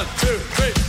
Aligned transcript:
One, 0.00 0.08
two, 0.16 0.38
three, 0.56 0.79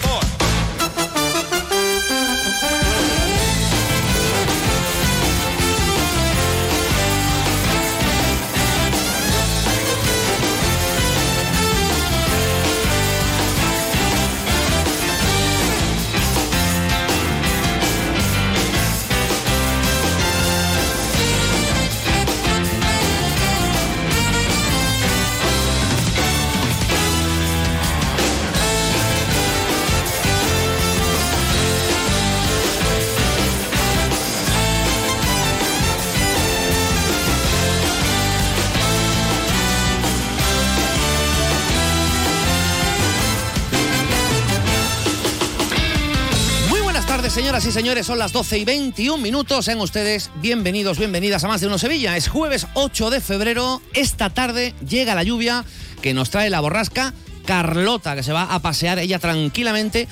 señores. 47.71 48.07
Son 48.07 48.19
las 48.19 48.33
12 48.33 48.57
y 48.57 48.65
21 48.65 49.21
minutos. 49.21 49.65
Sean 49.65 49.79
ustedes 49.79 50.29
bienvenidos, 50.41 50.97
bienvenidas 50.97 51.43
a 51.43 51.47
Más 51.47 51.61
de 51.61 51.67
Uno 51.67 51.77
Sevilla. 51.77 52.17
Es 52.17 52.27
jueves 52.27 52.67
8 52.73 53.09
de 53.09 53.21
febrero. 53.21 53.81
Esta 53.93 54.29
tarde 54.29 54.73
llega 54.87 55.15
la 55.15 55.23
lluvia 55.23 55.63
que 56.01 56.13
nos 56.13 56.29
trae 56.29 56.49
la 56.49 56.59
borrasca 56.59 57.13
Carlota, 57.45 58.15
que 58.15 58.23
se 58.23 58.33
va 58.33 58.43
a 58.43 58.59
pasear 58.59 58.99
ella 58.99 59.19
tranquilamente 59.19 60.07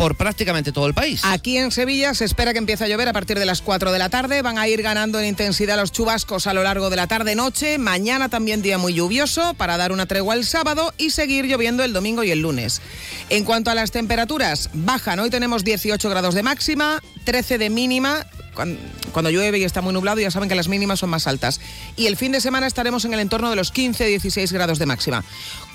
por 0.00 0.14
prácticamente 0.14 0.72
todo 0.72 0.86
el 0.86 0.94
país. 0.94 1.20
Aquí 1.24 1.58
en 1.58 1.70
Sevilla 1.70 2.14
se 2.14 2.24
espera 2.24 2.54
que 2.54 2.58
empiece 2.58 2.82
a 2.84 2.88
llover 2.88 3.06
a 3.08 3.12
partir 3.12 3.38
de 3.38 3.44
las 3.44 3.60
4 3.60 3.92
de 3.92 3.98
la 3.98 4.08
tarde. 4.08 4.40
Van 4.40 4.56
a 4.56 4.66
ir 4.66 4.80
ganando 4.80 5.20
en 5.20 5.26
intensidad 5.26 5.76
los 5.76 5.92
chubascos 5.92 6.46
a 6.46 6.54
lo 6.54 6.62
largo 6.62 6.88
de 6.88 6.96
la 6.96 7.06
tarde-noche. 7.06 7.76
Mañana 7.76 8.30
también 8.30 8.62
día 8.62 8.78
muy 8.78 8.94
lluvioso 8.94 9.52
para 9.58 9.76
dar 9.76 9.92
una 9.92 10.06
tregua 10.06 10.32
el 10.36 10.46
sábado 10.46 10.94
y 10.96 11.10
seguir 11.10 11.44
lloviendo 11.44 11.84
el 11.84 11.92
domingo 11.92 12.24
y 12.24 12.30
el 12.30 12.40
lunes. 12.40 12.80
En 13.28 13.44
cuanto 13.44 13.70
a 13.70 13.74
las 13.74 13.90
temperaturas, 13.90 14.70
bajan. 14.72 15.18
Hoy 15.20 15.28
tenemos 15.28 15.64
18 15.64 16.08
grados 16.08 16.34
de 16.34 16.44
máxima, 16.44 17.02
13 17.24 17.58
de 17.58 17.68
mínima. 17.68 18.24
Cuan- 18.54 18.78
Cuando 19.12 19.30
llueve 19.30 19.58
y 19.58 19.64
está 19.64 19.82
muy 19.82 19.92
nublado 19.92 20.18
ya 20.20 20.30
saben 20.30 20.48
que 20.48 20.54
las 20.54 20.68
mínimas 20.68 21.00
son 21.00 21.10
más 21.10 21.26
altas. 21.26 21.60
Y 21.96 22.06
el 22.06 22.16
fin 22.16 22.32
de 22.32 22.40
semana 22.40 22.66
estaremos 22.66 23.04
en 23.04 23.12
el 23.12 23.20
entorno 23.20 23.50
de 23.50 23.56
los 23.56 23.70
15-16 23.70 24.50
grados 24.50 24.78
de 24.78 24.86
máxima. 24.86 25.24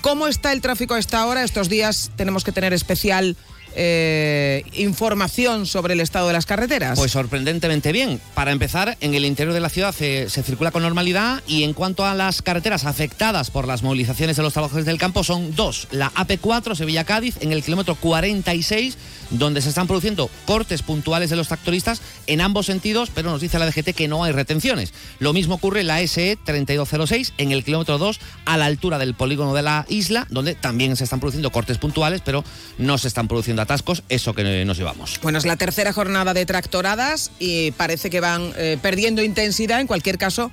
¿Cómo 0.00 0.26
está 0.26 0.50
el 0.52 0.60
tráfico 0.62 0.94
a 0.94 0.98
esta 0.98 1.24
hora? 1.26 1.44
Estos 1.44 1.68
días 1.68 2.10
tenemos 2.16 2.42
que 2.42 2.50
tener 2.50 2.72
especial 2.72 3.36
eh, 3.76 4.64
información 4.72 5.66
sobre 5.66 5.94
el 5.94 6.00
estado 6.00 6.26
de 6.26 6.32
las 6.32 6.46
carreteras. 6.46 6.98
Pues 6.98 7.12
sorprendentemente 7.12 7.92
bien. 7.92 8.20
Para 8.34 8.52
empezar, 8.52 8.96
en 9.00 9.14
el 9.14 9.24
interior 9.24 9.54
de 9.54 9.60
la 9.60 9.68
ciudad 9.68 9.94
se, 9.94 10.30
se 10.30 10.42
circula 10.42 10.70
con 10.70 10.82
normalidad 10.82 11.42
y 11.46 11.62
en 11.62 11.74
cuanto 11.74 12.04
a 12.04 12.14
las 12.14 12.40
carreteras 12.42 12.84
afectadas 12.86 13.50
por 13.50 13.68
las 13.68 13.82
movilizaciones 13.82 14.36
de 14.36 14.42
los 14.42 14.54
trabajadores 14.54 14.86
del 14.86 14.98
campo 14.98 15.22
son 15.24 15.54
dos. 15.54 15.88
La 15.90 16.10
AP4 16.12 16.74
Sevilla-Cádiz 16.74 17.36
en 17.40 17.52
el 17.52 17.62
kilómetro 17.62 17.94
46 17.96 18.96
donde 19.30 19.62
se 19.62 19.68
están 19.68 19.86
produciendo 19.86 20.30
cortes 20.46 20.82
puntuales 20.82 21.30
de 21.30 21.36
los 21.36 21.48
tractoristas 21.48 22.00
en 22.26 22.40
ambos 22.40 22.66
sentidos, 22.66 23.10
pero 23.14 23.30
nos 23.30 23.40
dice 23.40 23.58
la 23.58 23.66
DGT 23.66 23.94
que 23.94 24.08
no 24.08 24.24
hay 24.24 24.32
retenciones. 24.32 24.92
Lo 25.18 25.32
mismo 25.32 25.56
ocurre 25.56 25.80
en 25.80 25.88
la 25.88 26.00
E 26.00 26.08
SE 26.08 26.38
3206 26.44 27.34
en 27.38 27.52
el 27.52 27.64
kilómetro 27.64 27.98
2 27.98 28.20
a 28.44 28.56
la 28.56 28.66
altura 28.66 28.98
del 28.98 29.14
polígono 29.14 29.54
de 29.54 29.62
la 29.62 29.86
isla, 29.88 30.26
donde 30.30 30.54
también 30.54 30.96
se 30.96 31.04
están 31.04 31.20
produciendo 31.20 31.50
cortes 31.50 31.78
puntuales, 31.78 32.22
pero 32.24 32.44
no 32.78 32.98
se 32.98 33.08
están 33.08 33.28
produciendo 33.28 33.62
atascos, 33.62 34.02
eso 34.08 34.34
que 34.34 34.64
nos 34.64 34.76
llevamos. 34.76 35.18
Bueno, 35.22 35.38
es 35.38 35.46
la 35.46 35.56
tercera 35.56 35.92
jornada 35.92 36.34
de 36.34 36.46
tractoradas 36.46 37.30
y 37.38 37.70
parece 37.72 38.10
que 38.10 38.20
van 38.20 38.52
eh, 38.56 38.78
perdiendo 38.80 39.22
intensidad. 39.22 39.80
En 39.80 39.86
cualquier 39.86 40.18
caso, 40.18 40.50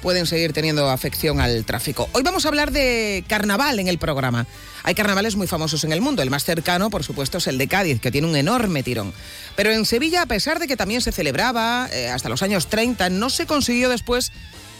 pueden 0.00 0.26
seguir 0.26 0.52
teniendo 0.52 0.88
afección 0.88 1.40
al 1.40 1.64
tráfico. 1.64 2.08
Hoy 2.12 2.22
vamos 2.22 2.44
a 2.44 2.48
hablar 2.48 2.72
de 2.72 3.24
carnaval 3.28 3.78
en 3.78 3.88
el 3.88 3.98
programa. 3.98 4.46
Hay 4.82 4.94
carnavales 4.94 5.36
muy 5.36 5.46
famosos 5.46 5.84
en 5.84 5.92
el 5.92 6.00
mundo. 6.00 6.22
El 6.22 6.30
más 6.30 6.44
cercano, 6.44 6.90
por 6.90 7.04
supuesto, 7.04 7.38
es 7.38 7.46
el 7.46 7.58
de 7.58 7.68
Cádiz, 7.68 8.00
que 8.00 8.10
tiene 8.10 8.26
un 8.26 8.36
enorme 8.36 8.82
tirón. 8.82 9.12
Pero 9.56 9.70
en 9.70 9.84
Sevilla, 9.84 10.22
a 10.22 10.26
pesar 10.26 10.58
de 10.58 10.66
que 10.66 10.76
también 10.76 11.00
se 11.02 11.12
celebraba 11.12 11.88
eh, 11.92 12.08
hasta 12.08 12.28
los 12.28 12.42
años 12.42 12.68
30, 12.68 13.10
no 13.10 13.30
se 13.30 13.46
consiguió 13.46 13.88
después 13.88 14.32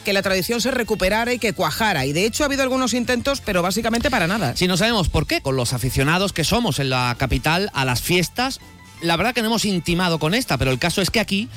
que 0.04 0.12
la 0.12 0.22
tradición 0.22 0.60
se 0.60 0.70
recuperara 0.70 1.32
y 1.32 1.38
que 1.38 1.52
cuajara. 1.52 2.06
Y 2.06 2.12
de 2.12 2.24
hecho 2.24 2.42
ha 2.42 2.46
habido 2.46 2.62
algunos 2.62 2.94
intentos, 2.94 3.42
pero 3.44 3.62
básicamente 3.62 4.10
para 4.10 4.26
nada. 4.26 4.56
Si 4.56 4.66
no 4.66 4.76
sabemos 4.76 5.08
por 5.08 5.26
qué, 5.26 5.42
con 5.42 5.56
los 5.56 5.72
aficionados 5.72 6.32
que 6.32 6.44
somos 6.44 6.78
en 6.78 6.90
la 6.90 7.14
capital 7.18 7.70
a 7.74 7.84
las 7.84 8.00
fiestas, 8.00 8.60
la 9.02 9.16
verdad 9.16 9.34
que 9.34 9.42
no 9.42 9.48
hemos 9.48 9.64
intimado 9.64 10.18
con 10.18 10.34
esta, 10.34 10.58
pero 10.58 10.70
el 10.70 10.78
caso 10.78 11.02
es 11.02 11.10
que 11.10 11.20
aquí 11.20 11.48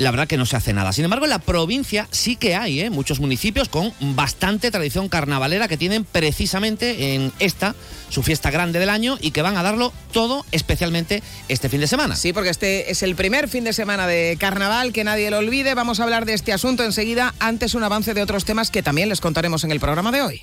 la 0.00 0.10
verdad 0.10 0.26
que 0.26 0.38
no 0.38 0.46
se 0.46 0.56
hace 0.56 0.72
nada. 0.72 0.94
Sin 0.94 1.04
embargo, 1.04 1.26
en 1.26 1.30
la 1.30 1.38
provincia 1.38 2.08
sí 2.10 2.34
que 2.34 2.56
hay 2.56 2.80
¿eh? 2.80 2.90
muchos 2.90 3.20
municipios 3.20 3.68
con 3.68 3.92
bastante 4.00 4.70
tradición 4.70 5.10
carnavalera 5.10 5.68
que 5.68 5.76
tienen 5.76 6.04
precisamente 6.04 7.14
en 7.14 7.32
esta 7.38 7.74
su 8.08 8.22
fiesta 8.22 8.50
grande 8.50 8.78
del 8.78 8.88
año 8.88 9.18
y 9.20 9.30
que 9.30 9.42
van 9.42 9.58
a 9.58 9.62
darlo 9.62 9.92
todo 10.10 10.46
especialmente 10.52 11.22
este 11.48 11.68
fin 11.68 11.80
de 11.80 11.86
semana. 11.86 12.16
Sí, 12.16 12.32
porque 12.32 12.48
este 12.48 12.90
es 12.90 13.02
el 13.02 13.14
primer 13.14 13.46
fin 13.46 13.62
de 13.62 13.74
semana 13.74 14.06
de 14.06 14.38
carnaval, 14.40 14.94
que 14.94 15.04
nadie 15.04 15.30
lo 15.30 15.36
olvide. 15.36 15.74
Vamos 15.74 16.00
a 16.00 16.04
hablar 16.04 16.24
de 16.24 16.32
este 16.32 16.54
asunto 16.54 16.82
enseguida, 16.82 17.34
antes 17.38 17.74
un 17.74 17.84
avance 17.84 18.14
de 18.14 18.22
otros 18.22 18.46
temas 18.46 18.70
que 18.70 18.82
también 18.82 19.10
les 19.10 19.20
contaremos 19.20 19.64
en 19.64 19.70
el 19.70 19.80
programa 19.80 20.10
de 20.12 20.22
hoy. 20.22 20.42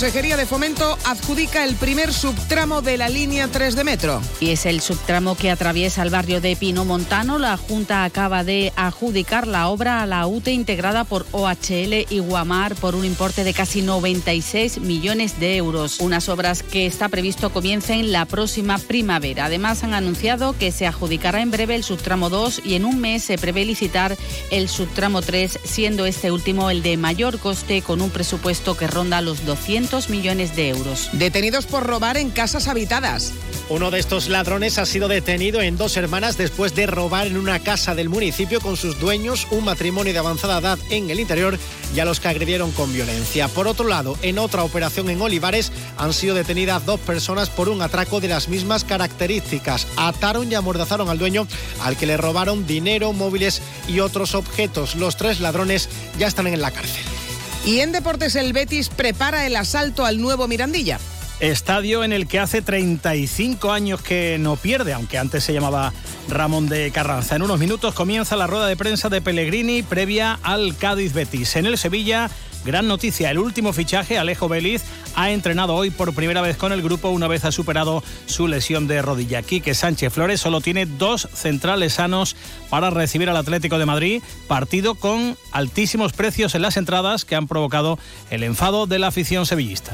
Consejería 0.00 0.38
de 0.38 0.46
Fomento 0.46 0.96
adjudica 1.04 1.62
el 1.62 1.76
primer 1.76 2.14
subtramo 2.14 2.80
de 2.80 2.96
la 2.96 3.10
línea 3.10 3.48
3 3.48 3.76
de 3.76 3.84
metro. 3.84 4.22
Y 4.40 4.48
es 4.48 4.64
el 4.64 4.80
subtramo 4.80 5.36
que 5.36 5.50
atraviesa 5.50 6.02
el 6.02 6.08
barrio 6.08 6.40
de 6.40 6.56
Pino 6.56 6.86
Montano. 6.86 7.38
La 7.38 7.58
Junta 7.58 8.04
acaba 8.04 8.42
de 8.42 8.72
adjudicar 8.76 9.46
la 9.46 9.68
obra 9.68 10.00
a 10.00 10.06
la 10.06 10.26
UTE 10.26 10.52
integrada 10.52 11.04
por 11.04 11.26
OHL 11.32 12.06
y 12.08 12.18
Guamar 12.18 12.76
por 12.76 12.94
un 12.94 13.04
importe 13.04 13.44
de 13.44 13.52
casi 13.52 13.82
96 13.82 14.78
millones 14.80 15.38
de 15.38 15.58
euros. 15.58 16.00
Unas 16.00 16.30
obras 16.30 16.62
que 16.62 16.86
está 16.86 17.10
previsto 17.10 17.52
comiencen 17.52 18.10
la 18.10 18.24
próxima 18.24 18.78
primavera. 18.78 19.44
Además 19.44 19.84
han 19.84 19.92
anunciado 19.92 20.56
que 20.56 20.72
se 20.72 20.86
adjudicará 20.86 21.42
en 21.42 21.50
breve 21.50 21.74
el 21.74 21.84
subtramo 21.84 22.30
2 22.30 22.62
y 22.64 22.76
en 22.76 22.86
un 22.86 23.00
mes 23.00 23.22
se 23.22 23.36
prevé 23.36 23.66
licitar 23.66 24.16
el 24.50 24.70
subtramo 24.70 25.20
3, 25.20 25.58
siendo 25.62 26.06
este 26.06 26.32
último 26.32 26.70
el 26.70 26.82
de 26.82 26.96
mayor 26.96 27.38
coste 27.38 27.82
con 27.82 28.00
un 28.00 28.08
presupuesto 28.08 28.78
que 28.78 28.86
ronda 28.86 29.20
los 29.20 29.44
200 29.44 29.89
millones 30.08 30.54
de 30.54 30.68
euros. 30.68 31.10
Detenidos 31.12 31.66
por 31.66 31.84
robar 31.84 32.16
en 32.16 32.30
casas 32.30 32.68
habitadas. 32.68 33.32
Uno 33.68 33.90
de 33.90 33.98
estos 33.98 34.28
ladrones 34.28 34.78
ha 34.78 34.86
sido 34.86 35.08
detenido 35.08 35.60
en 35.60 35.76
dos 35.76 35.96
hermanas 35.96 36.36
después 36.36 36.74
de 36.76 36.86
robar 36.86 37.26
en 37.26 37.36
una 37.36 37.58
casa 37.58 37.94
del 37.96 38.08
municipio 38.08 38.60
con 38.60 38.76
sus 38.76 39.00
dueños 39.00 39.48
un 39.50 39.64
matrimonio 39.64 40.12
de 40.12 40.18
avanzada 40.20 40.58
edad 40.58 40.78
en 40.90 41.10
el 41.10 41.18
interior 41.18 41.58
y 41.94 41.98
a 41.98 42.04
los 42.04 42.20
que 42.20 42.28
agredieron 42.28 42.70
con 42.70 42.92
violencia. 42.92 43.48
Por 43.48 43.66
otro 43.66 43.88
lado, 43.88 44.16
en 44.22 44.38
otra 44.38 44.62
operación 44.62 45.10
en 45.10 45.20
Olivares 45.20 45.72
han 45.96 46.12
sido 46.12 46.36
detenidas 46.36 46.86
dos 46.86 47.00
personas 47.00 47.50
por 47.50 47.68
un 47.68 47.82
atraco 47.82 48.20
de 48.20 48.28
las 48.28 48.48
mismas 48.48 48.84
características. 48.84 49.88
Ataron 49.96 50.50
y 50.50 50.54
amordazaron 50.54 51.08
al 51.08 51.18
dueño 51.18 51.48
al 51.82 51.96
que 51.96 52.06
le 52.06 52.16
robaron 52.16 52.66
dinero, 52.66 53.12
móviles 53.12 53.60
y 53.88 53.98
otros 54.00 54.36
objetos. 54.36 54.94
Los 54.94 55.16
tres 55.16 55.40
ladrones 55.40 55.88
ya 56.18 56.28
están 56.28 56.46
en 56.46 56.60
la 56.60 56.70
cárcel. 56.70 57.19
Y 57.64 57.80
en 57.80 57.92
deportes 57.92 58.36
el 58.36 58.52
Betis 58.52 58.88
prepara 58.88 59.46
el 59.46 59.54
asalto 59.54 60.04
al 60.04 60.20
nuevo 60.20 60.48
Mirandilla. 60.48 60.98
Estadio 61.40 62.04
en 62.04 62.12
el 62.12 62.26
que 62.26 62.38
hace 62.38 62.60
35 62.60 63.72
años 63.72 64.02
que 64.02 64.36
no 64.38 64.56
pierde, 64.56 64.92
aunque 64.92 65.16
antes 65.16 65.42
se 65.44 65.54
llamaba 65.54 65.92
Ramón 66.28 66.68
de 66.68 66.90
Carranza. 66.90 67.36
En 67.36 67.42
unos 67.42 67.58
minutos 67.58 67.94
comienza 67.94 68.36
la 68.36 68.46
rueda 68.46 68.66
de 68.66 68.76
prensa 68.76 69.08
de 69.08 69.22
Pellegrini 69.22 69.82
previa 69.82 70.38
al 70.42 70.76
Cádiz 70.76 71.14
Betis. 71.14 71.56
En 71.56 71.64
el 71.64 71.78
Sevilla, 71.78 72.30
gran 72.64 72.86
noticia, 72.86 73.30
el 73.30 73.38
último 73.38 73.72
fichaje, 73.72 74.18
Alejo 74.18 74.48
Vélez, 74.48 74.82
ha 75.14 75.30
entrenado 75.30 75.74
hoy 75.74 75.90
por 75.90 76.14
primera 76.14 76.40
vez 76.40 76.56
con 76.56 76.72
el 76.72 76.82
grupo 76.82 77.10
una 77.10 77.28
vez 77.28 77.44
ha 77.44 77.52
superado 77.52 78.02
su 78.26 78.48
lesión 78.48 78.86
de 78.86 79.02
rodilla. 79.02 79.42
Quique 79.42 79.74
Sánchez 79.74 80.12
Flores 80.12 80.40
solo 80.40 80.60
tiene 80.60 80.86
dos 80.86 81.28
centrales 81.32 81.94
sanos 81.94 82.36
para 82.68 82.90
recibir 82.90 83.28
al 83.28 83.36
Atlético 83.36 83.78
de 83.78 83.86
Madrid, 83.86 84.22
partido 84.46 84.94
con 84.94 85.36
altísimos 85.52 86.12
precios 86.12 86.54
en 86.54 86.62
las 86.62 86.76
entradas 86.76 87.24
que 87.24 87.34
han 87.34 87.48
provocado 87.48 87.98
el 88.30 88.44
enfado 88.44 88.86
de 88.86 88.98
la 88.98 89.08
afición 89.08 89.46
sevillista. 89.46 89.92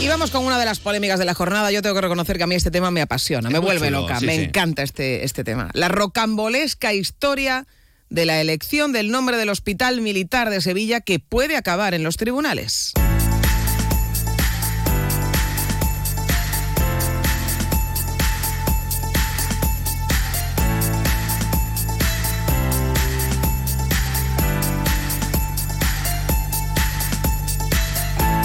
Y 0.00 0.08
vamos 0.08 0.30
con 0.30 0.46
una 0.46 0.58
de 0.58 0.64
las 0.64 0.80
polémicas 0.80 1.18
de 1.18 1.26
la 1.26 1.34
jornada. 1.34 1.70
Yo 1.70 1.82
tengo 1.82 1.94
que 1.94 2.00
reconocer 2.00 2.38
que 2.38 2.44
a 2.44 2.46
mí 2.46 2.54
este 2.54 2.70
tema 2.70 2.90
me 2.90 3.02
apasiona, 3.02 3.50
me 3.50 3.58
vuelve 3.58 3.88
chulo, 3.88 4.00
loca, 4.00 4.18
sí, 4.18 4.26
me 4.26 4.36
sí. 4.36 4.44
encanta 4.44 4.82
este, 4.82 5.24
este 5.24 5.44
tema. 5.44 5.68
La 5.74 5.88
rocambolesca 5.88 6.94
historia 6.94 7.66
de 8.10 8.26
la 8.26 8.40
elección 8.40 8.92
del 8.92 9.10
nombre 9.10 9.36
del 9.36 9.48
Hospital 9.48 10.00
Militar 10.00 10.50
de 10.50 10.60
Sevilla 10.60 11.00
que 11.00 11.20
puede 11.20 11.56
acabar 11.56 11.94
en 11.94 12.02
los 12.02 12.16
tribunales. 12.16 12.92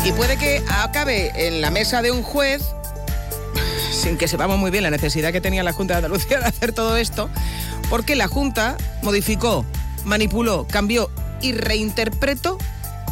Y 0.06 0.12
puede 0.12 0.38
que 0.38 0.64
acabe 0.70 1.48
en 1.48 1.62
la 1.62 1.72
mesa 1.72 2.04
de 2.04 2.12
un 2.12 2.22
juez, 2.22 2.62
sin 3.92 4.20
que 4.20 4.28
sepamos 4.28 4.60
muy 4.60 4.70
bien 4.70 4.84
la 4.84 4.92
necesidad 4.92 5.32
que 5.32 5.42
tenía 5.42 5.64
la 5.64 5.74
Junta 5.74 5.96
de 5.96 6.06
Andalucía 6.06 6.40
de 6.40 6.46
hacer 6.46 6.74
todo 6.74 6.96
esto, 6.96 7.28
porque 7.90 8.16
la 8.16 8.28
Junta 8.28 8.78
modificó, 9.04 9.66
manipuló, 10.04 10.68
cambió 10.70 11.10
y 11.42 11.54
reinterpretó, 11.54 12.58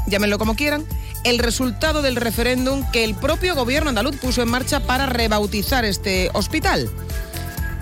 llámenlo 0.07 0.37
como 0.37 0.55
quieran, 0.55 0.85
el 1.23 1.39
resultado 1.39 2.01
del 2.01 2.15
referéndum 2.15 2.83
que 2.91 3.03
el 3.03 3.15
propio 3.15 3.55
gobierno 3.55 3.89
andaluz 3.89 4.17
puso 4.17 4.41
en 4.41 4.49
marcha 4.49 4.81
para 4.81 5.05
rebautizar 5.05 5.85
este 5.85 6.29
hospital. 6.33 6.89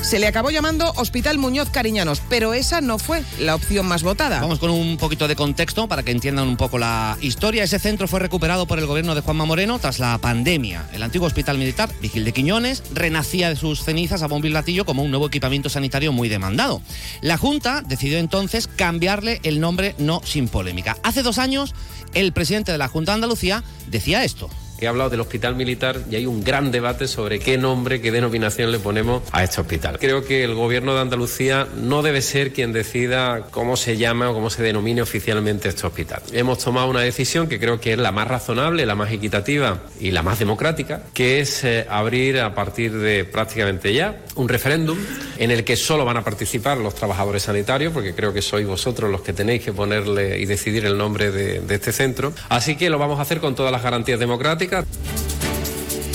Se 0.01 0.17
le 0.19 0.27
acabó 0.27 0.49
llamando 0.49 0.91
Hospital 0.97 1.37
Muñoz 1.37 1.69
Cariñanos, 1.69 2.21
pero 2.27 2.53
esa 2.53 2.81
no 2.81 2.97
fue 2.97 3.23
la 3.39 3.55
opción 3.55 3.85
más 3.85 4.01
votada. 4.01 4.41
Vamos 4.41 4.57
con 4.57 4.71
un 4.71 4.97
poquito 4.97 5.27
de 5.27 5.35
contexto 5.35 5.87
para 5.87 6.01
que 6.01 6.11
entiendan 6.11 6.47
un 6.47 6.57
poco 6.57 6.79
la 6.79 7.17
historia. 7.21 7.63
Ese 7.63 7.77
centro 7.77 8.07
fue 8.07 8.19
recuperado 8.19 8.65
por 8.65 8.79
el 8.79 8.87
gobierno 8.87 9.13
de 9.13 9.21
Juanma 9.21 9.45
Moreno 9.45 9.77
tras 9.79 9.99
la 9.99 10.17
pandemia. 10.17 10.89
El 10.91 11.03
antiguo 11.03 11.27
hospital 11.27 11.59
militar 11.59 11.89
Vigil 12.01 12.25
de 12.25 12.33
Quiñones 12.33 12.83
renacía 12.93 13.49
de 13.49 13.55
sus 13.55 13.83
cenizas 13.83 14.23
a 14.23 14.27
bombo 14.27 14.47
y 14.47 14.49
latillo 14.49 14.85
como 14.85 15.03
un 15.03 15.11
nuevo 15.11 15.27
equipamiento 15.27 15.69
sanitario 15.69 16.11
muy 16.11 16.29
demandado. 16.29 16.81
La 17.21 17.37
Junta 17.37 17.83
decidió 17.85 18.17
entonces 18.17 18.67
cambiarle 18.67 19.39
el 19.43 19.59
nombre 19.59 19.95
no 19.99 20.21
sin 20.25 20.47
polémica. 20.47 20.97
Hace 21.03 21.21
dos 21.21 21.37
años, 21.37 21.75
el 22.15 22.33
presidente 22.33 22.71
de 22.71 22.79
la 22.79 22.87
Junta 22.87 23.11
de 23.11 23.15
Andalucía 23.15 23.63
decía 23.87 24.23
esto. 24.23 24.49
He 24.81 24.87
hablado 24.87 25.11
del 25.11 25.19
hospital 25.19 25.55
militar 25.55 25.99
y 26.09 26.15
hay 26.15 26.25
un 26.25 26.43
gran 26.43 26.71
debate 26.71 27.07
sobre 27.07 27.37
qué 27.37 27.55
nombre, 27.55 28.01
qué 28.01 28.11
denominación 28.11 28.71
le 28.71 28.79
ponemos 28.79 29.21
a 29.31 29.43
este 29.43 29.61
hospital. 29.61 29.99
Creo 29.99 30.25
que 30.25 30.43
el 30.43 30.55
gobierno 30.55 30.95
de 30.95 31.01
Andalucía 31.01 31.67
no 31.75 32.01
debe 32.01 32.23
ser 32.23 32.51
quien 32.51 32.73
decida 32.73 33.45
cómo 33.51 33.77
se 33.77 33.97
llama 33.97 34.31
o 34.31 34.33
cómo 34.33 34.49
se 34.49 34.63
denomine 34.63 35.03
oficialmente 35.03 35.69
este 35.69 35.85
hospital. 35.85 36.23
Hemos 36.33 36.57
tomado 36.57 36.89
una 36.89 37.01
decisión 37.01 37.47
que 37.47 37.59
creo 37.59 37.79
que 37.79 37.93
es 37.93 37.99
la 37.99 38.11
más 38.11 38.27
razonable, 38.27 38.87
la 38.87 38.95
más 38.95 39.11
equitativa 39.11 39.81
y 39.99 40.09
la 40.09 40.23
más 40.23 40.39
democrática, 40.39 41.03
que 41.13 41.41
es 41.41 41.63
eh, 41.63 41.85
abrir 41.87 42.39
a 42.39 42.55
partir 42.55 42.91
de 42.91 43.23
prácticamente 43.23 43.93
ya 43.93 44.23
un 44.33 44.49
referéndum 44.49 44.97
en 45.37 45.51
el 45.51 45.63
que 45.63 45.75
solo 45.75 46.05
van 46.05 46.17
a 46.17 46.23
participar 46.23 46.79
los 46.79 46.95
trabajadores 46.95 47.43
sanitarios, 47.43 47.93
porque 47.93 48.15
creo 48.15 48.33
que 48.33 48.41
sois 48.41 48.65
vosotros 48.65 49.11
los 49.11 49.21
que 49.21 49.33
tenéis 49.33 49.63
que 49.63 49.73
ponerle 49.73 50.39
y 50.39 50.45
decidir 50.45 50.87
el 50.87 50.97
nombre 50.97 51.29
de, 51.29 51.59
de 51.59 51.75
este 51.75 51.91
centro. 51.91 52.33
Así 52.49 52.75
que 52.75 52.89
lo 52.89 52.97
vamos 52.97 53.19
a 53.19 53.21
hacer 53.21 53.39
con 53.39 53.53
todas 53.53 53.71
las 53.71 53.83
garantías 53.83 54.19
democráticas 54.19 54.70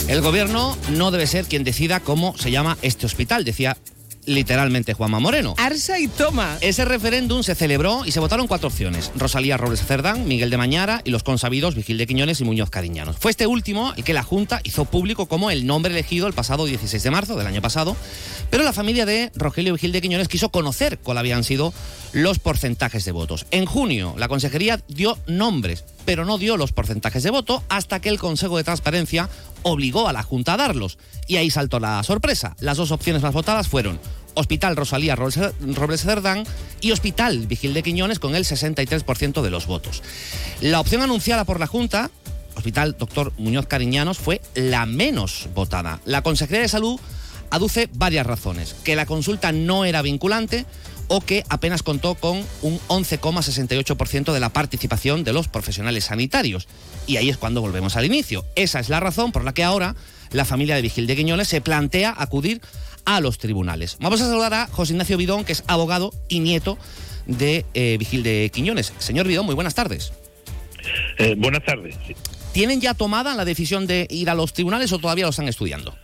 el 0.08 0.20
gobierno 0.22 0.76
no 0.90 1.10
debe 1.10 1.26
ser 1.26 1.44
quien 1.44 1.64
decida 1.64 2.00
cómo 2.00 2.36
se 2.38 2.50
llama 2.50 2.78
este 2.80 3.04
hospital, 3.04 3.44
decía 3.44 3.76
literalmente 4.24 4.92
Juanma 4.94 5.20
Moreno. 5.20 5.54
Arsa 5.56 5.98
y 5.98 6.08
toma. 6.08 6.58
Ese 6.60 6.84
referéndum 6.84 7.42
se 7.42 7.54
celebró 7.54 8.04
y 8.04 8.12
se 8.12 8.20
votaron 8.20 8.46
cuatro 8.46 8.68
opciones. 8.68 9.12
Rosalía 9.14 9.56
Robles 9.56 9.84
Cerdán, 9.84 10.26
Miguel 10.26 10.50
de 10.50 10.56
Mañara 10.56 11.00
y 11.04 11.10
los 11.10 11.22
consabidos 11.22 11.74
Vigil 11.74 11.98
de 11.98 12.06
Quiñones 12.06 12.40
y 12.40 12.44
Muñoz 12.44 12.70
Cariñanos. 12.70 13.16
Fue 13.18 13.30
este 13.30 13.46
último 13.46 13.92
el 13.96 14.04
que 14.04 14.14
la 14.14 14.22
Junta 14.22 14.60
hizo 14.64 14.84
público 14.84 15.26
como 15.26 15.50
el 15.50 15.66
nombre 15.66 15.92
elegido 15.92 16.26
el 16.26 16.32
pasado 16.32 16.66
16 16.66 17.02
de 17.02 17.10
marzo 17.10 17.36
del 17.36 17.46
año 17.46 17.62
pasado, 17.62 17.96
pero 18.50 18.64
la 18.64 18.72
familia 18.72 19.06
de 19.06 19.30
Rogelio 19.34 19.74
Vigil 19.74 19.92
de 19.92 20.00
Quiñones 20.00 20.28
quiso 20.28 20.50
conocer 20.50 20.98
cuál 20.98 21.18
habían 21.18 21.44
sido 21.44 21.72
los 22.12 22.38
porcentajes 22.38 23.04
de 23.04 23.12
votos. 23.12 23.46
En 23.50 23.66
junio, 23.66 24.14
la 24.18 24.28
consejería 24.28 24.80
dio 24.88 25.18
nombres, 25.26 25.84
pero 26.06 26.24
no 26.24 26.38
dio 26.38 26.56
los 26.56 26.72
porcentajes 26.72 27.22
de 27.22 27.30
voto 27.30 27.62
hasta 27.68 28.00
que 28.00 28.08
el 28.08 28.18
Consejo 28.18 28.56
de 28.56 28.64
Transparencia 28.64 29.28
obligó 29.62 30.08
a 30.08 30.14
la 30.14 30.22
Junta 30.22 30.54
a 30.54 30.56
darlos. 30.56 30.96
Y 31.26 31.36
ahí 31.36 31.50
saltó 31.50 31.80
la 31.80 32.02
sorpresa. 32.04 32.56
Las 32.60 32.78
dos 32.78 32.92
opciones 32.92 33.22
más 33.22 33.34
votadas 33.34 33.68
fueron 33.68 34.00
Hospital 34.34 34.76
Rosalía 34.76 35.16
Robles 35.16 36.00
Cerdán 36.02 36.44
y 36.80 36.92
Hospital 36.92 37.46
Vigil 37.46 37.74
de 37.74 37.82
Quiñones 37.82 38.18
con 38.18 38.34
el 38.34 38.44
63% 38.44 39.42
de 39.42 39.50
los 39.50 39.66
votos. 39.66 40.02
La 40.60 40.80
opción 40.80 41.02
anunciada 41.02 41.44
por 41.44 41.58
la 41.58 41.66
Junta, 41.66 42.10
Hospital 42.54 42.96
Doctor 42.98 43.32
Muñoz 43.38 43.66
Cariñanos, 43.66 44.18
fue 44.18 44.40
la 44.54 44.86
menos 44.86 45.48
votada. 45.54 46.00
La 46.04 46.22
Consejería 46.22 46.62
de 46.62 46.68
Salud 46.68 47.00
aduce 47.50 47.88
varias 47.94 48.26
razones. 48.26 48.74
Que 48.84 48.96
la 48.96 49.06
consulta 49.06 49.52
no 49.52 49.84
era 49.84 50.02
vinculante, 50.02 50.66
o 51.08 51.20
que 51.20 51.44
apenas 51.48 51.82
contó 51.82 52.14
con 52.14 52.44
un 52.62 52.78
11,68% 52.88 54.32
de 54.32 54.40
la 54.40 54.50
participación 54.50 55.24
de 55.24 55.32
los 55.32 55.48
profesionales 55.48 56.04
sanitarios. 56.04 56.68
Y 57.06 57.16
ahí 57.16 57.28
es 57.28 57.36
cuando 57.36 57.60
volvemos 57.60 57.96
al 57.96 58.04
inicio. 58.04 58.44
Esa 58.54 58.80
es 58.80 58.88
la 58.88 59.00
razón 59.00 59.32
por 59.32 59.44
la 59.44 59.54
que 59.54 59.64
ahora 59.64 59.94
la 60.30 60.44
familia 60.44 60.76
de 60.76 60.82
Vigil 60.82 61.06
de 61.06 61.16
Quiñones 61.16 61.48
se 61.48 61.60
plantea 61.60 62.14
acudir 62.16 62.60
a 63.04 63.20
los 63.20 63.38
tribunales. 63.38 63.96
Vamos 64.00 64.20
a 64.20 64.26
saludar 64.26 64.54
a 64.54 64.66
José 64.66 64.92
Ignacio 64.92 65.16
Bidón, 65.16 65.44
que 65.44 65.52
es 65.52 65.64
abogado 65.68 66.12
y 66.28 66.40
nieto 66.40 66.76
de 67.26 67.64
eh, 67.74 67.96
Vigil 67.98 68.22
de 68.22 68.50
Quiñones. 68.52 68.92
Señor 68.98 69.26
Bidón, 69.26 69.46
muy 69.46 69.54
buenas 69.54 69.74
tardes. 69.74 70.12
Eh, 71.18 71.34
buenas 71.36 71.64
tardes. 71.64 71.96
¿Tienen 72.52 72.80
ya 72.80 72.94
tomada 72.94 73.34
la 73.34 73.44
decisión 73.44 73.86
de 73.86 74.06
ir 74.10 74.30
a 74.30 74.34
los 74.34 74.52
tribunales 74.52 74.92
o 74.92 74.98
todavía 74.98 75.24
lo 75.24 75.30
están 75.30 75.48
estudiando? 75.48 75.94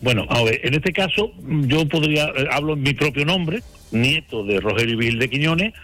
Bueno, 0.00 0.26
a 0.28 0.42
ver, 0.42 0.60
en 0.62 0.74
este 0.74 0.92
caso 0.92 1.32
yo 1.66 1.86
podría, 1.88 2.26
eh, 2.26 2.46
hablo 2.50 2.74
en 2.74 2.82
mi 2.82 2.94
propio 2.94 3.24
nombre, 3.24 3.62
nieto 3.90 4.44
de 4.44 4.60
Rogelio 4.60 4.96
Vigil 4.96 5.18
de 5.18 5.28
Quiñones, 5.28 5.74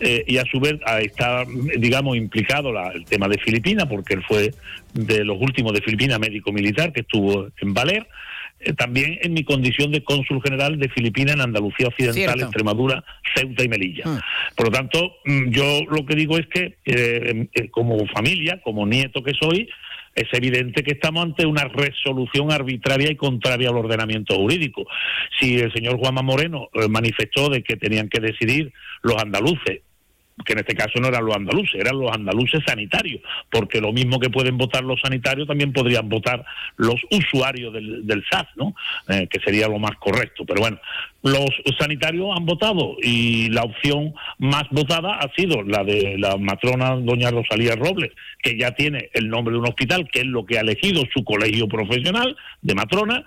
eh, 0.00 0.24
y 0.26 0.38
a 0.38 0.44
su 0.44 0.60
vez 0.60 0.76
está, 1.00 1.44
digamos, 1.76 2.16
implicado 2.16 2.70
el 2.92 3.04
tema 3.04 3.28
de 3.28 3.38
Filipinas, 3.38 3.86
porque 3.86 4.14
él 4.14 4.22
fue 4.26 4.54
de 4.94 5.24
los 5.24 5.38
últimos 5.40 5.72
de 5.72 5.82
Filipinas, 5.82 6.18
médico 6.20 6.52
militar, 6.52 6.92
que 6.92 7.00
estuvo 7.00 7.48
en 7.60 7.74
Valer. 7.74 8.06
Eh, 8.60 8.72
también 8.72 9.18
en 9.22 9.34
mi 9.34 9.44
condición 9.44 9.92
de 9.92 10.02
cónsul 10.02 10.42
general 10.42 10.78
de 10.78 10.88
Filipinas 10.88 11.34
en 11.34 11.42
Andalucía 11.42 11.88
Occidental, 11.88 12.40
Extremadura, 12.40 13.04
Ceuta 13.34 13.62
y 13.62 13.68
Melilla. 13.68 14.04
Ah. 14.06 14.20
Por 14.56 14.66
lo 14.66 14.72
tanto, 14.72 15.16
mm, 15.24 15.50
yo 15.50 15.82
lo 15.90 16.06
que 16.06 16.14
digo 16.16 16.38
es 16.38 16.46
que 16.46 16.76
como 17.70 18.04
familia, 18.06 18.60
como 18.62 18.86
nieto 18.86 19.22
que 19.22 19.34
soy, 19.34 19.68
es 20.18 20.28
evidente 20.32 20.82
que 20.82 20.92
estamos 20.92 21.24
ante 21.24 21.46
una 21.46 21.64
resolución 21.64 22.50
arbitraria 22.50 23.10
y 23.10 23.16
contraria 23.16 23.68
al 23.68 23.76
ordenamiento 23.76 24.34
jurídico. 24.36 24.84
Si 25.38 25.58
el 25.58 25.72
señor 25.72 25.98
Juanma 25.98 26.22
Moreno 26.22 26.68
eh, 26.74 26.88
manifestó 26.88 27.48
de 27.48 27.62
que 27.62 27.76
tenían 27.76 28.08
que 28.08 28.20
decidir 28.20 28.72
los 29.02 29.16
andaluces 29.22 29.82
que 30.44 30.52
en 30.52 30.60
este 30.60 30.74
caso 30.74 31.00
no 31.00 31.08
eran 31.08 31.24
los 31.24 31.36
andaluces, 31.36 31.80
eran 31.80 31.98
los 31.98 32.12
andaluces 32.12 32.62
sanitarios, 32.66 33.20
porque 33.50 33.80
lo 33.80 33.92
mismo 33.92 34.18
que 34.18 34.30
pueden 34.30 34.56
votar 34.56 34.84
los 34.84 35.00
sanitarios 35.00 35.48
también 35.48 35.72
podrían 35.72 36.08
votar 36.08 36.44
los 36.76 36.96
usuarios 37.10 37.72
del, 37.72 38.06
del 38.06 38.24
SAS, 38.30 38.46
¿no? 38.56 38.74
Eh, 39.08 39.26
que 39.28 39.40
sería 39.40 39.68
lo 39.68 39.78
más 39.78 39.96
correcto. 39.98 40.44
Pero 40.46 40.60
bueno, 40.60 40.78
los 41.22 41.50
sanitarios 41.78 42.36
han 42.36 42.46
votado 42.46 42.96
y 43.02 43.48
la 43.50 43.62
opción 43.62 44.14
más 44.38 44.64
votada 44.70 45.18
ha 45.18 45.32
sido 45.34 45.62
la 45.62 45.84
de 45.84 46.16
la 46.18 46.36
matrona 46.36 46.96
doña 46.96 47.30
Rosalía 47.30 47.74
Robles, 47.74 48.12
que 48.42 48.56
ya 48.56 48.72
tiene 48.72 49.10
el 49.14 49.28
nombre 49.28 49.52
de 49.52 49.60
un 49.60 49.68
hospital, 49.68 50.08
que 50.10 50.20
es 50.20 50.26
lo 50.26 50.46
que 50.46 50.58
ha 50.58 50.62
elegido 50.62 51.02
su 51.12 51.24
colegio 51.24 51.68
profesional 51.68 52.36
de 52.62 52.74
matrona 52.74 53.24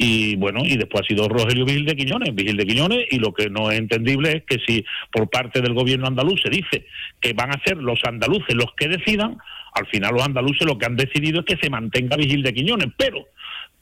y 0.00 0.36
bueno, 0.36 0.60
y 0.64 0.76
después 0.76 1.02
ha 1.02 1.08
sido 1.08 1.28
Rogelio 1.28 1.64
Vigil 1.64 1.84
de 1.84 1.96
Quiñones, 1.96 2.32
Vigil 2.32 2.56
de 2.56 2.64
Quiñones, 2.64 3.06
y 3.10 3.18
lo 3.18 3.34
que 3.34 3.50
no 3.50 3.70
es 3.70 3.78
entendible 3.78 4.36
es 4.36 4.42
que 4.44 4.64
si 4.64 4.84
por 5.10 5.28
parte 5.28 5.60
del 5.60 5.74
gobierno 5.74 6.06
andaluz 6.06 6.40
se 6.40 6.50
dice 6.50 6.86
que 7.20 7.32
van 7.32 7.50
a 7.50 7.60
ser 7.64 7.78
los 7.78 7.98
andaluces 8.04 8.54
los 8.54 8.72
que 8.76 8.86
decidan, 8.86 9.38
al 9.74 9.86
final 9.88 10.14
los 10.14 10.22
andaluces 10.22 10.66
lo 10.66 10.78
que 10.78 10.86
han 10.86 10.96
decidido 10.96 11.40
es 11.40 11.46
que 11.46 11.58
se 11.60 11.68
mantenga 11.68 12.16
Vigil 12.16 12.44
de 12.44 12.54
Quiñones, 12.54 12.88
pero 12.96 13.26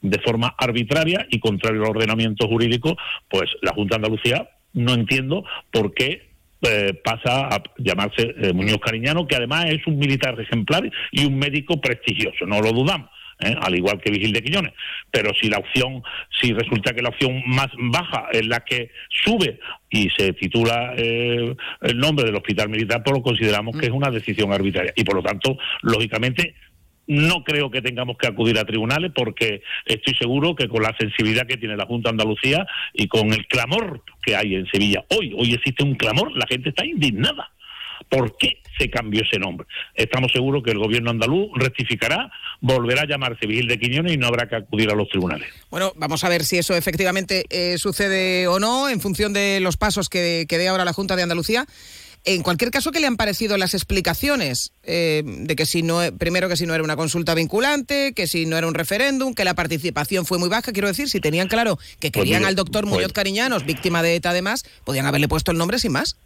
de 0.01 0.19
forma 0.19 0.55
arbitraria 0.57 1.27
y 1.29 1.39
contrario 1.39 1.83
al 1.83 1.89
ordenamiento 1.89 2.47
jurídico, 2.47 2.97
pues 3.29 3.51
la 3.61 3.73
Junta 3.73 3.97
de 3.97 4.05
Andalucía 4.05 4.49
no 4.73 4.93
entiendo 4.93 5.45
por 5.71 5.93
qué 5.93 6.29
eh, 6.63 6.99
pasa 7.03 7.47
a 7.47 7.61
llamarse 7.77 8.33
eh, 8.41 8.53
Muñoz 8.53 8.79
Cariñano, 8.79 9.27
que 9.27 9.35
además 9.35 9.65
es 9.69 9.85
un 9.85 9.99
militar 9.99 10.39
ejemplar 10.39 10.89
y 11.11 11.25
un 11.25 11.37
médico 11.37 11.79
prestigioso, 11.79 12.47
no 12.47 12.59
lo 12.61 12.71
dudamos. 12.71 13.11
¿Eh? 13.39 13.55
al 13.59 13.75
igual 13.75 13.99
que 13.99 14.11
Vigil 14.11 14.33
de 14.33 14.43
Quiñones. 14.43 14.73
Pero 15.11 15.33
si 15.33 15.49
la 15.49 15.57
opción, 15.57 16.03
si 16.41 16.53
resulta 16.53 16.93
que 16.93 17.01
la 17.01 17.09
opción 17.09 17.41
más 17.45 17.69
baja 17.77 18.27
es 18.31 18.45
la 18.45 18.61
que 18.61 18.91
sube 19.09 19.59
y 19.89 20.09
se 20.09 20.33
titula 20.33 20.93
eh, 20.97 21.55
el 21.81 21.97
nombre 21.97 22.25
del 22.25 22.35
hospital 22.35 22.69
militar, 22.69 23.03
pues 23.03 23.15
lo 23.15 23.23
consideramos 23.23 23.77
que 23.77 23.87
es 23.87 23.91
una 23.91 24.11
decisión 24.11 24.51
arbitraria. 24.51 24.93
Y 24.95 25.03
por 25.03 25.15
lo 25.15 25.23
tanto, 25.23 25.57
lógicamente, 25.81 26.55
no 27.07 27.43
creo 27.43 27.71
que 27.71 27.81
tengamos 27.81 28.17
que 28.17 28.27
acudir 28.27 28.59
a 28.59 28.65
tribunales 28.65 29.11
porque 29.15 29.61
estoy 29.85 30.13
seguro 30.15 30.55
que 30.55 30.67
con 30.67 30.83
la 30.83 30.95
sensibilidad 30.99 31.47
que 31.47 31.57
tiene 31.57 31.77
la 31.77 31.85
Junta 31.85 32.09
de 32.09 32.15
Andalucía 32.15 32.67
y 32.93 33.07
con 33.07 33.31
el 33.31 33.47
clamor 33.47 34.03
que 34.21 34.35
hay 34.35 34.55
en 34.55 34.67
Sevilla 34.67 35.05
hoy, 35.09 35.33
hoy 35.37 35.53
existe 35.53 35.83
un 35.83 35.95
clamor, 35.95 36.35
la 36.35 36.45
gente 36.47 36.69
está 36.69 36.85
indignada. 36.85 37.49
¿Por 38.09 38.37
qué 38.37 38.59
se 38.77 38.89
cambió 38.89 39.21
ese 39.21 39.39
nombre? 39.39 39.67
Estamos 39.93 40.31
seguros 40.31 40.63
que 40.63 40.71
el 40.71 40.79
gobierno 40.79 41.11
andaluz 41.11 41.49
rectificará, 41.55 42.31
volverá 42.61 43.03
a 43.03 43.07
llamarse 43.07 43.45
Vigil 43.45 43.67
de 43.67 43.79
Quiñones 43.79 44.13
y 44.13 44.17
no 44.17 44.27
habrá 44.27 44.47
que 44.47 44.55
acudir 44.55 44.89
a 44.91 44.95
los 44.95 45.09
tribunales. 45.09 45.47
Bueno, 45.69 45.93
vamos 45.95 46.23
a 46.23 46.29
ver 46.29 46.45
si 46.45 46.57
eso 46.57 46.75
efectivamente 46.75 47.45
eh, 47.49 47.77
sucede 47.77 48.47
o 48.47 48.59
no 48.59 48.89
en 48.89 49.01
función 49.01 49.33
de 49.33 49.59
los 49.59 49.77
pasos 49.77 50.09
que, 50.09 50.45
dé 50.47 50.67
ahora 50.67 50.85
la 50.85 50.93
Junta 50.93 51.15
de 51.15 51.23
Andalucía. 51.23 51.65
En 52.25 52.43
cualquier 52.43 52.71
caso, 52.71 52.91
¿qué 52.91 52.99
le 52.99 53.07
han 53.07 53.15
parecido 53.15 53.57
las 53.57 53.73
explicaciones 53.73 54.73
eh, 54.83 55.23
de 55.25 55.55
que 55.55 55.65
si 55.65 55.81
no, 55.81 56.01
primero 56.17 56.49
que 56.49 56.57
si 56.57 56.65
no 56.65 56.73
era 56.73 56.83
una 56.83 56.97
consulta 56.97 57.33
vinculante, 57.33 58.11
que 58.13 58.27
si 58.27 58.45
no 58.45 58.57
era 58.57 58.67
un 58.67 58.73
referéndum, 58.73 59.33
que 59.33 59.45
la 59.45 59.53
participación 59.53 60.25
fue 60.25 60.37
muy 60.37 60.49
baja? 60.49 60.73
Quiero 60.73 60.89
decir, 60.89 61.09
si 61.09 61.21
tenían 61.21 61.47
claro 61.47 61.77
que 61.99 62.11
pues 62.11 62.23
querían 62.23 62.43
al 62.43 62.55
doctor 62.55 62.85
Muñoz 62.85 63.03
pues 63.03 63.13
Cariñanos, 63.13 63.65
víctima 63.65 64.03
de 64.03 64.15
ETA 64.15 64.31
además, 64.31 64.65
podían 64.83 65.05
haberle 65.05 65.29
puesto 65.29 65.51
el 65.51 65.57
nombre 65.57 65.79
sin 65.79 65.93
más. 65.93 66.17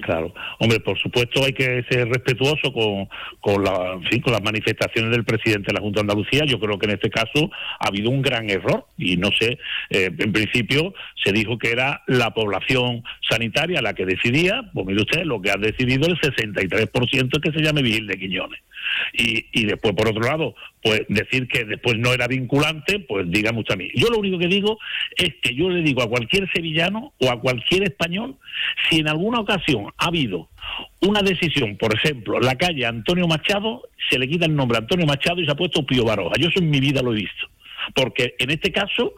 Claro, 0.00 0.32
hombre, 0.58 0.80
por 0.80 0.98
supuesto 0.98 1.44
hay 1.44 1.52
que 1.52 1.84
ser 1.90 2.08
respetuoso 2.08 2.72
con, 2.72 3.08
con, 3.40 3.62
la, 3.62 4.00
con 4.22 4.32
las 4.32 4.42
manifestaciones 4.42 5.10
del 5.10 5.24
presidente 5.24 5.66
de 5.66 5.74
la 5.74 5.80
Junta 5.80 6.00
de 6.00 6.10
Andalucía. 6.12 6.44
Yo 6.46 6.58
creo 6.58 6.78
que 6.78 6.86
en 6.86 6.92
este 6.92 7.10
caso 7.10 7.50
ha 7.78 7.88
habido 7.88 8.08
un 8.08 8.22
gran 8.22 8.48
error 8.48 8.86
y 8.96 9.18
no 9.18 9.28
sé, 9.38 9.58
eh, 9.90 10.10
en 10.18 10.32
principio 10.32 10.94
se 11.22 11.32
dijo 11.32 11.58
que 11.58 11.72
era 11.72 12.02
la 12.06 12.32
población 12.32 13.04
sanitaria 13.28 13.82
la 13.82 13.92
que 13.92 14.06
decidía, 14.06 14.62
pues 14.72 14.86
mire 14.86 15.02
usted, 15.02 15.24
lo 15.24 15.42
que 15.42 15.50
ha 15.50 15.56
decidido 15.56 16.06
el 16.06 16.18
63% 16.18 17.30
es 17.32 17.42
que 17.42 17.52
se 17.52 17.62
llame 17.62 17.82
Vigil 17.82 18.06
de 18.06 18.18
Quiñones. 18.18 18.60
Y, 19.12 19.46
y 19.52 19.66
después, 19.66 19.94
por 19.94 20.08
otro 20.08 20.22
lado, 20.22 20.54
pues 20.82 21.02
decir 21.08 21.48
que 21.48 21.64
después 21.64 21.96
no 21.98 22.12
era 22.12 22.26
vinculante, 22.26 22.98
pues 22.98 23.30
dígame 23.30 23.60
usted 23.60 23.74
a 23.74 23.76
mí. 23.76 23.90
Yo 23.94 24.08
lo 24.08 24.18
único 24.18 24.38
que 24.38 24.48
digo 24.48 24.78
es 25.16 25.34
que 25.40 25.54
yo 25.54 25.68
le 25.68 25.82
digo 25.82 26.02
a 26.02 26.08
cualquier 26.08 26.50
sevillano 26.52 27.12
o 27.18 27.30
a 27.30 27.40
cualquier 27.40 27.84
español, 27.84 28.36
si 28.88 28.98
en 28.98 29.08
alguna 29.08 29.40
ocasión 29.40 29.92
ha 29.98 30.06
habido 30.06 30.48
una 31.00 31.22
decisión, 31.22 31.76
por 31.76 31.94
ejemplo, 31.94 32.40
la 32.40 32.56
calle 32.56 32.86
Antonio 32.86 33.26
Machado, 33.26 33.82
se 34.10 34.18
le 34.18 34.28
quita 34.28 34.46
el 34.46 34.54
nombre 34.54 34.78
Antonio 34.78 35.06
Machado 35.06 35.40
y 35.40 35.44
se 35.44 35.52
ha 35.52 35.56
puesto 35.56 35.84
Pío 35.84 36.04
Baroja. 36.04 36.34
Yo 36.38 36.48
eso 36.48 36.60
en 36.60 36.70
mi 36.70 36.80
vida 36.80 37.02
lo 37.02 37.12
he 37.12 37.16
visto 37.16 37.46
porque 37.94 38.34
en 38.38 38.50
este 38.50 38.72
caso, 38.72 39.14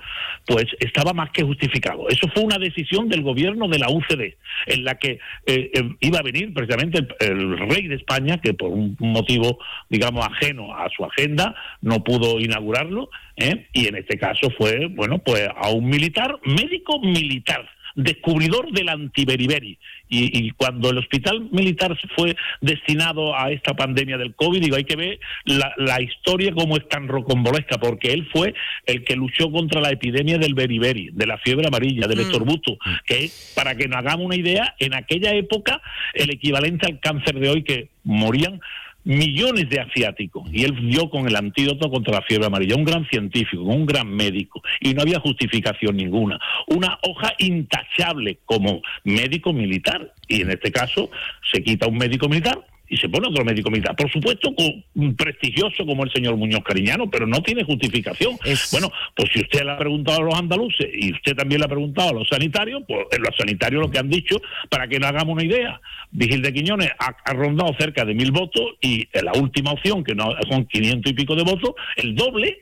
pues 0.47 0.67
estaba 0.81 1.13
más 1.13 1.31
que 1.31 1.43
justificado. 1.43 2.09
Eso 2.09 2.29
fue 2.33 2.43
una 2.43 2.59
decisión 2.59 3.09
del 3.09 3.23
gobierno 3.23 3.69
de 3.69 3.79
la 3.79 3.91
UCD, 3.91 4.35
en 4.67 4.85
la 4.85 4.97
que 4.97 5.19
eh, 5.47 5.71
eh, 5.75 5.83
iba 6.01 6.19
a 6.19 6.23
venir 6.23 6.53
precisamente 6.53 7.07
el, 7.21 7.59
rey 7.69 7.89
de 7.89 7.97
España, 7.97 8.41
que 8.41 8.55
por 8.55 8.71
un 8.71 8.97
motivo, 8.99 9.59
digamos, 9.89 10.27
ajeno 10.27 10.75
a 10.75 10.89
su 10.91 11.05
agenda, 11.05 11.55
no 11.81 12.03
pudo 12.03 12.41
inaugurarlo, 12.41 13.11
¿eh? 13.37 13.67
y 13.73 13.89
en 13.89 13.97
este 13.97 14.19
caso 14.19 14.51
fue, 14.57 14.87
bueno, 14.87 15.19
pues 15.19 15.49
a 15.55 15.71
un 15.71 15.87
militar, 15.87 16.39
médico 16.45 17.01
militar 17.01 17.69
descubridor 17.95 18.73
del 18.73 18.89
antiberiberi. 18.89 19.79
Y, 20.09 20.51
cuando 20.53 20.91
el 20.91 20.99
hospital 20.99 21.49
militar 21.51 21.99
fue 22.15 22.37
destinado 22.61 23.37
a 23.37 23.51
esta 23.51 23.75
pandemia 23.75 24.17
del 24.17 24.35
COVID, 24.35 24.63
digo, 24.63 24.77
hay 24.77 24.85
que 24.85 24.95
ver 24.95 25.19
la, 25.45 26.01
historia 26.01 26.53
como 26.53 26.77
es 26.77 26.89
tan 26.89 27.09
rocombolesca, 27.09 27.79
porque 27.79 28.13
él 28.13 28.29
fue 28.33 28.55
el 28.87 29.03
que 29.03 29.17
luchó 29.17 29.51
contra 29.51 29.81
la 29.81 29.91
epidemia 29.91 30.39
del 30.39 30.55
beriberi, 30.55 31.11
de 31.13 31.27
la 31.27 31.39
fiebre 31.39 31.67
amarilla, 31.67 32.07
del 32.07 32.19
mm. 32.19 32.23
estorbuto, 32.23 32.79
que 33.07 33.29
para 33.57 33.75
que 33.77 33.89
nos 33.89 33.99
hagamos 33.99 34.27
una 34.27 34.37
idea, 34.37 34.77
en 34.79 34.95
aquella 34.95 35.35
época 35.35 35.81
el 36.13 36.31
equivalente 36.31 36.87
al 36.87 37.01
cáncer 37.01 37.41
de 37.41 37.49
hoy 37.49 37.65
que 37.65 37.89
morían 38.05 38.61
millones 39.05 39.69
de 39.69 39.81
asiáticos 39.81 40.49
y 40.53 40.65
él 40.65 40.91
dio 40.91 41.11
con 41.11 41.27
el 41.27 41.37
antídoto 41.37 41.91
contra 41.91 42.15
la 42.15 42.23
fiebre 42.23 42.47
amarilla, 42.47 42.77
un 42.77 42.85
gran 42.85 43.07
científico, 43.09 43.63
un 43.63 43.87
gran 43.87 44.09
médico 44.09 44.63
y 44.81 44.95
no 44.95 45.03
había 45.03 45.21
justificación 45.21 45.97
ninguna, 45.97 46.39
una 46.67 46.99
hoja 47.03 47.33
intachable 47.39 48.39
como 48.45 48.81
médico 49.05 49.53
militar 49.53 50.13
y 50.27 50.43
en 50.43 50.51
este 50.51 50.73
caso 50.73 51.11
se 51.53 51.63
quita 51.63 51.87
un 51.87 51.99
médico 51.99 52.29
militar 52.29 52.65
y 52.95 52.97
se 52.97 53.09
pone 53.09 53.27
otro 53.27 53.45
médico 53.45 53.71
militar. 53.71 53.97
Por 53.97 54.09
supuesto, 54.09 54.55
un 54.95 55.17
prestigioso 55.17 55.85
como 55.85 56.05
el 56.05 56.13
señor 56.13 56.37
Muñoz 56.37 56.63
Cariñano, 56.63 57.11
pero 57.11 57.27
no 57.27 57.43
tiene 57.43 57.65
justificación. 57.65 58.37
Bueno, 58.71 58.93
pues 59.17 59.31
si 59.33 59.41
usted 59.41 59.65
le 59.65 59.73
ha 59.73 59.79
preguntado 59.79 60.21
a 60.21 60.25
los 60.25 60.35
andaluces 60.35 60.87
y 60.93 61.13
usted 61.13 61.35
también 61.35 61.61
le 61.61 61.65
ha 61.65 61.69
preguntado 61.69 62.11
a 62.11 62.13
los 62.13 62.29
sanitarios, 62.29 62.85
pues 62.87 63.07
en 63.11 63.23
los 63.23 63.37
sanitarios 63.37 63.83
lo 63.83 63.91
que 63.91 63.99
han 63.99 64.09
dicho, 64.09 64.41
para 64.71 64.87
que 64.87 65.01
no 65.01 65.09
hagamos 65.09 65.35
una 65.35 65.43
idea, 65.43 65.81
Vigil 66.13 66.41
de 66.41 66.53
Quiñones 66.53 66.91
ha, 66.97 67.33
rondado 67.33 67.75
cerca 67.81 68.05
de 68.05 68.15
mil 68.15 68.31
votos 68.31 68.63
y 68.81 69.09
en 69.13 69.25
la 69.25 69.33
última 69.33 69.73
opción, 69.73 70.05
que 70.05 70.15
no 70.15 70.37
son 70.49 70.67
500 70.67 71.11
y 71.11 71.15
pico 71.17 71.35
de 71.35 71.43
votos, 71.43 71.73
el 71.97 72.15
doble 72.15 72.59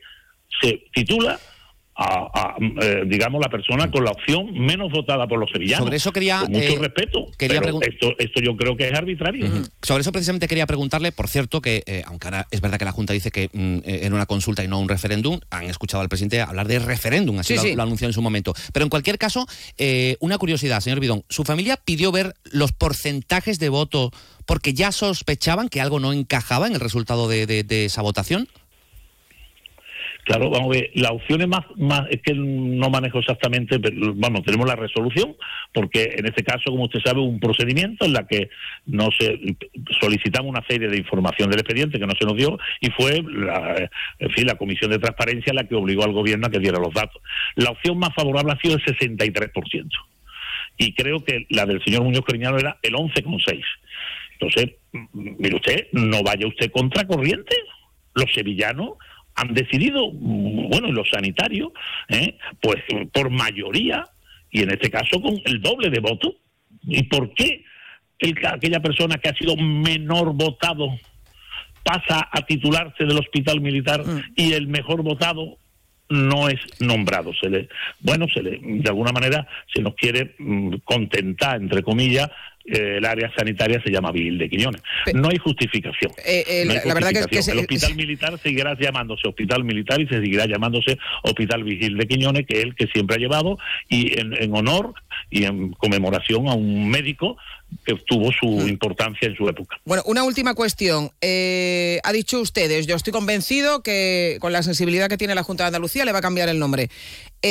se 0.61 0.83
titula 0.93 1.37
a, 1.95 2.55
eh, 2.81 3.03
digamos, 3.05 3.39
la 3.41 3.49
persona 3.49 3.91
con 3.91 4.03
la 4.03 4.11
opción 4.11 4.51
menos 4.53 4.91
votada 4.91 5.27
por 5.27 5.39
los 5.39 5.49
sevillanos. 5.51 5.85
Sobre 5.85 5.97
eso 5.97 6.11
quería... 6.11 6.39
Con 6.41 6.51
mucho 6.51 6.73
eh, 6.73 6.79
respeto, 6.79 7.27
pero 7.37 7.81
esto, 7.81 8.13
esto 8.17 8.41
yo 8.41 8.57
creo 8.57 8.75
que 8.75 8.87
es 8.87 8.93
arbitrario. 8.93 9.47
Sobre 9.81 10.01
eso 10.01 10.11
precisamente 10.11 10.47
quería 10.47 10.65
preguntarle, 10.65 11.11
por 11.11 11.27
cierto, 11.27 11.61
que 11.61 11.83
eh, 11.85 12.03
aunque 12.05 12.27
ahora 12.27 12.47
es 12.49 12.61
verdad 12.61 12.79
que 12.79 12.85
la 12.85 12.91
Junta 12.91 13.13
dice 13.13 13.29
que 13.29 13.49
mm, 13.53 13.79
en 13.85 14.13
una 14.13 14.25
consulta 14.25 14.63
y 14.63 14.67
no 14.67 14.79
un 14.79 14.89
referéndum, 14.89 15.39
han 15.51 15.65
escuchado 15.65 16.01
al 16.01 16.09
presidente 16.09 16.41
hablar 16.41 16.67
de 16.67 16.79
referéndum, 16.79 17.39
así 17.39 17.55
lo, 17.55 17.63
lo, 17.75 17.83
anunció 17.83 18.07
en 18.07 18.13
su 18.13 18.21
momento. 18.21 18.53
Pero 18.71 18.83
en 18.85 18.89
cualquier 18.89 19.17
caso, 19.17 19.45
una 20.19 20.37
curiosidad, 20.37 20.79
señor 20.81 20.99
Bidón, 20.99 21.23
¿su 21.29 21.43
familia 21.43 21.77
pidió 21.77 22.11
ver 22.11 22.33
los 22.45 22.71
porcentajes 22.71 23.59
de 23.59 23.69
voto 23.69 24.11
porque 24.45 24.73
ya 24.73 24.91
sospechaban 24.91 25.69
que 25.69 25.79
algo 25.79 25.99
no 25.99 26.11
encajaba 26.11 26.67
en 26.67 26.73
el 26.73 26.79
resultado 26.79 27.27
de 27.27 27.85
esa 27.85 28.01
votación? 28.01 28.47
Claro, 30.23 30.49
vamos 30.49 30.69
a 30.69 30.79
ver, 30.79 30.91
la 30.93 31.11
opción 31.11 31.41
es 31.41 31.47
más, 31.49 31.65
más 31.75 32.03
es 32.09 32.21
que 32.21 32.33
no 32.33 32.89
manejo 32.89 33.19
exactamente, 33.19 33.77
pero, 33.77 34.13
bueno, 34.13 34.41
tenemos 34.41 34.65
la 34.65 34.77
resolución, 34.77 35.35
porque 35.73 36.15
en 36.17 36.25
este 36.25 36.43
caso, 36.43 36.71
como 36.71 36.85
usted 36.85 37.01
sabe, 37.03 37.19
un 37.19 37.41
procedimiento 37.41 38.05
en 38.05 38.13
la 38.13 38.25
que 38.25 38.49
no 38.85 39.09
se 39.19 39.37
solicitamos 39.99 40.49
una 40.49 40.65
serie 40.65 40.87
de 40.87 40.97
información 40.97 41.49
del 41.49 41.59
expediente 41.59 41.99
que 41.99 42.07
no 42.07 42.13
se 42.17 42.25
nos 42.25 42.37
dio 42.37 42.57
y 42.79 42.89
fue, 42.91 43.21
la, 43.21 43.89
en 44.19 44.29
fin, 44.31 44.47
la 44.47 44.55
Comisión 44.55 44.91
de 44.91 44.99
Transparencia 44.99 45.53
la 45.53 45.65
que 45.65 45.75
obligó 45.75 46.05
al 46.05 46.13
gobierno 46.13 46.47
a 46.47 46.49
que 46.49 46.59
diera 46.59 46.79
los 46.79 46.93
datos. 46.93 47.21
La 47.55 47.71
opción 47.71 47.97
más 47.97 48.15
favorable 48.15 48.53
ha 48.53 48.61
sido 48.61 48.75
el 48.75 48.83
63%. 48.83 49.89
Y 50.77 50.93
creo 50.93 51.23
que 51.23 51.45
la 51.49 51.65
del 51.65 51.83
señor 51.83 52.03
Muñoz 52.03 52.23
Cariñano 52.25 52.57
era 52.57 52.77
el 52.81 52.93
11,6%. 52.93 53.61
Entonces, 54.39 54.75
mire 55.13 55.55
usted, 55.55 55.87
no 55.91 56.23
vaya 56.23 56.47
usted 56.47 56.71
contra 56.71 57.05
corriente. 57.05 57.55
Los 58.15 58.33
sevillanos 58.33 58.97
han 59.35 59.53
decidido, 59.53 60.11
bueno, 60.11 60.91
los 60.91 61.09
sanitarios, 61.09 61.71
¿eh? 62.09 62.37
pues 62.61 62.83
por 63.11 63.29
mayoría, 63.29 64.07
y 64.51 64.61
en 64.61 64.71
este 64.71 64.89
caso 64.89 65.21
con 65.21 65.35
el 65.45 65.61
doble 65.61 65.89
de 65.89 65.99
votos. 65.99 66.33
¿Y 66.85 67.03
por 67.03 67.33
qué 67.33 67.63
aquella 68.45 68.79
persona 68.79 69.17
que 69.17 69.29
ha 69.29 69.35
sido 69.35 69.55
menor 69.57 70.33
votado 70.33 70.87
pasa 71.83 72.29
a 72.31 72.41
titularse 72.45 73.03
del 73.03 73.17
hospital 73.17 73.59
militar 73.59 74.05
mm. 74.05 74.33
y 74.35 74.53
el 74.53 74.67
mejor 74.67 75.03
votado 75.03 75.57
no 76.09 76.47
es 76.49 76.59
nombrado. 76.79 77.33
Se 77.33 77.49
le, 77.49 77.69
bueno, 77.99 78.27
se 78.27 78.41
le, 78.41 78.59
de 78.61 78.89
alguna 78.89 79.11
manera 79.11 79.47
se 79.73 79.81
nos 79.81 79.95
quiere 79.95 80.35
mm, 80.37 80.75
contentar, 80.83 81.57
entre 81.61 81.81
comillas, 81.81 82.29
eh, 82.65 82.95
el 82.97 83.05
área 83.05 83.29
sanitaria 83.35 83.81
se 83.83 83.91
llama 83.91 84.11
Vil 84.11 84.37
de 84.37 84.49
Quiñones. 84.49 84.81
no 85.13 85.27
hay 85.29 85.37
justificación. 85.37 86.13
Eh, 86.25 86.45
eh, 86.47 86.65
la, 86.65 86.93
verdad 86.93 87.11
que, 87.11 87.39
el 87.39 87.59
hospital 87.59 87.95
militar 87.95 88.39
seguirá 88.41 88.77
llamándose 88.79 89.27
hospital 89.27 89.65
militar 89.65 89.99
y 89.99 90.07
se 90.07 90.15
seguirá 90.15 90.45
llamándose 90.45 90.97
hospital 91.23 91.65
Vigil 91.65 91.97
de 91.97 92.07
Quiñones, 92.07 92.45
que 92.47 92.59
es 92.59 92.63
el 92.63 92.75
que 92.75 92.87
siempre 92.87 93.17
ha 93.17 93.19
llevado, 93.19 93.57
y 93.89 94.17
en, 94.17 94.55
honor 94.55 94.93
y 95.29 95.43
en 95.43 95.73
conmemoración 95.73 96.47
a 96.47 96.53
un 96.53 96.89
médico 96.89 97.35
que 97.85 97.95
tuvo 98.05 98.31
su 98.31 98.45
mm. 98.45 98.69
importancia 98.69 99.27
en 99.27 99.35
su 99.35 99.49
época. 99.49 99.77
Bueno, 99.83 100.03
una 100.05 100.23
última 100.23 100.53
cuestión. 100.53 101.11
ha 101.21 102.11
dicho 102.13 102.39
ustedes, 102.39 102.87
yo 102.87 102.95
estoy 102.95 103.11
convencido 103.11 103.83
que 103.83 104.37
con 104.39 104.53
la 104.53 104.63
sensibilidad 104.63 105.09
que 105.09 105.17
tiene 105.17 105.35
la 105.35 105.43
Junta 105.43 105.65
de 105.65 105.67
Andalucía 105.67 106.05
le 106.05 106.13
va 106.13 106.19
a 106.19 106.21
cambiar 106.21 106.47
el 106.47 106.59
nombre. 106.59 106.89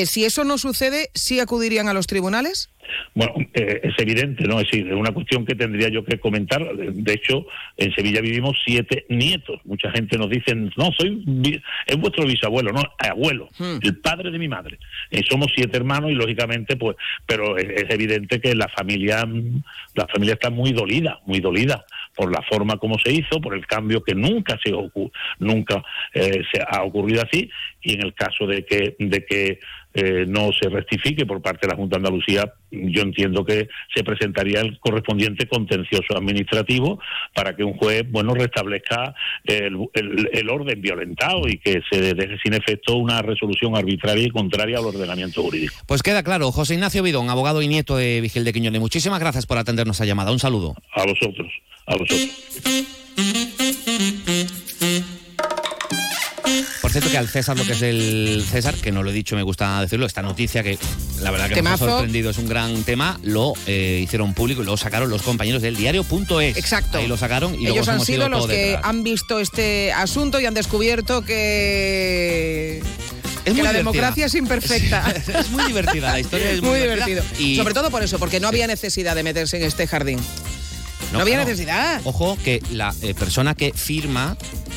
si 0.07 0.25
eso 0.25 0.45
no 0.45 0.57
sucede, 0.57 1.11
¿sí 1.13 1.39
acudirían 1.39 1.89
a 1.89 1.93
los 1.93 2.07
tribunales? 2.07 2.71
Bueno, 3.15 3.35
eh, 3.55 3.81
es 3.83 3.95
evidente, 3.99 4.45
¿no? 4.45 4.61
Es 4.61 4.71
decir, 4.71 4.87
es 4.87 4.95
una 4.95 5.13
cuestión 5.13 5.45
que 5.45 5.55
tendría 5.55 5.89
yo 5.89 6.05
que 6.05 6.19
comentar. 6.19 6.63
De 6.75 7.13
hecho, 7.13 7.47
en 7.77 7.95
Sevilla 7.95 8.21
vivimos 8.21 8.57
siete 8.65 9.05
nietos. 9.09 9.61
Mucha 9.65 9.91
gente 9.91 10.19
nos 10.19 10.31
dice, 10.31 10.55
no, 10.55 10.91
soy, 10.97 11.25
es 11.87 11.97
vuestro 11.97 12.27
bisabuelo, 12.27 12.73
no, 12.73 12.83
abuelo, 12.99 13.49
hmm. 13.59 13.79
el 13.83 13.99
padre 13.99 14.31
de 14.31 14.39
mi 14.39 14.49
madre. 14.49 14.79
Eh, 15.11 15.23
somos 15.29 15.53
siete 15.55 15.77
hermanos 15.77 16.11
y 16.11 16.15
lógicamente, 16.15 16.77
pues, 16.77 16.97
pero 17.27 17.57
es, 17.57 17.91
evidente 17.91 18.41
que 18.41 18.55
la 18.55 18.69
familia, 18.69 19.27
la 19.95 20.07
familia 20.09 20.35
está 20.35 20.51
muy 20.51 20.73
dolida, 20.73 21.21
muy 21.27 21.41
dolida 21.41 21.85
por 22.15 22.31
la 22.31 22.43
forma 22.43 22.77
como 22.77 22.99
se 22.99 23.13
hizo, 23.13 23.41
por 23.41 23.55
el 23.55 23.67
cambio 23.67 24.03
que 24.03 24.15
nunca 24.15 24.59
se 24.63 24.73
nunca 25.39 25.83
eh, 26.15 26.43
se 26.53 26.61
ha 26.67 26.83
ocurrido 26.83 27.23
así 27.23 27.51
y 27.81 27.95
en 27.95 28.03
el 28.03 28.15
caso 28.15 28.47
de 28.47 28.65
que 28.65 28.97
de 28.99 29.25
que 29.25 29.61
eh, 29.95 30.25
no 30.27 30.51
se 30.53 30.69
rectifique 30.69 31.27
por 31.27 31.43
parte 31.43 31.67
de 31.67 31.73
la 31.73 31.77
Junta 31.77 31.97
de 31.97 32.07
Andalucía, 32.07 32.53
yo 32.71 33.03
entiendo 33.03 33.45
que 33.45 33.69
se 33.95 34.03
presentaría 34.03 34.61
el 34.61 34.79
correspondiente 34.79 35.47
contencioso 35.47 36.17
administrativo 36.17 36.99
para 37.35 37.55
que 37.55 37.65
un 37.65 37.75
juez, 37.75 38.11
bueno, 38.11 38.35
restablezca 38.35 39.15
el, 39.45 39.79
el, 39.95 40.51
orden 40.51 40.81
violentado 40.81 41.49
y 41.49 41.59
que 41.59 41.83
se 41.91 42.15
deje 42.15 42.39
sin 42.43 42.55
efecto 42.55 42.97
una 42.97 43.21
resolución 43.23 43.77
arbitraria 43.77 44.25
y 44.25 44.31
contraria 44.31 44.79
al 44.79 44.87
ordenamiento 44.87 45.43
jurídico. 45.43 45.75
Pues 45.87 46.03
queda 46.03 46.23
claro. 46.23 46.51
José 46.53 46.75
Ignacio 46.75 47.03
Bidón, 47.03 47.29
abogado 47.31 47.63
y 47.63 47.69
nieto 47.69 47.97
de 47.97 48.21
Vigil 48.21 48.45
de 48.45 48.53
Quiñones, 48.53 48.81
muchísimas 48.81 49.21
gracias 49.21 49.47
por 49.47 49.59
atendernos 49.59 50.01
a 50.01 50.05
llamada. 50.05 50.33
Un 50.33 50.39
saludo. 50.39 50.75
A 50.95 51.05
vosotros, 51.05 51.53
a 51.87 51.97
vosotros. 51.97 52.31
Por 56.81 56.91
cierto, 56.91 57.11
que 57.11 57.19
al 57.19 57.29
César, 57.29 57.57
lo 57.57 57.65
que 57.65 57.73
es 57.73 57.83
el 57.83 58.45
César, 58.51 58.75
que 58.75 58.93
no 58.93 59.03
lo 59.03 59.11
he 59.11 59.13
dicho, 59.13 59.37
me 59.37 59.43
gusta 59.43 59.81
decirlo, 59.81 60.07
esta 60.07 60.23
noticia 60.23 60.63
que 60.63 60.79
la 61.21 61.31
verdad 61.31 61.51
que 61.51 61.63
me 61.63 61.71
ha 61.71 61.77
sorprendido, 61.77 62.31
es 62.31 62.39
un 62.39 62.49
gran 62.49 62.83
tema, 62.85 63.19
lo 63.23 63.53
eh, 63.67 64.01
hicieron 64.03 64.35
público 64.35 64.63
y 64.63 64.67
lo 64.67 64.77
sacaron 64.77 65.11
los 65.11 65.23
compañeros 65.23 65.63
del 65.63 65.77
diario.es. 65.77 66.57
Exacto. 66.57 66.99
Ahí 66.99 67.07
lo 67.07 67.17
sacaron 67.17 67.61
y 67.61 67.67
Ellos 67.67 67.89
han 67.89 68.01
sido 68.01 68.29
los 68.29 68.47
que 68.47 68.79
han 68.83 69.03
visto 69.03 69.41
este 69.41 69.93
asunto 69.93 70.41
y 70.41 70.47
han 70.47 70.55
descubierto 70.55 71.23
que 71.23 72.83
es 73.45 73.55
que 73.55 73.63
la 73.63 73.73
democracia 73.73 74.27
es 74.27 74.35
imperfecta. 74.35 75.03
Es, 75.33 75.51
muy 75.51 75.65
divertida, 75.65 76.13
la 76.13 76.21
historia 76.21 76.51
es 76.51 76.61
muy, 76.61 76.71
muy 76.79 76.81
divertida. 76.81 77.23
Y... 77.39 77.57
Sobre 77.57 77.75
todo 77.75 77.91
por 77.91 78.03
eso, 78.03 78.19
porque 78.19 78.41
no 78.41 78.49
había 78.49 78.67
necesidad 78.67 79.15
de 79.15 79.23
meterse 79.23 79.57
en 79.57 79.65
este 79.65 79.87
jardín. 79.87 80.19
No, 81.13 81.21
había 81.21 81.37
necesidad. 81.39 82.01
Ojo 82.05 82.39
que 82.43 82.63
la 82.71 82.95
eh, 83.03 83.15
persona 83.15 83.55
que 83.55 83.73
firma 83.73 84.37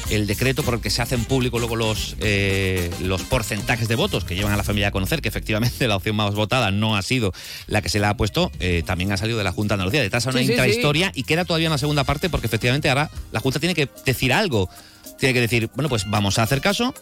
el 0.09 0.27
decreto 0.27 0.63
por 0.63 0.75
el 0.75 0.81
que 0.81 0.89
se 0.89 1.01
hacen 1.01 1.25
públicos 1.25 1.59
luego 1.59 1.75
los, 1.75 2.15
eh, 2.19 2.91
los 3.01 3.23
porcentajes 3.23 3.87
de 3.87 3.95
votos 3.95 4.23
que 4.23 4.35
llevan 4.35 4.53
a 4.53 4.57
la 4.57 4.63
familia 4.63 4.89
a 4.89 4.91
conocer, 4.91 5.21
que 5.21 5.29
efectivamente 5.29 5.87
la 5.87 5.95
opción 5.95 6.15
más 6.15 6.35
votada 6.35 6.71
no 6.71 6.95
ha 6.95 7.01
sido 7.01 7.31
la 7.67 7.81
que 7.81 7.89
se 7.89 7.99
le 7.99 8.05
ha 8.05 8.15
puesto, 8.15 8.51
eh, 8.59 8.83
también 8.85 9.11
ha 9.11 9.17
salido 9.17 9.37
de 9.37 9.43
la 9.43 9.51
Junta 9.51 9.73
de 9.73 9.81
Andalucía. 9.81 10.01
Detrás 10.01 10.27
a 10.27 10.29
una 10.29 10.39
Sí, 10.39 10.45
sí, 10.45 10.51
intrahistoria 10.51 11.11
y 11.15 11.23
queda 11.23 11.45
todavía 11.45 11.69
una 11.69 11.77
segunda 11.77 12.03
parte 12.03 12.29
porque 12.29 12.47
efectivamente 12.47 12.89
ahora 12.89 13.09
la 13.31 13.39
Junta 13.39 13.59
tiene 13.59 13.73
que 13.73 13.89
decir 14.05 14.33
algo. 14.33 14.69
Tiene 15.17 15.33
que 15.33 15.41
decir, 15.41 15.69
bueno, 15.75 15.87
pues 15.89 16.09
vamos 16.09 16.37
a 16.39 16.43
hacer 16.43 16.59
caso 16.59 16.93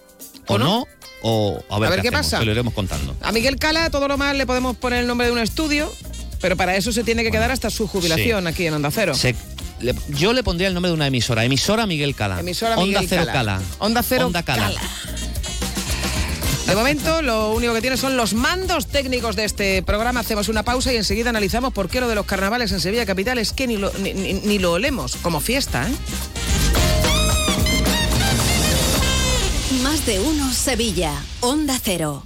o, 0.48 0.54
¿O 0.56 0.58
no? 0.60 0.66
no, 0.66 0.86
o 1.24 1.64
a 1.70 1.80
ver, 1.80 1.88
A 1.88 1.96
ver 1.96 2.02
qué 2.02 2.12
pasa. 2.12 2.44
Lo 2.44 2.52
iremos 2.52 2.74
contando. 2.74 3.16
A 3.22 3.32
Miguel 3.32 3.58
Cala, 3.58 3.90
todo 3.90 4.08
lo 4.08 4.18
más 4.18 4.36
le 4.36 4.46
podemos 4.46 4.76
poner 4.78 5.00
el 5.00 5.08
nombre 5.08 5.28
de 5.28 5.34
un 5.34 5.40
estudio, 5.40 5.92
pero 6.44 6.58
para 6.58 6.76
eso 6.76 6.92
se 6.92 7.04
tiene 7.06 7.24
que 7.24 7.32
quedar 7.32 7.50
hasta 7.52 7.70
su 7.70 7.88
jubilación 7.88 8.42
sí. 8.44 8.48
aquí 8.48 8.68
en 8.68 8.74
Onda 8.74 8.92
Cero. 8.92 9.16
Se- 9.16 9.34
le- 9.80 9.96
yo 10.10 10.34
le 10.34 10.44
pondría 10.44 10.68
el 10.68 10.74
nombre 10.74 10.90
de 10.90 10.94
una 10.94 11.08
emisora. 11.08 11.46
Emisora 11.46 11.88
Miguel 11.88 12.14
Cala. 12.16 12.42
Emisora 12.42 12.76
Onda 12.78 12.86
Miguel 13.00 13.06
Cero 13.10 13.22
Cala. 13.26 13.34
Cala. 13.58 13.62
Onda 13.80 14.04
Cero 14.04 14.28
Onda 14.28 14.44
Cala. 14.44 14.64
Cala. 14.64 14.82
De 16.68 16.76
momento, 16.76 17.22
lo 17.22 17.54
único 17.54 17.74
que 17.74 17.80
tiene 17.82 17.96
son 17.98 18.18
los 18.18 18.34
mandos 18.34 18.88
técnicos 18.88 19.36
de 19.38 19.46
este 19.46 19.84
programa. 19.84 20.20
Hacemos 20.20 20.50
una 20.50 20.64
pausa 20.64 20.92
y 20.92 20.98
enseguida 20.98 21.30
analizamos 21.30 21.72
por 21.74 21.88
qué 21.90 22.02
lo 22.02 22.08
de 22.10 22.16
los 22.16 22.26
carnavales 22.26 22.72
en 22.74 22.82
Sevilla 22.82 23.06
Capital 23.06 23.38
es 23.38 23.54
que 23.54 23.66
ni 23.68 23.78
lo, 23.78 23.92
ni, 24.00 24.14
ni- 24.14 24.34
ni 24.34 24.60
lo 24.60 24.74
olemos 24.74 25.16
como 25.22 25.40
fiesta, 25.40 25.88
¿eh? 25.88 25.94
Más 29.82 30.06
de 30.06 30.20
uno 30.20 30.52
Sevilla. 30.54 31.14
Onda 31.42 31.80
Cero. 31.82 32.26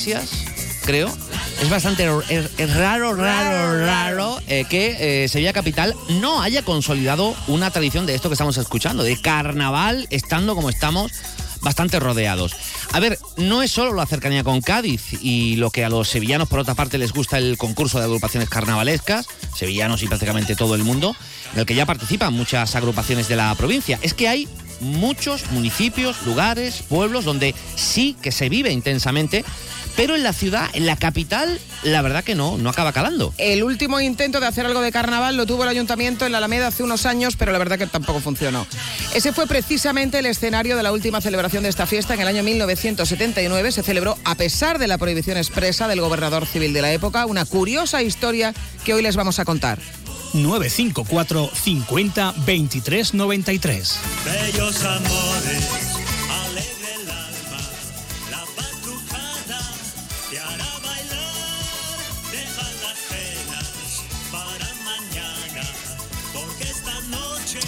Iglesias, 0.00 0.30
creo, 0.86 1.14
es 1.60 1.68
bastante 1.68 2.08
es, 2.30 2.74
raro, 2.74 3.14
raro, 3.14 3.84
raro 3.84 4.40
eh, 4.46 4.64
que 4.70 5.24
eh, 5.24 5.28
Sevilla 5.28 5.52
Capital 5.52 5.94
no 6.08 6.40
haya 6.40 6.62
consolidado 6.62 7.36
una 7.48 7.70
tradición 7.70 8.06
de 8.06 8.14
esto 8.14 8.30
que 8.30 8.32
estamos 8.32 8.56
escuchando, 8.56 9.02
de 9.02 9.20
carnaval, 9.20 10.06
estando 10.08 10.54
como 10.54 10.70
estamos 10.70 11.12
bastante 11.60 12.00
rodeados. 12.00 12.56
A 12.92 13.00
ver, 13.00 13.18
no 13.36 13.62
es 13.62 13.72
solo 13.72 13.92
la 13.92 14.06
cercanía 14.06 14.42
con 14.42 14.62
Cádiz 14.62 15.22
y 15.22 15.56
lo 15.56 15.70
que 15.70 15.84
a 15.84 15.90
los 15.90 16.08
sevillanos 16.08 16.48
por 16.48 16.60
otra 16.60 16.74
parte 16.74 16.96
les 16.96 17.12
gusta 17.12 17.36
el 17.36 17.58
concurso 17.58 17.98
de 17.98 18.04
agrupaciones 18.04 18.48
carnavalescas, 18.48 19.26
sevillanos 19.54 20.02
y 20.02 20.06
prácticamente 20.06 20.56
todo 20.56 20.74
el 20.76 20.82
mundo, 20.82 21.14
en 21.52 21.60
el 21.60 21.66
que 21.66 21.74
ya 21.74 21.84
participan 21.84 22.32
muchas 22.32 22.74
agrupaciones 22.74 23.28
de 23.28 23.36
la 23.36 23.54
provincia. 23.54 23.98
Es 24.00 24.14
que 24.14 24.28
hay 24.28 24.48
muchos 24.80 25.50
municipios, 25.50 26.16
lugares, 26.26 26.82
pueblos 26.88 27.24
donde 27.24 27.54
sí 27.76 28.16
que 28.20 28.32
se 28.32 28.48
vive 28.48 28.72
intensamente, 28.72 29.44
pero 29.96 30.16
en 30.16 30.22
la 30.22 30.32
ciudad, 30.32 30.68
en 30.72 30.86
la 30.86 30.96
capital, 30.96 31.60
la 31.82 32.02
verdad 32.02 32.24
que 32.24 32.34
no, 32.34 32.58
no 32.58 32.70
acaba 32.70 32.92
calando. 32.92 33.34
El 33.38 33.62
último 33.62 34.00
intento 34.00 34.40
de 34.40 34.46
hacer 34.46 34.66
algo 34.66 34.80
de 34.80 34.92
carnaval 34.92 35.36
lo 35.36 35.46
tuvo 35.46 35.64
el 35.64 35.68
ayuntamiento 35.68 36.26
en 36.26 36.32
la 36.32 36.38
Alameda 36.38 36.68
hace 36.68 36.82
unos 36.82 37.06
años, 37.06 37.36
pero 37.36 37.52
la 37.52 37.58
verdad 37.58 37.78
que 37.78 37.86
tampoco 37.86 38.20
funcionó. 38.20 38.66
Ese 39.14 39.32
fue 39.32 39.46
precisamente 39.46 40.18
el 40.18 40.26
escenario 40.26 40.76
de 40.76 40.82
la 40.82 40.92
última 40.92 41.20
celebración 41.20 41.62
de 41.62 41.68
esta 41.68 41.86
fiesta 41.86 42.14
en 42.14 42.20
el 42.20 42.28
año 42.28 42.42
1979. 42.42 43.72
Se 43.72 43.82
celebró 43.82 44.16
a 44.24 44.34
pesar 44.36 44.78
de 44.78 44.86
la 44.86 44.98
prohibición 44.98 45.36
expresa 45.36 45.88
del 45.88 46.00
gobernador 46.00 46.46
civil 46.46 46.72
de 46.72 46.82
la 46.82 46.92
época, 46.92 47.26
una 47.26 47.44
curiosa 47.44 48.02
historia 48.02 48.54
que 48.84 48.94
hoy 48.94 49.02
les 49.02 49.16
vamos 49.16 49.38
a 49.38 49.44
contar. 49.44 49.78
954 50.34 51.50
50 51.52 52.34
23 52.46 53.14
93. 53.14 53.98
Bellos 54.24 54.84
amores, 54.84 55.68
alegre 56.44 56.94
el 57.02 57.10
alma, 57.10 57.60
la 58.30 58.44
batucada 58.56 59.60
te 60.30 60.38
hará 60.38 60.70
bailar, 60.82 61.96
deja 62.30 62.62
las 62.82 62.98
penas 63.08 64.02
para 64.30 64.74
mañana, 64.84 65.68
porque 66.32 66.64
esta 66.64 67.00
noche... 67.08 67.58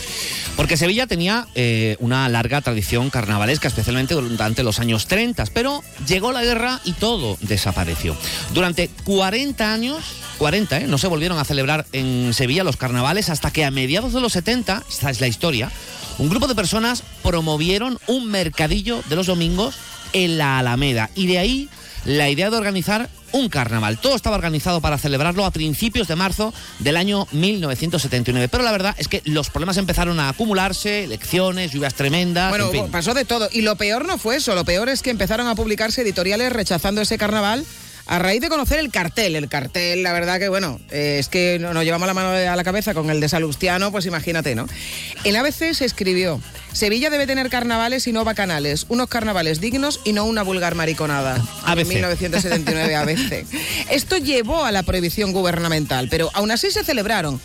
Porque 0.57 0.77
Sevilla 0.77 1.07
tenía 1.07 1.47
eh, 1.55 1.97
una 1.99 2.29
larga 2.29 2.61
tradición 2.61 3.11
carnavalesca, 3.11 3.69
especialmente 3.69 4.15
durante 4.15 4.63
los 4.63 4.79
años 4.79 5.07
30, 5.07 5.47
pero 5.53 5.83
llegó 6.07 6.31
la 6.33 6.45
guerra 6.45 6.81
y 6.85 6.93
todo 6.93 7.37
desapareció. 7.41 8.17
Durante 8.53 8.89
40 9.05 9.73
años, 9.73 10.23
40, 10.43 10.77
¿eh? 10.77 10.87
no 10.89 10.99
se 10.99 11.07
volvieron 11.07 11.39
a 11.39 11.45
celebrar 11.45 11.87
en 11.93 12.35
Sevilla 12.35 12.65
los 12.65 12.77
carnavales 12.77 13.31
hasta 13.31 13.53
que 13.53 13.65
a 13.65 13.71
mediados 13.71 14.13
de 14.13 14.21
los 14.21 14.33
70, 14.33 14.83
esta 14.89 15.09
es 15.09 15.21
la 15.21 15.29
historia, 15.29 15.71
un 16.19 16.29
grupo 16.29 16.49
de 16.49 16.57
personas 16.57 17.05
promovieron 17.23 17.97
un 18.09 18.29
mercadillo 18.29 19.05
de 19.09 19.15
los 19.15 19.29
domingos 19.29 19.77
en 20.13 20.39
la 20.39 20.59
Alameda 20.59 21.11
y 21.15 21.29
de 21.29 21.39
ahí 21.39 21.69
la 22.07 22.29
idea 22.29 22.51
de 22.51 22.57
organizar 22.57 23.09
un 23.31 23.49
carnaval. 23.49 23.99
Todo 23.99 24.17
estaba 24.17 24.35
organizado 24.35 24.81
para 24.81 24.99
celebrarlo 24.99 25.45
a 25.45 25.53
principios 25.53 26.09
de 26.09 26.17
marzo 26.17 26.53
del 26.81 26.97
año 26.97 27.29
1979. 27.31 28.49
Pero 28.49 28.65
la 28.65 28.73
verdad 28.73 28.97
es 28.99 29.07
que 29.07 29.23
los 29.25 29.49
problemas 29.49 29.77
empezaron 29.77 30.19
a 30.19 30.29
acumularse, 30.29 31.05
elecciones, 31.05 31.71
lluvias 31.71 31.95
tremendas. 31.95 32.51
Bueno, 32.51 32.67
en 32.67 32.73
fin. 32.73 32.91
pasó 32.91 33.15
de 33.15 33.25
todo. 33.25 33.49
Y 33.53 33.63
lo 33.63 33.77
peor 33.77 34.07
no 34.07 34.19
fue 34.19 34.37
eso. 34.37 34.57
Lo 34.57 34.65
peor 34.65 34.89
es 34.89 35.03
que 35.03 35.11
empezaron 35.11 35.47
a 35.47 35.55
publicarse 35.55 36.03
editoriales 36.03 36.53
rechazando 36.53 37.01
ese 37.01 37.17
carnaval 37.17 37.65
a 38.07 38.19
raíz 38.19 38.41
de 38.41 38.49
conocer 38.49 38.79
el 38.79 38.91
cartel. 38.91 39.37
El 39.37 39.49
cartel, 39.49 40.03
la 40.03 40.13
verdad 40.13 40.39
que, 40.39 40.49
bueno, 40.49 40.81
eh, 40.91 41.17
es 41.19 41.29
que 41.29 41.59
no- 41.61 41.73
nos 41.73 41.85
llevamos 41.85 42.07
la 42.07 42.15
mano 42.15 42.31
a 42.31 42.57
la 42.57 42.65
cabeza 42.65 42.95
con 42.95 43.11
el 43.11 43.21
de 43.21 43.29
Salustiano, 43.29 43.91
pues 43.93 44.07
imagínate, 44.07 44.55
¿no? 44.55 44.67
En 45.25 45.37
ABC 45.37 45.73
se 45.75 45.85
escribió, 45.85 46.41
Sevilla 46.73 47.11
debe 47.11 47.27
tener 47.27 47.49
carnavales 47.51 48.07
y 48.07 48.13
no 48.13 48.25
bacanales, 48.25 48.87
unos 48.89 49.09
carnavales 49.09 49.61
dignos 49.61 50.01
y 50.05 50.13
no 50.13 50.25
una 50.25 50.43
vulgar 50.43 50.75
mariconada. 50.75 51.37
ABC. 51.65 51.81
En 51.83 51.89
1979 51.89 52.95
ABC. 52.97 53.47
Esto 53.91 54.19
llevó 54.19 54.65
a 54.65 54.73
la 54.73 54.83
prohibición 54.83 55.33
gubernamental, 55.33 56.09
pero 56.11 56.31
aún 56.35 56.51
así 56.51 56.71
se 56.71 56.85
celebraron. 56.85 57.41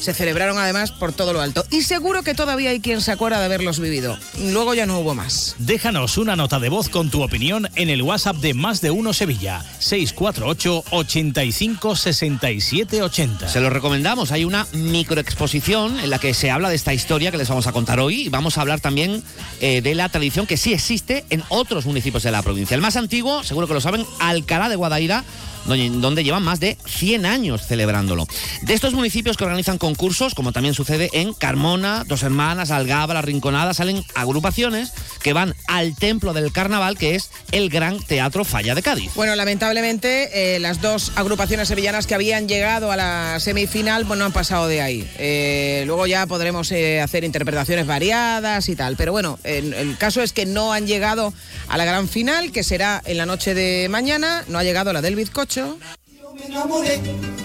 Se 0.00 0.14
celebraron 0.14 0.58
además 0.58 0.92
por 0.92 1.12
todo 1.12 1.32
lo 1.32 1.40
alto. 1.40 1.64
Y 1.70 1.82
seguro 1.82 2.22
que 2.22 2.34
todavía 2.34 2.70
hay 2.70 2.80
quien 2.80 3.00
se 3.00 3.12
acuerda 3.12 3.38
de 3.38 3.44
haberlos 3.44 3.78
vivido. 3.80 4.18
Luego 4.38 4.74
ya 4.74 4.86
no 4.86 4.98
hubo 4.98 5.14
más. 5.14 5.56
Déjanos 5.58 6.16
una 6.18 6.36
nota 6.36 6.58
de 6.58 6.70
voz 6.70 6.88
con 6.88 7.10
tu 7.10 7.22
opinión 7.22 7.68
en 7.74 7.90
el 7.90 8.02
WhatsApp 8.02 8.36
de 8.36 8.54
Más 8.54 8.80
de 8.80 8.90
Uno 8.90 9.12
Sevilla, 9.12 9.62
648 9.78 10.84
85 10.90 11.96
67 11.96 13.02
80. 13.02 13.48
Se 13.48 13.60
lo 13.60 13.70
recomendamos. 13.70 14.32
Hay 14.32 14.44
una 14.44 14.66
microexposición 14.72 16.00
en 16.00 16.10
la 16.10 16.18
que 16.18 16.34
se 16.34 16.50
habla 16.50 16.70
de 16.70 16.76
esta 16.76 16.94
historia 16.94 17.30
que 17.30 17.38
les 17.38 17.48
vamos 17.48 17.66
a 17.66 17.72
contar 17.72 18.00
hoy 18.00 18.22
y 18.22 18.28
vamos 18.30 18.56
a 18.56 18.62
hablar 18.62 18.80
también 18.80 19.22
eh, 19.60 19.82
de 19.82 19.94
la 19.94 20.08
tradición 20.08 20.46
que 20.46 20.56
sí 20.56 20.72
existe 20.72 21.24
en 21.30 21.42
otros 21.48 21.84
municipios 21.84 22.22
de 22.22 22.30
la 22.30 22.42
provincia. 22.42 22.74
El 22.74 22.80
más 22.80 22.96
antiguo, 22.96 23.44
seguro 23.44 23.66
que 23.66 23.74
lo 23.74 23.80
saben, 23.80 24.06
Alcalá 24.18 24.68
de 24.68 24.76
Guadaira, 24.76 25.24
donde, 25.64 26.24
llevan 26.24 26.42
más 26.42 26.60
de 26.60 26.76
100 26.86 27.26
años 27.26 27.66
celebrándolo. 27.66 28.26
De 28.62 28.74
estos 28.74 28.94
municipios 28.94 29.36
que 29.36 29.44
organizan 29.44 29.78
concursos, 29.78 30.34
como 30.34 30.52
también 30.52 30.74
sucede 30.74 31.10
en 31.12 31.32
Carmona, 31.34 32.04
Dos 32.06 32.22
Hermanas, 32.22 32.70
Algaba, 32.70 33.14
La 33.14 33.22
Rinconada, 33.22 33.74
salen 33.74 34.04
agrupaciones 34.14 34.92
que 35.22 35.32
van 35.32 35.54
al 35.68 35.94
templo 35.94 36.32
del 36.32 36.52
carnaval, 36.52 36.96
que 36.96 37.14
es 37.14 37.30
el 37.52 37.68
Gran 37.68 37.98
Teatro 38.00 38.44
Falla 38.44 38.74
de 38.74 38.82
Cádiz. 38.82 39.12
Bueno, 39.14 39.34
lamentablemente 39.36 40.54
eh, 40.56 40.60
las 40.60 40.80
dos 40.80 41.12
agrupaciones 41.16 41.68
sevillanas 41.68 42.06
que 42.06 42.14
habían 42.14 42.48
llegado 42.48 42.90
a 42.92 42.96
la 42.96 43.38
semifinal 43.40 44.06
pues 44.06 44.18
no 44.18 44.24
han 44.24 44.32
pasado 44.32 44.66
de 44.66 44.80
ahí. 44.80 45.08
Eh, 45.18 45.84
luego 45.86 46.06
ya 46.06 46.26
podremos 46.26 46.70
eh, 46.72 47.00
hacer 47.00 47.24
interpretaciones 47.24 47.86
variadas 47.86 48.68
y 48.68 48.76
tal. 48.76 48.96
Pero 48.96 49.12
bueno, 49.12 49.38
el 49.44 49.96
caso 49.98 50.22
es 50.22 50.32
que 50.32 50.46
no 50.46 50.72
han 50.72 50.86
llegado 50.86 51.32
a 51.68 51.76
la 51.76 51.84
gran 51.84 52.08
final, 52.08 52.52
que 52.52 52.62
será 52.62 53.02
en 53.04 53.18
la 53.18 53.26
noche 53.26 53.54
de 53.54 53.88
mañana. 53.88 54.44
No 54.48 54.58
ha 54.58 54.64
llegado 54.64 54.92
la 54.92 55.02
del 55.02 55.16
bizcocho. 55.16 55.49
Me 55.52 56.46
enamoré 56.46 57.00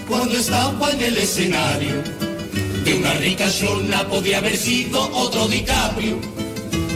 cuando 0.08 0.36
estaba 0.36 0.92
en 0.92 1.00
el 1.00 1.16
escenario 1.16 2.04
de 2.84 2.94
una 2.94 3.12
rica 3.14 3.50
chorna 3.50 4.06
podía 4.06 4.38
haber 4.38 4.56
sido 4.56 5.10
otro 5.12 5.48
DiCaprio, 5.48 6.20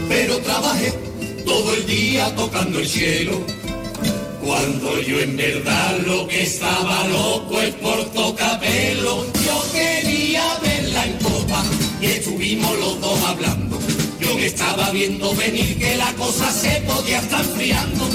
pero 0.07 0.37
trabajé 0.37 0.93
todo 1.45 1.73
el 1.73 1.85
día 1.85 2.33
tocando 2.33 2.79
el 2.79 2.87
cielo. 2.87 3.45
Cuando 4.41 5.01
yo 5.01 5.19
en 5.19 5.35
verdad 5.35 5.99
lo 6.05 6.29
que 6.29 6.43
estaba 6.43 7.05
loco 7.09 7.59
es 7.59 7.73
por 7.75 8.05
tocapelo, 8.11 9.25
yo 9.45 9.71
quería 9.73 10.45
verla 10.61 11.07
en 11.07 11.17
copa 11.17 11.61
y 11.99 12.05
estuvimos 12.05 12.79
los 12.79 13.01
dos 13.01 13.21
hablando. 13.23 13.77
Yo 14.17 14.33
me 14.35 14.45
estaba 14.45 14.91
viendo 14.91 15.35
venir 15.35 15.77
que 15.77 15.97
la 15.97 16.13
cosa 16.13 16.49
se 16.53 16.79
podía 16.87 17.19
estar 17.19 17.41
enfriando 17.41 18.09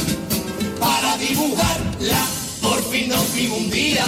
para 0.80 1.18
dibujarla. 1.18 2.45
Por 2.66 2.82
fin 2.90 3.08
nos 3.08 3.32
vimos 3.32 3.58
un 3.58 3.70
día. 3.70 4.04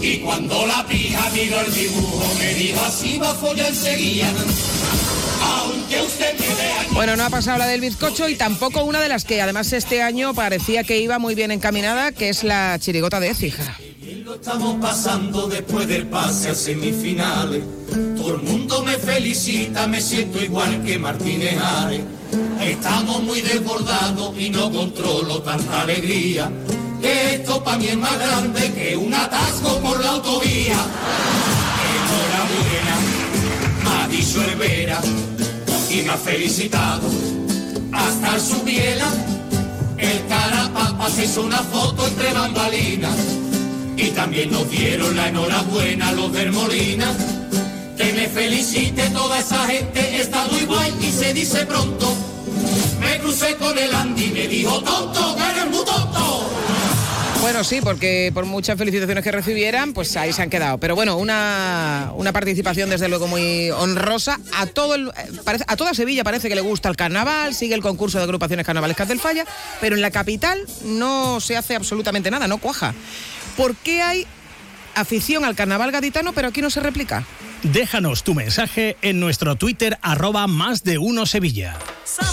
Y 0.00 0.18
cuando 0.18 0.66
la 0.66 0.84
pija 0.88 1.30
miró 1.32 1.60
el 1.60 1.72
dibujo, 1.72 2.34
me 2.40 2.54
dijo 2.54 2.80
así 2.84 3.18
va 3.18 3.30
a 3.30 3.34
follar 3.34 3.68
enseguida. 3.68 4.26
Aunque 5.42 6.02
usted 6.02 6.36
me 6.38 6.94
Bueno, 6.94 7.16
no 7.16 7.24
ha 7.24 7.30
pasado 7.30 7.58
la 7.58 7.66
del 7.68 7.80
bizcocho 7.80 8.28
y 8.28 8.34
tampoco 8.34 8.82
una 8.82 9.00
de 9.00 9.08
las 9.08 9.24
que 9.24 9.40
además 9.40 9.72
este 9.72 10.02
año 10.02 10.34
parecía 10.34 10.82
que 10.82 10.98
iba 10.98 11.20
muy 11.20 11.36
bien 11.36 11.52
encaminada, 11.52 12.10
que 12.10 12.28
es 12.28 12.42
la 12.42 12.76
chirigota 12.80 13.20
de 13.20 13.30
Écija. 13.30 13.78
lo 14.24 14.34
estamos 14.34 14.80
pasando 14.80 15.46
después 15.46 15.86
del 15.86 16.08
pase 16.08 16.50
a 16.50 16.54
semifinales. 16.56 17.62
Todo 18.16 18.34
el 18.34 18.42
mundo 18.42 18.82
me 18.82 18.96
felicita, 18.96 19.86
me 19.86 20.00
siento 20.00 20.42
igual 20.42 20.82
que 20.84 20.98
Martínez 20.98 21.56
Ares. 21.62 22.02
Estamos 22.60 23.22
muy 23.22 23.40
desbordados 23.42 24.36
y 24.36 24.50
no 24.50 24.72
controlo 24.72 25.40
tanta 25.42 25.82
alegría. 25.82 26.50
Que 27.00 27.34
esto 27.36 27.64
para 27.64 27.78
mí 27.78 27.86
es 27.88 27.96
más 27.96 28.18
grande 28.18 28.72
que 28.72 28.96
un 28.96 29.14
atasco 29.14 29.78
por 29.78 29.98
la 30.04 30.10
autovía. 30.10 30.78
Enhorabuena, 31.96 32.96
ha 34.02 34.08
dicho 34.08 34.42
Herrera 34.42 35.00
y 35.90 36.02
me 36.02 36.10
ha 36.10 36.16
felicitado. 36.16 37.08
Hasta 37.92 38.38
su 38.38 38.62
biela, 38.62 39.08
el 39.98 40.26
carapapa 40.26 41.10
se 41.10 41.24
hizo 41.24 41.42
una 41.42 41.58
foto 41.58 42.06
entre 42.06 42.32
bambalinas. 42.32 43.16
Y 43.96 44.10
también 44.10 44.50
nos 44.50 44.70
dieron 44.70 45.16
la 45.16 45.28
enhorabuena 45.28 46.12
los 46.12 46.32
del 46.32 46.52
Molina. 46.52 47.06
Que 47.96 48.12
me 48.12 48.28
felicite 48.28 49.10
toda 49.10 49.38
esa 49.38 49.66
gente, 49.66 50.20
está 50.20 50.46
muy 50.50 50.64
guay 50.64 50.92
y 51.00 51.12
se 51.12 51.34
dice 51.34 51.66
pronto. 51.66 52.14
Me 53.00 53.18
crucé 53.18 53.56
con 53.56 53.76
el 53.76 53.94
Andy 53.94 54.24
y 54.24 54.30
me 54.30 54.48
dijo, 54.48 54.80
tonto, 54.82 55.36
que 55.36 55.42
eres 55.42 55.70
muy 55.70 55.84
tonto. 55.84 56.09
Bueno, 57.40 57.64
sí, 57.64 57.80
porque 57.82 58.30
por 58.34 58.44
muchas 58.44 58.76
felicitaciones 58.76 59.24
que 59.24 59.32
recibieran, 59.32 59.94
pues 59.94 60.14
ahí 60.16 60.32
se 60.32 60.42
han 60.42 60.50
quedado. 60.50 60.76
Pero 60.78 60.94
bueno, 60.94 61.16
una, 61.16 62.10
una 62.14 62.32
participación 62.32 62.90
desde 62.90 63.08
luego 63.08 63.26
muy 63.28 63.70
honrosa. 63.70 64.38
A 64.56 64.66
todo 64.66 64.94
el, 64.94 65.08
eh, 65.08 65.12
parece- 65.44 65.64
a 65.66 65.76
toda 65.76 65.94
Sevilla 65.94 66.22
parece 66.22 66.48
que 66.50 66.54
le 66.54 66.60
gusta 66.60 66.88
el 66.90 66.96
carnaval, 66.96 67.54
sigue 67.54 67.74
el 67.74 67.80
concurso 67.80 68.18
de 68.18 68.24
agrupaciones 68.24 68.66
carnavalescas 68.66 69.08
del 69.08 69.20
Falla, 69.20 69.44
pero 69.80 69.96
en 69.96 70.02
la 70.02 70.10
capital 70.10 70.64
no 70.84 71.40
se 71.40 71.56
hace 71.56 71.74
absolutamente 71.74 72.30
nada, 72.30 72.46
no 72.46 72.58
cuaja. 72.58 72.94
¿Por 73.56 73.74
qué 73.74 74.02
hay 74.02 74.26
afición 74.94 75.44
al 75.44 75.54
carnaval 75.56 75.90
gaditano, 75.92 76.32
pero 76.34 76.48
aquí 76.48 76.60
no 76.60 76.68
se 76.70 76.80
replica? 76.80 77.24
Déjanos 77.62 78.22
tu 78.22 78.34
mensaje 78.34 78.96
en 79.02 79.18
nuestro 79.18 79.56
Twitter 79.56 79.98
arroba 80.02 80.46
más 80.46 80.84
de 80.84 80.98
uno 80.98 81.24
Sevilla. 81.26 81.76
Bueno, 82.18 82.30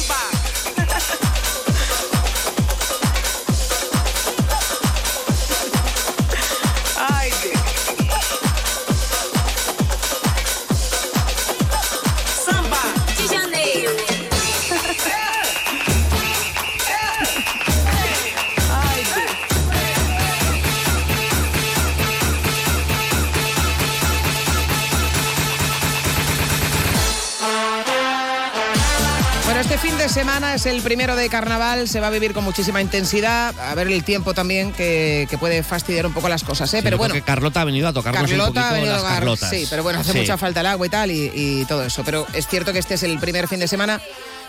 de 30.07 30.13
semana 30.13 30.55
es 30.55 30.65
el 30.65 30.81
primero 30.81 31.15
de 31.17 31.27
carnaval, 31.27 31.87
se 31.89 31.99
va 31.99 32.07
a 32.07 32.09
vivir 32.09 32.33
con 32.33 32.43
muchísima 32.45 32.81
intensidad. 32.81 33.53
A 33.59 33.75
ver 33.75 33.87
el 33.87 34.03
tiempo 34.05 34.33
también 34.33 34.71
que, 34.71 35.27
que 35.29 35.37
puede 35.37 35.63
fastidiar 35.63 36.05
un 36.05 36.13
poco 36.13 36.29
las 36.29 36.43
cosas, 36.45 36.73
¿eh? 36.73 36.77
Sí, 36.77 36.83
pero 36.83 36.97
bueno. 36.97 37.13
que 37.13 37.21
Carlota 37.21 37.61
ha 37.61 37.65
venido 37.65 37.89
a 37.89 37.93
tocarnos 37.93 38.23
un 38.23 38.29
Carlota 38.37 38.69
ha 38.69 38.73
venido 38.73 38.95
a 38.95 39.19
tocar. 39.19 39.49
Sí, 39.49 39.67
pero 39.69 39.83
bueno, 39.83 39.99
hace 39.99 40.13
Sí. 40.13 40.19
mucha 40.19 40.37
falta 40.37 40.61
el 40.61 40.67
agua 40.67 40.85
y 40.87 40.89
tal 40.89 41.11
y, 41.11 41.31
y 41.35 41.65
todo 41.65 41.83
eso. 41.83 42.03
Pero 42.05 42.25
es 42.33 42.47
cierto 42.47 42.71
que 42.71 42.79
este 42.79 42.93
es 42.93 43.03
el 43.03 43.19
primer 43.19 43.49
fin 43.49 43.59
de 43.59 43.67
semana 43.67 43.99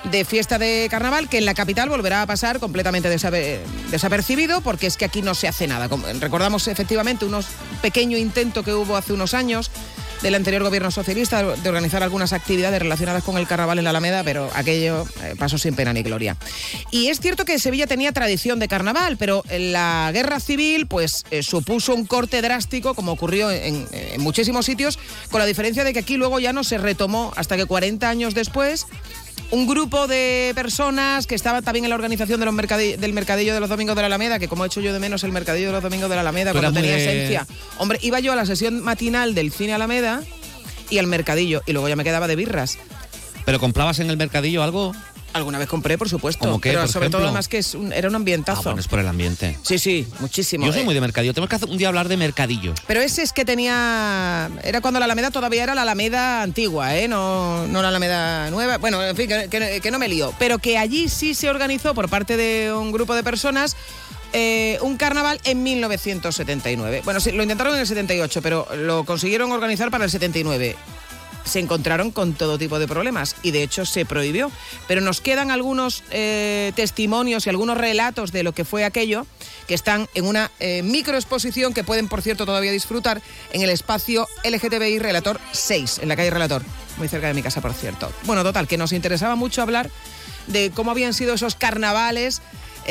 de 0.04 0.24
fiesta 0.24 0.58
de 0.58 0.86
carnaval 0.90 1.28
que 1.28 1.38
en 1.38 1.44
la 1.44 1.54
capital 1.54 1.88
volverá 1.88 2.22
a 2.22 2.26
pasar 2.26 2.60
completamente 2.60 3.10
desabe- 3.12 3.58
desapercibido 3.90 4.60
porque 4.60 4.86
es 4.86 4.96
que 4.96 5.04
aquí 5.06 5.22
no 5.22 5.34
se 5.34 5.48
hace 5.48 5.66
nada. 5.66 5.88
Recordamos 6.20 6.68
efectivamente 6.68 7.24
unos 7.24 7.46
pequeño 7.82 8.16
intento 8.16 8.62
que 8.62 8.72
hubo 8.74 8.96
hace 8.96 9.12
unos 9.12 9.34
años 9.34 9.72
del 10.22 10.34
anterior 10.34 10.62
gobierno 10.62 10.90
socialista 10.90 11.42
de 11.42 11.68
organizar 11.68 12.02
algunas 12.02 12.32
actividades 12.32 12.80
relacionadas 12.80 13.22
con 13.22 13.38
el 13.38 13.46
carnaval 13.46 13.78
en 13.78 13.84
la 13.84 13.90
Alameda, 13.90 14.24
pero 14.24 14.50
aquello 14.54 15.06
eh, 15.22 15.34
pasó 15.38 15.58
sin 15.58 15.74
pena 15.74 15.92
ni 15.92 16.02
gloria. 16.02 16.36
Y 16.90 17.08
es 17.08 17.20
cierto 17.20 17.44
que 17.44 17.58
Sevilla 17.58 17.86
tenía 17.86 18.12
tradición 18.12 18.58
de 18.58 18.68
carnaval, 18.68 19.16
pero 19.16 19.44
la 19.50 20.10
guerra 20.12 20.40
civil 20.40 20.86
pues 20.86 21.24
eh, 21.30 21.42
supuso 21.42 21.94
un 21.94 22.06
corte 22.06 22.42
drástico, 22.42 22.94
como 22.94 23.12
ocurrió 23.12 23.50
en, 23.50 23.86
en 23.92 24.20
muchísimos 24.20 24.66
sitios, 24.66 24.98
con 25.30 25.40
la 25.40 25.46
diferencia 25.46 25.84
de 25.84 25.92
que 25.92 26.00
aquí 26.00 26.16
luego 26.16 26.38
ya 26.40 26.52
no 26.52 26.64
se 26.64 26.78
retomó 26.78 27.32
hasta 27.36 27.56
que 27.56 27.66
40 27.66 28.08
años 28.08 28.34
después 28.34 28.86
un 29.50 29.66
grupo 29.66 30.06
de 30.06 30.52
personas 30.54 31.26
que 31.26 31.34
estaban 31.34 31.64
también 31.64 31.84
en 31.84 31.88
la 31.90 31.94
organización 31.94 32.38
de 32.40 32.46
los 32.46 32.54
mercadi- 32.54 32.96
del 32.96 33.12
mercadillo 33.12 33.54
de 33.54 33.60
los 33.60 33.68
domingos 33.70 33.96
de 33.96 34.02
la 34.02 34.06
Alameda, 34.06 34.38
que 34.38 34.46
como 34.48 34.64
he 34.64 34.66
hecho 34.66 34.80
yo 34.80 34.92
de 34.92 34.98
menos 35.00 35.24
el 35.24 35.32
mercadillo 35.32 35.68
de 35.68 35.72
los 35.72 35.82
domingos 35.82 36.08
de 36.10 36.14
la 36.16 36.20
Alameda, 36.20 36.52
cuando 36.52 36.72
tenía 36.72 36.96
de- 36.96 37.02
esencia. 37.02 37.46
Hombre, 37.78 37.98
iba 38.02 38.20
yo 38.20 38.32
a 38.32 38.36
la 38.36 38.44
sesión 38.46 38.82
matinal 38.82 39.34
del 39.34 39.50
cine 39.50 39.72
Alameda 39.72 40.22
y 40.90 40.98
al 40.98 41.06
mercadillo, 41.06 41.62
y 41.66 41.72
luego 41.72 41.88
ya 41.88 41.96
me 41.96 42.04
quedaba 42.04 42.28
de 42.28 42.36
birras. 42.36 42.78
¿Pero 43.46 43.58
comprabas 43.58 43.98
en 44.00 44.10
el 44.10 44.18
mercadillo 44.18 44.62
algo? 44.62 44.94
Alguna 45.34 45.58
vez 45.58 45.68
compré, 45.68 45.98
por 45.98 46.08
supuesto. 46.08 46.44
¿Cómo 46.46 46.60
qué, 46.60 46.70
pero 46.70 46.80
por 46.82 46.88
sobre 46.90 47.10
todo 47.10 47.22
además 47.24 47.48
que 47.48 47.58
es 47.58 47.74
un- 47.74 47.92
era 47.92 48.08
un 48.08 48.14
ambientazo. 48.14 48.60
Ah, 48.60 48.64
bueno, 48.64 48.80
es 48.80 48.88
por 48.88 48.98
el 48.98 49.06
ambiente. 49.06 49.58
Sí, 49.62 49.78
sí, 49.78 50.06
muchísimo. 50.20 50.64
Yo 50.66 50.72
soy 50.72 50.82
eh. 50.82 50.84
muy 50.84 50.94
de 50.94 51.00
mercadillo. 51.00 51.34
Tenemos 51.34 51.50
que 51.50 51.56
hacer 51.56 51.68
un 51.68 51.76
día 51.76 51.88
hablar 51.88 52.08
de 52.08 52.16
mercadillo. 52.16 52.74
Pero 52.86 53.00
ese 53.00 53.22
es 53.22 53.32
que 53.32 53.44
tenía. 53.44 54.50
Era 54.64 54.80
cuando 54.80 54.98
la 55.00 55.04
Alameda 55.04 55.30
todavía 55.30 55.62
era 55.64 55.74
la 55.74 55.82
Alameda 55.82 56.42
antigua, 56.42 56.96
¿eh? 56.96 57.08
No, 57.08 57.66
no 57.66 57.82
la 57.82 57.88
Alameda 57.88 58.50
nueva. 58.50 58.78
Bueno, 58.78 59.04
en 59.04 59.14
fin, 59.16 59.28
que, 59.28 59.48
que- 59.48 59.80
que 59.80 59.90
no 59.90 59.98
me 59.98 60.08
lío. 60.08 60.32
Pero 60.38 60.58
que 60.58 60.78
allí 60.78 61.08
sí 61.08 61.34
se 61.34 61.50
organizó 61.50 61.94
por 61.94 62.08
parte 62.08 62.36
de 62.36 62.72
un 62.72 62.90
grupo 62.90 63.14
de 63.14 63.22
personas 63.22 63.76
eh, 64.32 64.78
un 64.82 64.96
carnaval 64.96 65.40
en 65.44 65.62
1979. 65.62 67.02
Bueno, 67.04 67.20
sí, 67.20 67.32
lo 67.32 67.42
intentaron 67.42 67.74
en 67.74 67.80
el 67.80 67.86
78, 67.86 68.42
pero 68.42 68.66
lo 68.76 69.04
consiguieron 69.04 69.52
organizar 69.52 69.90
para 69.90 70.04
el 70.04 70.10
79 70.10 70.76
se 71.48 71.60
encontraron 71.60 72.10
con 72.10 72.34
todo 72.34 72.58
tipo 72.58 72.78
de 72.78 72.86
problemas 72.86 73.36
y 73.42 73.50
de 73.50 73.62
hecho 73.62 73.84
se 73.84 74.04
prohibió. 74.04 74.50
Pero 74.86 75.00
nos 75.00 75.20
quedan 75.20 75.50
algunos 75.50 76.04
eh, 76.10 76.72
testimonios 76.76 77.46
y 77.46 77.50
algunos 77.50 77.76
relatos 77.76 78.32
de 78.32 78.42
lo 78.42 78.52
que 78.52 78.64
fue 78.64 78.84
aquello 78.84 79.26
que 79.66 79.74
están 79.74 80.08
en 80.14 80.26
una 80.26 80.50
eh, 80.60 80.82
microexposición 80.82 81.74
que 81.74 81.84
pueden, 81.84 82.08
por 82.08 82.22
cierto, 82.22 82.46
todavía 82.46 82.72
disfrutar 82.72 83.20
en 83.52 83.62
el 83.62 83.70
espacio 83.70 84.26
LGTBI 84.44 84.98
Relator 84.98 85.40
6, 85.52 85.98
en 86.02 86.08
la 86.08 86.16
calle 86.16 86.30
Relator, 86.30 86.62
muy 86.96 87.08
cerca 87.08 87.26
de 87.26 87.34
mi 87.34 87.42
casa, 87.42 87.60
por 87.60 87.74
cierto. 87.74 88.10
Bueno, 88.24 88.42
total, 88.42 88.66
que 88.66 88.78
nos 88.78 88.92
interesaba 88.92 89.34
mucho 89.34 89.62
hablar 89.62 89.90
de 90.46 90.70
cómo 90.70 90.90
habían 90.90 91.14
sido 91.14 91.34
esos 91.34 91.54
carnavales 91.54 92.40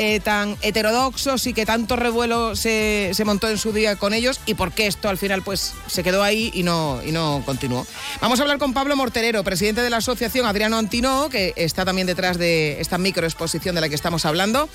eh, 0.00 0.20
tan 0.20 0.56
heterodoxos 0.62 1.44
y 1.48 1.52
que 1.52 1.66
tanto 1.66 1.96
revuelo 1.96 2.54
se, 2.54 3.10
se, 3.14 3.24
montó 3.24 3.48
en 3.48 3.58
su 3.58 3.72
día 3.72 3.96
con 3.96 4.14
ellos 4.14 4.40
y 4.46 4.54
por 4.54 4.70
qué 4.70 4.86
esto 4.86 5.08
al 5.08 5.18
final 5.18 5.42
pues 5.42 5.74
se 5.88 6.04
quedó 6.04 6.22
ahí 6.22 6.52
y 6.54 6.62
no, 6.62 7.00
y 7.04 7.10
no 7.10 7.42
continuó. 7.44 7.84
Vamos 8.20 8.38
a 8.38 8.42
hablar 8.42 8.58
con 8.58 8.72
Pablo 8.72 8.94
Morterero, 8.94 9.42
presidente 9.42 9.82
de 9.82 9.90
la 9.90 9.96
asociación 9.96 10.46
Adriano 10.46 10.78
Antino, 10.78 11.28
que 11.28 11.52
está 11.56 11.84
también 11.84 12.06
detrás 12.06 12.38
de 12.38 12.80
esta 12.80 12.96
microexposición 12.96 13.74
de 13.74 13.80
la 13.80 13.88
que 13.88 13.96
estamos 13.96 14.24
hablando. 14.24 14.68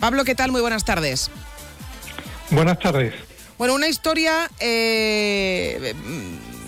Pablo, 0.00 0.24
¿qué 0.24 0.34
tal? 0.34 0.52
Muy 0.52 0.62
buenas 0.62 0.86
tardes. 0.86 1.30
Buenas 2.50 2.78
tardes. 2.78 3.12
Bueno, 3.58 3.74
una 3.74 3.88
historia 3.88 4.50
eh, 4.58 5.94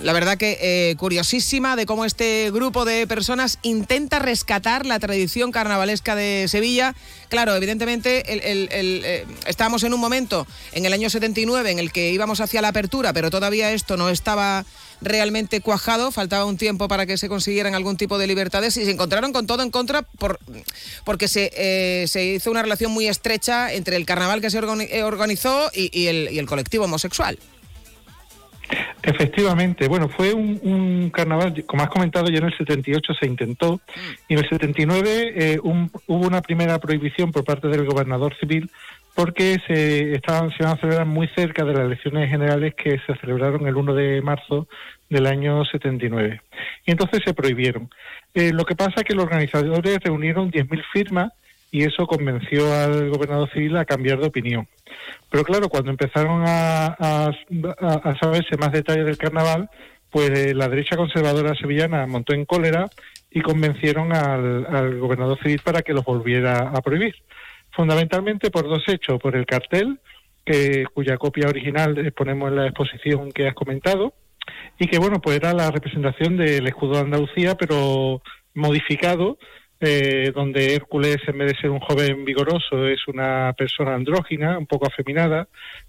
la 0.03 0.13
verdad 0.13 0.39
que 0.39 0.59
eh, 0.61 0.97
curiosísima 0.97 1.77
de 1.77 1.87
cómo 1.87 2.05
este 2.05 2.51
grupo 2.51 2.85
de 2.85 3.07
personas 3.07 3.59
intenta 3.63 4.19
rescatar 4.19 4.87
la 4.87 4.99
tradición 4.99 5.53
carnavalesca 5.53 6.15
de 6.15 6.47
Sevilla. 6.49 6.95
Claro, 7.29 7.55
evidentemente 7.57 8.23
eh, 8.27 9.27
estábamos 9.47 9.83
en 9.83 9.95
un 9.95 10.01
momento, 10.01 10.47
en 10.73 10.87
el 10.87 10.93
año 10.93 11.11
79, 11.11 11.71
en 11.71 11.79
el 11.79 11.93
que 11.93 12.13
íbamos 12.13 12.41
hacia 12.41 12.63
la 12.63 12.69
apertura, 12.69 13.13
pero 13.13 13.31
todavía 13.31 13.73
esto 13.73 13.97
no 13.97 14.09
estaba 14.09 14.65
realmente 15.01 15.61
cuajado, 15.61 16.11
faltaba 16.11 16.45
un 16.45 16.57
tiempo 16.57 16.89
para 16.89 17.07
que 17.07 17.19
se 17.19 17.29
consiguieran 17.29 17.75
algún 17.75 17.97
tipo 17.97 18.19
de 18.19 18.27
libertades 18.27 18.77
y 18.77 18.85
se 18.85 18.91
encontraron 18.91 19.33
con 19.33 19.47
todo 19.47 19.63
en 19.63 19.71
contra 19.71 20.03
por, 20.03 20.39
porque 21.05 21.29
se, 21.29 21.53
eh, 21.55 22.07
se 22.09 22.25
hizo 22.25 22.51
una 22.51 22.63
relación 22.63 22.93
muy 22.93 23.09
estrecha 23.09 23.73
entre 23.73 23.97
el 23.97 24.07
carnaval 24.07 24.41
que 24.41 24.51
se 24.51 24.59
organizó 24.59 25.71
y, 25.73 26.07
el, 26.07 26.29
y 26.33 26.39
el 26.39 26.47
colectivo 26.47 26.85
homosexual. 26.85 27.39
Efectivamente, 29.03 29.89
bueno, 29.89 30.09
fue 30.09 30.35
un, 30.35 31.11
carnaval, 31.11 31.65
como 31.65 31.83
has 31.83 31.89
comentado, 31.89 32.29
ya 32.29 32.39
en 32.39 32.47
el 32.47 32.57
78 32.57 33.15
se 33.15 33.27
intentó 33.27 33.81
y 34.29 34.35
en 34.35 34.41
el 34.41 34.49
79 34.49 35.33
eh, 35.37 35.59
hubo 35.63 36.27
una 36.27 36.43
primera 36.43 36.79
prohibición 36.79 37.33
por 37.33 37.45
parte 37.45 37.69
del 37.69 37.87
gobernador 37.87 38.37
civil 38.39 38.71
porque 39.15 39.59
se, 39.67 40.15
estaban, 40.15 40.51
se 40.51 40.59
iban 40.61 40.75
a 40.75 40.81
celebrar 40.81 41.07
muy 41.07 41.27
cerca 41.29 41.65
de 41.65 41.73
las 41.73 41.87
elecciones 41.87 42.31
generales 42.31 42.75
que 42.75 43.01
se 43.05 43.17
celebraron 43.17 43.67
el 43.67 43.75
1 43.75 43.95
de 43.95 44.23
marzo 44.23 44.69
del 45.09 45.27
año 45.27 45.65
79. 45.65 46.41
Y 46.87 46.91
entonces 46.91 47.23
se 47.25 47.35
prohibieron. 47.35 47.91
Eh, 48.35 48.53
lo 48.53 48.65
que 48.65 48.77
pasa 48.77 48.93
es 48.97 49.05
que 49.05 49.15
los 49.15 49.25
organizadores 49.25 49.99
reunieron 50.05 50.53
10.000 50.53 50.85
firmas 50.93 51.33
y 51.71 51.85
eso 51.85 52.07
convenció 52.07 52.73
al 52.73 53.11
gobernador 53.11 53.51
civil 53.53 53.77
a 53.77 53.85
cambiar 53.85 54.19
de 54.19 54.29
opinión. 54.29 54.69
Pero 55.31 55.45
claro, 55.45 55.69
cuando 55.69 55.91
empezaron 55.91 56.45
a, 56.47 57.31
saberse 58.21 58.57
más 58.59 58.73
detalles 58.73 59.05
del 59.05 59.19
carnaval, 59.19 59.69
pues 60.11 60.31
eh, 60.31 60.55
la 60.55 60.69
derecha 60.69 60.97
conservadora 60.97 61.55
sevillana 61.55 62.07
montó 62.07 62.33
en 62.33 62.47
cólera 62.47 62.87
y 63.31 63.43
convencieron 63.43 64.15
al, 64.15 64.99
gobernador 64.99 65.39
civil 65.43 65.61
para 65.63 65.83
que 65.83 65.93
los 65.93 66.05
volviera 66.05 66.71
a 66.71 66.81
prohibir. 66.81 67.15
Fundamentalmente 67.73 68.51
por 68.51 68.67
dos 68.67 68.83
hechos, 68.89 69.21
por 69.21 69.37
el 69.37 69.45
cartel, 69.45 70.01
que, 70.45 70.87
cuya 70.95 71.19
copia 71.19 71.49
original 71.49 72.13
ponemos 72.17 72.49
en 72.49 72.57
la 72.57 72.67
exposición 72.67 73.31
que 73.33 73.49
has 73.49 73.55
comentado, 73.55 74.15
y 74.79 74.87
que 74.87 74.99
bueno, 74.99 75.21
pues 75.21 75.37
era 75.37 75.53
la 75.53 75.71
representación 75.71 76.39
del 76.39 76.67
escudo 76.67 76.95
de 76.95 77.01
Andalucía, 77.01 77.55
pero 77.55 78.23
modificado 78.55 79.39
eh, 79.81 80.33
donde 80.35 80.75
Hércules, 80.75 81.19
en 81.29 81.39
vez 81.39 81.53
de 81.53 81.61
ser 81.61 81.71
un 81.71 81.79
joven 81.79 82.25
vigoroso, 82.25 82.89
es 82.89 83.07
una 83.07 83.55
persona 83.57 83.95
andrógina, 83.95 84.59
un 84.59 84.67
poco 84.67 84.89
afeminada, 84.89 85.47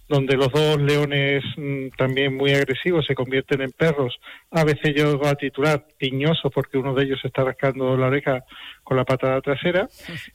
donde 0.08 0.38
los 0.38 0.52
dos 0.52 0.80
leones 0.80 1.44
mm, 1.58 1.90
también 1.98 2.36
muy 2.36 2.52
agresivos 2.52 3.06
se 3.08 3.16
convierten 3.16 3.62
en 3.62 3.72
perros. 3.72 4.20
A 4.52 4.64
veces 4.64 4.94
yo 4.96 5.26
a 5.26 5.36
titular 5.36 5.86
piñoso 5.98 6.52
porque 6.52 6.78
uno 6.78 6.94
de 6.94 7.06
ellos 7.06 7.20
está 7.24 7.44
rascando 7.44 7.98
la 7.98 8.08
oreja 8.08 8.44
con 8.84 8.96
la 8.96 9.06
patada 9.06 9.42
trasera. 9.42 9.88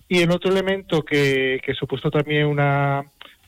Y 0.08 0.22
el 0.22 0.32
otro 0.32 0.50
elemento 0.50 1.04
que, 1.04 1.60
que 1.64 1.74
supuso 1.74 2.10
también 2.10 2.46
una, 2.46 3.04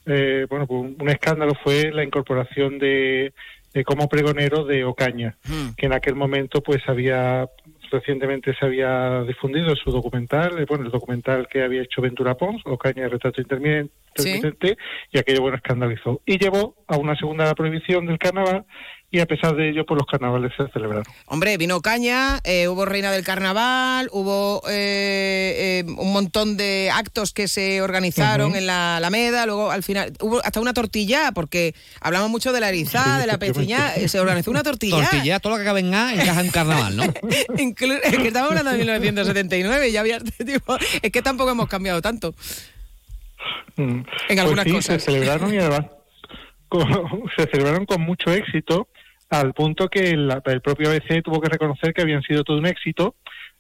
eh, 0.06 0.46
bueno, 0.48 0.66
pues 0.68 0.94
un 1.00 1.08
escándalo 1.08 1.52
fue 1.64 1.90
la 1.90 2.04
incorporación 2.04 2.78
de, 2.78 3.32
de 3.76 3.84
como 3.84 4.08
pregonero 4.08 4.64
de 4.64 4.84
Ocaña, 4.84 5.36
que 5.76 5.84
en 5.84 5.92
aquel 5.92 6.14
momento 6.14 6.62
pues 6.62 6.80
había 6.88 7.46
recientemente 7.90 8.54
se 8.58 8.66
había 8.66 9.22
difundido 9.22 9.74
su 9.76 9.90
documental, 9.90 10.58
eh, 10.58 10.66
bueno, 10.68 10.84
el 10.84 10.90
documental 10.90 11.48
que 11.48 11.62
había 11.62 11.82
hecho 11.82 12.02
Ventura 12.02 12.34
Pons, 12.34 12.62
Ocaña 12.64 13.02
de 13.04 13.08
Retrato 13.10 13.40
Intermitente, 13.40 14.76
y 15.12 15.18
aquello, 15.18 15.42
bueno, 15.42 15.56
escandalizó. 15.56 16.20
Y 16.24 16.38
llevó 16.38 16.74
a 16.86 16.96
una 16.96 17.16
segunda 17.16 17.54
prohibición 17.54 18.06
del 18.06 18.18
carnaval 18.18 18.64
y 19.10 19.20
a 19.20 19.26
pesar 19.26 19.54
de 19.54 19.70
ello, 19.70 19.86
pues 19.86 19.98
los 19.98 20.06
carnavales 20.06 20.52
se 20.56 20.68
celebraron. 20.72 21.04
Hombre, 21.26 21.56
vino 21.56 21.80
Caña, 21.80 22.40
eh, 22.44 22.68
hubo 22.68 22.84
Reina 22.84 23.12
del 23.12 23.24
Carnaval, 23.24 24.08
hubo 24.12 24.62
eh, 24.68 25.54
eh, 25.80 25.84
un 25.86 26.12
montón 26.12 26.56
de 26.56 26.90
actos 26.92 27.32
que 27.32 27.48
se 27.48 27.82
organizaron 27.82 28.56
en 28.56 28.66
la 28.66 28.96
Alameda, 28.96 29.46
luego 29.46 29.70
al 29.70 29.82
final 29.82 30.12
hubo 30.20 30.44
hasta 30.44 30.60
una 30.60 30.74
tortilla, 30.74 31.32
porque 31.32 31.74
hablamos 32.00 32.30
mucho 32.30 32.52
de 32.52 32.60
la 32.60 32.68
erizada, 32.68 33.18
de 33.18 33.26
la 33.26 33.38
peciña, 33.38 33.90
se 33.90 34.20
organizó 34.20 34.50
una 34.50 34.62
tortilla. 34.62 35.08
Tortilla, 35.08 35.40
todo 35.40 35.52
lo 35.52 35.56
que 35.56 35.62
acabe 35.62 35.80
en 35.80 35.94
A 35.94 36.12
encaja 36.14 36.40
en 36.40 36.50
carnaval, 36.50 36.96
¿no? 36.96 37.02
es 37.56 37.74
que 37.74 38.28
estamos 38.28 38.50
hablando 38.50 38.72
de 38.72 38.78
1979, 38.78 39.92
ya 39.92 40.00
había, 40.00 40.18
es 41.02 41.12
que 41.12 41.22
tampoco 41.22 41.50
hemos 41.50 41.68
cambiado 41.68 42.00
tanto. 42.02 42.34
Mm. 43.76 43.82
En 43.82 44.04
pues 44.26 44.38
algunas 44.38 44.66
cosas. 44.66 45.02
Se 45.02 45.10
celebraron 45.12 45.52
y 45.54 45.58
además 45.58 45.86
se 47.36 47.46
celebraron 47.46 47.86
con 47.86 48.00
mucho 48.02 48.32
éxito 48.32 48.88
al 49.28 49.54
punto 49.54 49.88
que 49.88 50.10
el, 50.10 50.42
propio 50.62 50.90
ABC 50.90 51.22
tuvo 51.22 51.40
que 51.40 51.48
reconocer 51.48 51.92
que 51.92 52.02
habían 52.02 52.22
sido 52.22 52.44
todo 52.44 52.58
un 52.58 52.66
éxito, 52.66 53.16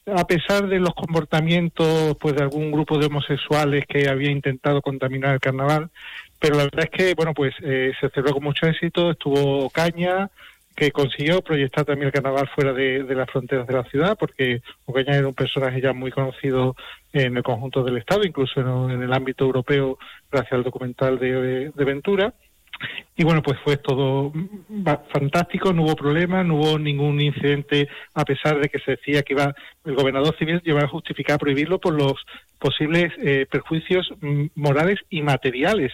a 0.06 0.26
pesar 0.26 0.68
de 0.68 0.78
los 0.78 0.94
comportamientos 0.94 2.16
pues 2.20 2.36
de 2.36 2.42
algún 2.42 2.70
grupo 2.70 2.98
de 2.98 3.06
homosexuales 3.06 3.86
que 3.86 4.08
había 4.08 4.30
intentado 4.30 4.80
contaminar 4.82 5.34
el 5.34 5.40
carnaval, 5.40 5.90
pero 6.38 6.56
la 6.56 6.64
verdad 6.64 6.84
es 6.84 6.90
que 6.90 7.14
bueno 7.14 7.34
pues 7.34 7.54
eh, 7.62 7.92
se 8.00 8.08
celebró 8.10 8.34
con 8.34 8.44
mucho 8.44 8.66
éxito, 8.66 9.10
estuvo 9.10 9.68
Caña 9.70 10.30
que 10.76 10.92
consiguió 10.92 11.40
proyectar 11.42 11.86
también 11.86 12.08
el 12.08 12.12
carnaval 12.12 12.48
fuera 12.54 12.74
de, 12.74 13.02
las 13.14 13.30
fronteras 13.30 13.66
de 13.66 13.72
la 13.72 13.84
ciudad, 13.84 14.16
porque 14.18 14.60
Ocaña 14.84 15.16
era 15.16 15.26
un 15.26 15.34
personaje 15.34 15.80
ya 15.80 15.94
muy 15.94 16.10
conocido 16.10 16.76
en 17.14 17.34
el 17.34 17.42
conjunto 17.42 17.82
del 17.82 17.96
Estado, 17.96 18.24
incluso 18.24 18.60
en, 18.60 19.02
el 19.02 19.12
ámbito 19.14 19.46
europeo, 19.46 19.98
gracias 20.30 20.52
al 20.52 20.64
documental 20.64 21.18
de 21.18 21.72
Ventura. 21.74 22.34
Y 23.16 23.24
bueno, 23.24 23.42
pues 23.42 23.58
fue 23.64 23.76
todo 23.78 24.32
fantástico, 25.12 25.72
no 25.72 25.84
hubo 25.84 25.96
problema, 25.96 26.44
no 26.44 26.56
hubo 26.56 26.78
ningún 26.78 27.20
incidente, 27.20 27.88
a 28.14 28.24
pesar 28.24 28.60
de 28.60 28.68
que 28.68 28.78
se 28.78 28.92
decía 28.92 29.22
que 29.22 29.32
iba 29.32 29.54
el 29.84 29.94
gobernador 29.94 30.36
civil 30.36 30.60
llevaba 30.62 30.86
a 30.86 30.90
justificar 30.90 31.38
prohibirlo 31.38 31.78
por 31.78 31.94
los 31.94 32.14
posibles 32.58 33.12
eh, 33.18 33.46
perjuicios 33.50 34.10
mm, 34.20 34.46
morales 34.54 34.98
y 35.08 35.22
materiales. 35.22 35.92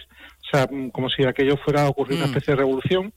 Sea, 0.53 0.67
mm, 0.69 0.89
como 0.89 1.09
si 1.09 1.23
aquello 1.23 1.57
fuera 1.57 1.83
a 1.83 1.89
ocurrir 1.89 2.17
una 2.17 2.27
mm. 2.27 2.29
especie 2.29 2.53
de 2.53 2.57
revolución. 2.57 3.13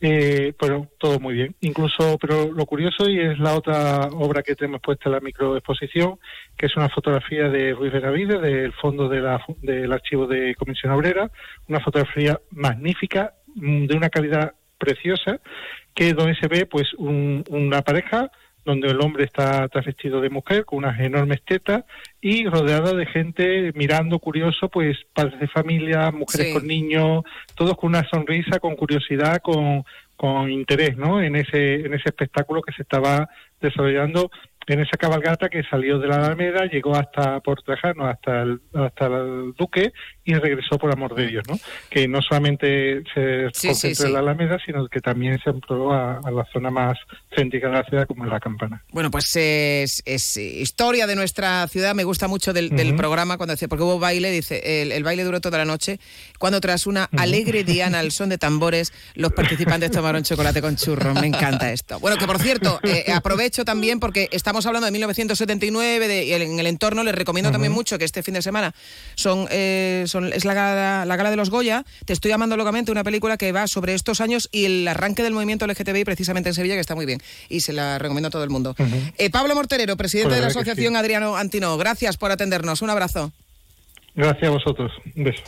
Eh, 0.00 0.52
pero 0.58 0.88
todo 0.98 1.18
muy 1.18 1.34
bien. 1.34 1.54
Incluso, 1.60 2.18
pero 2.18 2.52
lo 2.52 2.66
curioso, 2.66 3.08
y 3.08 3.20
es 3.20 3.38
la 3.38 3.54
otra 3.54 4.08
obra 4.12 4.42
que 4.42 4.54
tenemos 4.54 4.82
puesta 4.82 5.08
en 5.08 5.12
la 5.12 5.20
microexposición, 5.20 6.18
que 6.58 6.66
es 6.66 6.76
una 6.76 6.90
fotografía 6.90 7.48
de 7.48 7.72
Ruiz 7.72 7.92
Benavides, 7.92 8.42
del 8.42 8.72
fondo 8.74 9.08
de 9.08 9.20
la, 9.20 9.42
del 9.62 9.90
archivo 9.92 10.26
de 10.26 10.54
Comisión 10.56 10.92
Obrera, 10.92 11.30
una 11.68 11.80
fotografía 11.80 12.38
magnífica, 12.50 13.34
mm, 13.54 13.86
de 13.86 13.96
una 13.96 14.10
calidad 14.10 14.52
preciosa, 14.78 15.40
que 15.94 16.12
donde 16.12 16.34
se 16.34 16.48
ve 16.48 16.66
pues 16.66 16.92
una 16.98 17.80
pareja 17.82 18.30
donde 18.64 18.88
el 18.88 19.00
hombre 19.00 19.24
está 19.24 19.68
vestido 19.84 20.20
de 20.20 20.30
mujer 20.30 20.64
con 20.64 20.78
unas 20.78 20.98
enormes 21.00 21.42
tetas 21.42 21.84
y 22.20 22.46
rodeada 22.46 22.94
de 22.94 23.06
gente 23.06 23.72
mirando 23.74 24.18
curioso, 24.18 24.68
pues 24.68 24.96
padres 25.12 25.38
de 25.40 25.48
familia, 25.48 26.10
mujeres 26.10 26.54
con 26.54 26.66
niños, 26.66 27.24
todos 27.54 27.76
con 27.76 27.90
una 27.90 28.08
sonrisa, 28.08 28.58
con 28.58 28.76
curiosidad, 28.76 29.42
con, 29.42 29.84
con 30.16 30.50
interés, 30.50 30.96
¿no? 30.96 31.20
En 31.20 31.36
ese 31.36 31.86
en 31.86 31.94
ese 31.94 32.08
espectáculo 32.08 32.62
que 32.62 32.72
se 32.72 32.82
estaba 32.82 33.28
desarrollando 33.60 34.30
en 34.66 34.80
esa 34.80 34.96
cabalgata 34.96 35.48
que 35.48 35.62
salió 35.64 35.98
de 35.98 36.08
la 36.08 36.16
Alameda, 36.16 36.66
llegó 36.66 36.94
hasta 36.96 37.40
Portajano, 37.40 38.06
hasta 38.06 38.42
el, 38.42 38.60
hasta 38.74 39.06
el 39.06 39.52
Duque 39.58 39.92
y 40.24 40.34
regresó 40.34 40.78
por 40.78 40.90
amor 40.92 41.14
de 41.14 41.26
Dios, 41.26 41.44
¿no? 41.48 41.58
Que 41.90 42.08
no 42.08 42.20
solamente 42.22 43.02
se 43.14 43.48
Sí, 43.52 43.68
concentró 43.68 43.74
sí, 43.74 43.94
sí. 43.94 44.06
en 44.06 44.12
la 44.14 44.18
Alameda, 44.20 44.58
sino 44.64 44.86
que 44.88 45.00
también 45.00 45.38
se 45.42 45.50
amplió 45.50 45.92
a, 45.92 46.18
a 46.24 46.30
la 46.30 46.44
zona 46.52 46.70
más 46.70 46.98
céntrica 47.36 47.68
de 47.68 47.74
la 47.74 47.84
ciudad, 47.84 48.06
como 48.06 48.24
es 48.24 48.30
la 48.30 48.40
Campana. 48.40 48.82
Bueno, 48.90 49.10
pues 49.10 49.34
es, 49.36 50.02
es 50.06 50.36
historia 50.36 51.06
de 51.06 51.16
nuestra 51.16 51.66
ciudad. 51.68 51.94
Me 51.94 52.04
gusta 52.04 52.26
mucho 52.28 52.52
del, 52.52 52.70
del 52.70 52.88
Ujú. 52.88 52.96
programa 52.96 53.36
cuando 53.36 53.52
dice, 53.54 53.68
porque 53.68 53.82
hubo 53.84 53.98
baile, 53.98 54.30
dice, 54.30 54.82
el, 54.82 54.92
el 54.92 55.04
baile 55.04 55.24
duró 55.24 55.40
toda 55.40 55.58
la 55.58 55.64
noche. 55.64 55.98
Cuando 56.38 56.60
tras 56.60 56.86
una 56.86 57.04
alegre 57.16 57.64
diana 57.64 57.98
al 57.98 58.12
son 58.12 58.28
de 58.30 58.38
tambores, 58.38 58.92
los 59.14 59.32
participantes 59.32 59.90
tomaron 59.90 60.22
chocolate 60.22 60.62
con 60.62 60.76
churros. 60.76 61.20
Me 61.20 61.26
encanta 61.26 61.70
esto. 61.72 61.98
Bueno, 62.00 62.16
que 62.16 62.26
por 62.26 62.38
cierto, 62.38 62.80
eh, 62.82 63.12
aprovecho 63.12 63.64
también 63.64 64.00
porque 64.00 64.28
estamos 64.32 64.53
hablando 64.62 64.86
de 64.86 64.92
1979 64.92 66.08
de, 66.08 66.24
y 66.24 66.32
en 66.32 66.58
el 66.58 66.66
entorno. 66.66 67.02
Les 67.02 67.14
recomiendo 67.14 67.50
también 67.50 67.72
mucho 67.72 67.98
que 67.98 68.04
este 68.04 68.22
fin 68.22 68.34
de 68.34 68.42
semana 68.42 68.74
son, 69.14 69.46
eh, 69.50 70.04
son 70.06 70.32
es 70.32 70.44
la 70.44 70.54
gala, 70.54 71.04
la 71.04 71.16
gala 71.16 71.30
de 71.30 71.36
los 71.36 71.50
Goya. 71.50 71.84
Te 72.04 72.12
estoy 72.12 72.32
amando 72.32 72.56
locamente, 72.56 72.92
una 72.92 73.04
película 73.04 73.36
que 73.36 73.52
va 73.52 73.66
sobre 73.66 73.94
estos 73.94 74.20
años 74.20 74.48
y 74.52 74.64
el 74.66 74.88
arranque 74.88 75.22
del 75.22 75.32
movimiento 75.32 75.66
LGTBI 75.66 76.04
precisamente 76.04 76.48
en 76.50 76.54
Sevilla, 76.54 76.74
que 76.74 76.80
está 76.80 76.94
muy 76.94 77.06
bien. 77.06 77.20
Y 77.48 77.60
se 77.60 77.72
la 77.72 77.98
recomiendo 77.98 78.28
a 78.28 78.30
todo 78.30 78.44
el 78.44 78.50
mundo. 78.50 78.74
Eh, 79.18 79.30
Pablo 79.30 79.54
Morterero, 79.54 79.96
presidente 79.96 80.28
Pues 80.28 80.36
de 80.36 80.42
la 80.42 80.48
Asociación 80.48 80.96
Adriano 80.96 81.36
Antino, 81.36 81.76
gracias 81.76 82.16
por 82.16 82.30
atendernos. 82.30 82.82
Un 82.82 82.90
abrazo. 82.90 83.32
Gracias 84.14 84.44
a 84.44 84.50
vosotros. 84.50 84.92
Un 85.16 85.24
beso. 85.24 85.42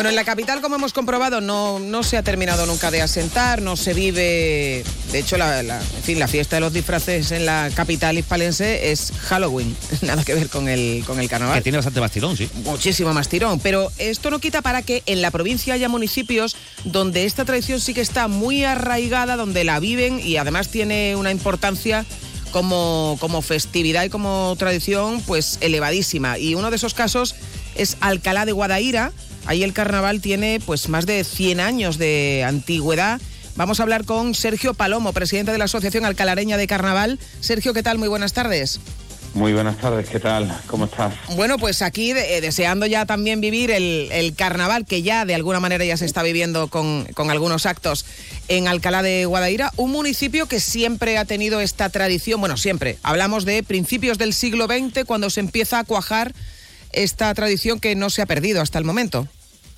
Bueno, 0.00 0.08
en 0.08 0.16
la 0.16 0.24
capital, 0.24 0.62
como 0.62 0.76
hemos 0.76 0.94
comprobado, 0.94 1.42
no, 1.42 1.78
no 1.78 2.02
se 2.02 2.16
ha 2.16 2.22
terminado 2.22 2.64
nunca 2.64 2.90
de 2.90 3.02
asentar, 3.02 3.60
no 3.60 3.76
se 3.76 3.92
vive. 3.92 4.82
De 5.12 5.18
hecho, 5.18 5.36
la, 5.36 5.62
la- 5.62 5.76
en 5.78 6.02
fin, 6.02 6.18
la 6.18 6.26
fiesta 6.26 6.56
de 6.56 6.60
los 6.60 6.72
disfraces 6.72 7.32
en 7.32 7.44
la 7.44 7.70
capital 7.74 8.16
hispalense 8.16 8.92
es 8.92 9.12
Halloween, 9.28 9.76
nada 10.00 10.24
que 10.24 10.32
ver 10.32 10.48
con 10.48 10.70
el, 10.70 11.04
con 11.06 11.20
el 11.20 11.28
carnaval. 11.28 11.58
Que 11.58 11.64
tiene 11.64 11.76
bastante 11.76 12.00
más 12.00 12.10
tirón, 12.12 12.34
sí. 12.34 12.48
Muchísimo 12.64 13.12
más 13.12 13.28
tirón, 13.28 13.60
pero 13.60 13.92
esto 13.98 14.30
no 14.30 14.38
quita 14.38 14.62
para 14.62 14.80
que 14.80 15.02
en 15.04 15.20
la 15.20 15.30
provincia 15.30 15.74
haya 15.74 15.90
municipios 15.90 16.56
donde 16.84 17.26
esta 17.26 17.44
tradición 17.44 17.78
sí 17.78 17.92
que 17.92 18.00
está 18.00 18.26
muy 18.26 18.64
arraigada, 18.64 19.36
donde 19.36 19.64
la 19.64 19.80
viven 19.80 20.18
y 20.24 20.38
además 20.38 20.68
tiene 20.68 21.14
una 21.14 21.30
importancia 21.30 22.06
como, 22.52 23.18
como 23.20 23.42
festividad 23.42 24.04
y 24.04 24.08
como 24.08 24.54
tradición 24.58 25.20
pues 25.26 25.58
elevadísima. 25.60 26.38
Y 26.38 26.54
uno 26.54 26.70
de 26.70 26.76
esos 26.76 26.94
casos 26.94 27.34
es 27.74 27.98
Alcalá 28.00 28.46
de 28.46 28.52
Guadaira. 28.52 29.12
Ahí 29.46 29.62
el 29.62 29.72
carnaval 29.72 30.20
tiene 30.20 30.60
pues 30.64 30.88
más 30.88 31.06
de 31.06 31.24
100 31.24 31.60
años 31.60 31.98
de 31.98 32.44
antigüedad. 32.46 33.20
Vamos 33.56 33.80
a 33.80 33.82
hablar 33.82 34.04
con 34.04 34.34
Sergio 34.34 34.74
Palomo, 34.74 35.12
presidente 35.12 35.52
de 35.52 35.58
la 35.58 35.64
Asociación 35.64 36.04
Alcalareña 36.04 36.56
de 36.56 36.66
Carnaval. 36.66 37.18
Sergio, 37.40 37.74
¿qué 37.74 37.82
tal? 37.82 37.98
Muy 37.98 38.08
buenas 38.08 38.32
tardes. 38.32 38.80
Muy 39.34 39.52
buenas 39.52 39.78
tardes, 39.78 40.08
¿qué 40.08 40.18
tal? 40.18 40.52
¿Cómo 40.66 40.86
estás? 40.86 41.14
Bueno, 41.36 41.56
pues 41.56 41.82
aquí 41.82 42.10
eh, 42.10 42.40
deseando 42.40 42.86
ya 42.86 43.06
también 43.06 43.40
vivir 43.40 43.70
el, 43.70 44.08
el 44.10 44.34
carnaval, 44.34 44.84
que 44.86 45.02
ya 45.02 45.24
de 45.24 45.36
alguna 45.36 45.60
manera 45.60 45.84
ya 45.84 45.96
se 45.96 46.04
está 46.04 46.24
viviendo 46.24 46.66
con, 46.66 47.04
con 47.14 47.30
algunos 47.30 47.64
actos 47.64 48.04
en 48.48 48.66
Alcalá 48.66 49.02
de 49.02 49.26
Guadaira, 49.26 49.72
un 49.76 49.92
municipio 49.92 50.46
que 50.46 50.58
siempre 50.58 51.16
ha 51.16 51.24
tenido 51.26 51.60
esta 51.60 51.90
tradición, 51.90 52.40
bueno, 52.40 52.56
siempre, 52.56 52.98
hablamos 53.04 53.44
de 53.44 53.62
principios 53.62 54.18
del 54.18 54.34
siglo 54.34 54.66
XX, 54.66 55.04
cuando 55.06 55.30
se 55.30 55.38
empieza 55.38 55.78
a 55.78 55.84
cuajar 55.84 56.34
esta 56.92 57.32
tradición 57.34 57.80
que 57.80 57.94
no 57.94 58.10
se 58.10 58.22
ha 58.22 58.26
perdido 58.26 58.60
hasta 58.60 58.78
el 58.78 58.84
momento. 58.84 59.26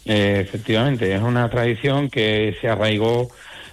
Eh, 0.04 0.40
efectivamente, 0.40 1.14
es 1.14 1.22
una 1.22 1.48
tradición 1.48 2.10
que 2.10 2.56
se 2.60 2.68
arraigó 2.68 3.30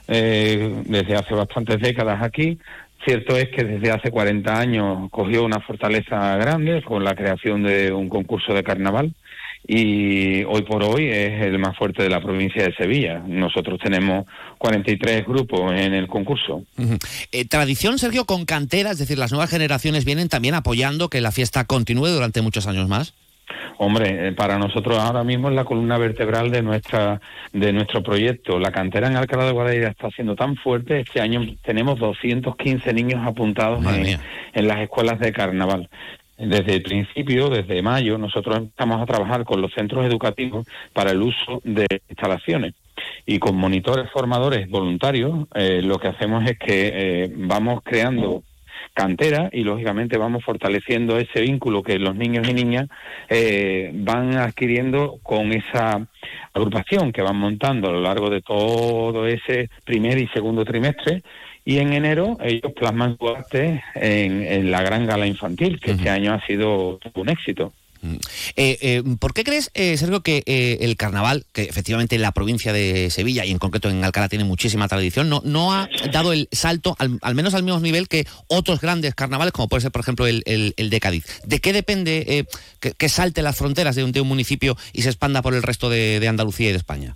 eh, 0.08 0.84
desde 0.86 1.16
hace 1.16 1.34
bastantes 1.34 1.80
décadas 1.82 2.22
aquí. 2.22 2.60
Cierto 3.06 3.38
es 3.38 3.50
que 3.50 3.64
desde 3.64 3.92
hace 3.92 4.12
40 4.12 4.60
años 4.60 5.10
cogió 5.10 5.44
una 5.44 5.62
fortaleza 5.62 6.36
grande 6.36 6.84
con 6.84 7.04
la 7.04 7.16
creación 7.16 7.64
de 7.64 7.92
un 7.94 8.10
concurso 8.10 8.54
de 8.54 8.64
carnaval 8.64 9.14
y 9.68 10.44
hoy 10.46 10.64
por 10.64 10.84
hoy 10.84 11.10
es 11.10 11.44
el 11.44 11.60
más 11.60 11.78
fuerte 11.78 12.04
de 12.04 12.10
la 12.10 12.22
provincia 12.22 12.64
de 12.64 12.74
Sevilla. 12.74 13.22
Nosotros 13.28 13.80
tenemos 13.80 14.26
43 14.58 15.26
grupos 15.26 15.74
en 15.74 15.94
el 15.94 16.08
concurso. 16.08 16.64
Eh, 17.32 17.46
tradición, 17.46 18.00
Sergio, 18.00 18.26
con 18.26 18.46
cantera, 18.46 18.92
es 18.92 18.98
decir, 18.98 19.18
las 19.18 19.32
nuevas 19.32 19.50
generaciones 19.50 20.06
vienen 20.06 20.28
también 20.28 20.56
apoyando 20.56 21.10
que 21.10 21.22
la 21.22 21.32
fiesta 21.32 21.66
continúe 21.66 22.08
durante 22.08 22.42
muchos 22.42 22.68
años 22.68 22.88
más. 22.88 23.14
Hombre, 23.78 24.28
eh, 24.28 24.32
para 24.34 24.58
nosotros 24.58 24.98
ahora 25.00 25.24
mismo 25.24 25.50
es 25.50 25.56
la 25.56 25.66
columna 25.66 25.98
vertebral 25.98 26.52
de 26.52 26.62
nuestra 26.62 27.22
de 27.54 27.74
nuestro 27.74 28.04
proyecto. 28.04 28.60
La 28.60 28.72
cantera 28.72 29.08
en 29.08 29.16
Alcalá 29.16 29.46
de 29.46 29.52
Guadaira 29.52 29.90
está 29.90 30.10
siendo 30.12 30.36
tan 30.36 30.56
fuerte. 30.56 31.00
Este 31.00 31.22
año 31.22 31.42
tenemos 31.64 32.00
215 32.00 32.94
niños 32.94 33.22
apuntados 33.26 33.86
en, 33.86 34.20
en 34.54 34.68
las 34.68 34.80
escuelas 34.80 35.20
de 35.20 35.32
carnaval. 35.32 35.90
Desde 36.40 36.76
el 36.76 36.84
principio, 36.84 37.50
desde 37.50 37.82
mayo, 37.82 38.18
nosotros 38.18 38.58
empezamos 38.58 39.02
a 39.02 39.06
trabajar 39.06 39.44
con 39.44 39.62
los 39.62 39.74
centros 39.74 40.06
educativos 40.06 40.66
para 40.94 41.12
el 41.12 41.22
uso 41.22 41.62
de 41.66 41.86
instalaciones. 42.08 42.76
Y 43.26 43.40
con 43.40 43.58
monitores 43.58 44.10
formadores 44.10 44.70
voluntarios, 44.70 45.48
eh, 45.54 45.82
lo 45.84 45.98
que 45.98 46.08
hacemos 46.08 46.46
es 46.46 46.58
que 46.58 46.92
eh, 46.94 47.34
vamos 47.36 47.82
creando 47.84 48.44
cantera 48.94 49.50
y 49.52 49.64
lógicamente 49.64 50.18
vamos 50.18 50.44
fortaleciendo 50.44 51.18
ese 51.18 51.42
vínculo 51.42 51.84
que 51.84 52.00
los 52.00 52.16
niños 52.16 52.48
y 52.48 52.54
niñas 52.54 52.88
eh, 53.30 53.92
van 53.94 54.36
adquiriendo 54.38 55.20
con 55.24 55.52
esa 55.52 56.08
agrupación 56.54 57.12
que 57.12 57.22
van 57.22 57.38
montando 57.38 57.90
a 57.90 57.94
lo 57.94 58.02
largo 58.02 58.30
de 58.30 58.42
todo 58.42 59.28
ese 59.28 59.70
primer 59.86 60.18
y 60.18 60.28
segundo 60.28 60.66
trimestre 60.66 61.24
y 61.66 61.78
en 61.78 61.94
enero 61.94 62.38
ellos 62.42 62.74
plasman 62.74 63.18
su 63.18 63.30
arte 63.30 63.84
en, 63.96 64.44
en 64.44 64.72
la 64.72 64.82
gran 64.82 65.06
gala 65.06 65.28
infantil 65.28 65.80
que 65.80 65.92
este 65.92 66.10
año 66.10 66.34
ha 66.34 66.46
sido 66.46 67.00
un 67.14 67.30
éxito. 67.30 67.74
Eh, 68.02 68.78
eh, 68.82 69.04
¿Por 69.20 69.34
qué 69.34 69.44
crees, 69.44 69.72
eh, 69.74 69.98
Sergio, 69.98 70.22
que 70.22 70.44
eh, 70.46 70.78
el 70.82 70.96
carnaval, 70.96 71.46
que 71.54 71.64
efectivamente 71.64 72.16
en 72.16 72.22
la 72.22 72.32
provincia 72.32 72.72
de 72.72 73.10
Sevilla 73.10 73.46
y 73.46 73.52
en 73.52 73.60
concreto 73.60 73.90
en 73.90 74.04
Alcalá 74.04 74.30
tiene 74.30 74.46
muchísima 74.46 74.88
tradición, 74.88 75.30
no, 75.30 75.74
ha 75.74 75.90
dado 76.12 76.34
el 76.34 76.48
salto, 76.52 76.96
al, 77.00 77.36
menos 77.36 77.54
al 77.54 77.64
mismo 77.64 77.80
nivel 77.80 78.08
que 78.08 78.26
otros 78.48 78.82
grandes 78.82 79.16
carnavales, 79.16 79.52
como 79.52 79.68
puede 79.68 79.82
ser, 79.82 79.92
por 79.92 80.02
ejemplo, 80.02 80.28
el, 80.28 80.44
de 80.44 81.00
Cádiz? 81.00 81.26
¿De 81.46 81.60
qué 81.60 81.74
depende 81.74 82.46
que, 82.80 83.10
salte 83.10 83.42
las 83.42 83.58
fronteras 83.58 83.96
de 83.96 84.04
un, 84.04 84.28
municipio 84.28 84.76
y 84.94 85.02
se 85.02 85.10
expanda 85.10 85.42
por 85.42 85.54
el 85.54 85.64
resto 85.64 85.90
de, 85.90 86.26
Andalucía 86.28 86.70
y 86.70 86.72
de 86.72 86.78
España? 86.78 87.16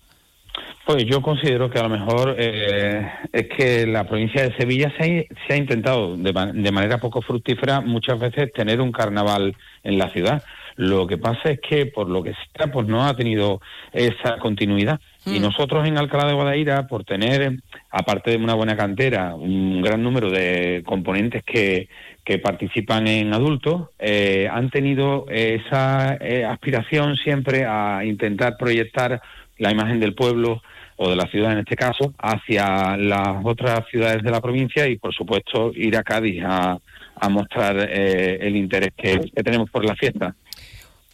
Pues 0.86 1.06
yo 1.06 1.22
considero 1.22 1.70
que 1.70 1.80
a 1.80 1.84
lo 1.84 1.90
mejor 1.90 2.36
es 2.40 3.48
que 3.56 3.86
la 3.88 4.06
provincia 4.06 4.44
de 4.44 4.56
Sevilla 4.58 4.92
se 4.98 5.28
ha, 5.50 5.56
intentado 5.56 6.18
de 6.18 6.72
manera 6.72 6.98
poco 6.98 7.22
fructífera 7.22 7.82
muchas 7.82 8.20
veces 8.20 8.52
tener 8.54 8.82
un 8.82 8.92
carnaval 8.92 9.56
en 9.84 9.98
la 9.98 10.10
ciudad. 10.10 10.44
Lo 10.76 11.06
que 11.08 11.18
pasa 11.18 11.52
es 11.52 11.60
que 11.60 11.86
por 11.86 12.10
lo 12.10 12.24
que 12.24 12.34
sea, 12.56 12.72
pues 12.72 12.88
no 12.88 13.06
ha 13.06 13.16
tenido 13.16 13.62
esa 13.92 14.38
continuidad. 14.38 15.00
Y 15.26 15.40
nosotros 15.40 15.88
en 15.88 15.98
Alcalá 15.98 16.26
de 16.28 16.34
Guadaira, 16.34 16.88
por 16.88 17.06
tener, 17.06 17.60
aparte 17.92 18.32
de 18.32 18.38
una 18.38 18.56
buena 18.56 18.76
cantera, 18.76 19.36
un 19.36 19.82
gran 19.82 20.04
número 20.04 20.30
de 20.30 20.84
componentes 20.86 21.44
que, 21.44 21.88
que 22.26 22.40
participan 22.40 23.08
en 23.08 23.34
adultos, 23.34 23.90
eh, 24.00 24.50
han 24.52 24.70
tenido 24.70 25.26
esa 25.30 26.18
eh, 26.20 26.44
aspiración 26.44 27.16
siempre 27.16 27.66
a 27.66 28.04
intentar 28.04 28.58
proyectar 28.58 29.22
la 29.60 29.72
imagen 29.72 30.02
del 30.02 30.14
pueblo 30.14 30.62
o 30.98 31.10
de 31.10 31.16
la 31.16 31.28
ciudad 31.28 31.54
en 31.54 31.60
este 31.60 31.76
caso 31.76 32.14
hacia 32.18 32.98
las 32.98 33.38
otras 33.44 33.82
ciudades 33.90 34.24
de 34.24 34.32
la 34.32 34.42
provincia 34.42 34.88
y 34.88 34.98
por 34.98 35.14
supuesto 35.14 35.72
ir 35.74 35.98
a 35.98 36.04
Cádiz 36.04 36.44
a, 36.46 36.78
a 37.16 37.30
mostrar 37.30 37.78
eh, 37.90 38.38
el 38.42 38.56
interés 38.56 38.92
que, 38.96 39.20
que 39.34 39.44
tenemos 39.44 39.70
por 39.70 39.86
la 39.86 39.96
fiesta. 39.96 40.36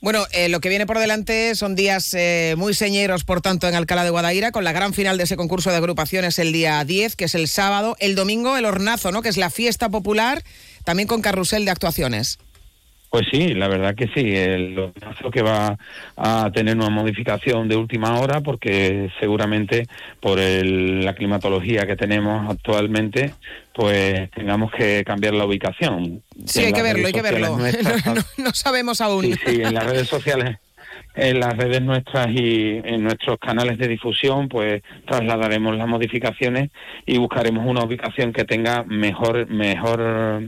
Bueno, 0.01 0.25
eh, 0.31 0.47
lo 0.47 0.61
que 0.61 0.69
viene 0.69 0.85
por 0.85 0.97
delante 0.97 1.53
son 1.55 1.75
días 1.75 2.13
eh, 2.13 2.55
muy 2.57 2.73
señeros, 2.73 3.25
por 3.25 3.41
tanto, 3.41 3.67
en 3.67 3.75
Alcalá 3.75 4.05
de 4.05 4.09
Guadaira, 4.09 4.51
con 4.51 4.63
la 4.63 4.71
gran 4.71 4.93
final 4.93 5.17
de 5.17 5.25
ese 5.25 5.35
concurso 5.35 5.71
de 5.71 5.75
agrupaciones 5.75 6.39
el 6.39 6.53
día 6.53 6.81
10, 6.85 7.17
que 7.17 7.25
es 7.25 7.35
el 7.35 7.49
sábado. 7.49 7.97
El 7.99 8.15
domingo, 8.15 8.55
el 8.55 8.63
Hornazo, 8.63 9.11
¿no? 9.11 9.21
Que 9.21 9.27
es 9.27 9.35
la 9.35 9.49
fiesta 9.49 9.89
popular, 9.89 10.41
también 10.85 11.07
con 11.07 11.21
carrusel 11.21 11.65
de 11.65 11.71
actuaciones. 11.71 12.39
Pues 13.09 13.25
sí, 13.31 13.55
la 13.55 13.67
verdad 13.67 13.95
que 13.95 14.07
sí. 14.09 14.35
El 14.35 14.77
ordenazo 14.77 15.31
que 15.31 15.41
va 15.41 15.77
a 16.15 16.51
tener 16.53 16.75
una 16.75 16.89
modificación 16.89 17.67
de 17.67 17.75
última 17.75 18.19
hora 18.19 18.41
porque 18.41 19.09
seguramente 19.19 19.87
por 20.19 20.37
el- 20.39 21.03
la 21.03 21.15
climatología 21.15 21.87
que 21.87 21.95
tenemos 21.95 22.49
actualmente, 22.49 23.33
pues 23.73 24.29
tengamos 24.31 24.71
que 24.71 25.03
cambiar 25.03 25.33
la 25.33 25.45
ubicación. 25.45 26.21
Sí, 26.45 26.59
En 26.59 26.65
hay 26.67 26.73
que 26.73 26.81
verlo, 26.83 27.07
hay 27.07 27.13
que 27.13 27.21
verlo. 27.23 27.47
sociales 27.57 27.83
nuestras- 27.83 28.05
no, 28.37 28.43
no 28.45 28.53
sabemos 28.53 29.01
aún. 29.01 29.23
Sí, 29.25 29.33
sí, 29.45 29.61
en 29.63 29.73
las 29.73 29.85
redes 29.87 30.07
sociales, 30.07 30.57
en 31.15 31.39
las 31.39 31.57
redes 31.57 31.81
nuestras 31.81 32.27
y 32.29 32.79
en 32.83 33.03
nuestros 33.03 33.39
canales 33.39 33.79
de 33.79 33.87
difusión, 33.87 34.47
pues 34.49 34.83
trasladaremos 35.07 35.75
las 35.75 35.87
modificaciones 35.87 36.69
y 37.07 37.17
buscaremos 37.17 37.65
una 37.65 37.83
ubicación 37.83 38.31
que 38.33 38.45
tenga 38.45 38.83
mejor, 38.83 39.47
mejor 39.49 40.43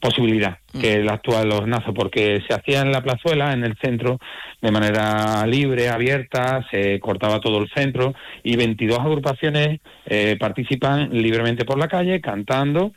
posibilidad 0.00 0.58
que 0.80 0.94
el 0.94 1.08
actual 1.08 1.52
hornazo, 1.52 1.92
porque 1.92 2.42
se 2.48 2.54
hacía 2.54 2.80
en 2.80 2.92
la 2.92 3.02
plazuela, 3.02 3.52
en 3.52 3.64
el 3.64 3.76
centro, 3.80 4.18
de 4.60 4.70
manera 4.70 5.46
libre, 5.46 5.88
abierta, 5.88 6.66
se 6.70 6.98
cortaba 7.00 7.40
todo 7.40 7.58
el 7.58 7.68
centro 7.74 8.14
y 8.42 8.56
22 8.56 8.98
agrupaciones 8.98 9.80
eh, 10.06 10.36
participan 10.38 11.10
libremente 11.12 11.64
por 11.64 11.78
la 11.78 11.88
calle 11.88 12.20
cantando 12.20 12.92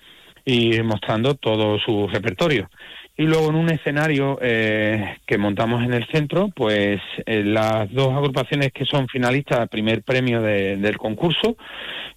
y 0.45 0.81
mostrando 0.83 1.35
todo 1.35 1.79
su 1.79 2.07
repertorio. 2.07 2.69
Y 3.17 3.23
luego 3.23 3.49
en 3.49 3.55
un 3.55 3.69
escenario 3.69 4.37
eh, 4.41 5.17
que 5.25 5.37
montamos 5.37 5.83
en 5.83 5.93
el 5.93 6.05
centro, 6.07 6.49
pues 6.53 6.99
eh, 7.25 7.43
las 7.45 7.89
dos 7.93 8.13
agrupaciones 8.13 8.73
que 8.73 8.83
son 8.83 9.07
finalistas 9.07 9.59
al 9.59 9.69
primer 9.69 10.03
premio 10.03 10.41
del 10.41 10.97
concurso 10.97 11.55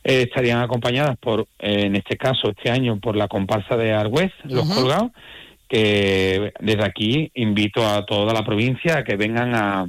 eh, 0.03 0.23
estarían 0.23 0.61
acompañadas 0.61 1.17
por, 1.19 1.47
en 1.61 1.95
este 1.95 2.17
caso, 2.17 2.51
este 2.51 2.71
año, 2.71 2.99
por 2.99 3.15
la 3.15 3.29
comparsa 3.29 3.77
de 3.77 3.93
Argüez, 3.93 4.33
Los 4.43 4.69
Colgados, 4.75 5.13
que 5.69 6.53
desde 6.59 6.85
aquí 6.85 7.31
invito 7.35 7.87
a 7.87 8.05
toda 8.05 8.33
la 8.33 8.45
provincia 8.45 8.99
a 8.99 9.05
que 9.05 9.17
vengan 9.17 9.55
a, 9.55 9.87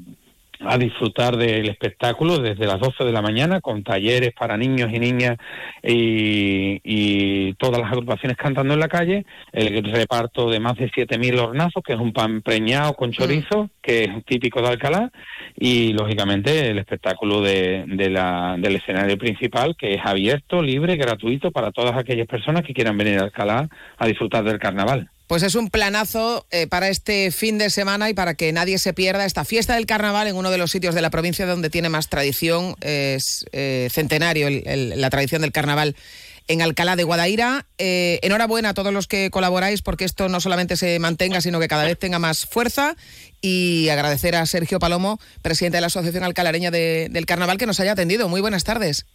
a 0.59 0.77
disfrutar 0.77 1.37
del 1.37 1.69
espectáculo 1.69 2.37
desde 2.39 2.65
las 2.65 2.79
12 2.79 3.05
de 3.05 3.11
la 3.11 3.21
mañana 3.21 3.61
con 3.61 3.83
talleres 3.83 4.33
para 4.37 4.57
niños 4.57 4.89
y 4.91 4.99
niñas 4.99 5.37
y, 5.81 7.53
todas 7.53 7.81
las 7.81 7.91
agrupaciones 7.91 8.37
cantando 8.37 8.73
en 8.73 8.79
la 8.79 8.87
calle, 8.87 9.25
el 9.51 9.83
reparto 9.91 10.49
de 10.49 10.59
más 10.59 10.77
de 10.77 10.89
7.000 10.89 11.39
hornazos, 11.39 11.83
que 11.83 11.93
es 11.93 11.99
un 11.99 12.13
pan 12.13 12.41
preñado 12.41 12.93
con 12.93 13.11
chorizo, 13.11 13.69
que 13.81 14.03
es 14.03 14.25
típico 14.25 14.61
de 14.61 14.69
Alcalá, 14.69 15.11
y 15.57 15.93
lógicamente 15.93 16.69
el 16.69 16.77
espectáculo 16.77 17.41
de, 17.41 17.85
la, 18.09 18.55
del 18.57 18.75
escenario 18.75 19.17
principal, 19.17 19.75
que 19.75 19.95
es 19.95 20.01
abierto, 20.05 20.61
libre, 20.61 20.95
gratuito 20.95 21.51
para 21.51 21.71
todas 21.71 21.97
aquellas 21.97 22.27
personas 22.27 22.63
que 22.63 22.73
quieran 22.73 22.97
venir 22.97 23.19
a 23.19 23.23
Alcalá 23.23 23.67
a 23.97 24.07
disfrutar 24.07 24.43
del 24.43 24.59
carnaval. 24.59 25.09
Pues 25.29 25.43
es 25.43 25.53
un 25.53 25.69
planazo 25.69 26.47
eh, 26.49 26.65
para 26.65 26.89
este 26.89 27.29
fin 27.29 27.59
de 27.59 27.69
semana 27.69 28.09
y 28.09 28.15
para 28.15 28.33
que 28.33 28.51
nadie 28.51 28.79
se 28.79 28.95
pierda 28.95 29.25
esta 29.25 29.45
fiesta 29.45 29.75
del 29.75 29.85
carnaval 29.85 30.27
en 30.27 30.35
uno 30.35 30.49
de 30.49 30.57
los 30.57 30.71
sitios 30.71 30.95
de 30.95 31.03
la 31.03 31.11
provincia 31.11 31.45
donde 31.45 31.69
tiene 31.69 31.87
más 31.87 32.09
tradición, 32.09 32.73
es 32.81 33.45
eh, 33.51 33.89
centenario 33.91 34.47
la 34.49 35.09
tradición 35.11 35.43
del 35.43 35.51
carnaval 35.51 35.95
en 36.47 36.63
Alcalá 36.63 36.95
de 36.95 37.03
Guadaira. 37.03 37.67
Eh, 37.77 38.17
enhorabuena 38.23 38.69
a 38.69 38.73
todos 38.73 38.91
los 38.91 39.05
que 39.05 39.29
colaboráis 39.29 39.83
porque 39.83 40.03
esto 40.03 40.29
no 40.29 40.39
solamente 40.39 40.75
se 40.77 40.97
mantenga, 40.97 41.41
sino 41.41 41.59
que 41.59 41.67
cada 41.67 41.83
vez 41.83 41.99
tenga 41.99 42.17
más 42.17 42.47
fuerza. 42.47 42.95
Y 43.39 43.89
agradecer 43.89 44.35
a 44.35 44.47
Sergio 44.47 44.79
Palomo, 44.79 45.19
presidente 45.43 45.77
de 45.77 45.81
la 45.81 45.87
Asociación 45.87 46.23
Alcalareña 46.23 46.71
del 46.71 47.25
Carnaval, 47.27 47.59
que 47.59 47.67
nos 47.67 47.79
haya 47.79 47.91
atendido. 47.91 48.29
Muy 48.29 48.41
buenas 48.41 48.63
tardes. 48.63 49.05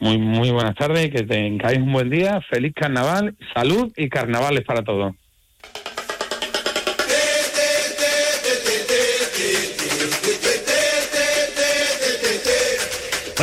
Muy, 0.00 0.18
muy 0.18 0.50
buenas 0.50 0.74
tardes, 0.74 1.12
que 1.12 1.22
tengáis 1.22 1.78
un 1.78 1.92
buen 1.92 2.10
día, 2.10 2.40
feliz 2.50 2.74
carnaval, 2.74 3.36
salud 3.54 3.92
y 3.96 4.08
carnavales 4.08 4.64
para 4.64 4.82
todos. 4.82 5.14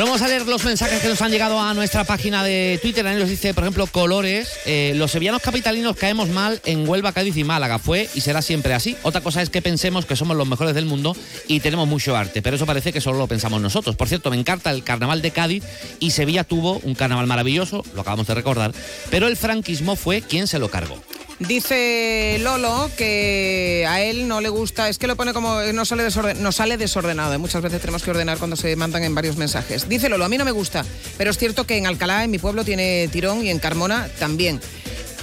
Vamos 0.07 0.22
a 0.22 0.28
leer 0.28 0.47
los 0.47 0.63
mensajes 0.63 1.01
que 1.01 1.09
nos 1.09 1.22
han 1.22 1.32
llegado 1.32 1.59
a 1.59 1.74
nuestra 1.74 2.03
página 2.03 2.43
de 2.43 2.80
Twitter. 2.82 3.05
Ahí 3.05 3.20
nos 3.20 3.30
dice, 3.30 3.53
por 3.53 3.63
ejemplo, 3.63 3.88
Colores. 3.88 4.49
Eh, 4.65 4.93
los 4.95 5.11
sevillanos 5.11 5.41
capitalinos 5.41 5.95
caemos 5.95 6.30
mal 6.30 6.61
en 6.65 6.88
Huelva, 6.88 7.11
Cádiz 7.11 7.38
y 7.38 7.43
Málaga. 7.43 7.78
Fue 7.78 8.09
y 8.15 8.22
será 8.22 8.41
siempre 8.41 8.74
así. 8.74 8.95
Otra 9.03 9.22
cosa 9.22 9.41
es 9.41 9.49
que 9.49 9.61
pensemos 9.61 10.05
que 10.05 10.15
somos 10.15 10.36
los 10.36 10.47
mejores 10.47 10.74
del 10.74 10.86
mundo 10.86 11.15
y 11.47 11.59
tenemos 11.59 11.88
mucho 11.88 12.15
arte. 12.15 12.41
Pero 12.41 12.55
eso 12.55 12.65
parece 12.65 12.93
que 12.93 13.01
solo 13.01 13.20
lo 13.20 13.28
pensamos 13.28 13.61
nosotros. 13.61 13.95
Por 13.95 14.07
cierto, 14.07 14.32
me 14.32 14.39
encanta 14.39 14.72
el 14.72 14.84
carnaval 14.84 15.22
de 15.22 15.32
Cádiz 15.32 15.63
y 15.99 16.11
Sevilla 16.11 16.43
tuvo 16.43 16.80
un 16.80 16.95
carnaval 16.95 17.28
maravilloso, 17.28 17.84
lo 17.93 18.01
acabamos 18.01 18.28
de 18.28 18.34
recordar. 18.34 18.72
Pero 19.11 19.28
el 19.28 19.38
franquismo 19.38 19.95
fue 19.95 20.22
quien 20.22 20.47
se 20.47 20.57
lo 20.57 20.70
cargó. 20.70 20.99
Dice 21.39 22.38
Lolo 22.39 22.89
que 22.97 23.85
a 23.88 24.01
él 24.01 24.27
no 24.27 24.41
le 24.41 24.49
gusta, 24.49 24.89
es 24.89 24.97
que 24.97 25.05
lo 25.05 25.15
pone 25.15 25.33
como 25.33 25.61
no 25.61 25.85
sale, 25.85 26.07
no 26.39 26.51
sale 26.51 26.77
desordenado. 26.77 27.38
Muchas 27.38 27.61
veces 27.61 27.79
tenemos 27.79 28.01
que 28.01 28.09
ordenar 28.09 28.39
cuando 28.39 28.55
se 28.55 28.75
mandan 28.75 29.03
en 29.03 29.13
varios 29.13 29.38
mensajes. 29.38 29.88
Dice 29.88 30.09
Lolo, 30.09 30.25
a 30.25 30.29
mí 30.29 30.38
no 30.39 30.45
me 30.45 30.51
gusta, 30.51 30.83
pero 31.15 31.29
es 31.29 31.38
cierto 31.38 31.65
que 31.65 31.77
en 31.77 31.85
Alcalá, 31.85 32.23
en 32.23 32.31
mi 32.31 32.39
pueblo, 32.39 32.65
tiene 32.65 33.07
tirón 33.11 33.45
y 33.45 33.51
en 33.51 33.59
Carmona 33.59 34.09
también. 34.17 34.59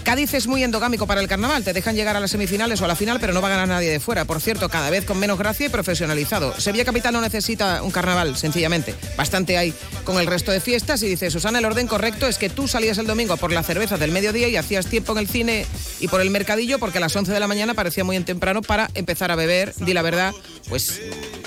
Cádiz 0.04 0.34
es 0.34 0.46
muy 0.46 0.62
endogámico 0.62 1.06
para 1.06 1.22
el 1.22 1.28
carnaval, 1.28 1.64
te 1.64 1.72
dejan 1.72 1.96
llegar 1.96 2.14
a 2.14 2.20
las 2.20 2.30
semifinales 2.30 2.78
o 2.80 2.84
a 2.84 2.88
la 2.88 2.94
final, 2.94 3.18
pero 3.20 3.32
no 3.32 3.40
va 3.40 3.48
a 3.48 3.52
ganar 3.52 3.68
nadie 3.68 3.90
de 3.90 4.00
fuera. 4.00 4.26
Por 4.26 4.38
cierto, 4.38 4.68
cada 4.68 4.90
vez 4.90 5.06
con 5.06 5.18
menos 5.18 5.38
gracia 5.38 5.66
y 5.66 5.68
profesionalizado. 5.70 6.60
Sevilla 6.60 6.84
Capital 6.84 7.14
no 7.14 7.22
necesita 7.22 7.82
un 7.82 7.90
carnaval, 7.90 8.36
sencillamente. 8.36 8.94
Bastante 9.16 9.56
hay 9.56 9.72
con 10.04 10.18
el 10.18 10.26
resto 10.26 10.52
de 10.52 10.60
fiestas 10.60 11.02
y 11.02 11.08
dice, 11.08 11.30
Susana, 11.30 11.58
el 11.58 11.64
orden 11.64 11.86
correcto 11.86 12.26
es 12.26 12.36
que 12.36 12.50
tú 12.50 12.68
salías 12.68 12.98
el 12.98 13.06
domingo 13.06 13.38
por 13.38 13.50
la 13.50 13.62
cerveza 13.62 13.96
del 13.96 14.12
mediodía 14.12 14.48
y 14.48 14.56
hacías 14.56 14.86
tiempo 14.86 15.12
en 15.12 15.18
el 15.18 15.28
cine 15.28 15.64
y 16.00 16.08
por 16.08 16.20
el 16.20 16.28
mercadillo 16.28 16.78
porque 16.78 16.98
a 16.98 17.00
las 17.00 17.16
11 17.16 17.32
de 17.32 17.40
la 17.40 17.48
mañana 17.48 17.72
parecía 17.72 18.04
muy 18.04 18.20
temprano 18.20 18.60
para 18.60 18.90
empezar 18.94 19.30
a 19.30 19.36
beber, 19.36 19.72
di 19.78 19.94
la 19.94 20.02
verdad, 20.02 20.34
pues 20.68 21.00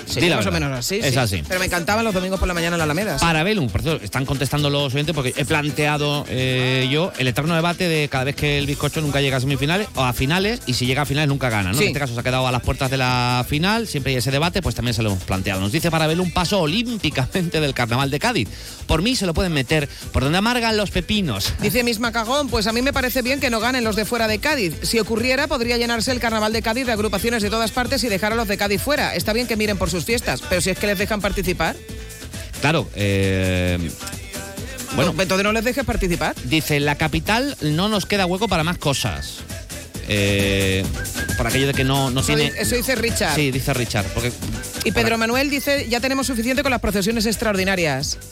Sí, 0.08 0.28
más 0.30 0.46
o 0.46 0.52
menos 0.52 0.76
así. 0.76 1.00
Es 1.02 1.16
así. 1.16 1.42
Pero 1.46 1.60
me 1.60 1.66
encantaban 1.66 2.04
los 2.04 2.14
domingos 2.14 2.38
por 2.38 2.48
la 2.48 2.54
mañana 2.54 2.76
en 2.76 2.78
la 2.78 2.84
Alameda. 2.84 3.16
Para 3.18 3.42
Velum, 3.42 3.68
por 3.68 3.82
cierto, 3.82 4.04
están 4.04 4.24
contestando 4.24 4.70
los 4.70 4.94
oyentes 4.94 5.14
porque 5.14 5.34
he 5.36 5.44
planteado 5.44 6.24
eh, 6.28 6.88
yo 6.90 7.12
el 7.18 7.28
eterno 7.28 7.54
debate 7.54 7.88
de 7.88 8.08
cada 8.08 8.24
vez 8.24 8.36
que 8.36 8.58
el 8.58 8.66
bizcocho 8.66 9.00
nunca 9.00 9.20
llega 9.20 9.36
a 9.36 9.40
semifinales 9.40 9.88
o 9.94 10.02
a 10.02 10.12
finales 10.12 10.60
y 10.66 10.74
si 10.74 10.86
llega 10.86 11.02
a 11.02 11.06
finales 11.06 11.28
nunca 11.28 11.50
gana. 11.50 11.72
¿no? 11.72 11.80
En 11.80 11.86
este 11.88 11.98
caso 11.98 12.14
se 12.14 12.20
ha 12.20 12.22
quedado 12.22 12.46
a 12.46 12.52
las 12.52 12.62
puertas 12.62 12.90
de 12.90 12.96
la 12.96 13.44
final, 13.48 13.86
siempre 13.86 14.12
hay 14.12 14.18
ese 14.18 14.30
debate, 14.30 14.62
pues 14.62 14.74
también 14.74 14.94
se 14.94 15.02
lo 15.02 15.10
hemos 15.10 15.24
planteado. 15.24 15.60
Nos 15.60 15.72
dice 15.72 15.90
para 15.90 16.06
Velum 16.06 16.30
paso 16.30 16.60
olímpicamente 16.60 17.60
del 17.60 17.74
carnaval 17.74 18.10
de 18.10 18.18
Cádiz. 18.18 18.48
Por 18.86 19.02
mí 19.02 19.16
se 19.16 19.26
lo 19.26 19.34
pueden 19.34 19.52
meter 19.52 19.88
por 20.12 20.22
donde 20.22 20.38
amargan 20.38 20.76
los 20.76 20.90
pepinos. 20.90 21.52
Dice 21.60 21.84
misma 21.84 22.12
Cagón, 22.12 22.48
pues 22.48 22.66
a 22.66 22.72
mí 22.72 22.82
me 22.82 22.92
parece 22.92 23.22
bien 23.22 23.40
que 23.40 23.50
no 23.50 23.60
ganen 23.60 23.84
los 23.84 23.96
de 23.96 24.04
fuera 24.04 24.28
de 24.28 24.38
Cádiz. 24.38 24.74
Si 24.82 24.98
ocurriera, 24.98 25.46
podría 25.46 25.76
llenarse 25.76 26.12
el 26.12 26.20
carnaval 26.20 26.52
de 26.52 26.62
Cádiz 26.62 26.86
de 26.86 26.92
agrupaciones 26.92 27.42
de 27.42 27.50
todas 27.50 27.70
partes 27.70 28.02
y 28.04 28.08
dejar 28.08 28.32
a 28.32 28.36
los 28.36 28.48
de 28.48 28.56
Cádiz 28.56 28.80
fuera. 28.80 29.14
Está 29.14 29.32
bien 29.32 29.46
que 29.46 29.56
miren 29.56 29.76
por 29.76 29.90
sus 29.98 30.04
fiestas, 30.04 30.42
pero 30.48 30.60
si 30.60 30.70
es 30.70 30.78
que 30.78 30.86
les 30.86 30.98
dejan 30.98 31.20
participar. 31.20 31.74
Claro, 32.60 32.88
eh, 32.94 33.78
Bueno, 34.94 35.14
entonces 35.18 35.44
no 35.44 35.52
les 35.52 35.64
dejes 35.64 35.84
participar. 35.84 36.34
Dice, 36.44 36.80
la 36.80 36.96
capital 36.96 37.56
no 37.60 37.88
nos 37.88 38.06
queda 38.06 38.26
hueco 38.26 38.48
para 38.48 38.64
más 38.64 38.78
cosas. 38.78 39.38
Eh, 40.08 40.84
por 41.36 41.46
aquello 41.46 41.66
de 41.66 41.74
que 41.74 41.84
no, 41.84 42.10
no 42.10 42.22
tiene... 42.22 42.52
Eso 42.58 42.74
dice 42.74 42.94
Richard. 42.94 43.34
Sí, 43.34 43.50
dice 43.50 43.74
Richard. 43.74 44.06
Porque, 44.14 44.32
y 44.84 44.92
Pedro 44.92 45.18
Manuel 45.18 45.50
dice, 45.50 45.86
ya 45.88 46.00
tenemos 46.00 46.26
suficiente 46.26 46.62
con 46.62 46.70
las 46.70 46.80
procesiones 46.80 47.26
extraordinarias. 47.26 48.18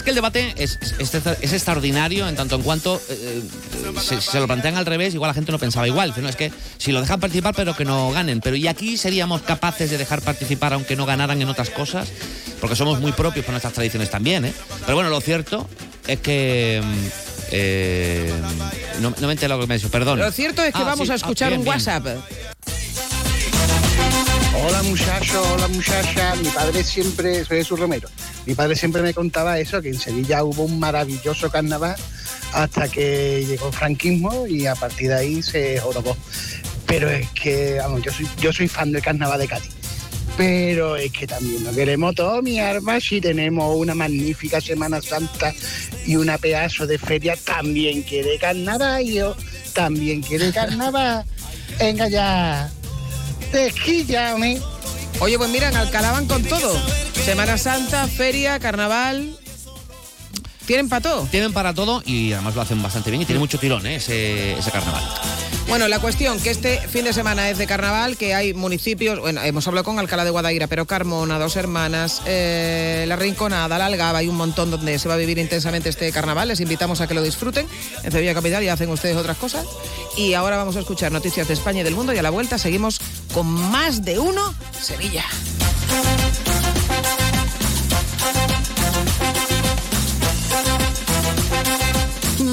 Es 0.00 0.04
que 0.04 0.10
el 0.10 0.16
debate 0.16 0.54
es, 0.56 0.78
es, 0.98 1.52
extraordinario 1.52 2.26
en 2.26 2.34
tanto 2.34 2.56
en 2.56 2.62
cuanto 2.62 3.02
eh, 3.10 3.42
si, 4.00 4.18
se 4.18 4.40
lo 4.40 4.46
plantean 4.46 4.78
al 4.78 4.86
revés, 4.86 5.12
igual 5.12 5.28
la 5.28 5.34
gente 5.34 5.52
no 5.52 5.58
pensaba 5.58 5.86
igual. 5.86 6.14
No, 6.22 6.26
es 6.26 6.36
que 6.36 6.50
si 6.78 6.90
lo 6.90 7.02
dejan 7.02 7.20
participar, 7.20 7.54
pero 7.54 7.76
que 7.76 7.84
no 7.84 8.10
ganen. 8.10 8.40
Pero 8.40 8.56
y 8.56 8.66
aquí 8.66 8.96
seríamos 8.96 9.42
capaces 9.42 9.90
de 9.90 9.98
dejar 9.98 10.22
participar 10.22 10.72
aunque 10.72 10.96
no 10.96 11.04
ganaran 11.04 11.42
en 11.42 11.48
otras 11.50 11.68
cosas, 11.68 12.08
porque 12.62 12.76
somos 12.76 12.98
muy 12.98 13.12
propios 13.12 13.44
con 13.44 13.52
nuestras 13.52 13.74
tradiciones 13.74 14.08
también. 14.08 14.46
¿eh? 14.46 14.54
Pero 14.86 14.94
bueno, 14.94 15.10
lo 15.10 15.20
cierto 15.20 15.68
es 16.06 16.18
que 16.20 16.80
mm, 16.82 17.39
eh, 17.50 18.32
no, 19.00 19.14
me 19.20 19.32
entero 19.32 19.56
lo 19.56 19.60
que 19.62 19.66
me 19.66 19.76
dicho, 19.76 19.90
perdón. 19.90 20.18
Lo 20.18 20.30
cierto 20.32 20.62
es 20.62 20.72
que 20.72 20.80
ah, 20.80 20.84
vamos 20.84 21.10
a 21.10 21.14
escuchar 21.14 21.52
ah, 21.52 21.58
un 21.58 21.66
WhatsApp. 21.66 22.06
Hola 24.62 24.82
muchacho, 24.82 25.42
hola 25.54 25.68
muchacha. 25.68 26.34
Mi 26.36 26.48
padre 26.48 26.84
siempre, 26.84 27.44
soy 27.44 27.58
Jesús 27.58 27.78
Romero, 27.78 28.08
mi 28.46 28.54
padre 28.54 28.76
siempre 28.76 29.02
me 29.02 29.14
contaba 29.14 29.58
eso, 29.58 29.80
que 29.80 29.88
en 29.88 29.98
Sevilla 29.98 30.44
hubo 30.44 30.64
un 30.64 30.78
maravilloso 30.78 31.50
carnaval 31.50 31.96
hasta 32.52 32.88
que 32.88 33.44
llegó 33.46 33.68
el 33.68 33.72
franquismo 33.72 34.46
y 34.46 34.66
a 34.66 34.74
partir 34.74 35.08
de 35.08 35.14
ahí 35.14 35.42
se 35.42 35.78
jorobó. 35.78 36.16
Pero 36.86 37.08
es 37.08 37.28
que, 37.30 37.78
vamos, 37.80 38.02
yo 38.02 38.12
soy, 38.12 38.28
yo 38.40 38.52
soy 38.52 38.68
fan 38.68 38.92
del 38.92 39.02
carnaval 39.02 39.38
de 39.38 39.48
Cádiz. 39.48 39.79
Pero 40.40 40.96
es 40.96 41.12
que 41.12 41.26
también 41.26 41.62
no 41.64 41.70
queremos 41.70 42.14
todo, 42.14 42.40
mi 42.40 42.58
arma, 42.58 42.98
si 42.98 43.20
tenemos 43.20 43.76
una 43.76 43.94
magnífica 43.94 44.58
Semana 44.58 45.02
Santa 45.02 45.52
y 46.06 46.16
una 46.16 46.38
pedazo 46.38 46.86
de 46.86 46.96
feria, 46.96 47.36
también 47.36 48.00
quiere 48.00 48.38
carnaval, 48.38 49.04
yo 49.04 49.36
también 49.74 50.22
quiere 50.22 50.50
carnaval. 50.54 51.26
Venga 51.78 52.08
ya, 52.08 52.70
desquíllame. 53.52 54.62
Oye, 55.18 55.36
pues 55.36 55.50
mira, 55.50 55.68
en 55.68 55.76
Alcalá 55.76 56.12
van 56.12 56.26
con 56.26 56.42
todo. 56.42 56.74
Semana 57.22 57.58
Santa, 57.58 58.08
feria, 58.08 58.58
carnaval. 58.58 59.36
¿Tienen 60.64 60.88
para 60.88 61.02
todo? 61.02 61.28
Tienen 61.30 61.52
para 61.52 61.74
todo 61.74 62.02
y 62.06 62.32
además 62.32 62.54
lo 62.54 62.62
hacen 62.62 62.82
bastante 62.82 63.10
bien 63.10 63.20
y 63.20 63.26
tiene 63.26 63.40
mucho 63.40 63.58
tirón 63.58 63.84
¿eh? 63.86 63.96
ese, 63.96 64.58
ese 64.58 64.70
carnaval. 64.70 65.04
Bueno, 65.70 65.86
la 65.86 66.00
cuestión 66.00 66.40
que 66.40 66.50
este 66.50 66.80
fin 66.88 67.04
de 67.04 67.12
semana 67.12 67.48
es 67.48 67.56
de 67.56 67.64
carnaval, 67.64 68.16
que 68.16 68.34
hay 68.34 68.54
municipios, 68.54 69.20
bueno, 69.20 69.40
hemos 69.40 69.68
hablado 69.68 69.84
con 69.84 70.00
Alcalá 70.00 70.24
de 70.24 70.30
Guadaira, 70.30 70.66
pero 70.66 70.84
Carmona, 70.84 71.38
Dos 71.38 71.54
Hermanas, 71.54 72.22
eh, 72.26 73.04
La 73.06 73.14
Rinconada, 73.14 73.78
La 73.78 73.86
Algaba, 73.86 74.18
hay 74.18 74.26
un 74.26 74.34
montón 74.34 74.72
donde 74.72 74.98
se 74.98 75.08
va 75.08 75.14
a 75.14 75.16
vivir 75.16 75.38
intensamente 75.38 75.88
este 75.88 76.10
carnaval. 76.10 76.48
Les 76.48 76.58
invitamos 76.58 77.00
a 77.00 77.06
que 77.06 77.14
lo 77.14 77.22
disfruten. 77.22 77.68
En 78.02 78.10
Sevilla 78.10 78.34
Capital 78.34 78.64
ya 78.64 78.72
hacen 78.72 78.90
ustedes 78.90 79.16
otras 79.16 79.36
cosas. 79.36 79.64
Y 80.16 80.34
ahora 80.34 80.56
vamos 80.56 80.74
a 80.74 80.80
escuchar 80.80 81.12
noticias 81.12 81.46
de 81.46 81.54
España 81.54 81.82
y 81.82 81.84
del 81.84 81.94
mundo 81.94 82.12
y 82.12 82.18
a 82.18 82.22
la 82.22 82.30
vuelta 82.30 82.58
seguimos 82.58 83.00
con 83.32 83.46
más 83.46 84.04
de 84.04 84.18
uno 84.18 84.52
Sevilla. 84.72 85.24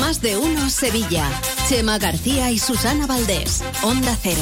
Más 0.08 0.22
de 0.22 0.38
uno 0.38 0.70
Sevilla. 0.70 1.30
Chema 1.68 1.98
García 1.98 2.50
y 2.50 2.60
Susana 2.60 3.08
Valdés. 3.08 3.62
Onda 3.84 4.16
Cero. 4.24 4.42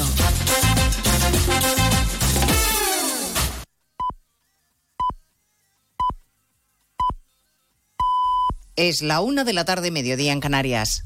Es 8.76 9.02
la 9.02 9.22
una 9.22 9.44
de 9.44 9.54
la 9.54 9.66
tarde, 9.66 9.90
mediodía 9.90 10.34
en 10.34 10.40
Canarias. 10.40 11.06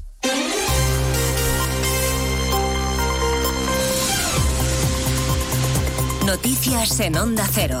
Noticias 6.26 7.00
en 7.00 7.16
Onda 7.16 7.48
Cero. 7.50 7.80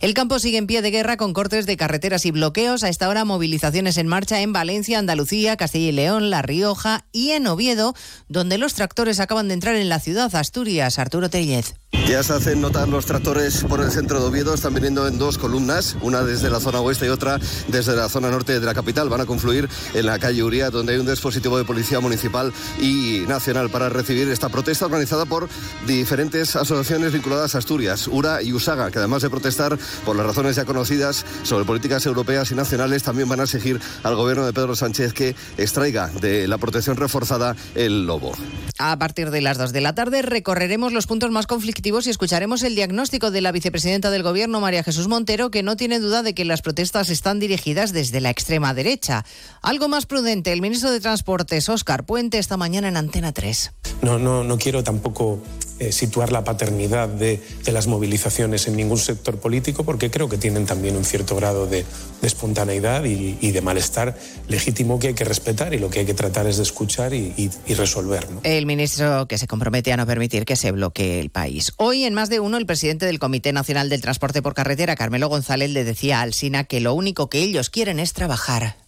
El 0.00 0.14
campo 0.14 0.38
sigue 0.38 0.58
en 0.58 0.66
pie 0.66 0.82
de 0.82 0.90
guerra 0.90 1.16
con 1.16 1.32
cortes 1.32 1.66
de 1.66 1.76
carreteras 1.76 2.24
y 2.26 2.30
bloqueos. 2.30 2.84
A 2.84 2.88
esta 2.88 3.08
hora 3.08 3.24
movilizaciones 3.24 3.96
en 3.98 4.06
marcha 4.06 4.40
en 4.40 4.52
Valencia, 4.52 4.98
Andalucía, 4.98 5.56
Castilla 5.56 5.88
y 5.88 5.92
León, 5.92 6.30
La 6.30 6.42
Rioja 6.42 7.06
y 7.12 7.30
en 7.30 7.46
Oviedo, 7.46 7.94
donde 8.28 8.58
los 8.58 8.74
tractores 8.74 9.20
acaban 9.20 9.48
de 9.48 9.54
entrar 9.54 9.76
en 9.76 9.88
la 9.88 10.00
ciudad 10.00 10.34
Asturias. 10.34 10.98
Arturo 10.98 11.30
Tellez. 11.30 11.74
Ya 11.92 12.22
se 12.22 12.34
hacen 12.34 12.60
notar 12.60 12.88
los 12.88 13.06
tractores 13.06 13.64
por 13.64 13.80
el 13.80 13.90
centro 13.90 14.20
de 14.20 14.26
Oviedo, 14.26 14.52
están 14.52 14.74
viniendo 14.74 15.06
en 15.06 15.18
dos 15.18 15.38
columnas, 15.38 15.96
una 16.02 16.22
desde 16.22 16.50
la 16.50 16.60
zona 16.60 16.80
oeste 16.80 17.06
y 17.06 17.08
otra 17.08 17.38
desde 17.68 17.96
la 17.96 18.10
zona 18.10 18.30
norte 18.30 18.60
de 18.60 18.66
la 18.66 18.74
capital. 18.74 19.08
Van 19.08 19.22
a 19.22 19.26
confluir 19.26 19.68
en 19.94 20.06
la 20.06 20.18
calle 20.18 20.42
Uría, 20.42 20.68
donde 20.68 20.92
hay 20.92 20.98
un 20.98 21.06
dispositivo 21.06 21.56
de 21.56 21.64
policía 21.64 22.00
municipal 22.00 22.52
y 22.78 23.24
nacional 23.26 23.70
para 23.70 23.88
recibir 23.88 24.28
esta 24.28 24.50
protesta 24.50 24.84
organizada 24.84 25.24
por 25.24 25.48
diferentes 25.86 26.56
asociaciones 26.56 27.12
vinculadas 27.12 27.54
a 27.54 27.58
Asturias, 27.58 28.06
URA 28.08 28.42
y 28.42 28.52
USAGA, 28.52 28.90
que 28.90 28.98
además 28.98 29.22
de 29.22 29.30
protestar 29.30 29.78
por 30.04 30.14
las 30.16 30.26
razones 30.26 30.56
ya 30.56 30.66
conocidas 30.66 31.24
sobre 31.42 31.64
políticas 31.64 32.04
europeas 32.04 32.50
y 32.50 32.54
nacionales, 32.54 33.02
también 33.02 33.30
van 33.30 33.40
a 33.40 33.44
exigir 33.44 33.80
al 34.02 34.14
gobierno 34.14 34.44
de 34.44 34.52
Pedro 34.52 34.76
Sánchez 34.76 35.14
que 35.14 35.34
extraiga 35.56 36.08
de 36.20 36.48
la 36.48 36.58
protección 36.58 36.96
reforzada 36.96 37.56
el 37.74 38.06
lobo. 38.06 38.32
A 38.78 38.98
partir 38.98 39.30
de 39.30 39.40
las 39.40 39.58
dos 39.58 39.72
de 39.72 39.80
la 39.80 39.94
tarde 39.94 40.22
recorreremos 40.22 40.92
los 40.92 41.06
puntos 41.06 41.30
más 41.30 41.46
conflictivos 41.46 41.77
y 41.80 42.10
escucharemos 42.10 42.64
el 42.64 42.74
diagnóstico 42.74 43.30
de 43.30 43.40
la 43.40 43.52
vicepresidenta 43.52 44.10
del 44.10 44.24
Gobierno, 44.24 44.60
María 44.60 44.82
Jesús 44.82 45.06
Montero, 45.06 45.50
que 45.50 45.62
no 45.62 45.76
tiene 45.76 46.00
duda 46.00 46.24
de 46.24 46.34
que 46.34 46.44
las 46.44 46.60
protestas 46.60 47.08
están 47.08 47.38
dirigidas 47.38 47.92
desde 47.92 48.20
la 48.20 48.30
extrema 48.30 48.74
derecha. 48.74 49.24
Algo 49.62 49.86
más 49.88 50.04
prudente, 50.04 50.52
el 50.52 50.60
ministro 50.60 50.90
de 50.90 50.98
Transportes, 50.98 51.68
Óscar 51.68 52.04
Puente, 52.04 52.38
esta 52.38 52.56
mañana 52.56 52.88
en 52.88 52.96
Antena 52.96 53.32
3. 53.32 53.72
No, 54.02 54.18
no, 54.18 54.42
no 54.42 54.58
quiero 54.58 54.82
tampoco 54.82 55.40
eh, 55.78 55.92
situar 55.92 56.32
la 56.32 56.44
paternidad 56.44 57.08
de, 57.08 57.40
de, 57.64 57.72
las 57.72 57.86
movilizaciones 57.86 58.66
en 58.66 58.76
ningún 58.76 58.98
sector 58.98 59.38
político, 59.38 59.84
porque 59.84 60.10
creo 60.10 60.28
que 60.28 60.36
tienen 60.36 60.66
también 60.66 60.96
un 60.96 61.04
cierto 61.04 61.36
grado 61.36 61.66
de, 61.66 61.84
espontaneidad 62.22 63.04
y, 63.04 63.50
de 63.50 63.60
malestar 63.60 64.16
legítimo 64.48 64.98
que 64.98 65.08
hay 65.08 65.14
que 65.14 65.24
respetar 65.24 65.72
y 65.74 65.78
lo 65.78 65.88
que 65.88 66.00
hay 66.00 66.06
que 66.06 66.14
tratar 66.14 66.46
es 66.46 66.56
de 66.56 66.64
escuchar 66.64 67.14
y, 67.14 67.50
resolver. 67.68 68.26
El 68.42 68.66
ministro 68.66 69.28
que 69.28 69.38
se 69.38 69.46
compromete 69.46 69.92
a 69.92 69.96
no 69.96 70.06
permitir 70.06 70.44
que 70.44 70.56
se 70.56 70.72
bloquee 70.72 71.20
el 71.20 71.30
país. 71.30 71.72
Hoy, 71.76 72.04
en 72.04 72.14
más 72.14 72.28
de 72.28 72.40
uno, 72.40 72.56
el 72.56 72.66
presidente 72.66 73.06
del 73.06 73.20
Comité 73.20 73.52
Nacional 73.52 73.88
del 73.88 74.00
Transporte 74.00 74.42
por 74.42 74.54
Carretera, 74.54 74.96
Carmelo 74.96 75.28
González, 75.28 75.70
le 75.70 75.84
decía 75.84 76.18
a 76.18 76.22
Alsina 76.22 76.64
que 76.64 76.80
lo 76.80 76.94
único 76.94 77.30
que 77.30 77.38
ellos 77.38 77.70
quieren 77.70 78.00
es 78.00 78.12
trabajar. 78.12 78.87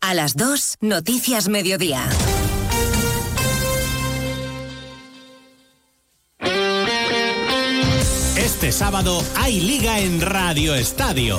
a 0.00 0.14
las 0.14 0.36
2, 0.36 0.76
Noticias 0.80 1.48
Mediodía. 1.48 2.08
Este 8.36 8.72
sábado 8.72 9.22
hay 9.36 9.60
liga 9.60 9.98
en 9.98 10.20
Radio 10.20 10.74
Estadio, 10.74 11.38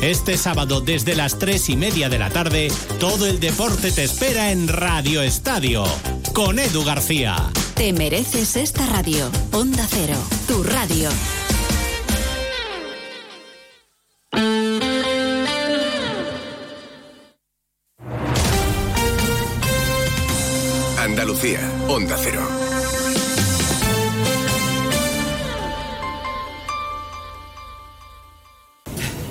Este 0.00 0.36
sábado 0.36 0.80
desde 0.80 1.14
las 1.14 1.38
tres 1.38 1.68
y 1.68 1.76
media 1.76 2.08
de 2.08 2.18
la 2.18 2.30
tarde, 2.30 2.72
todo 2.98 3.26
el 3.26 3.38
deporte 3.38 3.92
te 3.92 4.04
espera 4.04 4.50
en 4.50 4.68
Radio 4.68 5.22
Estadio. 5.22 5.84
Con 6.32 6.58
Edu 6.58 6.84
García. 6.84 7.36
Te 7.74 7.92
mereces 7.92 8.56
esta 8.56 8.86
radio. 8.86 9.30
Onda 9.52 9.86
Cero, 9.90 10.16
tu 10.46 10.62
radio. 10.62 11.10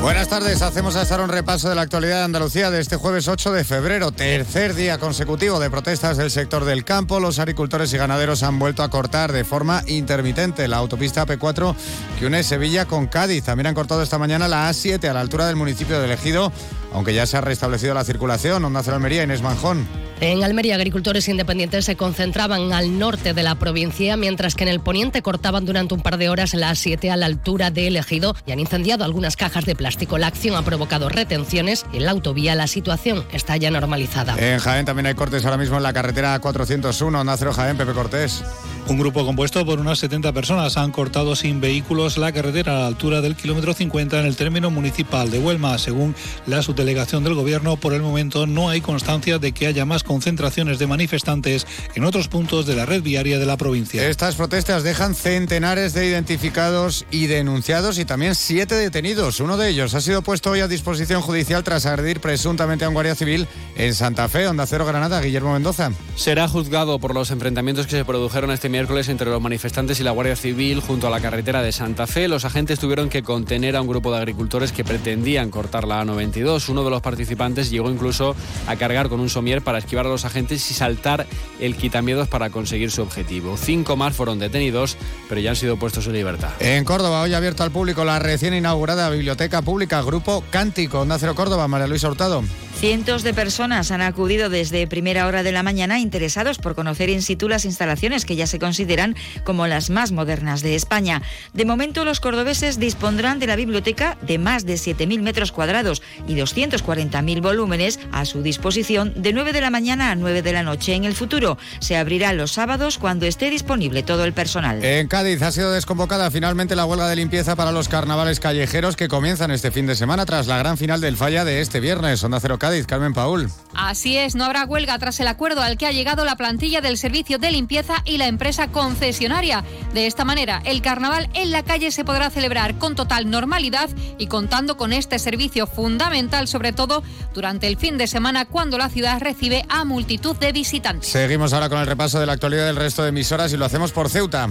Buenas 0.00 0.28
tardes, 0.28 0.62
hacemos 0.62 0.94
hasta 0.94 1.20
un 1.20 1.28
repaso 1.30 1.68
de 1.68 1.74
la 1.74 1.82
actualidad 1.82 2.18
de 2.18 2.24
Andalucía 2.24 2.70
de 2.70 2.80
este 2.80 2.96
jueves 2.96 3.26
8 3.26 3.52
de 3.52 3.64
febrero, 3.64 4.12
tercer 4.12 4.74
día 4.74 4.98
consecutivo 4.98 5.58
de 5.58 5.68
protestas 5.68 6.16
del 6.16 6.30
sector 6.30 6.64
del 6.64 6.84
campo. 6.84 7.18
Los 7.18 7.38
agricultores 7.38 7.92
y 7.92 7.96
ganaderos 7.96 8.42
han 8.42 8.58
vuelto 8.58 8.82
a 8.82 8.90
cortar 8.90 9.32
de 9.32 9.44
forma 9.44 9.82
intermitente 9.86 10.68
la 10.68 10.76
autopista 10.76 11.26
AP4 11.26 11.74
que 12.18 12.26
une 12.26 12.44
Sevilla 12.44 12.84
con 12.84 13.06
Cádiz. 13.06 13.44
También 13.44 13.66
han 13.66 13.74
cortado 13.74 14.02
esta 14.02 14.18
mañana 14.18 14.46
la 14.46 14.70
A7 14.70 15.08
a 15.08 15.14
la 15.14 15.20
altura 15.20 15.46
del 15.46 15.56
municipio 15.56 16.00
de 16.00 16.12
Ejido, 16.12 16.52
aunque 16.92 17.14
ya 17.14 17.26
se 17.26 17.36
ha 17.36 17.40
restablecido 17.40 17.92
la 17.92 18.04
circulación. 18.04 18.64
Onda 18.64 18.82
Cero 18.84 18.96
Almería, 18.96 19.24
Inés 19.24 19.42
Manjón. 19.42 19.88
En 20.20 20.42
Almería, 20.44 20.76
agricultores 20.76 21.28
independientes 21.28 21.84
se 21.84 21.96
concentraban 21.96 22.72
al 22.72 22.98
norte 22.98 23.34
de 23.34 23.42
la 23.42 23.54
provincia, 23.56 24.16
mientras 24.16 24.54
que 24.54 24.64
en 24.64 24.70
el 24.70 24.80
poniente 24.80 25.20
cortaban 25.20 25.66
durante 25.66 25.92
un 25.92 26.00
par 26.00 26.16
de 26.16 26.30
horas 26.30 26.54
la 26.54 26.70
A7 26.70 27.10
a 27.10 27.16
la 27.16 27.26
altura 27.26 27.70
de 27.70 27.88
El 27.88 27.96
Ejido 27.96 28.34
y 28.46 28.52
han 28.52 28.60
incendiado 28.60 29.04
algunas 29.04 29.36
cajas 29.36 29.66
de 29.66 29.74
plástico. 29.74 29.85
La 29.86 30.26
acción 30.26 30.56
ha 30.56 30.62
provocado 30.62 31.08
retenciones 31.08 31.86
en 31.92 32.06
la 32.06 32.10
autovía 32.10 32.56
la 32.56 32.66
situación 32.66 33.24
está 33.32 33.56
ya 33.56 33.70
normalizada. 33.70 34.34
En 34.36 34.58
Jaén 34.58 34.84
también 34.84 35.06
hay 35.06 35.14
cortes 35.14 35.44
ahora 35.44 35.58
mismo 35.58 35.76
en 35.76 35.84
la 35.84 35.92
carretera 35.92 36.36
401, 36.40 37.22
Nacero 37.22 37.52
Jaén, 37.52 37.76
Pepe 37.76 37.92
Cortés. 37.92 38.42
Un 38.88 38.98
grupo 38.98 39.26
compuesto 39.26 39.66
por 39.66 39.80
unas 39.80 39.98
70 39.98 40.32
personas 40.32 40.76
han 40.76 40.92
cortado 40.92 41.34
sin 41.34 41.60
vehículos 41.60 42.18
la 42.18 42.30
carretera 42.30 42.76
a 42.76 42.80
la 42.82 42.86
altura 42.86 43.20
del 43.20 43.34
kilómetro 43.34 43.74
50 43.74 44.20
en 44.20 44.26
el 44.26 44.36
término 44.36 44.70
municipal 44.70 45.28
de 45.28 45.40
Huelma. 45.40 45.76
Según 45.78 46.14
la 46.46 46.62
subdelegación 46.62 47.24
del 47.24 47.34
gobierno, 47.34 47.76
por 47.78 47.94
el 47.94 48.02
momento 48.02 48.46
no 48.46 48.68
hay 48.68 48.80
constancia 48.80 49.38
de 49.38 49.50
que 49.50 49.66
haya 49.66 49.84
más 49.84 50.04
concentraciones 50.04 50.78
de 50.78 50.86
manifestantes 50.86 51.66
en 51.96 52.04
otros 52.04 52.28
puntos 52.28 52.64
de 52.64 52.76
la 52.76 52.86
red 52.86 53.02
viaria 53.02 53.40
de 53.40 53.46
la 53.46 53.56
provincia. 53.56 54.08
Estas 54.08 54.36
protestas 54.36 54.84
dejan 54.84 55.16
centenares 55.16 55.92
de 55.92 56.06
identificados 56.06 57.06
y 57.10 57.26
denunciados 57.26 57.98
y 57.98 58.04
también 58.04 58.36
siete 58.36 58.76
detenidos. 58.76 59.40
Uno 59.40 59.56
de 59.56 59.68
ellos 59.68 59.94
ha 59.94 60.00
sido 60.00 60.22
puesto 60.22 60.52
hoy 60.52 60.60
a 60.60 60.68
disposición 60.68 61.22
judicial 61.22 61.64
tras 61.64 61.86
agredir 61.86 62.20
presuntamente 62.20 62.84
a 62.84 62.88
un 62.88 62.94
guardia 62.94 63.16
civil 63.16 63.48
en 63.74 63.94
Santa 63.94 64.28
Fe, 64.28 64.46
Onda 64.46 64.64
Cero 64.64 64.86
Granada, 64.86 65.20
Guillermo 65.20 65.54
Mendoza. 65.54 65.90
Será 66.14 66.46
juzgado 66.46 67.00
por 67.00 67.14
los 67.14 67.32
enfrentamientos 67.32 67.86
que 67.86 67.96
se 67.96 68.04
produjeron 68.04 68.52
este 68.52 68.75
miércoles 68.76 69.08
entre 69.08 69.30
los 69.30 69.40
manifestantes 69.40 70.00
y 70.00 70.02
la 70.02 70.10
Guardia 70.10 70.36
Civil 70.36 70.80
junto 70.80 71.06
a 71.06 71.10
la 71.10 71.18
carretera 71.18 71.62
de 71.62 71.72
Santa 71.72 72.06
Fe. 72.06 72.28
Los 72.28 72.44
agentes 72.44 72.78
tuvieron 72.78 73.08
que 73.08 73.22
contener 73.22 73.74
a 73.74 73.80
un 73.80 73.88
grupo 73.88 74.12
de 74.12 74.18
agricultores 74.18 74.70
que 74.70 74.84
pretendían 74.84 75.50
cortar 75.50 75.88
la 75.88 76.04
A92. 76.04 76.68
Uno 76.68 76.84
de 76.84 76.90
los 76.90 77.00
participantes 77.00 77.70
llegó 77.70 77.90
incluso 77.90 78.36
a 78.66 78.76
cargar 78.76 79.08
con 79.08 79.20
un 79.20 79.30
somier 79.30 79.62
para 79.62 79.78
esquivar 79.78 80.04
a 80.04 80.10
los 80.10 80.26
agentes 80.26 80.70
y 80.70 80.74
saltar 80.74 81.26
el 81.58 81.74
quitamiedos 81.74 82.28
para 82.28 82.50
conseguir 82.50 82.90
su 82.90 83.00
objetivo. 83.00 83.56
Cinco 83.56 83.96
más 83.96 84.14
fueron 84.14 84.38
detenidos, 84.38 84.98
pero 85.26 85.40
ya 85.40 85.50
han 85.50 85.56
sido 85.56 85.78
puestos 85.78 86.06
en 86.08 86.12
libertad. 86.12 86.50
En 86.60 86.84
Córdoba, 86.84 87.22
hoy 87.22 87.32
abierto 87.32 87.62
al 87.62 87.70
público 87.70 88.04
la 88.04 88.18
recién 88.18 88.52
inaugurada 88.52 89.08
Biblioteca 89.08 89.62
Pública 89.62 90.02
Grupo 90.02 90.44
Cántico. 90.50 91.00
Onda 91.00 91.18
Cero 91.18 91.34
Córdoba, 91.34 91.66
María 91.66 91.86
Luisa 91.86 92.10
Hurtado. 92.10 92.42
Cientos 92.78 93.22
de 93.22 93.32
personas 93.32 93.90
han 93.90 94.02
acudido 94.02 94.50
desde 94.50 94.86
primera 94.86 95.26
hora 95.26 95.42
de 95.42 95.50
la 95.50 95.62
mañana 95.62 95.98
interesados 95.98 96.58
por 96.58 96.74
conocer 96.74 97.08
in 97.08 97.22
situ 97.22 97.48
las 97.48 97.64
instalaciones 97.64 98.26
que 98.26 98.36
ya 98.36 98.46
se 98.46 98.58
consideran 98.58 99.16
como 99.44 99.66
las 99.66 99.88
más 99.88 100.12
modernas 100.12 100.60
de 100.60 100.74
España. 100.74 101.22
De 101.54 101.64
momento, 101.64 102.04
los 102.04 102.20
cordobeses 102.20 102.78
dispondrán 102.78 103.38
de 103.38 103.46
la 103.46 103.56
biblioteca 103.56 104.18
de 104.20 104.36
más 104.36 104.66
de 104.66 104.74
7.000 104.74 105.22
metros 105.22 105.52
cuadrados 105.52 106.02
y 106.28 106.34
240.000 106.34 107.40
volúmenes 107.40 107.98
a 108.12 108.26
su 108.26 108.42
disposición 108.42 109.14
de 109.16 109.32
9 109.32 109.54
de 109.54 109.62
la 109.62 109.70
mañana 109.70 110.10
a 110.10 110.14
9 110.14 110.42
de 110.42 110.52
la 110.52 110.62
noche. 110.62 110.92
En 110.92 111.04
el 111.04 111.14
futuro 111.14 111.56
se 111.80 111.96
abrirá 111.96 112.34
los 112.34 112.52
sábados 112.52 112.98
cuando 112.98 113.24
esté 113.24 113.48
disponible 113.48 114.02
todo 114.02 114.24
el 114.24 114.34
personal. 114.34 114.84
En 114.84 115.08
Cádiz 115.08 115.40
ha 115.40 115.50
sido 115.50 115.72
desconvocada 115.72 116.30
finalmente 116.30 116.76
la 116.76 116.84
huelga 116.84 117.08
de 117.08 117.16
limpieza 117.16 117.56
para 117.56 117.72
los 117.72 117.88
carnavales 117.88 118.38
callejeros 118.38 118.96
que 118.96 119.08
comienzan 119.08 119.50
este 119.50 119.70
fin 119.70 119.86
de 119.86 119.94
semana 119.94 120.26
tras 120.26 120.46
la 120.46 120.58
gran 120.58 120.76
final 120.76 121.00
del 121.00 121.16
falla 121.16 121.46
de 121.46 121.62
este 121.62 121.80
viernes. 121.80 122.22
Cádiz, 122.66 122.86
Carmen 122.88 123.14
Paul. 123.14 123.48
Así 123.74 124.18
es, 124.18 124.34
no 124.34 124.44
habrá 124.44 124.64
huelga 124.64 124.98
tras 124.98 125.20
el 125.20 125.28
acuerdo 125.28 125.62
al 125.62 125.78
que 125.78 125.86
ha 125.86 125.92
llegado 125.92 126.24
la 126.24 126.34
plantilla 126.34 126.80
del 126.80 126.98
servicio 126.98 127.38
de 127.38 127.52
limpieza 127.52 128.02
y 128.04 128.18
la 128.18 128.26
empresa 128.26 128.72
concesionaria. 128.72 129.62
De 129.94 130.08
esta 130.08 130.24
manera, 130.24 130.60
el 130.64 130.82
carnaval 130.82 131.30
en 131.34 131.52
la 131.52 131.62
calle 131.62 131.92
se 131.92 132.04
podrá 132.04 132.28
celebrar 132.28 132.76
con 132.78 132.96
total 132.96 133.30
normalidad 133.30 133.88
y 134.18 134.26
contando 134.26 134.76
con 134.76 134.92
este 134.92 135.20
servicio 135.20 135.68
fundamental, 135.68 136.48
sobre 136.48 136.72
todo 136.72 137.04
durante 137.34 137.68
el 137.68 137.76
fin 137.76 137.98
de 137.98 138.08
semana 138.08 138.46
cuando 138.46 138.78
la 138.78 138.88
ciudad 138.88 139.20
recibe 139.20 139.64
a 139.68 139.84
multitud 139.84 140.34
de 140.34 140.50
visitantes. 140.50 141.08
Seguimos 141.08 141.52
ahora 141.52 141.68
con 141.68 141.78
el 141.78 141.86
repaso 141.86 142.18
de 142.18 142.26
la 142.26 142.32
actualidad 142.32 142.66
del 142.66 142.74
resto 142.74 143.04
de 143.04 143.10
emisoras 143.10 143.52
y 143.52 143.56
lo 143.56 143.64
hacemos 143.64 143.92
por 143.92 144.10
Ceuta. 144.10 144.48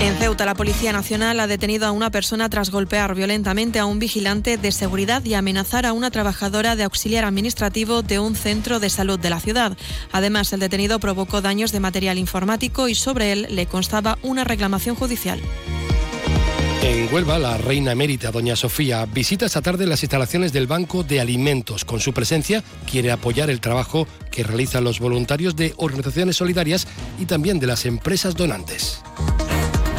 En 0.00 0.16
Ceuta, 0.16 0.44
la 0.44 0.54
Policía 0.54 0.92
Nacional 0.92 1.40
ha 1.40 1.46
detenido 1.46 1.86
a 1.86 1.90
una 1.90 2.10
persona 2.10 2.48
tras 2.50 2.70
golpear 2.70 3.14
violentamente 3.14 3.78
a 3.78 3.86
un 3.86 3.98
vigilante 3.98 4.56
de 4.56 4.72
seguridad 4.72 5.24
y 5.24 5.34
amenazar 5.34 5.86
a 5.86 5.92
una 5.92 6.10
trabajadora 6.10 6.76
de 6.76 6.84
auxiliar 6.84 7.24
administrativo 7.24 8.02
de 8.02 8.18
un 8.18 8.36
centro 8.36 8.80
de 8.80 8.90
salud 8.90 9.18
de 9.18 9.30
la 9.30 9.40
ciudad. 9.40 9.76
Además, 10.12 10.52
el 10.52 10.60
detenido 10.60 10.98
provocó 10.98 11.40
daños 11.40 11.72
de 11.72 11.80
material 11.80 12.18
informático 12.18 12.88
y 12.88 12.94
sobre 12.94 13.32
él 13.32 13.46
le 13.50 13.66
constaba 13.66 14.18
una 14.22 14.44
reclamación 14.44 14.94
judicial. 14.96 15.40
En 16.82 17.12
Huelva, 17.12 17.38
la 17.38 17.56
reina 17.56 17.92
emérita, 17.92 18.30
doña 18.30 18.56
Sofía, 18.56 19.06
visita 19.06 19.46
esta 19.46 19.62
tarde 19.62 19.86
las 19.86 20.02
instalaciones 20.02 20.52
del 20.52 20.66
Banco 20.66 21.02
de 21.02 21.18
Alimentos. 21.18 21.82
Con 21.86 21.98
su 21.98 22.12
presencia, 22.12 22.62
quiere 22.90 23.10
apoyar 23.10 23.48
el 23.48 23.60
trabajo 23.60 24.06
que 24.30 24.42
realizan 24.42 24.84
los 24.84 25.00
voluntarios 25.00 25.56
de 25.56 25.72
organizaciones 25.78 26.36
solidarias 26.36 26.86
y 27.18 27.24
también 27.24 27.58
de 27.58 27.68
las 27.68 27.86
empresas 27.86 28.36
donantes. 28.36 29.00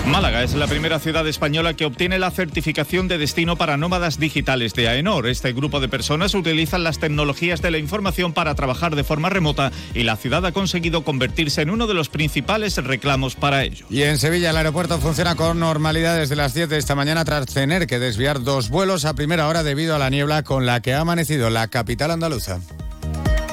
Málaga 0.07 0.43
es 0.43 0.53
la 0.53 0.67
primera 0.67 0.99
ciudad 0.99 1.27
española 1.27 1.73
que 1.73 1.85
obtiene 1.85 2.19
la 2.19 2.29
certificación 2.29 3.07
de 3.07 3.17
destino 3.17 3.55
para 3.55 3.75
nómadas 3.75 4.19
digitales 4.19 4.73
de 4.73 4.87
AENOR. 4.87 5.27
Este 5.27 5.51
grupo 5.51 5.79
de 5.79 5.89
personas 5.89 6.35
utilizan 6.35 6.83
las 6.83 6.99
tecnologías 6.99 7.61
de 7.61 7.71
la 7.71 7.79
información 7.79 8.31
para 8.31 8.53
trabajar 8.53 8.95
de 8.95 9.03
forma 9.03 9.29
remota 9.29 9.71
y 9.95 10.03
la 10.03 10.15
ciudad 10.15 10.45
ha 10.45 10.51
conseguido 10.51 11.03
convertirse 11.03 11.63
en 11.63 11.71
uno 11.71 11.87
de 11.87 11.95
los 11.95 12.09
principales 12.09 12.77
reclamos 12.77 13.35
para 13.35 13.63
ello. 13.63 13.87
Y 13.89 14.03
en 14.03 14.19
Sevilla 14.19 14.51
el 14.51 14.57
aeropuerto 14.57 14.99
funciona 14.99 15.35
con 15.35 15.59
normalidad 15.59 16.17
desde 16.17 16.35
las 16.35 16.53
10 16.53 16.69
de 16.69 16.77
esta 16.77 16.93
mañana 16.93 17.25
tras 17.25 17.47
tener 17.47 17.87
que 17.87 17.97
desviar 17.97 18.43
dos 18.43 18.69
vuelos 18.69 19.05
a 19.05 19.15
primera 19.15 19.47
hora 19.47 19.63
debido 19.63 19.95
a 19.95 19.99
la 19.99 20.11
niebla 20.11 20.43
con 20.43 20.67
la 20.67 20.81
que 20.81 20.93
ha 20.93 20.99
amanecido 20.99 21.49
la 21.49 21.67
capital 21.67 22.11
andaluza. 22.11 22.59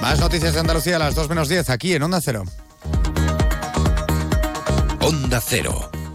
Más 0.02 0.20
noticias 0.20 0.52
de 0.52 0.60
Andalucía 0.60 0.96
a 0.96 0.98
las 0.98 1.14
2 1.14 1.28
menos 1.28 1.48
10 1.48 1.70
aquí 1.70 1.94
en 1.94 2.02
Onda 2.02 2.20
Cero. 2.20 2.44
Onda 5.00 5.40
Cero. 5.40 5.90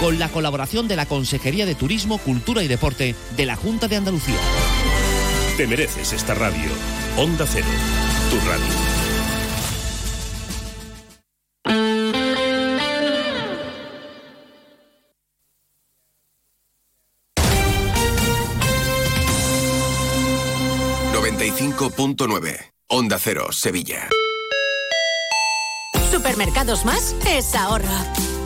con 0.00 0.18
la 0.18 0.28
colaboración 0.28 0.88
de 0.88 0.96
la 0.96 1.06
Consejería 1.06 1.66
de 1.66 1.74
Turismo, 1.74 2.18
Cultura 2.18 2.62
y 2.62 2.68
Deporte 2.68 3.14
de 3.36 3.46
la 3.46 3.56
Junta 3.56 3.88
de 3.88 3.96
Andalucía. 3.96 4.36
Te 5.56 5.66
mereces 5.66 6.12
esta 6.12 6.34
radio. 6.34 6.70
Onda 7.16 7.46
Cero, 7.46 7.66
tu 8.30 8.36
radio. 8.48 8.64
...95.9... 21.12 22.72
Onda 22.90 23.18
Cero, 23.18 23.48
Sevilla. 23.52 24.08
Supermercados 26.10 26.86
Más 26.86 27.14
es 27.26 27.54
ahorro. 27.54 28.37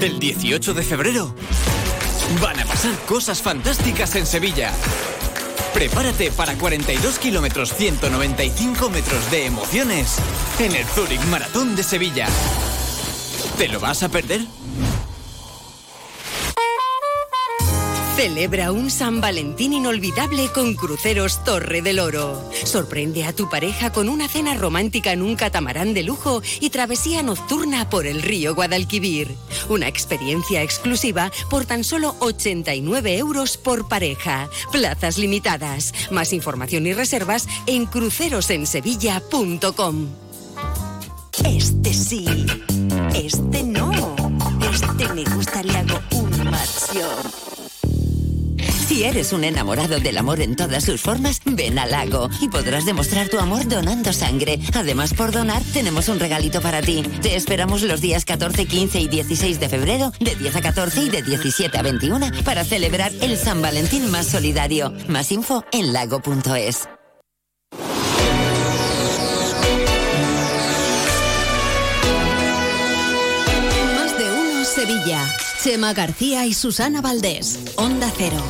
El 0.00 0.18
18 0.18 0.72
de 0.72 0.82
febrero 0.82 1.34
van 2.40 2.58
a 2.58 2.64
pasar 2.64 2.96
cosas 3.06 3.42
fantásticas 3.42 4.14
en 4.16 4.24
Sevilla. 4.24 4.72
Prepárate 5.74 6.30
para 6.30 6.54
42 6.54 7.18
kilómetros 7.18 7.74
195 7.74 8.88
metros 8.88 9.30
de 9.30 9.44
emociones 9.44 10.16
en 10.58 10.74
el 10.74 10.86
Zurich 10.86 11.22
Maratón 11.26 11.76
de 11.76 11.82
Sevilla. 11.82 12.26
¿Te 13.58 13.68
lo 13.68 13.78
vas 13.78 14.02
a 14.02 14.08
perder? 14.08 14.40
Celebra 18.20 18.70
un 18.70 18.90
San 18.90 19.22
Valentín 19.22 19.72
inolvidable 19.72 20.50
con 20.52 20.74
Cruceros 20.74 21.42
Torre 21.42 21.80
del 21.80 21.98
Oro. 21.98 22.50
Sorprende 22.64 23.24
a 23.24 23.32
tu 23.32 23.48
pareja 23.48 23.92
con 23.92 24.10
una 24.10 24.28
cena 24.28 24.52
romántica 24.52 25.14
en 25.14 25.22
un 25.22 25.36
catamarán 25.36 25.94
de 25.94 26.02
lujo 26.02 26.42
y 26.60 26.68
travesía 26.68 27.22
nocturna 27.22 27.88
por 27.88 28.06
el 28.06 28.20
río 28.20 28.54
Guadalquivir. 28.54 29.34
Una 29.70 29.88
experiencia 29.88 30.62
exclusiva 30.62 31.32
por 31.48 31.64
tan 31.64 31.82
solo 31.82 32.14
89 32.18 33.16
euros 33.16 33.56
por 33.56 33.88
pareja. 33.88 34.50
Plazas 34.70 35.16
limitadas. 35.16 35.94
Más 36.10 36.34
información 36.34 36.86
y 36.86 36.92
reservas 36.92 37.48
en 37.66 37.86
crucerosensevilla.com. 37.86 40.08
Este 41.42 41.94
sí, 41.94 42.26
este 43.14 43.62
no, 43.62 43.89
Si 49.00 49.06
eres 49.06 49.32
un 49.32 49.44
enamorado 49.44 49.98
del 49.98 50.18
amor 50.18 50.42
en 50.42 50.56
todas 50.56 50.84
sus 50.84 51.00
formas, 51.00 51.40
ven 51.46 51.78
al 51.78 51.90
lago 51.90 52.28
y 52.38 52.48
podrás 52.48 52.84
demostrar 52.84 53.30
tu 53.30 53.38
amor 53.38 53.66
donando 53.66 54.12
sangre. 54.12 54.60
Además, 54.74 55.14
por 55.14 55.32
donar, 55.32 55.62
tenemos 55.72 56.08
un 56.10 56.20
regalito 56.20 56.60
para 56.60 56.82
ti. 56.82 57.02
Te 57.22 57.34
esperamos 57.34 57.80
los 57.80 58.02
días 58.02 58.26
14, 58.26 58.66
15 58.66 59.00
y 59.00 59.08
16 59.08 59.58
de 59.58 59.70
febrero, 59.70 60.12
de 60.20 60.36
10 60.36 60.54
a 60.54 60.60
14 60.60 61.04
y 61.04 61.08
de 61.08 61.22
17 61.22 61.78
a 61.78 61.80
21, 61.80 62.30
para 62.44 62.62
celebrar 62.62 63.10
el 63.22 63.38
San 63.38 63.62
Valentín 63.62 64.10
más 64.10 64.26
solidario. 64.26 64.92
Más 65.08 65.32
info 65.32 65.64
en 65.72 65.94
lago.es. 65.94 66.86
Más 73.96 74.18
de 74.18 74.30
uno 74.30 74.64
Sevilla. 74.66 75.24
Chema 75.62 75.92
García 75.92 76.44
y 76.44 76.54
Susana 76.54 77.00
Valdés. 77.00 77.58
Onda 77.76 78.10
Cero. 78.16 78.42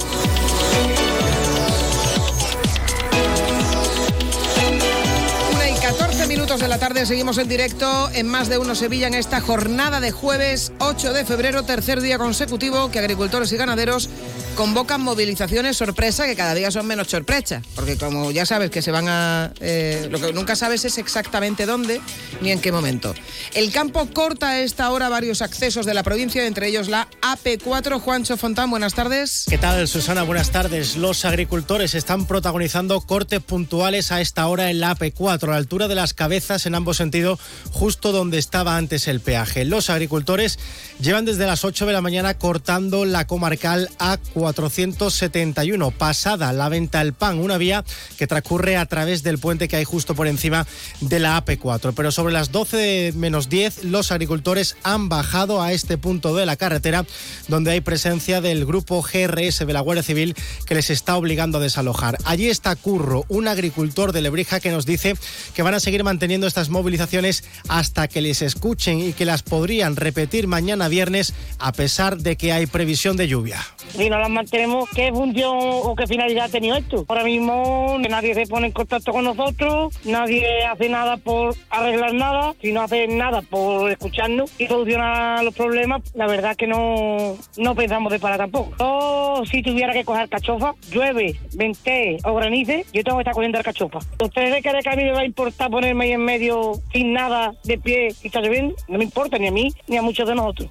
Minutos 6.50 6.68
de 6.68 6.74
la 6.74 6.80
tarde 6.80 7.06
seguimos 7.06 7.38
en 7.38 7.48
directo 7.48 8.10
en 8.12 8.26
Más 8.26 8.48
de 8.48 8.58
Uno 8.58 8.74
Sevilla 8.74 9.06
en 9.06 9.14
esta 9.14 9.40
jornada 9.40 10.00
de 10.00 10.10
jueves 10.10 10.72
8 10.80 11.12
de 11.12 11.24
febrero, 11.24 11.62
tercer 11.62 12.00
día 12.00 12.18
consecutivo 12.18 12.90
que 12.90 12.98
agricultores 12.98 13.52
y 13.52 13.56
ganaderos 13.56 14.08
convocan 14.56 15.00
movilizaciones 15.00 15.76
sorpresa 15.76 16.26
que 16.26 16.34
cada 16.34 16.54
día 16.54 16.72
son 16.72 16.86
menos 16.86 17.06
sorpresas, 17.06 17.64
porque 17.76 17.96
como 17.96 18.32
ya 18.32 18.44
sabes 18.46 18.70
que 18.70 18.82
se 18.82 18.90
van 18.90 19.06
a... 19.08 19.52
eh, 19.60 20.08
lo 20.10 20.20
que 20.20 20.32
nunca 20.32 20.56
sabes 20.56 20.84
es 20.84 20.98
exactamente 20.98 21.66
dónde 21.66 22.00
ni 22.40 22.50
en 22.50 22.60
qué 22.60 22.72
momento. 22.72 23.14
El 23.54 23.70
campo 23.70 24.08
corta 24.12 24.50
a 24.50 24.60
esta 24.60 24.90
hora 24.90 25.08
varios 25.08 25.42
accesos 25.42 25.86
de 25.86 25.94
la 25.94 26.02
provincia, 26.02 26.44
entre 26.44 26.66
ellos 26.66 26.88
la 26.88 27.06
AP4. 27.22 28.00
Juancho 28.00 28.36
Fontán, 28.36 28.70
buenas 28.70 28.94
tardes. 28.94 29.44
¿Qué 29.48 29.58
tal, 29.58 29.86
Susana? 29.86 30.24
Buenas 30.24 30.50
tardes. 30.50 30.96
Los 30.96 31.24
agricultores 31.24 31.94
están 31.94 32.26
protagonizando 32.26 33.00
cortes 33.02 33.40
puntuales 33.40 34.10
a 34.10 34.20
esta 34.20 34.48
hora 34.48 34.70
en 34.70 34.80
la 34.80 34.96
AP4, 34.96 35.52
a 35.52 35.56
altura 35.56 35.86
de 35.86 35.94
las 35.94 36.12
cabezas 36.12 36.39
en 36.40 36.74
ambos 36.74 36.96
sentidos, 36.96 37.38
justo 37.70 38.12
donde 38.12 38.38
estaba 38.38 38.76
antes 38.76 39.08
el 39.08 39.20
peaje. 39.20 39.66
Los 39.66 39.90
agricultores 39.90 40.58
llevan 40.98 41.26
desde 41.26 41.46
las 41.46 41.64
8 41.64 41.84
de 41.84 41.92
la 41.92 42.00
mañana 42.00 42.38
cortando 42.38 43.04
la 43.04 43.26
comarcal 43.26 43.90
A471, 43.98 45.92
pasada 45.92 46.52
la 46.54 46.70
venta 46.70 47.00
del 47.00 47.12
pan, 47.12 47.38
una 47.38 47.58
vía 47.58 47.84
que 48.16 48.26
transcurre 48.26 48.78
a 48.78 48.86
través 48.86 49.22
del 49.22 49.38
puente 49.38 49.68
que 49.68 49.76
hay 49.76 49.84
justo 49.84 50.14
por 50.14 50.28
encima 50.28 50.66
de 51.02 51.18
la 51.18 51.44
AP4. 51.44 51.92
Pero 51.94 52.10
sobre 52.10 52.32
las 52.32 52.50
12 52.50 53.12
menos 53.16 53.50
10, 53.50 53.84
los 53.84 54.10
agricultores 54.10 54.76
han 54.82 55.10
bajado 55.10 55.62
a 55.62 55.72
este 55.72 55.98
punto 55.98 56.34
de 56.34 56.46
la 56.46 56.56
carretera, 56.56 57.04
donde 57.48 57.72
hay 57.72 57.82
presencia 57.82 58.40
del 58.40 58.64
grupo 58.64 59.02
GRS 59.02 59.66
de 59.66 59.72
la 59.72 59.80
Guardia 59.80 60.02
Civil 60.02 60.34
que 60.64 60.74
les 60.74 60.88
está 60.88 61.16
obligando 61.16 61.58
a 61.58 61.60
desalojar. 61.60 62.16
Allí 62.24 62.48
está 62.48 62.74
Curro, 62.76 63.26
un 63.28 63.46
agricultor 63.46 64.12
de 64.12 64.22
Lebrija 64.22 64.58
que 64.58 64.70
nos 64.70 64.86
dice 64.86 65.14
que 65.54 65.62
van 65.62 65.74
a 65.74 65.80
seguir 65.80 66.02
manteniendo 66.02 66.29
estas 66.30 66.68
movilizaciones 66.70 67.44
hasta 67.68 68.06
que 68.06 68.20
les 68.20 68.40
escuchen 68.42 69.00
y 69.00 69.12
que 69.12 69.24
las 69.24 69.42
podrían 69.42 69.96
repetir 69.96 70.46
mañana 70.46 70.88
viernes 70.88 71.34
a 71.58 71.72
pesar 71.72 72.18
de 72.18 72.36
que 72.36 72.52
hay 72.52 72.66
previsión 72.66 73.16
de 73.16 73.26
lluvia. 73.26 73.58
Si 73.96 74.08
no 74.08 74.18
las 74.18 74.30
mantenemos, 74.30 74.88
¿qué 74.90 75.10
función 75.10 75.56
o 75.58 75.94
qué 75.96 76.06
finalidad 76.06 76.44
ha 76.44 76.48
tenido 76.48 76.76
esto? 76.76 77.04
Ahora 77.08 77.24
mismo 77.24 77.98
nadie 78.08 78.34
se 78.34 78.46
pone 78.46 78.68
en 78.68 78.72
contacto 78.72 79.12
con 79.12 79.24
nosotros, 79.24 79.94
nadie 80.04 80.46
hace 80.64 80.88
nada 80.88 81.16
por 81.16 81.56
arreglar 81.68 82.14
nada, 82.14 82.54
si 82.62 82.72
no 82.72 82.82
hace 82.82 83.08
nada 83.08 83.42
por 83.42 83.90
escucharnos 83.90 84.50
y 84.58 84.66
solucionar 84.66 85.42
los 85.42 85.54
problemas, 85.54 86.02
la 86.14 86.26
verdad 86.26 86.56
que 86.56 86.68
no, 86.68 87.36
no 87.56 87.74
pensamos 87.74 88.12
de 88.12 88.20
parar 88.20 88.38
tampoco. 88.38 88.72
Yo, 88.78 89.42
si 89.50 89.62
tuviera 89.62 89.92
que 89.92 90.04
coger 90.04 90.28
cachofa, 90.28 90.74
llueve, 90.92 91.38
vente 91.54 92.18
o 92.24 92.34
granice, 92.34 92.86
yo 92.92 93.02
tengo 93.02 93.18
que 93.18 93.22
estar 93.22 93.34
cogiendo 93.34 93.58
el 93.58 93.64
cachofa. 93.64 93.98
¿Ustedes 94.22 94.62
creen 94.62 94.82
que 94.82 94.88
a 94.88 94.96
mí 94.96 95.04
me 95.04 95.12
va 95.12 95.20
a 95.20 95.24
importar 95.24 95.70
ponerme 95.70 96.04
ahí 96.04 96.12
en 96.12 96.19
medio 96.24 96.74
sin 96.92 97.12
nada 97.12 97.54
de 97.64 97.78
pie 97.78 98.14
y 98.22 98.26
está 98.26 98.40
lloviendo? 98.40 98.74
No 98.88 98.98
me 98.98 99.04
importa 99.04 99.38
ni 99.38 99.48
a 99.48 99.52
mí 99.52 99.72
ni 99.86 99.96
a 99.96 100.02
muchos 100.02 100.28
de 100.28 100.34
nosotros. 100.34 100.70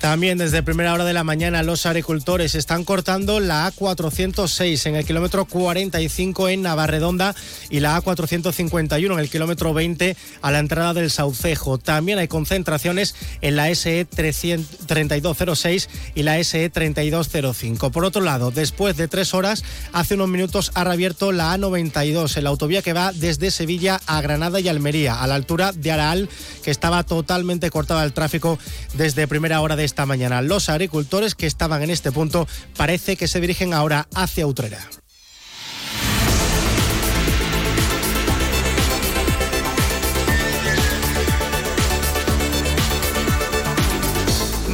También 0.00 0.38
desde 0.38 0.62
primera 0.62 0.94
hora 0.94 1.04
de 1.04 1.12
la 1.12 1.24
mañana 1.24 1.62
los 1.62 1.84
agricultores 1.84 2.54
están 2.54 2.84
cortando 2.84 3.38
la 3.38 3.70
A406 3.70 4.86
en 4.86 4.96
el 4.96 5.04
kilómetro 5.04 5.44
45 5.44 6.48
en 6.48 6.62
Navarredonda 6.62 7.34
y 7.68 7.80
la 7.80 8.00
A451 8.00 9.12
en 9.12 9.18
el 9.18 9.28
kilómetro 9.28 9.74
20 9.74 10.16
a 10.40 10.50
la 10.50 10.58
entrada 10.58 10.94
del 10.94 11.10
Saucejo. 11.10 11.76
También 11.76 12.18
hay 12.18 12.28
concentraciones 12.28 13.14
en 13.42 13.56
la 13.56 13.68
E 13.68 13.74
SE 13.74 14.06
3206 14.06 15.90
y 16.14 16.22
la 16.22 16.42
SE 16.42 16.70
3205. 16.70 17.90
Por 17.90 18.06
otro 18.06 18.22
lado, 18.22 18.50
después 18.50 18.96
de 18.96 19.06
tres 19.06 19.34
horas, 19.34 19.64
hace 19.92 20.14
unos 20.14 20.28
minutos 20.28 20.72
ha 20.74 20.84
reabierto 20.84 21.30
la 21.30 21.54
A92, 21.54 22.38
en 22.38 22.44
la 22.44 22.50
autovía 22.50 22.80
que 22.80 22.94
va 22.94 23.12
desde 23.12 23.50
Sevilla 23.50 24.00
a 24.06 24.22
Granada 24.22 24.60
y 24.60 24.68
Almería, 24.68 25.20
a 25.20 25.26
la 25.26 25.34
altura 25.34 25.72
de 25.72 25.92
Araal, 25.92 26.30
que 26.64 26.70
estaba 26.70 27.04
totalmente 27.04 27.68
cortada 27.68 28.02
el 28.02 28.14
tráfico 28.14 28.58
desde 28.94 29.28
primera 29.28 29.60
hora 29.60 29.76
de 29.76 29.89
esta 29.90 30.06
mañana. 30.06 30.40
Los 30.40 30.68
agricultores 30.68 31.34
que 31.34 31.46
estaban 31.46 31.82
en 31.82 31.90
este 31.90 32.12
punto 32.12 32.46
parece 32.76 33.16
que 33.16 33.28
se 33.28 33.40
dirigen 33.40 33.74
ahora 33.74 34.06
hacia 34.14 34.46
Utrera. 34.46 34.78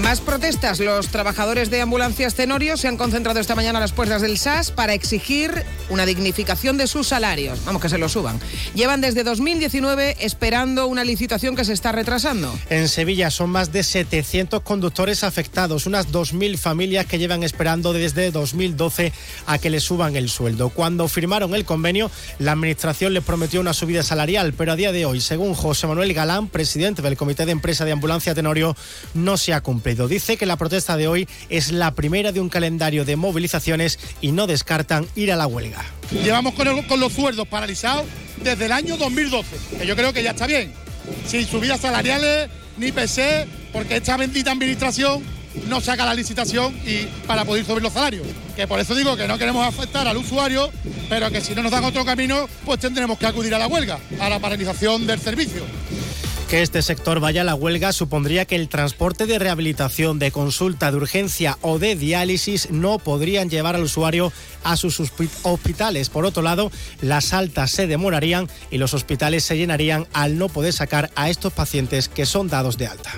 Más 0.06 0.20
protestas. 0.20 0.78
Los 0.78 1.08
trabajadores 1.08 1.68
de 1.68 1.80
ambulancias 1.80 2.36
Tenorio 2.36 2.76
se 2.76 2.86
han 2.86 2.96
concentrado 2.96 3.40
esta 3.40 3.56
mañana 3.56 3.78
a 3.78 3.80
las 3.80 3.90
puertas 3.90 4.22
del 4.22 4.38
SAS 4.38 4.70
para 4.70 4.94
exigir 4.94 5.64
una 5.88 6.06
dignificación 6.06 6.76
de 6.76 6.86
sus 6.86 7.08
salarios. 7.08 7.64
Vamos, 7.64 7.82
que 7.82 7.88
se 7.88 7.98
lo 7.98 8.08
suban. 8.08 8.38
Llevan 8.76 9.00
desde 9.00 9.24
2019 9.24 10.18
esperando 10.20 10.86
una 10.86 11.02
licitación 11.02 11.56
que 11.56 11.64
se 11.64 11.72
está 11.72 11.90
retrasando. 11.90 12.56
En 12.70 12.88
Sevilla 12.88 13.32
son 13.32 13.50
más 13.50 13.72
de 13.72 13.82
700 13.82 14.62
conductores 14.62 15.24
afectados, 15.24 15.86
unas 15.86 16.12
2.000 16.12 16.56
familias 16.56 17.06
que 17.06 17.18
llevan 17.18 17.42
esperando 17.42 17.92
desde 17.92 18.30
2012 18.30 19.12
a 19.46 19.58
que 19.58 19.70
les 19.70 19.82
suban 19.82 20.14
el 20.14 20.28
sueldo. 20.28 20.68
Cuando 20.68 21.08
firmaron 21.08 21.52
el 21.56 21.64
convenio, 21.64 22.12
la 22.38 22.52
Administración 22.52 23.12
les 23.12 23.24
prometió 23.24 23.60
una 23.60 23.72
subida 23.72 24.04
salarial, 24.04 24.52
pero 24.52 24.70
a 24.70 24.76
día 24.76 24.92
de 24.92 25.04
hoy, 25.04 25.20
según 25.20 25.54
José 25.54 25.88
Manuel 25.88 26.14
Galán, 26.14 26.46
presidente 26.46 27.02
del 27.02 27.16
Comité 27.16 27.44
de 27.44 27.50
Empresa 27.50 27.84
de 27.84 27.90
Ambulancia 27.90 28.36
Tenorio, 28.36 28.76
no 29.12 29.36
se 29.36 29.52
ha 29.52 29.60
cumplido. 29.60 29.95
Dice 30.04 30.36
que 30.36 30.44
la 30.44 30.58
protesta 30.58 30.98
de 30.98 31.08
hoy 31.08 31.26
es 31.48 31.72
la 31.72 31.94
primera 31.94 32.30
de 32.30 32.40
un 32.40 32.50
calendario 32.50 33.06
de 33.06 33.16
movilizaciones 33.16 33.98
y 34.20 34.32
no 34.32 34.46
descartan 34.46 35.06
ir 35.16 35.32
a 35.32 35.36
la 35.36 35.46
huelga. 35.46 35.82
Llevamos 36.10 36.52
con, 36.52 37.00
los 37.00 37.12
sueldos 37.12 37.48
paralizados 37.48 38.04
desde 38.44 38.66
el 38.66 38.72
año 38.72 38.98
2012, 38.98 39.78
que 39.78 39.86
yo 39.86 39.96
creo 39.96 40.12
que 40.12 40.22
ya 40.22 40.32
está 40.32 40.46
bien. 40.46 40.72
Sin 41.26 41.46
subidas 41.46 41.80
salariales 41.80 42.50
ni 42.76 42.92
PC, 42.92 43.46
porque 43.72 43.96
esta 43.96 44.18
bendita 44.18 44.52
administración 44.52 45.22
no 45.68 45.80
saca 45.80 46.04
la 46.04 46.14
licitación 46.14 46.76
y 46.86 47.06
para 47.26 47.46
poder 47.46 47.64
subir 47.64 47.82
los 47.82 47.94
salarios. 47.94 48.26
Que 48.54 48.66
por 48.66 48.78
eso 48.78 48.94
digo 48.94 49.16
que 49.16 49.26
no 49.26 49.38
queremos 49.38 49.66
afectar 49.66 50.06
al 50.06 50.18
usuario, 50.18 50.70
pero 51.08 51.30
que 51.30 51.40
si 51.40 51.54
no 51.54 51.62
nos 51.62 51.72
dan 51.72 51.84
otro 51.84 52.04
camino, 52.04 52.46
pues 52.66 52.78
tendremos 52.78 53.18
que 53.18 53.26
acudir 53.26 53.54
a 53.54 53.58
la 53.58 53.66
huelga, 53.66 53.98
a 54.20 54.28
la 54.28 54.38
paralización 54.38 55.06
del 55.06 55.18
servicio. 55.18 55.62
Que 56.48 56.62
este 56.62 56.80
sector 56.80 57.18
vaya 57.18 57.40
a 57.40 57.44
la 57.44 57.56
huelga 57.56 57.92
supondría 57.92 58.44
que 58.44 58.54
el 58.54 58.68
transporte 58.68 59.26
de 59.26 59.40
rehabilitación, 59.40 60.20
de 60.20 60.30
consulta, 60.30 60.92
de 60.92 60.96
urgencia 60.96 61.58
o 61.60 61.80
de 61.80 61.96
diálisis 61.96 62.70
no 62.70 63.00
podrían 63.00 63.50
llevar 63.50 63.74
al 63.74 63.82
usuario 63.82 64.32
a 64.62 64.76
sus 64.76 65.00
hospi- 65.00 65.28
hospitales. 65.42 66.08
Por 66.08 66.24
otro 66.24 66.44
lado, 66.44 66.70
las 67.00 67.32
altas 67.32 67.72
se 67.72 67.88
demorarían 67.88 68.48
y 68.70 68.78
los 68.78 68.94
hospitales 68.94 69.42
se 69.42 69.56
llenarían 69.56 70.06
al 70.12 70.38
no 70.38 70.48
poder 70.48 70.72
sacar 70.72 71.10
a 71.16 71.30
estos 71.30 71.52
pacientes 71.52 72.08
que 72.08 72.26
son 72.26 72.46
dados 72.48 72.78
de 72.78 72.86
alta. 72.86 73.12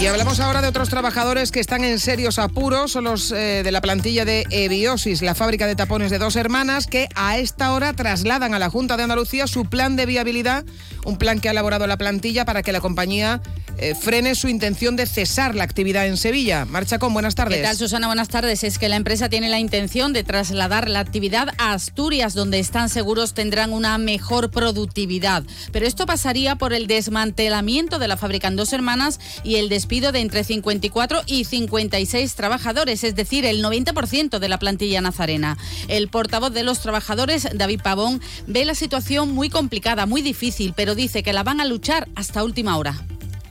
Y 0.00 0.06
hablamos 0.06 0.40
ahora 0.40 0.62
de 0.62 0.68
otros 0.68 0.88
trabajadores 0.88 1.52
que 1.52 1.60
están 1.60 1.84
en 1.84 2.00
serios 2.00 2.38
apuros, 2.38 2.92
son 2.92 3.04
los 3.04 3.32
eh, 3.32 3.60
de 3.62 3.70
la 3.70 3.82
plantilla 3.82 4.24
de 4.24 4.46
Ebiosis, 4.48 5.20
la 5.20 5.34
fábrica 5.34 5.66
de 5.66 5.76
tapones 5.76 6.10
de 6.10 6.16
dos 6.16 6.36
hermanas, 6.36 6.86
que 6.86 7.06
a 7.14 7.36
esta 7.36 7.74
hora 7.74 7.92
trasladan 7.92 8.54
a 8.54 8.58
la 8.58 8.70
Junta 8.70 8.96
de 8.96 9.02
Andalucía 9.02 9.46
su 9.46 9.66
plan 9.66 9.96
de 9.96 10.06
viabilidad, 10.06 10.64
un 11.04 11.18
plan 11.18 11.38
que 11.38 11.48
ha 11.48 11.50
elaborado 11.50 11.86
la 11.86 11.98
plantilla 11.98 12.46
para 12.46 12.62
que 12.62 12.72
la 12.72 12.80
compañía 12.80 13.42
eh, 13.76 13.94
frene 13.94 14.34
su 14.34 14.48
intención 14.48 14.94
de 14.94 15.06
cesar 15.06 15.54
la 15.54 15.64
actividad 15.64 16.06
en 16.06 16.18
Sevilla. 16.18 16.66
Marcha 16.66 16.98
con 16.98 17.14
buenas 17.14 17.34
tardes. 17.34 17.58
¿Qué 17.58 17.62
tal, 17.62 17.76
Susana? 17.76 18.08
Buenas 18.08 18.28
tardes. 18.28 18.62
Es 18.62 18.78
que 18.78 18.90
la 18.90 18.96
empresa 18.96 19.30
tiene 19.30 19.48
la 19.48 19.58
intención 19.58 20.12
de 20.12 20.22
trasladar 20.22 20.90
la 20.90 21.00
actividad 21.00 21.48
a 21.56 21.72
Asturias, 21.72 22.34
donde 22.34 22.58
están 22.58 22.90
seguros 22.90 23.32
tendrán 23.32 23.72
una 23.72 23.96
mejor 23.96 24.50
productividad. 24.50 25.44
Pero 25.72 25.86
esto 25.86 26.04
pasaría 26.04 26.56
por 26.56 26.74
el 26.74 26.88
desmantelamiento 26.88 27.98
de 27.98 28.08
la 28.08 28.18
fábrica 28.18 28.48
en 28.48 28.56
dos 28.56 28.74
hermanas 28.74 29.18
y 29.44 29.56
el 29.56 29.70
despido 29.90 30.12
de 30.12 30.20
entre 30.20 30.44
54 30.44 31.22
y 31.26 31.46
56 31.46 32.36
trabajadores, 32.36 33.02
es 33.02 33.16
decir, 33.16 33.44
el 33.44 33.60
90% 33.60 34.38
de 34.38 34.48
la 34.48 34.56
plantilla 34.60 35.00
nazarena. 35.00 35.56
El 35.88 36.06
portavoz 36.06 36.52
de 36.52 36.62
los 36.62 36.80
trabajadores, 36.80 37.48
David 37.52 37.80
Pavón, 37.82 38.20
ve 38.46 38.64
la 38.64 38.76
situación 38.76 39.32
muy 39.32 39.50
complicada, 39.50 40.06
muy 40.06 40.22
difícil, 40.22 40.74
pero 40.76 40.94
dice 40.94 41.24
que 41.24 41.32
la 41.32 41.42
van 41.42 41.60
a 41.60 41.64
luchar 41.64 42.06
hasta 42.14 42.44
última 42.44 42.78
hora. 42.78 42.94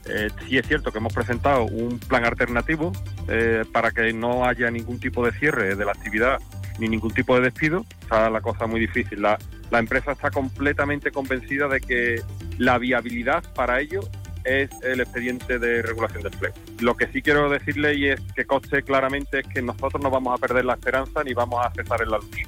Eh, 0.06 0.30
sí 0.48 0.56
es 0.56 0.66
cierto 0.66 0.90
que 0.90 0.96
hemos 0.96 1.12
presentado 1.12 1.66
un 1.66 1.98
plan 1.98 2.24
alternativo 2.24 2.90
eh, 3.28 3.64
para 3.70 3.90
que 3.90 4.10
no 4.14 4.46
haya 4.46 4.70
ningún 4.70 4.98
tipo 4.98 5.22
de 5.26 5.32
cierre 5.32 5.76
de 5.76 5.84
la 5.84 5.92
actividad 5.92 6.38
ni 6.78 6.88
ningún 6.88 7.12
tipo 7.12 7.34
de 7.36 7.42
despido. 7.42 7.84
Está 8.00 8.30
la 8.30 8.40
cosa 8.40 8.66
muy 8.66 8.80
difícil. 8.80 9.20
La, 9.20 9.38
la 9.70 9.78
empresa 9.78 10.12
está 10.12 10.30
completamente 10.30 11.10
convencida 11.10 11.68
de 11.68 11.82
que 11.82 12.22
la 12.56 12.78
viabilidad 12.78 13.44
para 13.52 13.78
ello 13.82 14.00
es 14.50 14.70
el 14.82 15.00
expediente 15.00 15.58
de 15.58 15.82
regulación 15.82 16.22
del 16.22 16.32
empleo. 16.32 16.52
Lo 16.80 16.96
que 16.96 17.06
sí 17.08 17.22
quiero 17.22 17.48
decirle 17.48 17.94
y 17.94 18.08
es 18.08 18.20
que 18.34 18.44
conste 18.44 18.82
claramente 18.82 19.40
es 19.40 19.46
que 19.46 19.62
nosotros 19.62 20.02
no 20.02 20.10
vamos 20.10 20.36
a 20.36 20.40
perder 20.40 20.64
la 20.64 20.74
esperanza 20.74 21.22
ni 21.24 21.34
vamos 21.34 21.64
a 21.64 21.70
cesar 21.72 22.02
en 22.02 22.10
la 22.10 22.18
lucha. 22.18 22.42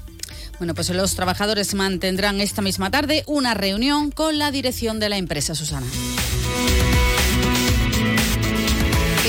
Bueno, 0.59 0.75
pues 0.75 0.91
los 0.91 1.17
trabajadores 1.17 1.75
mantendrán 1.75 2.41
esta 2.41 2.63
misma 2.63 2.91
tarde 2.91 3.25
una 3.27 3.55
reunión 3.55 4.11
con 4.11 4.39
la 4.39 4.51
dirección 4.51 5.01
de 5.01 5.09
la 5.09 5.17
empresa, 5.17 5.55
Susana. 5.55 5.87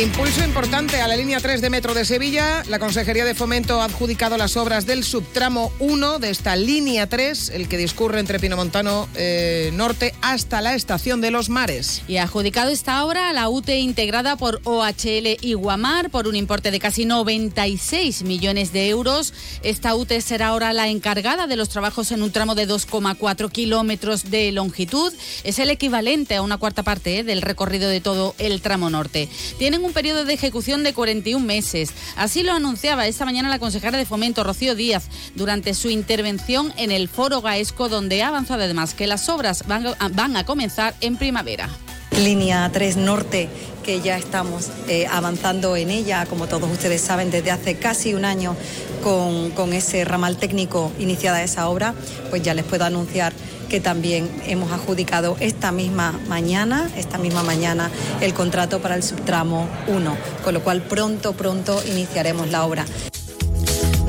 Impulso 0.02 0.44
importante 0.44 1.00
a 1.02 1.08
la 1.08 1.16
línea 1.16 1.40
3 1.40 1.62
de 1.62 1.70
Metro 1.70 1.94
de 1.94 2.04
Sevilla. 2.04 2.64
La 2.68 2.80
Consejería 2.80 3.26
de 3.26 3.36
Fomento 3.36 3.80
ha 3.80 3.86
adjudicado 3.86 4.38
las 4.38 4.58
obras 4.58 4.88
del 4.88 5.04
subtramo 5.04 5.72
1 5.78 6.18
de 6.18 6.32
esta 6.32 6.56
línea 6.56 7.08
3, 7.08 7.50
el 7.50 7.70
que 7.70 7.78
discurre 7.78 8.20
entre 8.20 8.40
Pinomontano 8.40 9.08
eh, 9.14 9.70
Norte 9.76 10.16
hasta 10.22 10.62
la 10.62 10.74
estación 10.74 11.22
de 11.22 11.30
los 11.30 11.50
Mares. 11.50 12.02
Y 12.08 12.18
ha 12.18 12.24
adjudicado 12.24 12.72
esta 12.72 13.06
obra 13.06 13.30
a 13.30 13.34
la 13.34 13.50
UTE 13.50 13.78
integrada 13.82 14.36
por 14.36 14.62
OHL 14.64 15.38
y 15.40 15.54
Guamar 15.54 16.10
por 16.10 16.28
un 16.28 16.36
importe 16.36 16.72
de 16.72 16.80
casi 16.80 17.06
96 17.06 18.24
millones 18.24 18.74
de 18.74 18.90
euros. 18.90 19.32
Esta 19.62 19.94
UTE 19.94 20.22
será 20.22 20.48
ahora 20.48 20.74
la 20.74 20.88
encargada 20.88 21.46
de 21.46 21.56
los 21.56 21.70
trabajos 21.70 22.12
en 22.12 22.24
un 22.24 22.32
tramo 22.32 22.56
de 22.56 22.68
2,4 22.68 23.52
kilómetros 23.52 24.32
de 24.32 24.52
longitud. 24.54 25.14
Es 25.44 25.60
el 25.60 25.70
equivalente 25.70 26.34
a 26.34 26.42
una 26.42 26.58
cuarta 26.58 26.82
parte 26.82 27.20
eh, 27.20 27.24
del 27.24 27.44
recorrido 27.44 27.90
de 27.90 28.02
todo 28.02 28.34
el 28.40 28.60
tramo 28.60 28.90
norte. 28.90 29.30
Tienen 29.60 29.83
un 29.84 29.94
periodo 29.94 30.26
de 30.26 30.34
ejecución 30.34 30.84
de 30.84 30.94
41 30.94 31.46
meses. 31.46 31.92
Así 32.16 32.44
lo 32.44 32.54
anunciaba 32.54 33.08
esta 33.08 33.26
mañana 33.26 33.50
la 33.50 33.60
consejera 33.60 33.98
de 33.98 34.06
Fomento, 34.06 34.44
Rocío 34.44 34.76
Díaz, 34.76 35.10
durante 35.36 35.74
su 35.74 35.90
intervención 35.90 36.74
en 36.78 36.92
el 36.92 37.08
Foro 37.08 37.42
Gaesco, 37.42 37.90
donde 37.90 38.24
ha 38.24 38.30
avanzado 38.30 38.64
además 38.64 38.94
que 38.94 39.08
las 39.08 39.30
obras 39.30 39.68
van 39.68 39.88
a, 39.88 40.10
van 40.10 40.38
a 40.38 40.46
comenzar 40.46 40.96
en 41.02 41.18
primavera. 41.18 41.70
Línea 42.18 42.70
3 42.72 42.98
Norte, 42.98 43.50
que 43.84 44.00
ya 44.00 44.18
estamos 44.18 44.70
eh, 44.88 45.08
avanzando 45.10 45.76
en 45.76 45.90
ella, 45.90 46.26
como 46.28 46.48
todos 46.48 46.72
ustedes 46.72 47.02
saben, 47.02 47.32
desde 47.32 47.52
hace 47.52 47.76
casi 47.76 48.14
un 48.14 48.24
año 48.24 48.56
con, 49.04 49.52
con 49.52 49.74
ese 49.74 50.06
ramal 50.06 50.38
técnico 50.38 50.92
iniciada 51.00 51.44
esa 51.44 51.68
obra, 51.68 51.96
pues 52.30 52.44
ya 52.44 52.54
les 52.54 52.66
puedo 52.66 52.86
anunciar 52.86 53.34
que 53.74 53.80
también 53.80 54.30
hemos 54.46 54.72
adjudicado 54.72 55.36
esta 55.40 55.72
misma 55.72 56.12
mañana, 56.28 56.92
esta 56.96 57.18
misma 57.18 57.42
mañana, 57.42 57.90
el 58.22 58.32
contrato 58.36 58.84
para 58.84 58.94
el 58.94 59.02
subtramo 59.02 59.68
1, 59.88 60.16
con 60.44 60.54
lo 60.54 60.64
cual 60.64 60.84
pronto, 60.84 61.34
pronto 61.34 61.82
iniciaremos 61.88 62.52
la 62.52 62.66
obra. 62.66 62.86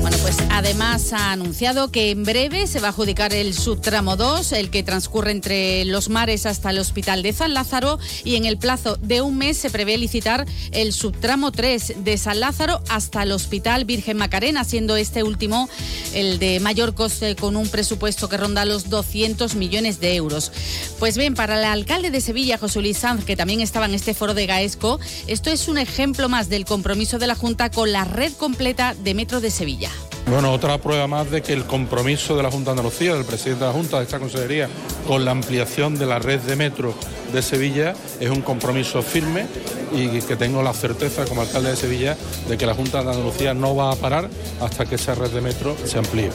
Bueno, 0.05 0.19
pues 0.21 0.37
además 0.51 1.13
ha 1.13 1.31
anunciado 1.31 1.89
que 1.89 2.11
en 2.11 2.25
breve 2.25 2.67
se 2.67 2.79
va 2.79 2.89
a 2.89 2.91
adjudicar 2.91 3.33
el 3.33 3.55
subtramo 3.55 4.15
2, 4.15 4.51
el 4.51 4.69
que 4.69 4.83
transcurre 4.83 5.31
entre 5.31 5.83
los 5.83 6.09
mares 6.09 6.45
hasta 6.45 6.69
el 6.69 6.77
Hospital 6.77 7.23
de 7.23 7.33
San 7.33 7.55
Lázaro, 7.55 7.97
y 8.23 8.35
en 8.35 8.45
el 8.45 8.59
plazo 8.59 8.97
de 9.01 9.21
un 9.21 9.39
mes 9.39 9.57
se 9.57 9.71
prevé 9.71 9.97
licitar 9.97 10.45
el 10.73 10.93
subtramo 10.93 11.51
3 11.51 12.03
de 12.03 12.19
San 12.19 12.39
Lázaro 12.39 12.83
hasta 12.87 13.23
el 13.23 13.31
Hospital 13.31 13.85
Virgen 13.85 14.17
Macarena, 14.17 14.63
siendo 14.63 14.95
este 14.95 15.23
último 15.23 15.67
el 16.13 16.37
de 16.37 16.59
mayor 16.59 16.93
coste 16.93 17.35
con 17.35 17.55
un 17.55 17.67
presupuesto 17.67 18.29
que 18.29 18.37
ronda 18.37 18.63
los 18.63 18.91
200 18.91 19.55
millones 19.55 19.99
de 19.99 20.13
euros. 20.13 20.51
Pues 20.99 21.17
bien, 21.17 21.33
para 21.33 21.57
el 21.57 21.65
alcalde 21.65 22.11
de 22.11 22.21
Sevilla, 22.21 22.59
José 22.59 22.79
Luis 22.79 22.99
Sanz, 22.99 23.25
que 23.25 23.35
también 23.35 23.61
estaba 23.61 23.87
en 23.87 23.95
este 23.95 24.13
foro 24.13 24.35
de 24.35 24.45
Gaesco, 24.45 24.99
esto 25.25 25.49
es 25.49 25.67
un 25.67 25.79
ejemplo 25.79 26.29
más 26.29 26.47
del 26.47 26.65
compromiso 26.65 27.17
de 27.17 27.25
la 27.25 27.33
Junta 27.33 27.71
con 27.71 27.91
la 27.91 28.05
red 28.05 28.33
completa 28.33 28.93
de 28.93 29.15
Metro 29.15 29.41
de 29.41 29.49
Sevilla. 29.49 29.94
Bueno, 30.27 30.51
otra 30.51 30.79
prueba 30.79 31.05
más 31.05 31.29
de 31.29 31.43
que 31.43 31.53
el 31.53 31.65
compromiso 31.65 32.35
de 32.35 32.41
la 32.41 32.49
Junta 32.49 32.71
de 32.71 32.79
Andalucía, 32.79 33.13
del 33.13 33.25
presidente 33.25 33.63
de 33.63 33.71
la 33.71 33.77
Junta, 33.77 33.97
de 33.97 34.03
esta 34.03 34.19
consejería, 34.19 34.67
con 35.07 35.23
la 35.23 35.31
ampliación 35.31 35.99
de 35.99 36.07
la 36.07 36.17
red 36.17 36.39
de 36.41 36.55
metro 36.55 36.95
de 37.31 37.41
Sevilla 37.41 37.93
es 38.19 38.29
un 38.29 38.41
compromiso 38.41 39.01
firme 39.01 39.45
y 39.93 40.07
que 40.21 40.35
tengo 40.35 40.63
la 40.63 40.73
certeza 40.73 41.25
como 41.25 41.41
alcalde 41.41 41.69
de 41.69 41.75
Sevilla 41.75 42.17
de 42.47 42.57
que 42.57 42.65
la 42.65 42.73
Junta 42.73 43.03
de 43.03 43.11
Andalucía 43.11 43.53
no 43.53 43.75
va 43.75 43.91
a 43.91 43.95
parar 43.95 44.29
hasta 44.61 44.85
que 44.85 44.95
esa 44.95 45.15
red 45.15 45.29
de 45.29 45.41
metro 45.41 45.75
se 45.85 45.99
amplíe. 45.99 46.31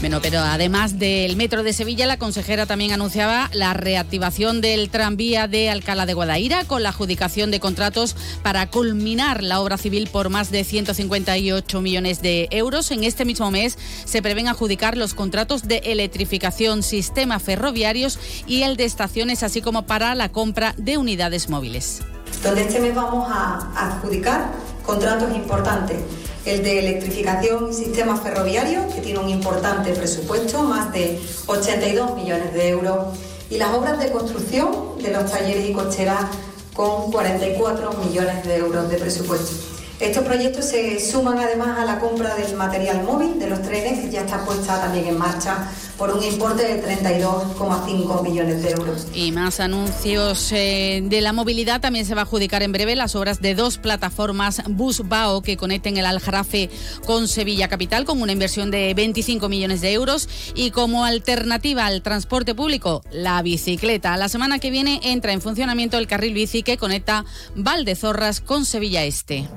Bueno, 0.00 0.20
pero 0.22 0.40
además 0.40 0.98
del 0.98 1.36
metro 1.36 1.62
de 1.62 1.72
Sevilla, 1.72 2.06
la 2.06 2.18
consejera 2.18 2.66
también 2.66 2.92
anunciaba 2.92 3.50
la 3.52 3.74
reactivación 3.74 4.60
del 4.60 4.90
tranvía 4.90 5.48
de 5.48 5.70
Alcalá 5.70 6.06
de 6.06 6.14
Guadaira 6.14 6.64
con 6.64 6.82
la 6.82 6.90
adjudicación 6.90 7.50
de 7.50 7.60
contratos 7.60 8.14
para 8.42 8.68
culminar 8.68 9.42
la 9.42 9.60
obra 9.60 9.76
civil 9.76 10.08
por 10.10 10.28
más 10.28 10.50
de 10.50 10.64
158 10.64 11.80
millones 11.80 12.22
de 12.22 12.48
euros. 12.50 12.90
En 12.90 13.04
este 13.04 13.24
mismo 13.28 13.52
mes 13.52 13.78
se 14.04 14.22
prevén 14.22 14.48
adjudicar 14.48 14.96
los 14.96 15.14
contratos 15.14 15.68
de 15.68 15.78
electrificación, 15.84 16.82
sistemas 16.82 17.42
ferroviarios 17.42 18.18
y 18.46 18.62
el 18.62 18.76
de 18.76 18.84
estaciones, 18.84 19.44
así 19.44 19.62
como 19.62 19.86
para 19.86 20.16
la 20.16 20.30
compra 20.30 20.74
de 20.78 20.98
unidades 20.98 21.48
móviles. 21.48 22.00
Donde 22.42 22.62
este 22.62 22.80
mes 22.80 22.94
vamos 22.94 23.28
a 23.30 23.70
adjudicar 23.76 24.50
contratos 24.84 25.34
importantes. 25.36 25.98
El 26.46 26.62
de 26.62 26.78
electrificación 26.78 27.70
y 27.70 27.74
sistemas 27.74 28.20
ferroviarios, 28.22 28.94
que 28.94 29.02
tiene 29.02 29.18
un 29.18 29.28
importante 29.28 29.92
presupuesto, 29.92 30.62
más 30.62 30.92
de 30.92 31.20
82 31.46 32.16
millones 32.16 32.54
de 32.54 32.68
euros. 32.68 33.18
Y 33.50 33.58
las 33.58 33.74
obras 33.74 33.98
de 33.98 34.10
construcción 34.10 34.98
de 35.02 35.12
los 35.12 35.30
talleres 35.30 35.68
y 35.68 35.72
cocheras 35.72 36.24
con 36.72 37.10
44 37.12 37.92
millones 38.04 38.44
de 38.44 38.56
euros 38.56 38.88
de 38.88 38.96
presupuesto. 38.96 39.77
Estos 40.00 40.22
proyectos 40.22 40.64
se 40.64 41.00
suman 41.00 41.38
además 41.38 41.76
a 41.76 41.84
la 41.84 41.98
compra 41.98 42.36
del 42.36 42.54
material 42.54 43.02
móvil 43.02 43.36
de 43.40 43.50
los 43.50 43.62
trenes, 43.62 43.98
que 43.98 44.10
ya 44.10 44.20
está 44.20 44.44
puesta 44.44 44.80
también 44.80 45.06
en 45.08 45.18
marcha 45.18 45.68
por 45.96 46.16
un 46.16 46.22
importe 46.22 46.62
de 46.62 46.80
32,5 46.80 48.22
millones 48.22 48.62
de 48.62 48.70
euros. 48.70 49.08
Y 49.12 49.32
más 49.32 49.58
anuncios 49.58 50.52
eh, 50.52 51.02
de 51.04 51.20
la 51.20 51.32
movilidad. 51.32 51.80
También 51.80 52.06
se 52.06 52.14
va 52.14 52.20
a 52.20 52.24
adjudicar 52.24 52.62
en 52.62 52.70
breve 52.70 52.94
las 52.94 53.16
obras 53.16 53.42
de 53.42 53.56
dos 53.56 53.78
plataformas 53.78 54.62
Busbao 54.68 55.42
que 55.42 55.56
conecten 55.56 55.96
el 55.96 56.06
Aljarafe 56.06 56.70
con 57.04 57.26
Sevilla 57.26 57.66
Capital 57.66 58.04
con 58.04 58.22
una 58.22 58.30
inversión 58.30 58.70
de 58.70 58.94
25 58.94 59.48
millones 59.48 59.80
de 59.80 59.92
euros. 59.92 60.28
Y 60.54 60.70
como 60.70 61.04
alternativa 61.04 61.86
al 61.86 62.02
transporte 62.02 62.54
público, 62.54 63.02
la 63.10 63.42
bicicleta. 63.42 64.16
La 64.16 64.28
semana 64.28 64.60
que 64.60 64.70
viene 64.70 65.00
entra 65.02 65.32
en 65.32 65.40
funcionamiento 65.40 65.98
el 65.98 66.06
carril 66.06 66.34
bici 66.34 66.62
que 66.62 66.76
conecta 66.76 67.24
Valdezorras 67.56 68.40
con 68.40 68.64
Sevilla 68.64 69.02
Este. 69.02 69.48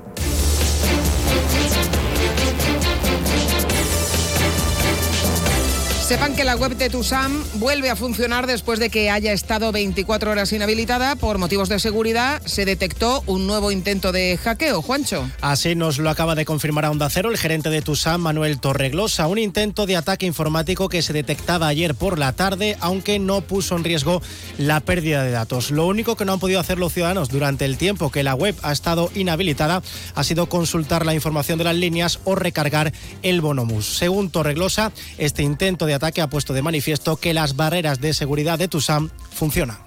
Sepan 6.12 6.36
que 6.36 6.44
la 6.44 6.58
web 6.58 6.76
de 6.76 6.90
Tusam 6.90 7.42
vuelve 7.54 7.90
a 7.90 7.96
funcionar 7.96 8.46
después 8.46 8.80
de 8.80 8.90
que 8.90 9.10
haya 9.10 9.32
estado 9.32 9.72
24 9.72 10.32
horas 10.32 10.52
inhabilitada. 10.52 11.16
Por 11.16 11.38
motivos 11.38 11.70
de 11.70 11.80
seguridad 11.80 12.42
se 12.44 12.66
detectó 12.66 13.24
un 13.28 13.48
nuevo 13.48 13.72
intento 13.72 14.12
de 14.12 14.36
hackeo. 14.36 14.82
Juancho. 14.82 15.30
Así 15.40 15.74
nos 15.74 16.00
lo 16.00 16.10
acaba 16.10 16.36
de 16.36 16.44
confirmar 16.44 16.84
a 16.84 16.92
Onda 16.92 17.10
Cero 17.10 17.32
el 17.32 17.38
gerente 17.38 17.70
de 17.70 17.82
Tusam, 17.82 18.20
Manuel 18.20 18.60
Torreglosa. 18.60 19.28
Un 19.28 19.38
intento 19.38 19.86
de 19.86 19.96
ataque 19.96 20.26
informático 20.26 20.90
que 20.90 21.02
se 21.02 21.14
detectaba 21.14 21.70
ayer 21.70 21.96
por 21.96 22.20
la 22.20 22.34
tarde, 22.34 22.76
aunque 22.82 23.18
no 23.18 23.40
puso 23.40 23.78
en 23.78 23.86
riesgo 23.86 24.22
la 24.58 24.82
pérdida 24.82 25.24
de 25.24 25.32
datos. 25.32 25.72
Lo 25.72 25.88
único 25.88 26.18
que 26.18 26.26
no 26.26 26.34
han 26.34 26.42
podido 26.42 26.60
hacer 26.60 26.78
los 26.78 26.92
ciudadanos 26.92 27.30
durante 27.30 27.64
el 27.64 27.78
tiempo 27.78 28.12
que 28.12 28.24
la 28.24 28.36
web 28.36 28.54
ha 28.64 28.74
estado 28.74 29.10
inhabilitada 29.16 29.82
ha 30.14 30.24
sido 30.26 30.48
consultar 30.48 31.06
la 31.06 31.14
información 31.14 31.58
de 31.58 31.64
las 31.64 31.76
líneas 31.78 32.20
o 32.26 32.36
recargar 32.36 32.92
el 33.24 33.40
bonomus. 33.40 33.86
Según 33.98 34.30
Torreglosa, 34.30 34.92
este 35.18 35.44
intento 35.44 35.86
de 35.86 36.01
ataque 36.02 36.22
ha 36.22 36.28
puesto 36.28 36.54
de 36.54 36.64
manifiesto 36.64 37.18
que 37.18 37.34
las 37.34 37.56
barreras 37.56 38.02
de 38.02 38.14
seguridad 38.14 38.58
de 38.58 38.68
Tusam 38.68 39.10
funcionan 39.30 39.78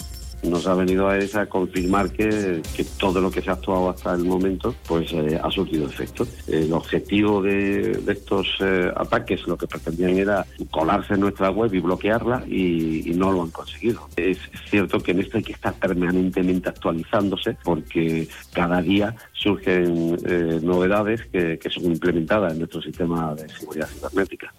nos 0.44 0.66
ha 0.66 0.74
venido 0.74 1.08
a 1.08 1.18
esa 1.18 1.46
confirmar 1.46 2.10
que, 2.10 2.60
que, 2.76 2.84
todo 2.84 3.20
lo 3.20 3.30
que 3.30 3.40
se 3.40 3.50
ha 3.50 3.54
actuado 3.54 3.90
hasta 3.90 4.12
el 4.12 4.24
momento 4.24 4.74
pues 4.86 5.10
eh, 5.12 5.40
ha 5.42 5.50
surtido 5.50 5.88
efecto. 5.88 6.26
El 6.46 6.72
objetivo 6.72 7.42
de, 7.42 7.92
de 8.04 8.12
estos 8.12 8.46
eh, 8.60 8.92
ataques 8.94 9.46
lo 9.46 9.56
que 9.56 9.66
pretendían 9.66 10.18
era 10.18 10.44
colarse 10.70 11.14
en 11.14 11.20
nuestra 11.20 11.50
web 11.50 11.72
y 11.74 11.80
bloquearla 11.80 12.44
y, 12.46 13.10
y, 13.10 13.14
no 13.14 13.32
lo 13.32 13.42
han 13.42 13.50
conseguido. 13.50 14.08
Es 14.16 14.38
cierto 14.68 15.00
que 15.00 15.12
en 15.12 15.20
esto 15.20 15.38
hay 15.38 15.44
que 15.44 15.52
estar 15.52 15.74
permanentemente 15.74 16.68
actualizándose 16.68 17.56
porque 17.64 18.28
cada 18.52 18.82
día 18.82 19.14
surgen 19.32 20.18
eh, 20.26 20.60
novedades 20.62 21.22
que, 21.32 21.58
que 21.58 21.70
son 21.70 21.84
implementadas 21.84 22.52
en 22.52 22.58
nuestro 22.58 22.82
sistema 22.82 23.34
de 23.34 23.48
seguridad 23.48 23.88
cibernética. 23.88 24.52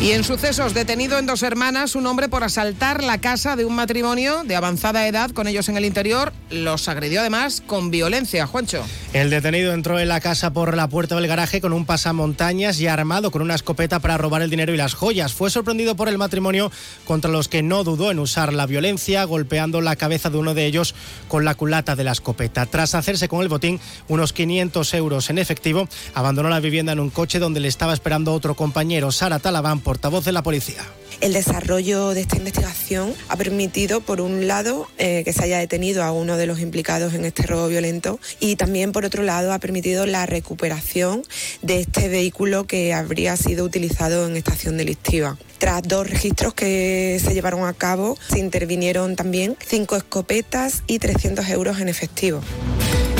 Y 0.00 0.12
en 0.12 0.24
sucesos, 0.24 0.72
detenido 0.72 1.18
en 1.18 1.26
dos 1.26 1.42
hermanas 1.42 1.94
un 1.94 2.06
hombre 2.06 2.30
por 2.30 2.42
asaltar 2.42 3.04
la 3.04 3.18
casa 3.18 3.54
de 3.54 3.66
un 3.66 3.74
matrimonio 3.74 4.44
de 4.44 4.56
avanzada 4.56 5.06
edad 5.06 5.30
con 5.30 5.46
ellos 5.46 5.68
en 5.68 5.76
el 5.76 5.84
interior. 5.84 6.32
Los 6.48 6.88
agredió 6.88 7.20
además 7.20 7.62
con 7.66 7.90
violencia. 7.90 8.46
Juancho. 8.46 8.82
El 9.12 9.28
detenido 9.28 9.74
entró 9.74 10.00
en 10.00 10.08
la 10.08 10.20
casa 10.20 10.54
por 10.54 10.74
la 10.74 10.88
puerta 10.88 11.16
del 11.16 11.26
garaje 11.26 11.60
con 11.60 11.74
un 11.74 11.84
pasamontañas 11.84 12.80
y 12.80 12.86
armado 12.86 13.30
con 13.30 13.42
una 13.42 13.54
escopeta 13.54 13.98
para 13.98 14.16
robar 14.16 14.40
el 14.40 14.48
dinero 14.48 14.72
y 14.72 14.78
las 14.78 14.94
joyas. 14.94 15.34
Fue 15.34 15.50
sorprendido 15.50 15.96
por 15.96 16.08
el 16.08 16.16
matrimonio 16.16 16.72
contra 17.04 17.30
los 17.30 17.48
que 17.48 17.62
no 17.62 17.84
dudó 17.84 18.10
en 18.10 18.20
usar 18.20 18.54
la 18.54 18.64
violencia, 18.64 19.24
golpeando 19.24 19.82
la 19.82 19.96
cabeza 19.96 20.30
de 20.30 20.38
uno 20.38 20.54
de 20.54 20.64
ellos 20.64 20.94
con 21.28 21.44
la 21.44 21.54
culata 21.56 21.94
de 21.94 22.04
la 22.04 22.12
escopeta. 22.12 22.64
Tras 22.64 22.94
hacerse 22.94 23.28
con 23.28 23.42
el 23.42 23.48
botín 23.48 23.78
unos 24.08 24.32
500 24.32 24.94
euros 24.94 25.28
en 25.28 25.36
efectivo, 25.36 25.86
abandonó 26.14 26.48
la 26.48 26.60
vivienda 26.60 26.92
en 26.92 27.00
un 27.00 27.10
coche 27.10 27.38
donde 27.38 27.60
le 27.60 27.68
estaba 27.68 27.92
esperando 27.92 28.32
otro 28.32 28.54
compañero, 28.54 29.12
Sara 29.12 29.40
Talabán, 29.40 29.80
portavoz 29.90 30.24
de 30.24 30.30
la 30.30 30.44
policía. 30.44 30.84
El 31.20 31.32
desarrollo 31.32 32.10
de 32.10 32.20
esta 32.20 32.36
investigación 32.36 33.12
ha 33.28 33.34
permitido, 33.34 34.00
por 34.00 34.20
un 34.20 34.46
lado, 34.46 34.86
eh, 34.98 35.24
que 35.24 35.32
se 35.32 35.42
haya 35.42 35.58
detenido 35.58 36.04
a 36.04 36.12
uno 36.12 36.36
de 36.36 36.46
los 36.46 36.60
implicados 36.60 37.12
en 37.12 37.24
este 37.24 37.42
robo 37.42 37.66
violento 37.66 38.20
y 38.38 38.54
también, 38.54 38.92
por 38.92 39.04
otro 39.04 39.24
lado, 39.24 39.52
ha 39.52 39.58
permitido 39.58 40.06
la 40.06 40.26
recuperación 40.26 41.24
de 41.62 41.80
este 41.80 42.08
vehículo 42.08 42.68
que 42.68 42.94
habría 42.94 43.36
sido 43.36 43.64
utilizado 43.64 44.28
en 44.28 44.36
esta 44.36 44.52
acción 44.52 44.76
delictiva. 44.76 45.36
Tras 45.60 45.82
dos 45.82 46.08
registros 46.08 46.54
que 46.54 47.20
se 47.22 47.34
llevaron 47.34 47.66
a 47.66 47.74
cabo, 47.74 48.16
se 48.30 48.38
intervinieron 48.38 49.14
también 49.14 49.58
cinco 49.60 49.94
escopetas 49.94 50.82
y 50.86 51.00
300 51.00 51.46
euros 51.50 51.80
en 51.80 51.90
efectivo. 51.90 52.40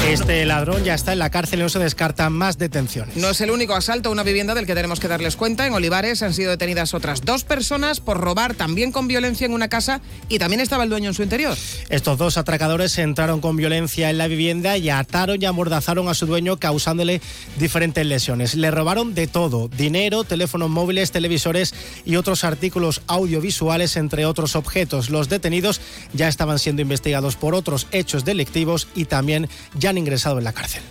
Este 0.08 0.44
ladrón 0.46 0.82
ya 0.82 0.94
está 0.94 1.12
en 1.12 1.18
la 1.18 1.30
cárcel 1.30 1.60
y 1.60 1.62
no 1.62 1.68
se 1.68 1.78
descartan 1.78 2.32
más 2.32 2.58
detenciones. 2.58 3.16
No 3.16 3.30
es 3.30 3.40
el 3.42 3.50
único 3.50 3.74
asalto 3.74 4.08
a 4.08 4.12
una 4.12 4.22
vivienda 4.22 4.54
del 4.54 4.66
que 4.66 4.74
tenemos 4.74 4.98
que 4.98 5.06
darles 5.06 5.36
cuenta. 5.36 5.66
En 5.66 5.74
Olivares 5.74 6.22
han 6.22 6.32
sido 6.32 6.50
detenidas 6.50 6.94
otras 6.94 7.20
dos 7.20 7.44
personas 7.44 8.00
por 8.00 8.18
robar 8.18 8.54
también 8.54 8.90
con 8.90 9.06
violencia 9.06 9.44
en 9.44 9.52
una 9.52 9.68
casa 9.68 10.00
y 10.28 10.38
también 10.38 10.60
estaba 10.60 10.84
el 10.84 10.90
dueño 10.90 11.10
en 11.10 11.14
su 11.14 11.22
interior. 11.22 11.56
Estos 11.90 12.18
dos 12.18 12.38
atracadores 12.38 12.96
entraron 12.98 13.40
con 13.40 13.56
violencia 13.56 14.10
en 14.10 14.18
la 14.18 14.26
vivienda 14.26 14.78
y 14.78 14.88
ataron 14.88 15.40
y 15.40 15.44
amordazaron 15.44 16.08
a 16.08 16.14
su 16.14 16.26
dueño 16.26 16.58
causándole 16.58 17.20
diferentes 17.58 18.04
lesiones. 18.04 18.54
Le 18.56 18.70
robaron 18.70 19.14
de 19.14 19.26
todo, 19.26 19.68
dinero, 19.68 20.24
teléfonos 20.24 20.70
móviles, 20.70 21.12
televisores 21.12 21.74
y 22.04 22.16
otros 22.16 22.29
artículos 22.44 23.02
audiovisuales, 23.06 23.96
entre 23.96 24.26
otros 24.26 24.56
objetos. 24.56 25.10
Los 25.10 25.28
detenidos 25.28 25.80
ya 26.12 26.28
estaban 26.28 26.58
siendo 26.58 26.82
investigados 26.82 27.36
por 27.36 27.54
otros 27.54 27.86
hechos 27.92 28.24
delictivos 28.24 28.88
y 28.94 29.04
también 29.04 29.48
ya 29.74 29.90
han 29.90 29.98
ingresado 29.98 30.38
en 30.38 30.44
la 30.44 30.52
cárcel. 30.52 30.82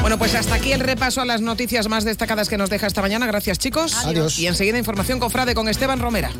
Bueno, 0.00 0.18
pues 0.18 0.34
hasta 0.36 0.54
aquí 0.54 0.72
el 0.72 0.80
repaso 0.80 1.20
a 1.20 1.24
las 1.24 1.40
noticias 1.40 1.88
más 1.88 2.04
destacadas 2.04 2.48
que 2.48 2.56
nos 2.56 2.70
deja 2.70 2.86
esta 2.86 3.02
mañana. 3.02 3.26
Gracias, 3.26 3.58
chicos. 3.58 4.04
Adiós. 4.04 4.38
Y 4.38 4.46
enseguida 4.46 4.78
información 4.78 5.18
con 5.18 5.30
Frade 5.30 5.54
con 5.54 5.68
Esteban 5.68 5.98
Romera. 5.98 6.30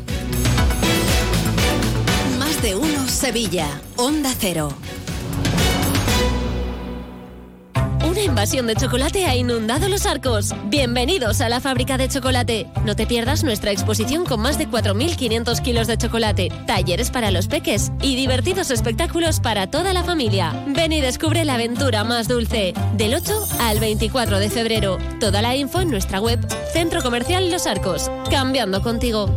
Más 2.39 2.61
de 2.61 2.75
uno 2.75 3.07
Sevilla. 3.09 3.67
Onda 3.97 4.33
Cero. 4.39 4.73
Invasión 8.27 8.67
de 8.67 8.75
chocolate 8.75 9.25
ha 9.25 9.35
inundado 9.35 9.87
los 9.87 10.05
arcos. 10.05 10.53
Bienvenidos 10.65 11.41
a 11.41 11.49
la 11.49 11.61
fábrica 11.61 11.97
de 11.97 12.09
chocolate. 12.09 12.67
No 12.85 12.95
te 12.95 13.07
pierdas 13.07 13.43
nuestra 13.43 13.71
exposición 13.71 14.25
con 14.25 14.41
más 14.41 14.57
de 14.57 14.67
4.500 14.67 15.61
kilos 15.61 15.87
de 15.87 15.97
chocolate, 15.97 16.49
talleres 16.67 17.09
para 17.09 17.31
los 17.31 17.47
peques 17.47 17.91
y 18.01 18.15
divertidos 18.15 18.69
espectáculos 18.69 19.39
para 19.39 19.67
toda 19.67 19.93
la 19.93 20.03
familia. 20.03 20.53
Ven 20.67 20.91
y 20.91 21.01
descubre 21.01 21.45
la 21.45 21.55
aventura 21.55 22.03
más 22.03 22.27
dulce. 22.27 22.73
Del 22.95 23.15
8 23.15 23.47
al 23.61 23.79
24 23.79 24.39
de 24.39 24.49
febrero. 24.49 24.97
Toda 25.19 25.41
la 25.41 25.55
info 25.55 25.81
en 25.81 25.89
nuestra 25.89 26.19
web 26.19 26.45
Centro 26.73 27.01
Comercial 27.01 27.49
Los 27.49 27.65
Arcos. 27.65 28.11
Cambiando 28.29 28.81
contigo. 28.81 29.36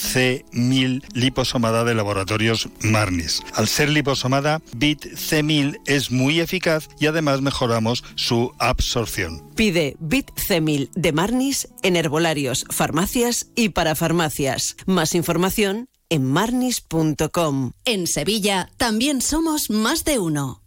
C1000 0.00 1.02
liposomada 1.14 1.84
de 1.84 1.94
laboratorios 1.94 2.68
Marnis. 2.82 3.42
Al 3.54 3.68
ser 3.68 3.90
liposomada, 3.90 4.60
BIT 4.74 5.04
C1000 5.04 5.80
es 5.86 6.10
muy 6.10 6.40
eficaz 6.40 6.88
y 6.98 7.06
además 7.06 7.42
mejoramos 7.42 8.02
su 8.14 8.52
absorción. 8.58 9.42
Pide 9.54 9.96
Bit 10.00 10.30
C1000 10.32 10.90
de 10.94 11.12
Marnis 11.12 11.68
en 11.82 11.96
herbolarios, 11.96 12.64
farmacias 12.70 13.48
y 13.54 13.70
para 13.70 13.94
farmacias. 13.94 14.76
Más 14.86 15.14
información 15.14 15.88
en 16.08 16.24
marnis.com. 16.24 17.72
En 17.84 18.06
Sevilla 18.06 18.70
también 18.76 19.20
somos 19.20 19.70
más 19.70 20.04
de 20.04 20.18
uno. 20.18 20.62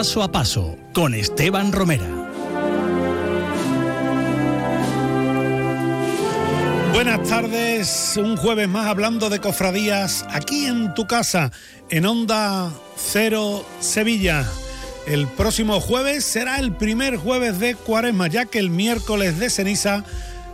Paso 0.00 0.22
a 0.22 0.32
paso 0.32 0.78
con 0.94 1.14
Esteban 1.14 1.72
Romera. 1.72 2.08
Buenas 6.94 7.28
tardes, 7.28 8.14
un 8.16 8.38
jueves 8.38 8.66
más 8.66 8.86
hablando 8.86 9.28
de 9.28 9.40
cofradías 9.40 10.24
aquí 10.30 10.64
en 10.64 10.94
tu 10.94 11.06
casa, 11.06 11.52
en 11.90 12.06
Onda 12.06 12.72
Cero 12.96 13.62
Sevilla. 13.80 14.48
El 15.06 15.26
próximo 15.26 15.82
jueves 15.82 16.24
será 16.24 16.60
el 16.60 16.72
primer 16.72 17.18
jueves 17.18 17.60
de 17.60 17.74
cuaresma, 17.74 18.26
ya 18.28 18.46
que 18.46 18.58
el 18.58 18.70
miércoles 18.70 19.38
de 19.38 19.50
ceniza 19.50 20.02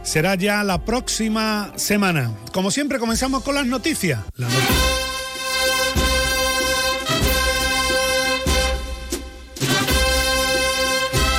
será 0.03 0.34
ya 0.34 0.64
la 0.64 0.84
próxima 0.84 1.72
semana. 1.76 2.32
Como 2.53 2.72
siempre 2.72 2.99
comenzamos 2.99 3.44
con 3.44 3.55
las 3.55 3.66
noticias. 3.66 4.18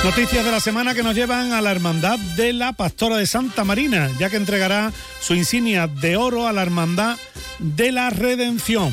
Noticias 0.08 0.42
de 0.42 0.50
la 0.50 0.58
semana 0.58 0.94
que 0.94 1.02
nos 1.02 1.14
llevan 1.14 1.52
a 1.52 1.60
la 1.60 1.70
Hermandad 1.70 2.18
de 2.18 2.54
la 2.54 2.72
Pastora 2.72 3.18
de 3.18 3.26
Santa 3.26 3.62
Marina, 3.62 4.10
ya 4.18 4.30
que 4.30 4.36
entregará 4.36 4.90
su 5.20 5.34
insignia 5.34 5.86
de 5.86 6.16
oro 6.16 6.48
a 6.48 6.52
la 6.54 6.62
Hermandad 6.62 7.18
de 7.58 7.92
la 7.92 8.08
Redención. 8.08 8.90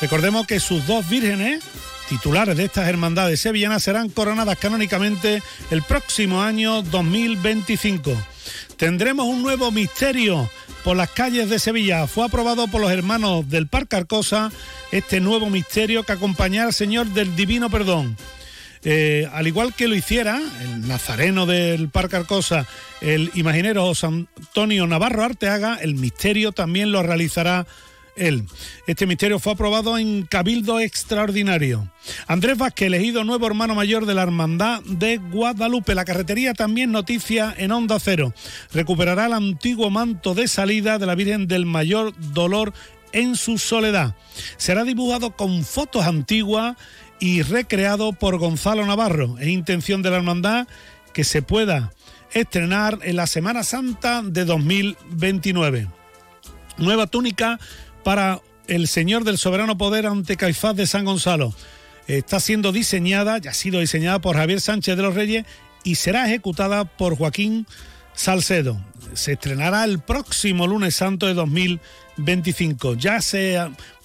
Recordemos 0.00 0.46
que 0.46 0.58
sus 0.58 0.86
dos 0.86 1.06
vírgenes, 1.10 1.62
titulares 2.08 2.56
de 2.56 2.64
estas 2.64 2.88
hermandades 2.88 3.38
sevillanas, 3.38 3.82
serán 3.82 4.08
coronadas 4.08 4.56
canónicamente 4.56 5.42
el 5.70 5.82
próximo 5.82 6.40
año 6.40 6.80
2025. 6.80 8.16
Tendremos 8.78 9.26
un 9.26 9.42
nuevo 9.42 9.70
misterio 9.70 10.50
por 10.84 10.96
las 10.96 11.10
calles 11.10 11.50
de 11.50 11.58
Sevilla. 11.58 12.06
Fue 12.06 12.24
aprobado 12.24 12.66
por 12.66 12.80
los 12.80 12.90
hermanos 12.90 13.46
del 13.50 13.68
Parque 13.68 13.96
Arcosa 13.96 14.50
este 14.90 15.20
nuevo 15.20 15.50
misterio 15.50 16.04
que 16.04 16.12
acompañará 16.12 16.68
al 16.68 16.72
Señor 16.72 17.08
del 17.08 17.36
Divino 17.36 17.68
Perdón. 17.68 18.16
Eh, 18.84 19.28
al 19.32 19.46
igual 19.46 19.74
que 19.74 19.88
lo 19.88 19.94
hiciera 19.94 20.40
el 20.62 20.86
nazareno 20.86 21.46
del 21.46 21.88
Parque 21.88 22.16
Arcosa, 22.16 22.66
el 23.00 23.30
imaginero 23.34 23.84
José 23.84 24.06
Antonio 24.06 24.86
Navarro 24.86 25.24
Arteaga, 25.24 25.78
el 25.80 25.94
misterio 25.94 26.52
también 26.52 26.92
lo 26.92 27.02
realizará 27.02 27.66
él. 28.16 28.44
Este 28.86 29.06
misterio 29.06 29.38
fue 29.38 29.52
aprobado 29.52 29.96
en 29.98 30.24
Cabildo 30.24 30.80
Extraordinario. 30.80 31.90
Andrés 32.26 32.58
Vázquez, 32.58 32.86
elegido 32.86 33.24
nuevo 33.24 33.46
hermano 33.46 33.74
mayor 33.74 34.06
de 34.06 34.14
la 34.14 34.22
Hermandad 34.22 34.82
de 34.84 35.18
Guadalupe. 35.18 35.94
La 35.94 36.04
carretería 36.04 36.54
también 36.54 36.92
noticia 36.92 37.54
en 37.56 37.72
Onda 37.72 37.98
Cero. 38.00 38.32
Recuperará 38.72 39.26
el 39.26 39.34
antiguo 39.34 39.90
manto 39.90 40.34
de 40.34 40.48
salida 40.48 40.98
de 40.98 41.06
la 41.06 41.14
Virgen 41.14 41.46
del 41.46 41.66
Mayor 41.66 42.14
Dolor 42.32 42.72
en 43.12 43.36
su 43.36 43.58
soledad. 43.58 44.14
Será 44.56 44.84
dibujado 44.84 45.36
con 45.36 45.64
fotos 45.64 46.04
antiguas 46.06 46.76
y 47.20 47.42
recreado 47.42 48.12
por 48.12 48.38
Gonzalo 48.38 48.84
Navarro. 48.86 49.36
Es 49.38 49.48
intención 49.48 50.02
de 50.02 50.10
la 50.10 50.16
hermandad 50.16 50.66
que 51.12 51.24
se 51.24 51.42
pueda 51.42 51.92
estrenar 52.32 52.98
en 53.02 53.16
la 53.16 53.26
Semana 53.26 53.62
Santa 53.62 54.22
de 54.22 54.44
2029. 54.44 55.88
Nueva 56.78 57.06
túnica 57.06 57.58
para 58.04 58.40
el 58.66 58.88
Señor 58.88 59.24
del 59.24 59.38
Soberano 59.38 59.78
Poder 59.78 60.06
ante 60.06 60.36
Caifás 60.36 60.76
de 60.76 60.86
San 60.86 61.04
Gonzalo. 61.04 61.54
Está 62.06 62.38
siendo 62.38 62.72
diseñada, 62.72 63.38
ya 63.38 63.50
ha 63.50 63.54
sido 63.54 63.80
diseñada 63.80 64.20
por 64.20 64.36
Javier 64.36 64.60
Sánchez 64.60 64.96
de 64.96 65.02
los 65.02 65.14
Reyes 65.14 65.44
y 65.84 65.96
será 65.96 66.26
ejecutada 66.26 66.84
por 66.84 67.16
Joaquín 67.16 67.66
Salcedo. 68.12 68.80
Se 69.14 69.32
estrenará 69.32 69.84
el 69.84 70.00
próximo 70.00 70.66
lunes 70.66 70.96
santo 70.96 71.26
de 71.26 71.34
2025. 71.34 72.94
Ya 72.94 73.20
se 73.20 73.58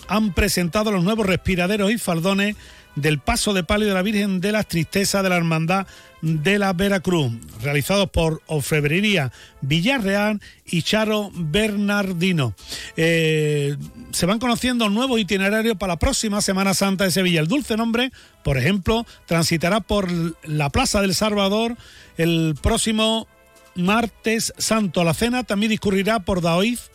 han 0.08 0.34
presentado 0.34 0.92
los 0.92 1.04
nuevos 1.04 1.26
respiraderos 1.26 1.92
y 1.92 1.98
faldones 1.98 2.56
del 2.96 3.20
Paso 3.20 3.54
de 3.54 3.64
Palio 3.64 3.88
de 3.88 3.94
la 3.94 4.02
Virgen 4.02 4.42
de 4.42 4.52
las 4.52 4.68
Tristezas 4.68 5.24
de 5.24 5.30
la 5.30 5.38
Hermandad 5.38 5.88
de 6.22 6.60
la 6.60 6.74
Veracruz, 6.74 7.32
realizados 7.62 8.10
por 8.10 8.42
Ofrebrería 8.46 9.32
Villarreal 9.62 10.40
y 10.66 10.84
Charo 10.84 11.32
Bernardino. 11.34 12.54
Eh, 12.96 13.76
se 14.12 14.26
van 14.26 14.40
conociendo 14.40 14.90
nuevos 14.90 15.20
itinerarios 15.20 15.78
para 15.78 15.94
la 15.94 16.00
próxima 16.00 16.42
Semana 16.42 16.74
Santa 16.74 17.06
de 17.06 17.12
Sevilla. 17.12 17.40
El 17.40 17.48
Dulce 17.48 17.76
Nombre, 17.76 18.12
por 18.44 18.58
ejemplo, 18.58 19.06
transitará 19.26 19.80
por 19.82 20.10
la 20.44 20.70
Plaza 20.70 21.02
del 21.02 21.16
Salvador 21.16 21.76
el 22.18 22.56
próximo 22.62 23.28
martes 23.76 24.54
santo. 24.58 25.04
La 25.04 25.14
cena 25.14 25.44
también 25.44 25.72
discurrirá 25.72 26.20
por 26.20 26.42
Daoiz 26.42 26.91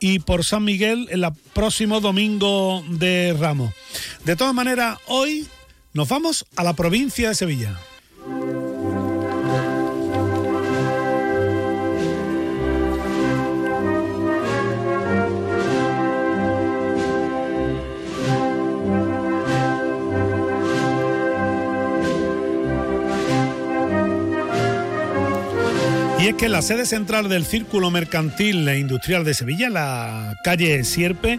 y 0.00 0.18
por 0.20 0.44
San 0.44 0.64
Miguel 0.64 1.08
el 1.10 1.26
próximo 1.52 2.00
domingo 2.00 2.84
de 2.88 3.36
Ramos. 3.38 3.72
De 4.24 4.36
todas 4.36 4.54
maneras, 4.54 4.98
hoy 5.06 5.46
nos 5.92 6.08
vamos 6.08 6.46
a 6.56 6.62
la 6.62 6.74
provincia 6.74 7.28
de 7.28 7.34
Sevilla. 7.34 7.78
Es 26.28 26.34
que 26.34 26.48
la 26.48 26.62
sede 26.62 26.86
central 26.86 27.28
del 27.28 27.44
Círculo 27.44 27.90
Mercantil 27.90 28.66
e 28.68 28.80
Industrial 28.80 29.24
de 29.24 29.32
Sevilla, 29.32 29.68
la 29.68 30.34
calle 30.42 30.82
Sierpe, 30.82 31.38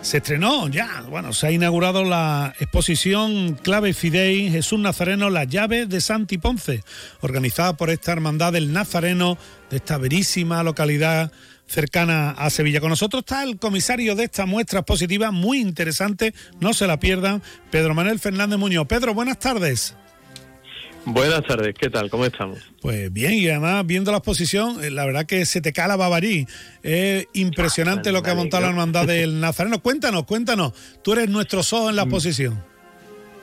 se 0.00 0.18
estrenó 0.18 0.66
ya, 0.68 1.02
bueno, 1.10 1.34
se 1.34 1.48
ha 1.48 1.50
inaugurado 1.50 2.04
la 2.04 2.54
exposición 2.58 3.54
Clave 3.54 3.92
Fidei 3.92 4.50
Jesús 4.50 4.78
Nazareno, 4.78 5.28
la 5.28 5.44
llave 5.44 5.84
de 5.84 6.00
Santi 6.00 6.38
Ponce, 6.38 6.84
organizada 7.20 7.76
por 7.76 7.90
esta 7.90 8.12
hermandad 8.12 8.54
del 8.54 8.72
Nazareno 8.72 9.36
de 9.68 9.76
esta 9.76 9.98
verísima 9.98 10.62
localidad 10.62 11.30
cercana 11.66 12.30
a 12.30 12.48
Sevilla. 12.48 12.80
Con 12.80 12.90
nosotros 12.90 13.20
está 13.20 13.42
el 13.42 13.58
comisario 13.58 14.14
de 14.14 14.24
esta 14.24 14.46
muestra 14.46 14.80
expositiva, 14.80 15.32
muy 15.32 15.60
interesante, 15.60 16.32
no 16.60 16.72
se 16.72 16.86
la 16.86 16.98
pierdan, 16.98 17.42
Pedro 17.70 17.94
Manuel 17.94 18.20
Fernández 18.20 18.58
Muñoz. 18.58 18.86
Pedro, 18.86 19.12
buenas 19.12 19.38
tardes. 19.38 19.96
Buenas 21.06 21.44
tardes, 21.44 21.74
¿qué 21.78 21.90
tal? 21.90 22.08
¿Cómo 22.08 22.24
estamos? 22.24 22.58
Pues 22.80 23.12
bien, 23.12 23.34
y 23.34 23.48
además 23.48 23.86
viendo 23.86 24.10
la 24.10 24.18
exposición, 24.18 24.82
eh, 24.82 24.90
la 24.90 25.04
verdad 25.04 25.26
que 25.26 25.44
se 25.44 25.60
te 25.60 25.72
cala 25.72 25.96
babarí. 25.96 26.46
Es 26.82 27.26
impresionante 27.34 28.10
lo 28.10 28.22
que 28.22 28.30
ha 28.30 28.34
montado 28.34 28.62
la 28.62 28.70
hermandad 28.70 29.06
del 29.06 29.38
Nazareno. 29.40 29.82
Cuéntanos, 29.82 30.24
cuéntanos, 30.24 30.72
tú 31.02 31.12
eres 31.12 31.28
nuestro 31.28 31.62
zoo 31.62 31.90
en 31.90 31.96
la 31.96 32.02
exposición. 32.02 32.62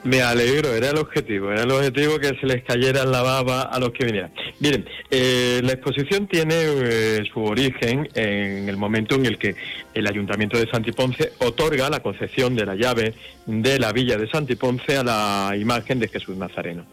Me 0.04 0.24
alegro, 0.24 0.74
era 0.74 0.90
el 0.90 0.98
objetivo, 0.98 1.52
era 1.52 1.62
el 1.62 1.70
objetivo 1.70 2.18
que 2.18 2.30
se 2.30 2.48
les 2.48 2.64
cayera 2.64 3.06
la 3.06 3.22
baba 3.22 3.62
a 3.62 3.80
los 3.80 3.92
que 3.92 4.06
vinieran. 4.06 4.32
Miren, 4.60 4.84
eh, 5.12 5.62
la 5.64 5.74
exposición 5.74 6.26
tiene 6.26 6.56
eh, 6.56 7.24
su 7.32 7.44
origen 7.44 8.10
en 8.16 8.68
el 8.68 8.78
momento 8.78 9.14
en 9.14 9.28
el 9.28 9.38
que 9.38 9.56
el 9.94 10.08
Ayuntamiento 10.08 10.58
de 10.58 10.68
Santiponce 10.68 11.34
otorga 11.38 11.92
la 11.92 12.00
concesión 12.00 12.56
de 12.56 12.66
la 12.66 12.74
llave 12.74 13.14
de 13.46 13.78
la 13.78 13.92
villa 13.92 14.18
de 14.18 14.28
Santiponce 14.28 14.98
a 14.98 15.04
la 15.04 15.56
imagen 15.56 16.00
de 16.00 16.08
Jesús 16.08 16.36
Nazareno. 16.36 16.88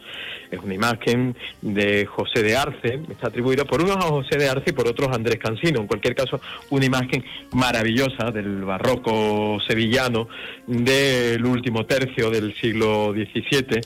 Es 0.51 0.61
una 0.61 0.75
imagen 0.75 1.37
de 1.61 2.07
José 2.07 2.43
de 2.43 2.57
Arce, 2.57 3.01
está 3.11 3.29
atribuida 3.29 3.65
por 3.65 3.83
unos 3.83 3.97
a 3.97 4.09
José 4.09 4.39
de 4.39 4.49
Arce 4.49 4.71
y 4.71 4.73
por 4.73 4.89
otros 4.89 5.09
a 5.09 5.15
Andrés 5.15 5.39
Cansino. 5.39 5.81
En 5.81 5.87
cualquier 5.87 6.15
caso, 6.15 6.41
una 6.71 6.87
imagen 6.87 7.25
maravillosa 7.53 8.31
del 8.31 8.65
barroco 8.65 9.59
sevillano 9.67 10.29
del 10.67 11.45
último 11.45 11.85
tercio 11.87 12.31
del 12.31 12.55
siglo 12.55 13.13
XVII. 13.13 13.81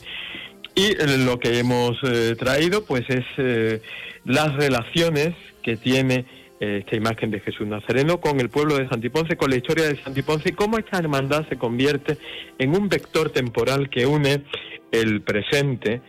Y 0.75 0.95
lo 1.25 1.39
que 1.39 1.59
hemos 1.59 1.97
eh, 2.03 2.35
traído, 2.37 2.83
pues, 2.85 3.03
es 3.09 3.25
eh, 3.37 3.81
las 4.25 4.55
relaciones 4.55 5.35
que 5.61 5.77
tiene 5.77 6.25
eh, 6.59 6.79
esta 6.79 6.95
imagen 6.95 7.29
de 7.29 7.41
Jesús 7.41 7.67
Nazareno 7.67 8.21
con 8.21 8.39
el 8.39 8.49
pueblo 8.49 8.77
de 8.77 8.87
Santiponce, 8.87 9.35
con 9.35 9.49
la 9.49 9.57
historia 9.57 9.85
de 9.85 10.01
Santiponce 10.01 10.49
y 10.49 10.51
cómo 10.53 10.77
esta 10.77 10.97
hermandad 10.97 11.47
se 11.49 11.57
convierte 11.57 12.17
en 12.57 12.75
un 12.75 12.89
vector 12.89 13.31
temporal 13.31 13.89
que 13.89 14.05
une 14.05 14.43
el 14.91 15.21
presente 15.21 16.01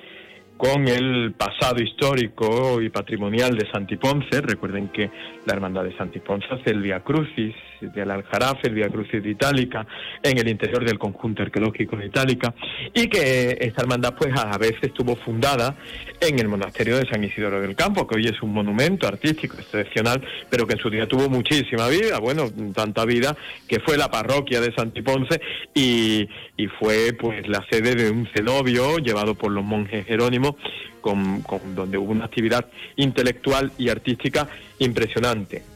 con 0.57 0.89
el 0.89 1.33
pasado 1.33 1.83
histórico 1.83 2.81
y 2.81 2.91
patrimonial 2.91 3.57
de 3.57 3.71
Santiponce. 3.71 4.41
Recuerden 4.41 4.89
que 4.89 5.11
la 5.47 5.55
Hermandad 5.55 5.85
de 5.85 5.97
Santiponce 5.97 6.47
hace 6.51 6.71
el 6.71 6.83
Via 6.83 7.01
Crucis 7.01 7.55
del 7.93 8.11
Aljarafe, 8.11 8.69
el 8.69 8.75
Via 8.75 8.89
Crucis 8.89 9.23
de 9.23 9.31
Itálica, 9.31 9.87
en 10.23 10.39
el 10.39 10.49
interior 10.49 10.85
del 10.85 10.99
conjunto 10.99 11.43
arqueológico 11.43 11.97
de 11.97 12.07
Itálica, 12.07 12.55
y 12.93 13.09
que 13.09 13.59
esta 13.61 13.83
hermandad 13.83 14.15
pues 14.17 14.33
a 14.37 14.57
veces 14.59 14.83
estuvo 14.83 15.17
fundada 15.17 15.77
en 16.21 16.39
el 16.39 16.49
monasterio 16.49 16.97
de 16.97 17.09
San 17.09 17.23
Isidoro 17.23 17.61
del 17.61 17.75
Campo, 17.75 18.07
que 18.07 18.17
hoy 18.17 18.27
es 18.27 18.41
un 18.43 18.53
monumento 18.53 19.07
artístico 19.07 19.57
excepcional, 19.59 20.23
pero 20.49 20.67
que 20.67 20.75
en 20.75 20.81
su 20.81 20.91
día 20.91 21.07
tuvo 21.07 21.29
muchísima 21.29 21.89
vida, 21.89 22.19
bueno, 22.19 22.51
tanta 22.75 23.05
vida 23.05 23.37
que 23.69 23.81
fue 23.81 23.97
la 23.97 24.11
parroquia 24.11 24.61
de 24.61 24.73
Santiponce 24.75 25.41
y, 25.75 26.29
y 26.57 26.67
fue 26.79 27.13
pues 27.19 27.47
la 27.49 27.65
sede 27.71 27.95
de 27.95 28.11
un 28.11 28.29
cenobio 28.35 28.99
llevado 28.99 29.35
por 29.35 29.51
los 29.51 29.65
monjes 29.65 30.07
jerónimos 30.07 30.55
con, 31.01 31.75
donde 31.75 31.99
hubo 31.99 32.13
una 32.13 32.25
actividad 32.25 32.67
intelectual 32.97 33.73
y 33.77 33.91
artística 33.91 34.49
impresionante. 34.79 35.74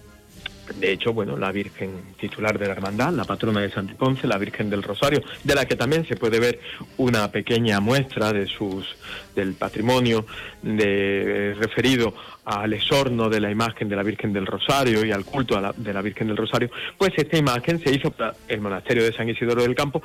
De 0.77 0.93
hecho, 0.93 1.13
bueno, 1.13 1.37
la 1.37 1.53
Virgen 1.53 1.91
titular 2.19 2.59
de 2.59 2.67
la 2.67 2.73
hermandad, 2.73 3.13
la 3.13 3.25
patrona 3.25 3.61
de 3.61 3.71
Santiponce, 3.71 4.27
la 4.27 4.39
Virgen 4.39 4.71
del 4.71 4.83
Rosario, 4.83 5.23
de 5.45 5.55
la 5.55 5.67
que 5.67 5.77
también 5.77 6.07
se 6.07 6.17
puede 6.17 6.41
ver 6.41 6.61
una 6.97 7.31
pequeña 7.31 7.81
muestra 7.81 8.33
de 8.33 8.47
sus 8.47 8.87
del 9.35 9.55
patrimonio 9.55 10.27
de, 10.63 11.55
referido 11.59 12.15
al 12.45 12.73
esorno 12.73 13.29
de 13.29 13.41
la 13.41 13.51
imagen 13.51 13.89
de 13.89 13.97
la 13.97 14.03
Virgen 14.03 14.33
del 14.33 14.47
Rosario 14.47 15.05
y 15.05 15.13
al 15.13 15.25
culto 15.25 15.61
de 15.77 15.93
la 15.93 16.03
Virgen 16.03 16.29
del 16.29 16.37
Rosario, 16.37 16.71
pues 16.97 17.13
esta 17.17 17.37
imagen 17.37 17.79
se 17.81 17.95
hizo 17.95 18.11
para 18.11 18.35
el 18.49 18.61
monasterio 18.61 19.05
de 19.05 19.13
San 19.13 19.29
Isidoro 19.29 19.63
del 19.63 19.75
Campo 19.75 20.03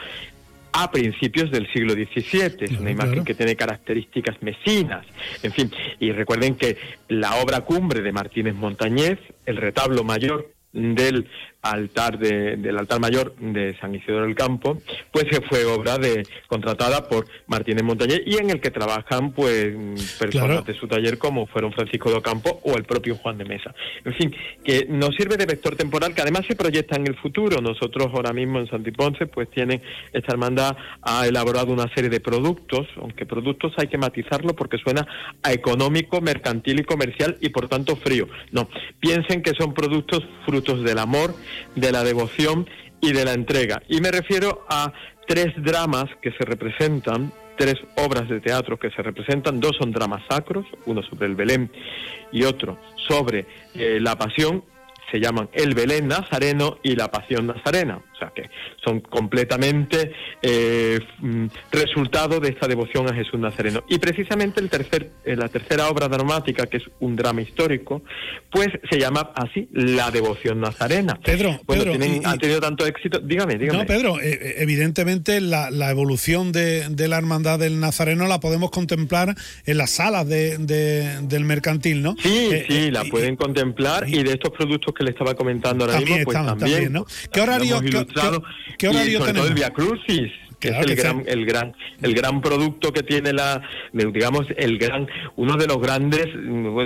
a 0.74 0.92
principios 0.92 1.52
del 1.52 1.72
siglo 1.72 1.94
XVII. 1.94 2.66
Es 2.66 2.80
una 2.80 2.92
imagen 2.92 3.24
que 3.24 3.36
tiene 3.36 3.56
características 3.56 4.42
mesinas. 4.42 5.06
En 5.44 5.52
fin, 5.52 5.72
y 6.00 6.12
recuerden 6.12 6.56
que 6.56 6.78
la 7.08 7.36
obra 7.36 7.62
cumbre 7.62 8.02
de 8.02 8.12
Martínez 8.12 8.56
Montañez, 8.56 9.20
el 9.46 9.58
retablo 9.58 10.04
mayor 10.04 10.53
del 10.74 11.28
altar 11.64 12.20
de, 12.20 12.58
del 12.58 12.78
altar 12.78 13.00
mayor 13.00 13.36
de 13.38 13.76
San 13.80 13.96
Isidoro 13.96 14.26
del 14.26 14.36
Campo, 14.36 14.82
pues 15.12 15.26
fue 15.50 15.66
obra 15.66 15.98
de 15.98 16.24
contratada 16.48 17.08
por 17.08 17.26
Martínez 17.48 17.84
Montañez 17.84 18.22
y 18.26 18.36
en 18.36 18.50
el 18.50 18.60
que 18.60 18.70
trabajan 18.70 19.32
pues 19.32 19.74
personas 20.20 20.66
de 20.66 20.74
su 20.74 20.88
taller 20.88 21.18
como 21.18 21.48
fueron 21.48 21.72
Francisco 21.72 22.10
de 22.10 22.18
Ocampo 22.18 22.60
o 22.64 22.76
el 22.76 22.84
propio 22.84 23.16
Juan 23.16 23.38
de 23.38 23.46
Mesa. 23.46 23.74
En 24.04 24.14
fin, 24.14 24.36
que 24.64 24.86
nos 24.90 25.16
sirve 25.16 25.38
de 25.38 25.46
vector 25.46 25.76
temporal 25.76 26.14
que 26.14 26.22
además 26.22 26.46
se 26.48 26.56
proyecta 26.56 26.98
en 26.98 27.08
el 27.08 27.16
futuro. 27.16 27.62
Nosotros 27.62 28.08
ahora 28.14 28.34
mismo 28.34 28.60
en 28.60 28.68
Santiponce 28.68 29.26
pues 29.28 29.50
tienen 29.50 29.82
esta 30.12 30.34
hermandad 30.34 30.76
ha 31.02 31.26
elaborado 31.26 31.72
una 31.72 31.88
serie 31.94 32.10
de 32.10 32.20
productos, 32.20 32.88
aunque 32.98 33.26
productos 33.26 33.74
hay 33.78 33.88
que 33.88 33.98
matizarlo 33.98 34.54
porque 34.54 34.78
suena 34.78 35.08
a 35.42 35.54
económico, 35.54 36.20
mercantil 36.20 36.82
y 36.82 36.84
comercial 36.84 37.38
y 37.40 37.50
por 37.50 37.70
tanto 37.70 37.96
frío. 37.96 38.28
No, 38.52 38.68
piensen 39.00 39.42
que 39.42 39.52
son 39.58 39.74
productos 39.74 40.24
frutos 40.46 40.84
del 40.84 41.00
amor, 41.00 41.34
de 41.76 41.92
la 41.92 42.04
devoción 42.04 42.68
y 43.02 43.12
de 43.12 43.26
la 43.26 43.34
entrega. 43.34 43.82
Y 43.90 44.00
me 44.02 44.12
refiero 44.12 44.66
a 44.70 44.92
tres 45.28 45.54
dramas 45.58 46.06
que 46.22 46.32
se 46.32 46.46
representan, 46.46 47.32
tres 47.58 47.76
obras 47.98 48.28
de 48.30 48.40
teatro 48.40 48.78
que 48.78 48.90
se 48.92 49.02
representan, 49.02 49.60
dos 49.60 49.76
son 49.78 49.92
dramas 49.92 50.24
sacros, 50.30 50.66
uno 50.86 51.04
sobre 51.04 51.28
el 51.28 51.36
Belén 51.36 51.72
y 52.32 52.44
otro 52.44 52.80
sobre 53.08 53.46
eh, 53.76 54.00
la 54.02 54.18
pasión, 54.18 54.64
se 55.14 55.20
llaman 55.20 55.48
El 55.54 55.76
Belén 55.76 56.08
Nazareno 56.08 56.80
y 56.82 56.96
La 56.96 57.12
Pasión 57.12 57.46
Nazarena 57.46 58.02
que 58.32 58.50
son 58.84 59.02
completamente 59.02 60.12
eh, 60.42 61.00
mm, 61.20 61.46
resultado 61.72 62.40
de 62.40 62.50
esta 62.50 62.68
devoción 62.68 63.10
a 63.10 63.16
Jesús 63.16 63.40
Nazareno. 63.40 63.84
Y 63.90 63.98
precisamente 63.98 64.62
el 64.62 64.70
tercer, 64.70 65.12
eh, 65.26 65.36
la 65.36 65.50
tercera 65.50 65.90
obra 65.90 66.08
dramática, 66.08 66.68
que 66.68 66.78
es 66.78 66.84
un 67.00 67.16
drama 67.16 67.42
histórico, 67.42 68.04
pues 68.52 68.70
se 68.90 69.00
llama 69.00 69.32
así 69.36 69.68
La 69.72 70.12
Devoción 70.12 70.62
Nazarena. 70.62 71.20
Pedro, 71.24 71.60
Pedro 71.68 71.94
han 71.94 72.40
tenido 72.40 72.60
tanto 72.60 72.86
éxito. 72.86 73.20
Dígame, 73.20 73.56
dígame. 73.56 73.80
No, 73.80 73.86
Pedro, 73.86 74.20
eh, 74.22 74.56
evidentemente 74.58 75.42
la, 75.42 75.70
evolución 75.90 76.52
de, 76.52 76.90
la 77.08 77.18
hermandad 77.18 77.60
del 77.60 77.80
Nazareno 77.80 78.28
la 78.28 78.40
podemos 78.40 78.72
contemplar 78.72 79.36
en 79.66 79.78
las 79.78 79.92
salas 79.92 80.28
de, 80.28 80.58
del 80.58 81.46
mercantil, 81.46 82.02
¿no? 82.02 82.16
Sí, 82.20 82.50
sí, 82.68 82.92
la 82.92 83.04
pueden 83.06 83.36
contemplar 83.36 84.08
y, 84.08 84.24
de 84.24 84.34
estos 84.34 84.52
productos 84.52 84.94
que 84.94 85.03
le 85.04 85.12
estaba 85.12 85.36
comentando 85.36 85.86
ahora 85.86 86.00
mismo, 86.00 86.18
pues 86.26 86.38
también. 86.38 86.92
¿no? 86.92 87.06
¿Qué 87.32 87.42
horario, 87.42 87.82
¿Qué, 88.78 88.88
horario 88.88 89.12
y 89.12 89.22
sobre 89.22 89.34
todo 89.34 89.48
el 89.48 89.54
Via 89.54 89.70
Crucis, 89.72 90.32
es 90.70 90.86
el 90.86 90.96
gran, 90.96 91.24
el 91.26 91.46
gran, 91.46 91.76
el 92.02 92.14
gran 92.14 92.42
producto 92.42 92.92
que 92.92 93.04
tiene 93.04 93.34
la, 93.34 93.62
digamos, 93.92 94.48
el 94.58 94.78
gran, 94.78 95.08
uno 95.36 95.58
de 95.58 95.68
los 95.68 95.80
grandes, 95.80 96.28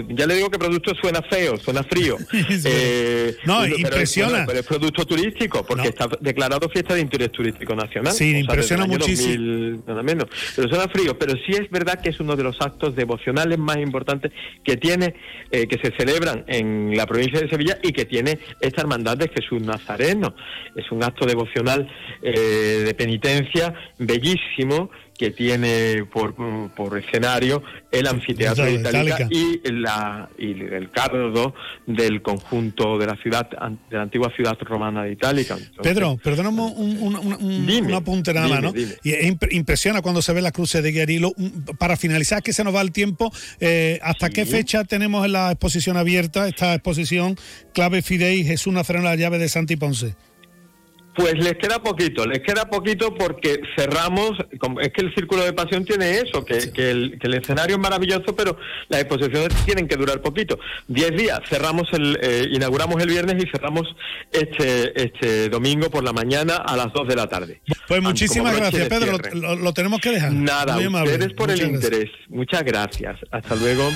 ya 0.09 0.25
le 0.25 0.35
digo 0.35 0.49
que 0.49 0.57
producto 0.57 0.93
suena 0.95 1.21
feo, 1.21 1.57
suena 1.57 1.83
frío. 1.83 2.17
eh, 2.65 3.35
no, 3.45 3.65
impresiona. 3.65 4.45
Pero 4.45 4.59
es, 4.59 4.65
producto 4.65 5.05
turístico, 5.05 5.65
porque 5.65 5.89
está 5.89 6.07
declarado 6.19 6.69
fiesta 6.69 6.93
de 6.93 7.01
interés 7.01 7.31
turístico 7.31 7.75
nacional. 7.75 8.13
Sí, 8.13 8.37
impresiona 8.37 8.85
muchísimo. 8.85 9.81
nada 9.87 10.03
menos. 10.03 10.25
Pero 10.55 10.69
suena 10.69 10.87
frío, 10.87 11.17
pero 11.17 11.33
sí 11.45 11.53
es 11.53 11.69
verdad 11.69 12.01
que 12.01 12.09
es 12.09 12.19
uno 12.19 12.35
de 12.35 12.43
los 12.43 12.59
actos 12.61 12.95
devocionales 12.95 13.57
más 13.57 13.77
importantes 13.77 14.31
que 14.63 14.77
tiene, 14.77 15.15
eh, 15.51 15.67
que 15.67 15.77
se 15.77 15.95
celebran 15.97 16.43
en 16.47 16.95
la 16.95 17.05
provincia 17.05 17.39
de 17.39 17.49
Sevilla 17.49 17.77
y 17.81 17.91
que 17.91 18.05
tiene 18.05 18.39
esta 18.59 18.81
hermandad 18.81 19.17
de 19.17 19.29
Jesús 19.29 19.61
Nazareno. 19.61 20.35
Es 20.75 20.91
un 20.91 21.03
acto 21.03 21.25
devocional 21.25 21.89
eh, 22.21 22.83
de 22.85 22.93
penitencia 22.93 23.66
bellísimo 23.97 24.89
que 25.17 25.31
tiene 25.31 26.05
por, 26.05 26.35
por 26.75 26.97
escenario 26.97 27.63
el 27.91 28.07
anfiteatro 28.07 28.65
de 28.65 28.73
Itálica, 28.73 29.27
y, 29.29 29.59
la, 29.71 30.29
y 30.37 30.51
el 30.51 30.91
cardo 30.91 31.55
del 31.85 32.21
conjunto 32.21 32.97
de 32.97 33.07
la 33.07 33.15
ciudad 33.15 33.49
de 33.49 33.97
la 33.97 34.03
antigua 34.03 34.31
ciudad 34.35 34.57
romana 34.61 35.03
de 35.03 35.13
Itálica. 35.13 35.57
Pedro, 35.81 36.17
perdóname 36.23 36.61
un, 36.61 37.15
un, 37.15 37.93
apunte 37.93 38.33
nada 38.33 38.61
¿no? 38.61 38.73
Y 39.03 39.55
impresiona 39.55 40.01
cuando 40.01 40.21
se 40.21 40.33
ve 40.33 40.41
la 40.41 40.51
cruz 40.51 40.73
de 40.73 40.91
Guerrilo. 40.91 41.33
Para 41.79 41.97
finalizar, 41.97 42.43
que 42.43 42.53
se 42.53 42.63
nos 42.63 42.75
va 42.75 42.81
el 42.81 42.91
tiempo, 42.91 43.31
eh, 43.59 43.99
¿hasta 44.03 44.29
qué 44.29 44.45
fecha 44.45 44.83
tenemos 44.83 45.25
en 45.25 45.31
la 45.31 45.51
exposición 45.51 45.97
abierta, 45.97 46.47
esta 46.47 46.73
exposición 46.73 47.35
Clave 47.73 48.01
Fidei 48.01 48.43
Jesús 48.43 48.73
Nazareno 48.73 49.05
la 49.05 49.15
llave 49.15 49.39
de 49.39 49.49
Santi 49.49 49.75
Ponce? 49.75 50.15
Pues 51.17 51.33
les 51.33 51.57
queda 51.57 51.81
poquito, 51.81 52.27
les 52.27 52.41
queda 52.41 52.69
poquito 52.69 53.15
porque 53.15 53.59
cerramos, 53.75 54.33
es 54.81 54.93
que 54.93 55.01
el 55.01 55.13
Círculo 55.15 55.43
de 55.43 55.51
Pasión 55.51 55.83
tiene 55.83 56.19
eso, 56.19 56.45
que, 56.45 56.71
que 56.71 56.91
el, 56.91 57.17
que 57.19 57.25
el 57.25 57.33
escenario 57.33 57.77
es 57.77 57.81
maravilloso, 57.81 58.35
pero 58.35 58.55
las 58.87 59.01
exposiciones 59.01 59.49
tienen 59.65 59.87
que 59.87 59.95
durar 59.95 60.21
poquito. 60.21 60.59
Diez 60.87 61.17
días, 61.17 61.39
cerramos 61.49 61.91
el, 61.93 62.19
eh, 62.21 62.47
inauguramos 62.51 63.01
el 63.01 63.09
viernes 63.09 63.43
y 63.43 63.49
cerramos 63.49 63.87
este, 64.31 65.01
este 65.01 65.49
domingo 65.49 65.89
por 65.89 66.03
la 66.03 66.13
mañana 66.13 66.57
a 66.57 66.77
las 66.77 66.93
dos 66.93 67.07
de 67.07 67.15
la 67.15 67.27
tarde. 67.27 67.61
Pues 67.87 67.99
muchísimas 68.03 68.55
gracias, 68.55 68.87
Pedro. 68.87 69.17
Lo, 69.55 69.73
tenemos 69.73 69.99
que 69.99 70.11
dejar. 70.11 70.31
Nada, 70.31 70.75
Muy 70.75 70.85
amable. 70.85 71.29
por 71.31 71.49
el 71.49 71.57
Muchas 71.57 71.71
gracias. 71.71 71.71
interés. 71.71 72.11
Muchas 72.29 72.63
gracias. 72.63 73.17
Hasta 73.31 73.55
luego. 73.55 73.89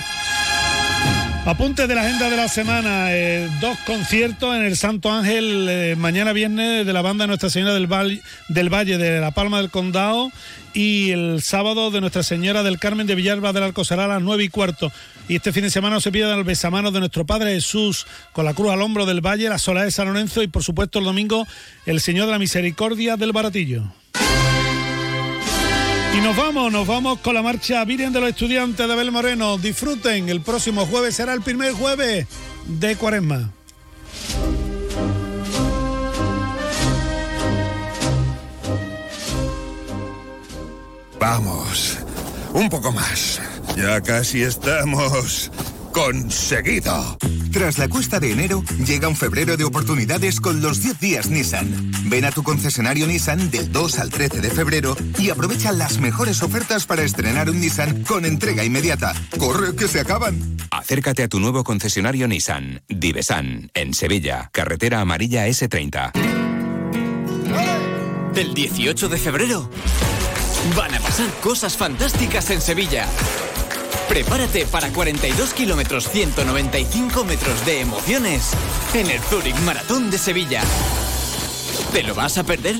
Apunte 1.43 1.88
de 1.88 1.95
la 1.95 2.01
agenda 2.01 2.30
de 2.30 2.38
la 2.38 2.47
semana, 2.47 3.15
eh, 3.15 3.49
dos 3.61 3.76
conciertos 3.88 4.55
en 4.55 4.61
el 4.61 4.77
Santo 4.77 5.11
Ángel 5.11 5.68
eh, 5.68 5.95
mañana 5.97 6.34
viernes 6.34 6.85
de 6.85 6.93
la 6.93 7.01
banda 7.01 7.26
Nuestra 7.26 7.49
Señora 7.49 7.73
del 7.73 7.91
Valle, 7.91 8.22
del 8.47 8.72
Valle 8.72 8.99
de 8.99 9.19
La 9.19 9.31
Palma 9.31 9.57
del 9.57 9.72
Condado 9.72 10.31
y 10.76 11.09
el 11.09 11.41
sábado 11.41 11.89
de 11.89 11.99
Nuestra 11.99 12.22
Señora 12.22 12.61
del 12.61 12.77
Carmen 12.77 13.07
de 13.07 13.15
Villalba 13.15 13.53
del 13.53 13.63
Alcosará 13.63 14.05
a 14.05 14.07
las 14.07 14.22
nueve 14.22 14.43
y 14.43 14.49
cuarto. 14.49 14.91
Y 15.27 15.38
este 15.38 15.51
fin 15.51 15.63
de 15.63 15.72
semana 15.72 15.99
se 15.99 16.11
pierdan 16.11 16.38
el 16.38 16.43
besamanos 16.43 16.93
de 16.93 16.99
nuestro 16.99 17.26
Padre 17.26 17.55
Jesús 17.55 18.05
con 18.34 18.45
la 18.45 18.53
cruz 18.53 18.72
al 18.72 18.81
hombro 18.84 19.07
del 19.07 19.26
Valle, 19.26 19.49
la 19.49 19.57
soledad 19.57 19.85
de 19.85 19.91
San 19.91 20.07
Lorenzo 20.07 20.43
y 20.43 20.47
por 20.47 20.63
supuesto 20.63 20.99
el 20.99 21.05
domingo 21.05 21.47
el 21.88 22.01
Señor 22.01 22.27
de 22.27 22.34
la 22.34 22.39
Misericordia 22.39 23.18
del 23.18 23.31
Baratillo. 23.31 23.91
Y 26.13 26.21
nos 26.21 26.35
vamos, 26.35 26.71
nos 26.71 26.85
vamos 26.85 27.19
con 27.19 27.33
la 27.33 27.41
marcha 27.41 27.83
Virgen 27.85 28.11
de 28.11 28.19
los 28.19 28.29
Estudiantes 28.29 28.85
de 28.85 28.93
Abel 28.93 29.11
Moreno. 29.11 29.57
Disfruten, 29.57 30.29
el 30.29 30.41
próximo 30.41 30.85
jueves 30.85 31.15
será 31.15 31.33
el 31.33 31.41
primer 31.41 31.73
jueves 31.73 32.27
de 32.67 32.95
Cuaresma. 32.95 33.51
Vamos, 41.19 41.99
un 42.53 42.69
poco 42.69 42.91
más. 42.91 43.39
Ya 43.77 44.01
casi 44.01 44.41
estamos 44.41 45.51
conseguido. 45.91 47.18
Tras 47.51 47.77
la 47.77 47.88
cuesta 47.89 48.19
de 48.19 48.31
enero, 48.31 48.63
llega 48.85 49.07
un 49.07 49.15
febrero 49.15 49.57
de 49.57 49.63
oportunidades 49.63 50.39
con 50.39 50.61
los 50.61 50.81
10 50.81 50.99
días 50.99 51.30
Nissan. 51.30 51.91
Ven 52.05 52.26
a 52.26 52.31
tu 52.31 52.43
concesionario 52.43 53.07
Nissan 53.07 53.51
del 53.51 53.72
2 53.72 53.99
al 53.99 54.09
13 54.09 54.41
de 54.41 54.49
febrero 54.49 54.95
y 55.19 55.30
aprovecha 55.30 55.72
las 55.72 55.99
mejores 55.99 56.41
ofertas 56.43 56.85
para 56.85 57.03
estrenar 57.03 57.49
un 57.49 57.59
Nissan 57.59 58.03
con 58.03 58.26
entrega 58.26 58.63
inmediata. 58.63 59.13
¡Corre 59.38 59.76
que 59.76 59.88
se 59.88 59.99
acaban! 59.99 60.57
Acércate 60.72 61.23
a 61.23 61.27
tu 61.27 61.39
nuevo 61.39 61.63
concesionario 61.63 62.27
Nissan, 62.27 62.81
Divesan, 62.88 63.69
en 63.73 63.93
Sevilla, 63.93 64.49
carretera 64.53 65.01
amarilla 65.01 65.47
S30. 65.47 66.11
El 68.35 68.53
18 68.53 69.09
de 69.09 69.18
febrero 69.18 69.69
van 70.76 70.95
a 70.95 70.99
pasar 70.99 71.27
cosas 71.41 71.76
fantásticas 71.76 72.49
en 72.49 72.61
Sevilla. 72.61 73.07
Prepárate 74.11 74.65
para 74.65 74.91
42 74.91 75.53
kilómetros 75.53 76.09
195 76.09 77.23
metros 77.23 77.65
de 77.65 77.79
emociones 77.79 78.51
en 78.93 79.09
el 79.09 79.21
Zurich 79.21 79.57
Maratón 79.61 80.11
de 80.11 80.17
Sevilla. 80.17 80.63
¿Te 81.93 82.03
lo 82.03 82.13
vas 82.13 82.38
a 82.38 82.43
perder? 82.43 82.75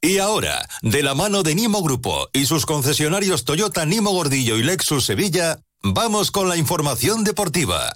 Y 0.00 0.18
ahora, 0.18 0.66
de 0.82 1.04
la 1.04 1.14
mano 1.14 1.44
de 1.44 1.54
Nimo 1.54 1.80
Grupo 1.80 2.28
y 2.32 2.46
sus 2.46 2.66
concesionarios 2.66 3.44
Toyota 3.44 3.86
Nimo 3.86 4.10
Gordillo 4.10 4.56
y 4.56 4.64
Lexus 4.64 5.04
Sevilla, 5.04 5.60
vamos 5.80 6.32
con 6.32 6.48
la 6.48 6.56
información 6.56 7.22
deportiva. 7.22 7.94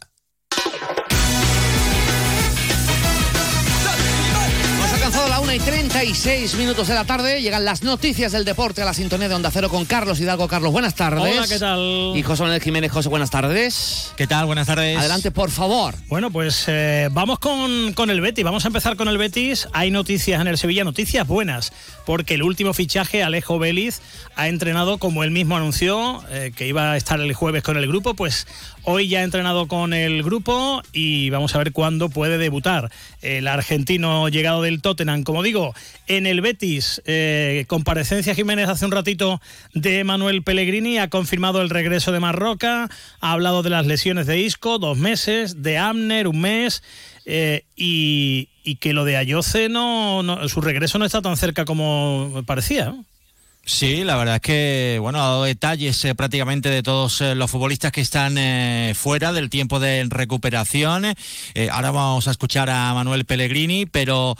1 5.49 5.55
y 5.55 5.61
36 5.61 6.57
minutos 6.57 6.89
de 6.89 6.95
la 6.95 7.05
tarde. 7.05 7.41
Llegan 7.41 7.65
las 7.65 7.83
noticias 7.83 8.33
del 8.33 8.45
deporte 8.45 8.83
a 8.83 8.85
la 8.85 8.93
sintonía 8.93 9.31
de 9.31 9.35
Onda 9.35 9.51
Cero 9.51 9.70
con 9.70 9.87
Carlos 9.87 10.20
Hidalgo. 10.20 10.47
Carlos, 10.47 10.73
buenas 10.73 10.95
tardes. 10.95 11.23
Hola, 11.23 11.49
¿qué 11.49 11.59
tal? 11.59 12.12
Y 12.15 12.23
José 12.23 12.43
Manuel 12.43 12.61
Jiménez. 12.61 12.93
José, 12.93 13.09
buenas 13.09 13.31
tardes. 13.31 14.12
¿Qué 14.19 14.27
tal? 14.27 14.45
Buenas 14.45 14.66
tardes. 14.66 14.99
Adelante, 14.99 15.31
por 15.31 15.51
favor. 15.51 15.95
Bueno, 16.09 16.31
pues 16.31 16.65
eh, 16.66 17.09
vamos 17.12 17.39
con, 17.39 17.95
con 17.95 18.11
el 18.11 18.20
Betis. 18.20 18.45
Vamos 18.45 18.66
a 18.66 18.69
empezar 18.69 18.97
con 18.97 19.09
el 19.09 19.16
Betis. 19.16 19.69
Hay 19.73 19.91
noticias 19.91 20.39
en 20.39 20.49
el 20.49 20.59
Sevilla, 20.59 20.85
noticias 20.85 21.27
buenas, 21.27 21.73
porque 22.05 22.35
el 22.35 22.43
último 22.43 22.75
fichaje, 22.75 23.23
Alejo 23.23 23.59
Vélez, 23.59 24.03
ha 24.37 24.49
entrenado 24.49 24.99
como 24.99 25.25
él 25.25 25.31
mismo 25.31 25.57
anunció, 25.57 26.23
eh, 26.29 26.53
que 26.55 26.66
iba 26.66 26.93
a 26.93 26.97
estar 26.99 27.20
el 27.20 27.33
jueves 27.33 27.62
con 27.62 27.79
el 27.79 27.87
grupo, 27.87 28.12
pues 28.12 28.47
hoy 28.90 29.06
ya 29.06 29.20
ha 29.20 29.23
entrenado 29.23 29.69
con 29.69 29.93
el 29.93 30.23
grupo 30.23 30.82
y 30.94 31.28
vamos 31.28 31.55
a 31.55 31.59
ver 31.59 31.73
cuándo 31.73 32.09
puede 32.09 32.39
debutar. 32.39 32.90
El 33.20 33.47
argentino 33.47 34.31
llegado 34.31 34.62
del 34.62 34.81
Tottenham, 34.81 35.24
como 35.24 35.43
digo, 35.43 35.74
en 36.06 36.27
el 36.27 36.40
Betis, 36.40 37.02
eh, 37.05 37.66
comparecencia 37.69 38.35
Jiménez 38.35 38.70
hace 38.70 38.86
un 38.86 38.93
ratito 38.93 39.43
de 39.74 40.05
Manuel 40.05 40.43
Pellegrini, 40.43 40.97
ha 40.98 41.10
confirmado 41.10 41.60
el 41.60 41.69
regreso 41.69 42.12
de 42.12 42.20
Marroca, 42.20 42.89
ha 43.20 43.32
hablado 43.32 43.62
de 43.62 43.69
las 43.69 43.85
lesiones 43.86 44.27
de 44.27 44.40
Isco, 44.40 44.78
dos 44.78 44.97
meses, 44.97 45.62
de 45.62 45.77
Amner, 45.77 46.27
un 46.27 46.40
mes, 46.40 46.82
eh, 47.27 47.65
y, 47.77 48.48
y 48.65 48.77
que 48.77 48.94
lo 48.94 49.05
de 49.05 49.19
Ayoce 49.19 49.69
no, 49.69 50.23
no- 50.23 50.48
su 50.48 50.62
regreso 50.62 50.98
no 50.98 51.05
está 51.05 51.20
tan 51.20 51.36
cerca 51.36 51.66
como 51.66 52.43
parecía. 52.47 52.86
¿no? 52.86 53.05
Sí, 53.70 54.03
la 54.03 54.16
verdad 54.16 54.36
es 54.36 54.40
que 54.40 54.97
bueno, 54.99 55.19
ha 55.19 55.27
dado 55.27 55.45
detalles 55.45 56.03
eh, 56.07 56.15
prácticamente 56.15 56.70
de 56.70 56.82
todos 56.82 57.20
eh, 57.20 57.35
los 57.35 57.51
futbolistas 57.51 57.93
que 57.93 58.01
están 58.01 58.39
eh, 58.39 58.95
fuera 58.97 59.31
del 59.35 59.51
tiempo 59.51 59.78
de 59.78 60.07
recuperación. 60.09 61.05
Ahora 61.70 61.90
vamos 61.90 62.27
a 62.28 62.31
escuchar 62.31 62.70
a 62.70 62.95
Manuel 62.95 63.27
Pellegrini, 63.27 63.85
pero 63.85 64.36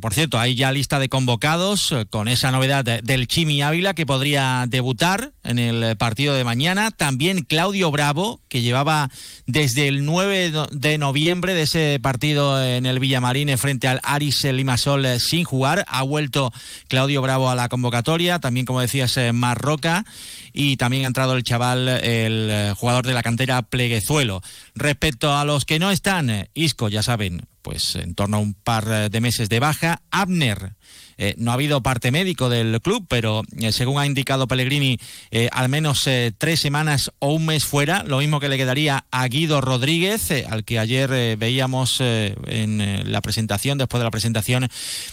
por 0.00 0.14
cierto, 0.14 0.38
hay 0.38 0.54
ya 0.54 0.72
lista 0.72 0.98
de 0.98 1.10
convocados 1.10 1.94
con 2.08 2.28
esa 2.28 2.50
novedad 2.50 2.82
de- 2.84 3.02
del 3.02 3.26
Chimi 3.28 3.60
Ávila 3.60 3.92
que 3.92 4.06
podría 4.06 4.64
debutar 4.68 5.32
en 5.44 5.58
el 5.58 5.96
partido 5.98 6.34
de 6.34 6.44
mañana. 6.44 6.90
También 6.92 7.42
Claudio 7.42 7.90
Bravo, 7.90 8.40
que 8.48 8.62
llevaba 8.62 9.10
desde 9.46 9.86
el 9.88 10.04
9 10.06 10.50
no- 10.52 10.66
de 10.70 10.96
noviembre 10.96 11.52
de 11.52 11.62
ese 11.62 11.98
partido 12.00 12.62
en 12.64 12.86
el 12.86 13.00
Villamarín 13.00 13.50
eh, 13.50 13.58
frente 13.58 13.86
al 13.88 14.00
Aris 14.02 14.44
Limasol 14.44 15.20
sin 15.20 15.44
jugar. 15.44 15.84
Ha 15.88 16.02
vuelto 16.02 16.52
Claudio 16.88 17.20
Bravo 17.20 17.50
a 17.50 17.54
la 17.54 17.68
convocatoria, 17.68 18.38
también 18.46 18.64
como 18.64 18.80
decías 18.80 19.16
eh, 19.16 19.32
Marroca 19.32 20.04
y 20.52 20.76
también 20.76 21.02
ha 21.02 21.08
entrado 21.08 21.34
el 21.34 21.42
chaval, 21.42 21.88
el 21.88 22.48
eh, 22.48 22.74
jugador 22.76 23.04
de 23.04 23.12
la 23.12 23.24
cantera 23.24 23.60
Pleguezuelo. 23.62 24.40
Respecto 24.76 25.36
a 25.36 25.44
los 25.44 25.64
que 25.64 25.80
no 25.80 25.90
están, 25.90 26.30
eh, 26.30 26.48
Isco, 26.54 26.88
ya 26.88 27.02
saben, 27.02 27.48
pues 27.62 27.96
en 27.96 28.14
torno 28.14 28.36
a 28.36 28.40
un 28.40 28.54
par 28.54 29.10
de 29.10 29.20
meses 29.20 29.48
de 29.48 29.58
baja. 29.58 30.00
Abner, 30.12 30.76
eh, 31.18 31.34
no 31.38 31.50
ha 31.50 31.54
habido 31.54 31.82
parte 31.82 32.10
médico 32.10 32.48
del 32.48 32.80
club, 32.80 33.06
pero 33.08 33.42
eh, 33.58 33.72
según 33.72 33.98
ha 33.98 34.06
indicado 34.06 34.46
Pellegrini, 34.46 34.98
eh, 35.30 35.48
al 35.52 35.68
menos 35.68 36.08
tres 36.38 36.60
semanas 36.60 37.12
o 37.18 37.32
un 37.32 37.46
mes 37.46 37.64
fuera, 37.64 38.02
lo 38.04 38.18
mismo 38.18 38.40
que 38.40 38.48
le 38.48 38.56
quedaría 38.56 39.06
a 39.10 39.26
Guido 39.28 39.60
Rodríguez, 39.60 40.30
al 40.48 40.64
que 40.64 40.78
ayer 40.78 41.36
veíamos 41.36 42.00
en 42.00 43.10
la 43.10 43.20
presentación, 43.20 43.78
después 43.78 44.00
de 44.00 44.04
la 44.04 44.10
presentación 44.10 44.68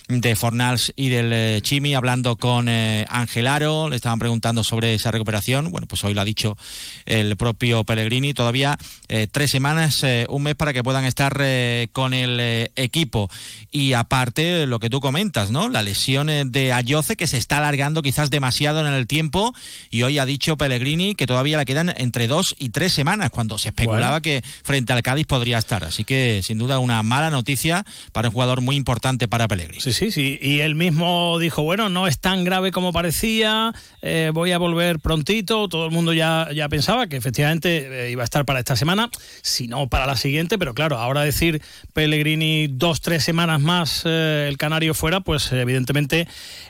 de 0.07 0.35
Fornals 0.35 0.93
y 0.95 1.09
del 1.09 1.61
Chimi, 1.61 1.95
hablando 1.95 2.35
con 2.35 2.67
eh, 2.69 3.05
Ángel 3.09 3.47
Aro, 3.47 3.89
le 3.89 3.95
estaban 3.95 4.19
preguntando 4.19 4.63
sobre 4.63 4.93
esa 4.93 5.11
recuperación, 5.11 5.71
bueno, 5.71 5.87
pues 5.87 6.03
hoy 6.03 6.13
lo 6.13 6.21
ha 6.21 6.25
dicho 6.25 6.57
el 7.05 7.35
propio 7.37 7.83
Pellegrini, 7.83 8.33
todavía 8.33 8.77
tres 9.31 9.51
semanas, 9.51 10.03
un 10.29 10.43
mes 10.43 10.55
para 10.55 10.73
que 10.73 10.83
puedan 10.83 11.05
estar 11.05 11.41
con 11.91 12.13
el 12.13 12.69
equipo. 12.75 13.29
Y 13.71 13.93
aparte, 13.93 14.65
lo 14.67 14.79
que 14.79 14.89
tú 14.89 14.99
comentas, 14.99 15.51
¿no? 15.51 15.69
La 15.69 15.83
lesión 15.93 16.27
eh, 16.27 16.43
de 16.43 16.73
Ayoce 16.73 17.15
que 17.15 17.27
se 17.27 17.37
está 17.37 17.59
alargando 17.59 18.01
quizás 18.01 18.31
demasiado 18.31 18.79
en 18.85 18.91
el 18.91 19.05
tiempo 19.05 19.53
y 19.91 20.01
hoy 20.01 20.17
ha 20.17 20.25
dicho 20.25 20.57
Pellegrini 20.57 21.13
que 21.13 21.27
todavía 21.27 21.59
le 21.59 21.65
quedan 21.65 21.93
entre 21.97 22.27
dos 22.27 22.55
y 22.57 22.69
tres 22.69 22.93
semanas 22.93 23.29
cuando 23.29 23.59
se 23.59 23.69
especulaba 23.69 24.19
Bueno. 24.19 24.21
que 24.23 24.41
frente 24.63 24.91
al 24.91 25.03
Cádiz 25.03 25.27
podría 25.27 25.59
estar. 25.59 25.83
Así 25.83 26.03
que 26.03 26.41
sin 26.43 26.57
duda 26.57 26.79
una 26.79 27.03
mala 27.03 27.29
noticia 27.29 27.85
para 28.11 28.29
un 28.29 28.33
jugador 28.33 28.61
muy 28.61 28.75
importante 28.75 29.27
para 29.27 29.47
Pellegrini. 29.47 29.81
Sí, 29.81 29.93
sí, 29.93 30.11
sí. 30.11 30.39
Y 30.41 30.61
él 30.61 30.73
mismo 30.73 31.37
dijo, 31.37 31.61
bueno, 31.61 31.89
no 31.89 32.07
es 32.07 32.17
tan 32.17 32.43
grave 32.43 32.71
como 32.71 32.91
parecía, 32.91 33.71
eh, 34.01 34.31
voy 34.33 34.51
a 34.51 34.57
volver 34.57 34.99
prontito. 34.99 35.69
Todo 35.69 35.85
el 35.85 35.91
mundo 35.91 36.11
ya, 36.13 36.47
ya 36.55 36.67
pensaba 36.69 37.05
que 37.05 37.17
efectivamente 37.17 38.07
eh, 38.07 38.11
iba 38.11 38.23
a 38.23 38.25
estar 38.25 38.45
para 38.45 38.57
esta 38.57 38.75
semana, 38.75 39.11
si 39.43 39.67
no 39.67 39.87
para 39.89 40.07
la 40.07 40.15
siguiente, 40.15 40.57
pero 40.57 40.73
claro, 40.73 40.97
ahora 40.97 41.21
decir 41.21 41.61
Pellegrini 41.93 42.65
dos, 42.67 43.01
tres 43.01 43.23
semanas 43.23 43.61
más 43.61 44.01
eh, 44.05 44.47
el 44.49 44.57
Canario 44.57 44.95
fuera, 44.95 45.19
pues 45.19 45.51
evidentemente 45.51 45.82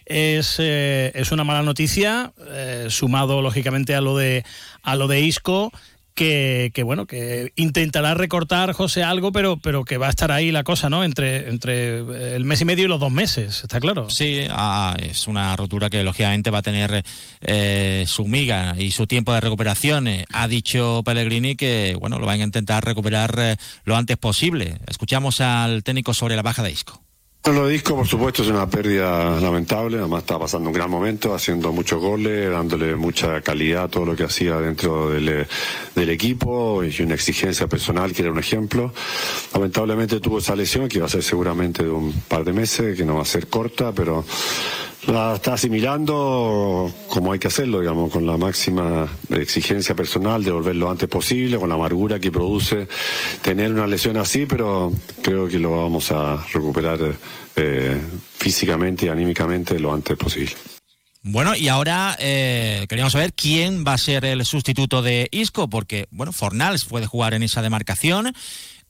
es, 0.05 0.55
eh, 0.59 1.11
es 1.15 1.31
una 1.31 1.43
mala 1.43 1.63
noticia, 1.63 2.33
eh, 2.49 2.87
sumado 2.89 3.41
lógicamente 3.41 3.95
a 3.95 4.01
lo 4.01 4.17
de, 4.17 4.43
a 4.81 4.95
lo 4.95 5.07
de 5.07 5.21
Isco 5.21 5.71
que, 6.13 6.71
que, 6.73 6.83
bueno, 6.83 7.05
que 7.05 7.51
intentará 7.55 8.13
recortar 8.13 8.73
José 8.73 9.03
algo, 9.03 9.31
pero, 9.31 9.57
pero 9.57 9.83
que 9.83 9.97
va 9.97 10.07
a 10.07 10.09
estar 10.09 10.31
ahí 10.31 10.51
la 10.51 10.63
cosa, 10.63 10.89
¿no? 10.89 11.03
Entre, 11.03 11.49
entre 11.49 12.35
el 12.35 12.45
mes 12.45 12.61
y 12.61 12.65
medio 12.65 12.85
y 12.85 12.87
los 12.87 12.99
dos 12.99 13.11
meses, 13.11 13.63
está 13.63 13.79
claro. 13.79 14.09
Sí, 14.09 14.45
ah, 14.49 14.95
es 14.99 15.27
una 15.27 15.55
rotura 15.55 15.89
que 15.89 16.03
lógicamente 16.03 16.51
va 16.51 16.59
a 16.59 16.63
tener 16.63 17.03
eh, 17.41 18.05
su 18.07 18.25
miga 18.25 18.75
y 18.77 18.91
su 18.91 19.07
tiempo 19.07 19.33
de 19.33 19.41
recuperación. 19.41 20.07
Eh, 20.07 20.25
ha 20.31 20.47
dicho 20.47 21.01
Pellegrini 21.03 21.55
que 21.55 21.95
bueno, 21.99 22.19
lo 22.19 22.25
van 22.25 22.41
a 22.41 22.43
intentar 22.43 22.85
recuperar 22.85 23.35
eh, 23.39 23.55
lo 23.85 23.95
antes 23.95 24.17
posible. 24.17 24.77
Escuchamos 24.87 25.41
al 25.41 25.83
técnico 25.83 26.13
sobre 26.13 26.35
la 26.35 26.41
baja 26.41 26.63
de 26.63 26.71
Isco. 26.71 27.02
Lo 27.45 27.67
de 27.67 27.73
Disco, 27.73 27.97
por 27.97 28.07
supuesto, 28.07 28.41
es 28.41 28.47
una 28.47 28.69
pérdida 28.69 29.37
lamentable. 29.41 29.97
Además, 29.97 30.21
está 30.21 30.39
pasando 30.39 30.69
un 30.69 30.73
gran 30.73 30.89
momento, 30.89 31.35
haciendo 31.35 31.73
muchos 31.73 32.01
goles, 32.01 32.49
dándole 32.49 32.95
mucha 32.95 33.41
calidad 33.41 33.83
a 33.83 33.87
todo 33.89 34.05
lo 34.05 34.15
que 34.15 34.23
hacía 34.23 34.61
dentro 34.61 35.09
del, 35.09 35.45
del 35.93 36.09
equipo 36.09 36.81
y 36.85 37.01
una 37.01 37.15
exigencia 37.15 37.67
personal 37.67 38.13
que 38.13 38.21
era 38.21 38.31
un 38.31 38.39
ejemplo. 38.39 38.93
Lamentablemente 39.53 40.21
tuvo 40.21 40.37
esa 40.39 40.55
lesión 40.55 40.87
que 40.87 41.01
va 41.01 41.07
a 41.07 41.09
ser 41.09 41.21
seguramente 41.21 41.83
de 41.83 41.89
un 41.89 42.13
par 42.29 42.45
de 42.45 42.53
meses, 42.53 42.97
que 42.97 43.03
no 43.03 43.15
va 43.15 43.23
a 43.23 43.25
ser 43.25 43.47
corta, 43.47 43.91
pero 43.91 44.23
la 45.07 45.35
está 45.35 45.53
asimilando 45.53 46.91
como 47.07 47.33
hay 47.33 47.39
que 47.39 47.47
hacerlo, 47.47 47.81
digamos, 47.81 48.11
con 48.11 48.25
la 48.25 48.37
máxima 48.37 49.07
exigencia 49.29 49.95
personal 49.95 50.43
de 50.43 50.51
volver 50.51 50.75
lo 50.75 50.89
antes 50.89 51.09
posible, 51.09 51.57
con 51.57 51.69
la 51.69 51.75
amargura 51.75 52.19
que 52.19 52.31
produce 52.31 52.87
tener 53.41 53.71
una 53.71 53.87
lesión 53.87 54.17
así, 54.17 54.45
pero 54.45 54.91
creo 55.21 55.47
que 55.47 55.59
lo 55.59 55.83
vamos 55.83 56.11
a 56.11 56.45
recuperar 56.53 56.99
eh, 57.55 58.01
físicamente 58.37 59.05
y 59.05 59.09
anímicamente 59.09 59.79
lo 59.79 59.93
antes 59.93 60.17
posible. 60.17 60.53
Bueno, 61.25 61.55
y 61.55 61.69
ahora 61.69 62.17
eh, 62.19 62.85
queríamos 62.89 63.13
saber 63.13 63.33
quién 63.33 63.85
va 63.87 63.93
a 63.93 63.97
ser 63.97 64.25
el 64.25 64.43
sustituto 64.43 65.01
de 65.01 65.29
Isco, 65.31 65.69
porque, 65.69 66.07
bueno, 66.11 66.33
Fornals 66.33 66.83
puede 66.83 67.05
jugar 67.05 67.33
en 67.33 67.43
esa 67.43 67.61
demarcación. 67.61 68.33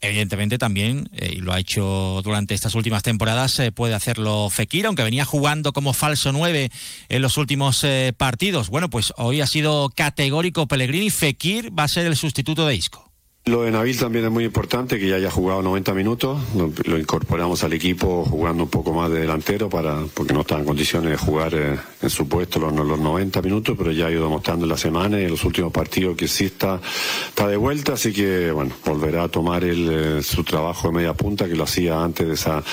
Evidentemente 0.04 0.58
también, 0.58 1.10
eh, 1.14 1.36
y 1.38 1.40
lo 1.40 1.54
ha 1.54 1.60
hecho 1.60 2.20
durante 2.26 2.54
estas 2.54 2.76
últimas 2.76 3.04
temporadas, 3.04 3.58
eh, 3.60 3.72
puede 3.72 3.94
hacerlo 3.94 4.50
Fekir, 4.50 4.86
aunque 4.86 5.02
venía 5.02 5.24
jugando 5.24 5.72
como 5.72 5.94
falso 5.94 6.34
9 6.34 6.70
en 7.08 7.22
los 7.22 7.38
últimos 7.38 7.86
eh, 7.86 8.12
partidos. 8.16 8.68
Bueno, 8.68 8.90
pues 8.90 9.14
hoy 9.16 9.40
ha 9.40 9.48
sido 9.48 9.90
categórico 9.96 10.68
Pellegrini, 10.68 11.10
Fekir 11.10 11.72
va 11.78 11.84
a 11.84 11.88
ser 11.88 12.06
el 12.06 12.18
sustituto 12.18 12.68
de 12.68 12.76
Isco. 12.76 13.03
Lo 13.46 13.64
de 13.64 13.72
Nabil 13.72 14.00
también 14.00 14.24
es 14.24 14.32
muy 14.32 14.46
importante, 14.46 14.98
que 14.98 15.10
ya 15.10 15.18
haya 15.18 15.30
jugado 15.30 15.62
90 15.62 15.94
minutos. 15.94 16.42
Lo, 16.56 16.98
incorporamos 16.98 17.62
al 17.66 17.74
equipo 17.74 18.24
jugando 18.24 18.64
un 18.64 18.70
poco 18.70 18.94
más 18.94 19.12
de 19.12 19.20
delantero, 19.20 19.70
para 19.70 20.06
porque 20.14 20.34
no 20.34 20.42
está 20.42 20.58
en 20.58 20.64
condiciones 20.64 21.12
de 21.12 21.18
jugar 21.18 21.54
eh, 21.54 21.78
en 22.02 22.10
su 22.10 22.30
puesto 22.30 22.58
los, 22.60 22.74
los 22.74 22.98
90 22.98 23.42
minutos, 23.42 23.76
pero 23.78 23.92
ya 23.92 24.08
ha 24.08 24.12
ido 24.12 24.24
demostrando 24.24 24.64
en 24.64 24.70
la 24.70 24.78
semana 24.78 25.20
y 25.20 25.26
en 25.26 25.32
los 25.32 25.44
últimos 25.44 25.74
partidos 25.74 26.16
que 26.16 26.30
sí 26.30 26.46
está, 26.46 26.80
está 27.28 27.46
de 27.50 27.58
vuelta, 27.58 27.94
así 27.94 28.14
que 28.14 28.50
bueno, 28.52 28.74
volverá 28.86 29.24
a 29.24 29.28
tomar 29.28 29.66
el, 29.66 29.90
eh, 29.92 30.24
su 30.24 30.46
trabajo 30.46 30.88
de 30.88 30.94
media 30.94 31.14
punta 31.14 31.46
que 31.50 31.56
lo 31.56 31.66
hacía 31.66 32.02
antes 32.02 32.26
de 32.26 32.36
esa, 32.36 32.64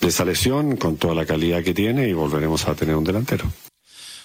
de 0.00 0.08
esa 0.08 0.24
lesión, 0.24 0.76
con 0.76 0.96
toda 0.96 1.14
la 1.14 1.24
calidad 1.24 1.62
que 1.62 1.72
tiene 1.72 2.08
y 2.08 2.12
volveremos 2.14 2.66
a 2.66 2.74
tener 2.74 2.96
un 2.96 3.04
delantero. 3.04 3.44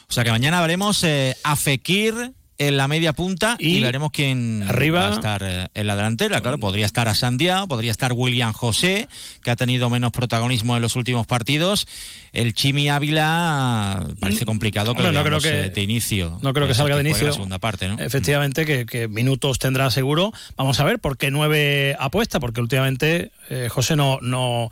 O 0.10 0.14
sea 0.14 0.24
que 0.24 0.32
mañana 0.32 0.62
veremos 0.62 1.04
eh, 1.04 1.36
a 1.44 1.56
Fekir 1.56 2.34
en 2.68 2.78
la 2.78 2.88
media 2.88 3.14
punta 3.14 3.56
y, 3.60 3.78
Y 3.78 3.82
veremos 3.82 4.12
quién 4.12 4.64
arriba- 4.68 5.02
va 5.02 5.08
a 5.10 5.14
estar 5.14 5.42
eh, 5.44 5.68
en 5.74 5.88
la 5.88 5.96
delantera. 5.96 6.42
Claro, 6.42 6.58
podría 6.60 6.86
estar 6.86 7.08
a 7.08 7.16
Sandiao, 7.16 7.68
podría 7.68 7.92
estar 7.92 8.14
William 8.14 8.54
José, 8.54 9.08
que 9.44 9.52
ha 9.52 9.56
tenido 9.56 9.90
menos 9.90 10.12
protagonismo 10.12 10.76
en 10.76 10.82
los 10.82 10.96
últimos 10.96 11.26
partidos. 11.28 11.88
El 12.34 12.54
Chimi 12.54 12.88
Ávila 12.90 14.06
parece 14.20 14.46
complicado 14.46 14.96
que 14.96 15.04
no 15.12 15.24
creo 15.24 15.40
que- 15.40 15.66
eh, 15.66 15.70
de 15.70 15.82
inicio. 15.82 16.40
No 16.42 16.54
creo 16.54 16.68
que 16.68 16.74
salga 16.74 16.96
de 16.96 17.02
inicio. 17.02 17.28
la 17.28 17.34
segunda 17.34 17.60
parte, 17.60 17.88
¿no? 17.88 18.00
Efectivamente, 18.00 18.66
que, 18.66 18.86
que 18.86 19.08
minutos 19.08 19.60
tendrá 19.60 19.90
seguro. 19.92 20.32
Vamos 20.56 20.80
a 20.80 20.84
ver 20.84 21.00
por 21.00 21.18
qué 21.18 21.32
nueve 21.32 21.96
apuesta, 22.00 22.40
porque 22.40 22.62
últimamente 22.62 23.32
eh, 23.50 23.68
José 23.70 23.96
no, 23.96 24.20
no, 24.22 24.70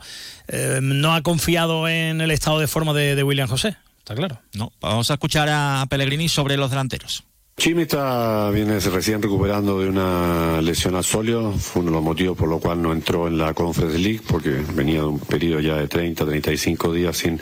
eh, 0.48 0.78
no 0.82 1.14
ha 1.14 1.22
confiado 1.22 1.88
en 1.88 2.20
el 2.20 2.30
estado 2.30 2.58
de 2.60 2.66
forma 2.66 2.92
de, 2.94 3.14
de 3.14 3.22
William 3.22 3.48
José. 3.48 3.76
Está 3.98 4.14
claro. 4.14 4.40
No, 4.54 4.72
vamos 4.80 5.10
a 5.10 5.14
escuchar 5.14 5.48
a 5.50 5.84
Pellegrini 5.90 6.28
sobre 6.28 6.56
los 6.56 6.70
delanteros. 6.70 7.24
Chimi 7.60 7.82
está, 7.82 8.50
viene 8.50 8.80
recién 8.80 9.20
recuperando 9.20 9.80
de 9.80 9.90
una 9.90 10.62
lesión 10.62 10.94
al 10.94 11.04
solio, 11.04 11.52
fue 11.52 11.82
uno 11.82 11.90
de 11.90 11.96
los 11.96 12.02
motivos 12.02 12.38
por 12.38 12.48
los 12.48 12.58
cuales 12.58 12.82
no 12.82 12.90
entró 12.90 13.28
en 13.28 13.36
la 13.36 13.52
Conference 13.52 13.98
League, 13.98 14.22
porque 14.26 14.62
venía 14.72 15.00
de 15.00 15.06
un 15.08 15.18
periodo 15.18 15.60
ya 15.60 15.76
de 15.76 15.86
30, 15.86 16.24
35 16.24 16.94
días 16.94 17.18
sin 17.18 17.38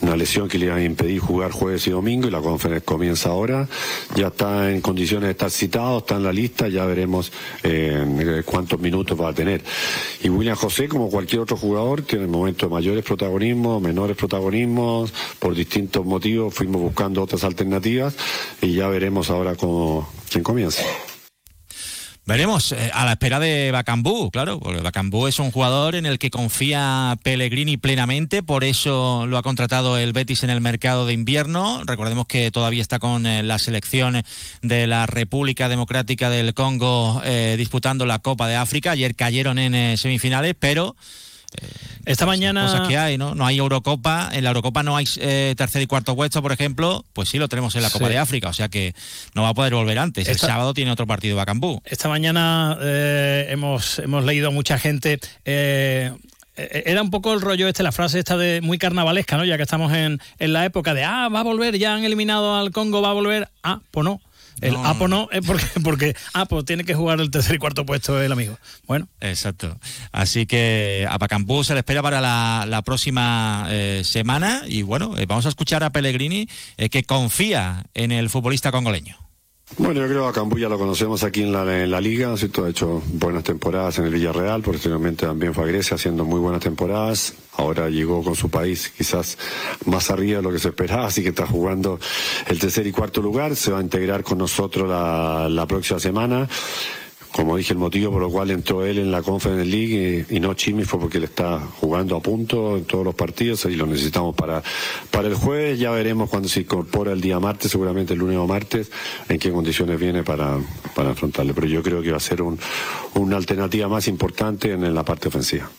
una 0.00 0.16
lesión 0.16 0.48
que 0.48 0.56
le 0.56 0.66
iba 0.66 0.76
a 0.76 0.82
impedir 0.82 1.20
jugar 1.20 1.50
jueves 1.50 1.86
y 1.86 1.90
domingo, 1.90 2.28
y 2.28 2.30
la 2.30 2.40
Conference 2.40 2.82
comienza 2.82 3.28
ahora. 3.28 3.68
Ya 4.16 4.28
está 4.28 4.70
en 4.70 4.80
condiciones 4.80 5.26
de 5.26 5.32
estar 5.32 5.50
citado, 5.50 5.98
está 5.98 6.16
en 6.16 6.22
la 6.22 6.32
lista, 6.32 6.68
ya 6.68 6.86
veremos 6.86 7.30
eh, 7.62 8.42
cuántos 8.46 8.80
minutos 8.80 9.20
va 9.20 9.28
a 9.28 9.34
tener. 9.34 9.62
Y 10.22 10.30
William 10.30 10.56
José, 10.56 10.88
como 10.88 11.10
cualquier 11.10 11.42
otro 11.42 11.58
jugador, 11.58 12.00
tiene 12.00 12.26
momentos 12.26 12.70
de 12.70 12.74
mayores 12.74 13.04
protagonismos, 13.04 13.82
menores 13.82 14.16
protagonismos, 14.16 15.12
por 15.38 15.54
distintos 15.54 16.06
motivos 16.06 16.54
fuimos 16.54 16.80
buscando 16.80 17.22
otras 17.22 17.44
alternativas, 17.44 18.14
y 18.62 18.72
ya 18.72 18.88
veremos 18.88 19.28
ahora 19.28 19.41
cómo, 19.56 20.08
quién 20.30 20.42
comienza. 20.42 20.82
Veremos, 22.24 22.70
eh, 22.70 22.88
a 22.94 23.04
la 23.04 23.12
espera 23.12 23.40
de 23.40 23.72
Bacambú, 23.72 24.30
claro, 24.30 24.60
porque 24.60 24.80
Bacambú 24.80 25.26
es 25.26 25.40
un 25.40 25.50
jugador 25.50 25.96
en 25.96 26.06
el 26.06 26.20
que 26.20 26.30
confía 26.30 27.18
Pellegrini 27.24 27.78
plenamente, 27.78 28.44
por 28.44 28.62
eso 28.62 29.26
lo 29.26 29.38
ha 29.38 29.42
contratado 29.42 29.98
el 29.98 30.12
Betis 30.12 30.44
en 30.44 30.50
el 30.50 30.60
mercado 30.60 31.04
de 31.04 31.14
invierno. 31.14 31.82
Recordemos 31.84 32.26
que 32.26 32.52
todavía 32.52 32.80
está 32.80 33.00
con 33.00 33.26
eh, 33.26 33.42
la 33.42 33.58
selección 33.58 34.22
de 34.62 34.86
la 34.86 35.06
República 35.06 35.68
Democrática 35.68 36.30
del 36.30 36.54
Congo 36.54 37.20
eh, 37.24 37.56
disputando 37.58 38.06
la 38.06 38.20
Copa 38.20 38.46
de 38.46 38.54
África. 38.54 38.92
Ayer 38.92 39.16
cayeron 39.16 39.58
en 39.58 39.74
eh, 39.74 39.96
semifinales, 39.96 40.54
pero 40.56 40.94
Esta 42.04 42.26
mañana. 42.26 42.62
cosas 42.66 42.88
que 42.88 42.98
hay, 42.98 43.16
¿no? 43.16 43.34
No 43.36 43.46
hay 43.46 43.58
Eurocopa, 43.58 44.28
en 44.32 44.42
la 44.42 44.50
Eurocopa 44.50 44.82
no 44.82 44.96
hay 44.96 45.04
eh, 45.18 45.54
tercer 45.56 45.82
y 45.82 45.86
cuarto 45.86 46.16
puesto, 46.16 46.42
por 46.42 46.50
ejemplo, 46.50 47.04
pues 47.12 47.28
sí 47.28 47.38
lo 47.38 47.48
tenemos 47.48 47.76
en 47.76 47.82
la 47.82 47.90
Copa 47.90 48.06
Sí. 48.06 48.12
de 48.12 48.18
África, 48.18 48.48
o 48.48 48.52
sea 48.52 48.68
que 48.68 48.92
no 49.34 49.42
va 49.42 49.50
a 49.50 49.54
poder 49.54 49.74
volver 49.74 49.98
antes. 49.98 50.26
Esta- 50.28 50.46
El 50.46 50.52
sábado 50.52 50.74
tiene 50.74 50.90
otro 50.90 51.06
partido 51.06 51.36
Bacambú. 51.36 51.80
Esta 51.84 52.08
mañana 52.08 52.76
eh, 52.82 53.46
hemos, 53.50 54.00
hemos 54.00 54.24
leído 54.24 54.50
mucha 54.50 54.78
gente. 54.78 55.20
eh, 55.44 56.12
era 56.54 57.00
un 57.02 57.10
poco 57.10 57.32
el 57.32 57.40
rollo 57.40 57.66
este, 57.66 57.82
la 57.82 57.92
frase 57.92 58.18
esta 58.18 58.36
de 58.36 58.60
muy 58.60 58.76
carnavalesca, 58.78 59.36
¿no? 59.38 59.44
Ya 59.44 59.56
que 59.56 59.62
estamos 59.62 59.90
en, 59.94 60.20
en 60.38 60.52
la 60.52 60.64
época 60.66 60.92
de, 60.92 61.02
ah, 61.02 61.28
va 61.34 61.40
a 61.40 61.44
volver, 61.44 61.78
ya 61.78 61.94
han 61.94 62.04
eliminado 62.04 62.54
al 62.56 62.72
Congo, 62.72 63.00
va 63.00 63.10
a 63.10 63.14
volver. 63.14 63.48
Ah, 63.62 63.80
pues 63.90 64.04
no. 64.04 64.20
El 64.62 64.74
No, 64.74 64.96
pues 64.96 65.10
no, 65.10 65.28
es 65.32 65.44
porque, 65.44 65.66
porque, 65.84 66.16
pues 66.48 66.64
tiene 66.64 66.84
que 66.84 66.94
jugar 66.94 67.20
el 67.20 67.30
tercer 67.30 67.56
y 67.56 67.58
cuarto 67.58 67.84
puesto 67.84 68.20
el 68.20 68.32
amigo. 68.32 68.58
Bueno. 68.86 69.08
Exacto. 69.20 69.78
Así 70.12 70.46
que 70.46 71.06
a 71.10 71.18
Pacampú 71.18 71.64
se 71.64 71.74
le 71.74 71.80
espera 71.80 72.02
para 72.02 72.20
la, 72.20 72.64
la 72.66 72.82
próxima 72.82 73.66
eh, 73.70 74.02
semana 74.04 74.62
y 74.66 74.82
bueno, 74.82 75.18
eh, 75.18 75.26
vamos 75.26 75.46
a 75.46 75.48
escuchar 75.48 75.84
a 75.84 75.90
Pellegrini 75.90 76.48
eh, 76.76 76.88
que 76.88 77.04
confía 77.04 77.84
en 77.94 78.12
el 78.12 78.30
futbolista 78.30 78.72
congoleño. 78.72 79.21
Bueno, 79.78 80.02
yo 80.02 80.06
creo 80.06 80.22
que 80.24 80.28
a 80.28 80.32
Cambuya 80.32 80.68
lo 80.68 80.78
conocemos 80.78 81.24
aquí 81.24 81.42
en 81.42 81.52
la, 81.52 82.00
liga, 82.00 82.36
¿cierto? 82.36 82.66
ha 82.66 82.68
hecho 82.68 83.02
buenas 83.14 83.42
temporadas 83.42 83.98
en 83.98 84.04
el 84.04 84.12
Villarreal, 84.12 84.60
posteriormente 84.60 85.24
también 85.26 85.54
fue 85.54 85.64
a 85.64 85.66
Grecia 85.66 85.94
haciendo 85.94 86.26
muy 86.26 86.40
buenas 86.40 86.60
temporadas, 86.60 87.32
ahora 87.56 87.88
llegó 87.88 88.22
con 88.22 88.34
su 88.34 88.50
país 88.50 88.92
quizás 88.96 89.38
más 89.86 90.10
arriba 90.10 90.38
de 90.38 90.42
lo 90.42 90.52
que 90.52 90.58
se 90.58 90.68
esperaba, 90.68 91.06
así 91.06 91.22
que 91.22 91.30
está 91.30 91.46
jugando 91.46 91.98
el 92.48 92.58
tercer 92.58 92.86
y 92.86 92.92
cuarto 92.92 93.22
lugar, 93.22 93.56
se 93.56 93.72
va 93.72 93.78
a 93.78 93.82
integrar 93.82 94.22
con 94.22 94.36
nosotros 94.36 94.88
la, 94.88 95.48
la 95.48 95.66
próxima 95.66 95.98
semana. 95.98 96.46
Como 97.32 97.56
dije, 97.56 97.72
el 97.72 97.78
motivo 97.78 98.12
por 98.12 98.22
el 98.22 98.30
cual 98.30 98.50
entró 98.50 98.84
él 98.84 98.98
en 98.98 99.10
la 99.10 99.22
Conference 99.22 99.64
League 99.64 100.26
y, 100.28 100.36
y 100.36 100.40
no 100.40 100.52
Chimi 100.52 100.84
fue 100.84 101.00
porque 101.00 101.16
él 101.16 101.24
está 101.24 101.60
jugando 101.80 102.16
a 102.16 102.20
punto 102.20 102.76
en 102.76 102.84
todos 102.84 103.04
los 103.04 103.14
partidos 103.14 103.64
y 103.64 103.74
lo 103.74 103.86
necesitamos 103.86 104.34
para, 104.34 104.62
para 105.10 105.28
el 105.28 105.34
jueves. 105.34 105.78
Ya 105.78 105.90
veremos 105.90 106.28
cuando 106.28 106.48
se 106.48 106.60
incorpora 106.60 107.12
el 107.12 107.22
día 107.22 107.40
martes, 107.40 107.70
seguramente 107.70 108.12
el 108.12 108.18
lunes 108.18 108.36
o 108.36 108.46
martes, 108.46 108.90
en 109.28 109.38
qué 109.38 109.50
condiciones 109.50 109.98
viene 109.98 110.22
para, 110.22 110.58
para 110.94 111.10
afrontarle. 111.10 111.54
Pero 111.54 111.66
yo 111.66 111.82
creo 111.82 112.02
que 112.02 112.10
va 112.10 112.18
a 112.18 112.20
ser 112.20 112.42
un, 112.42 112.58
una 113.14 113.38
alternativa 113.38 113.88
más 113.88 114.08
importante 114.08 114.72
en 114.72 114.94
la 114.94 115.02
parte 115.02 115.28
ofensiva. 115.28 115.70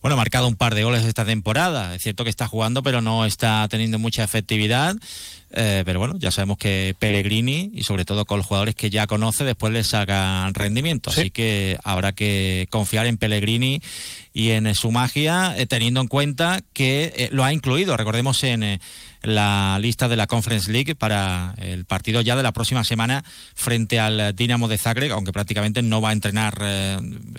Bueno, 0.00 0.14
ha 0.14 0.16
marcado 0.16 0.46
un 0.46 0.54
par 0.54 0.74
de 0.74 0.84
goles 0.84 1.04
esta 1.04 1.24
temporada. 1.24 1.94
Es 1.94 2.02
cierto 2.02 2.22
que 2.22 2.30
está 2.30 2.46
jugando, 2.46 2.82
pero 2.82 3.00
no 3.00 3.24
está 3.24 3.66
teniendo 3.68 3.98
mucha 3.98 4.22
efectividad. 4.22 4.96
Eh, 5.50 5.82
pero 5.86 5.98
bueno, 5.98 6.14
ya 6.18 6.30
sabemos 6.30 6.58
que 6.58 6.94
Pellegrini, 6.98 7.70
y 7.72 7.82
sobre 7.82 8.04
todo 8.04 8.24
con 8.26 8.38
los 8.38 8.46
jugadores 8.46 8.74
que 8.74 8.90
ya 8.90 9.06
conoce, 9.06 9.44
después 9.44 9.72
les 9.72 9.86
sacan 9.86 10.52
rendimiento. 10.54 11.10
Así 11.10 11.30
que 11.30 11.78
habrá 11.84 12.12
que 12.12 12.66
confiar 12.70 13.06
en 13.06 13.16
Pellegrini 13.16 13.80
y 14.38 14.50
en 14.50 14.72
su 14.76 14.92
magia, 14.92 15.54
eh, 15.56 15.66
teniendo 15.66 16.00
en 16.00 16.06
cuenta 16.06 16.60
que 16.72 17.12
eh, 17.16 17.28
lo 17.32 17.44
ha 17.44 17.52
incluido, 17.52 17.96
recordemos, 17.96 18.44
en 18.44 18.62
eh, 18.62 18.80
la 19.20 19.78
lista 19.80 20.06
de 20.06 20.14
la 20.14 20.28
Conference 20.28 20.70
League 20.70 20.94
para 20.94 21.56
el 21.58 21.84
partido 21.86 22.20
ya 22.20 22.36
de 22.36 22.44
la 22.44 22.52
próxima 22.52 22.84
semana 22.84 23.24
frente 23.56 23.98
al 23.98 24.36
Dinamo 24.36 24.68
de 24.68 24.78
Zagreb, 24.78 25.12
aunque 25.12 25.32
prácticamente 25.32 25.82
no 25.82 26.00
va 26.00 26.10
a 26.10 26.12
entrenar, 26.12 26.56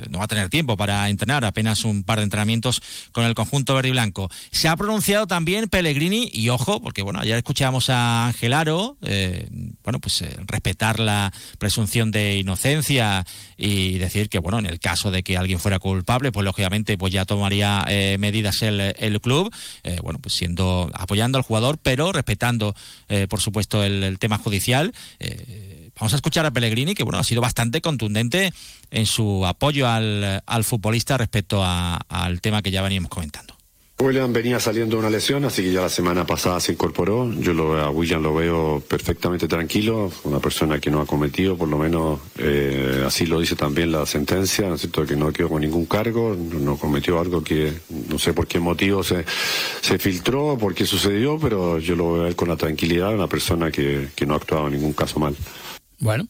no 0.09 0.17
va 0.17 0.25
a 0.25 0.27
tener 0.27 0.49
tiempo 0.49 0.75
para 0.75 1.07
entrenar, 1.07 1.45
apenas 1.45 1.85
un 1.85 2.03
par 2.03 2.17
de 2.17 2.25
entrenamientos 2.25 2.81
con 3.13 3.23
el 3.23 3.33
conjunto 3.33 3.75
verde 3.75 3.87
y 3.87 3.91
blanco. 3.91 4.29
Se 4.51 4.67
ha 4.67 4.75
pronunciado 4.75 5.25
también 5.25 5.69
Pellegrini, 5.69 6.29
y 6.33 6.49
ojo, 6.49 6.81
porque 6.81 7.01
bueno, 7.01 7.21
ayer 7.21 7.37
escuchábamos 7.37 7.89
a 7.89 7.98
Aro, 7.99 8.97
eh, 9.01 9.47
bueno, 9.83 9.99
pues 9.99 10.21
eh, 10.21 10.35
respetar 10.47 10.99
la 10.99 11.31
presunción 11.57 12.11
de 12.11 12.37
inocencia 12.37 13.25
y 13.57 13.97
decir 13.97 14.29
que, 14.29 14.39
bueno, 14.39 14.59
en 14.59 14.65
el 14.65 14.79
caso 14.79 15.11
de 15.11 15.23
que 15.23 15.37
alguien 15.37 15.59
fuera 15.59 15.79
culpable, 15.79 16.31
pues 16.31 16.43
lógicamente 16.45 16.97
pues 16.97 17.13
ya 17.13 17.25
tomaría 17.25 17.85
eh, 17.87 18.17
medidas 18.19 18.61
el, 18.61 18.79
el 18.81 19.21
club, 19.21 19.53
bueno, 20.03 20.19
pues 20.19 20.35
siendo, 20.35 20.89
apoyando 20.93 21.37
al 21.37 21.43
jugador, 21.43 21.77
pero 21.81 22.11
respetando, 22.11 22.75
por 23.29 23.41
supuesto, 23.41 23.83
el, 23.83 24.17
tema 24.19 24.37
judicial. 24.37 24.93
Vamos 25.99 26.13
a 26.13 26.15
escuchar 26.15 26.45
a 26.45 26.51
Pellegrini, 26.51 26.95
que 26.95 27.03
bueno, 27.03 27.19
ha 27.19 27.23
sido 27.23 27.41
bastante 27.41 27.81
contundente 27.81 28.53
en 28.91 29.05
su 29.05 29.45
apoyo 29.45 29.87
al, 29.87 30.41
al 30.45 30.63
futbolista 30.63 31.17
respecto 31.17 31.63
a- 31.63 31.97
al 32.07 32.39
tema 32.41 32.61
que 32.61 32.71
ya 32.71 32.81
veníamos 32.81 33.09
comentando. 33.09 33.58
William 34.01 34.31
venía 34.31 34.61
saliendo 34.61 34.95
de 34.95 35.01
una 35.01 35.09
lesión, 35.09 35.43
así 35.43 35.61
que 35.61 35.73
ya 35.73 35.81
la 35.81 35.89
semana 35.89 36.25
pasada 36.25 36.61
se 36.61 36.71
incorporó. 36.71 37.29
Yo 37.33 37.53
lo, 37.53 37.77
a 37.77 37.89
William 37.89 38.23
lo 38.23 38.33
veo 38.33 38.81
perfectamente 38.87 39.45
tranquilo, 39.45 40.09
una 40.23 40.39
persona 40.39 40.79
que 40.79 40.89
no 40.89 41.01
ha 41.01 41.05
cometido, 41.05 41.57
por 41.57 41.67
lo 41.67 41.77
menos 41.77 42.21
eh, 42.37 43.03
así 43.05 43.25
lo 43.25 43.41
dice 43.41 43.57
también 43.57 43.91
la 43.91 44.05
sentencia, 44.05 44.69
¿no 44.69 44.75
es 44.75 44.81
cierto? 44.81 45.05
que 45.05 45.17
no 45.17 45.33
quedó 45.33 45.49
con 45.49 45.61
ningún 45.61 45.85
cargo, 45.85 46.33
no, 46.33 46.77
cometió 46.77 47.19
algo 47.19 47.43
que 47.43 47.73
no 48.07 48.17
sé 48.17 48.31
por 48.31 48.47
qué 48.47 48.59
motivo 48.59 49.03
se, 49.03 49.25
se 49.81 49.99
filtró, 49.99 50.57
por 50.57 50.73
qué 50.73 50.85
sucedió, 50.85 51.37
pero 51.37 51.77
yo 51.77 51.97
lo 51.97 52.13
veo 52.13 52.35
con 52.37 52.47
la 52.47 52.55
tranquilidad, 52.55 53.13
una 53.13 53.27
persona 53.27 53.69
que, 53.69 54.07
que 54.15 54.25
no 54.25 54.33
ha 54.33 54.37
actuado 54.37 54.67
en 54.67 54.75
ningún 54.75 54.93
caso 54.93 55.19
mal. 55.19 55.35
Bueno. 55.99 56.25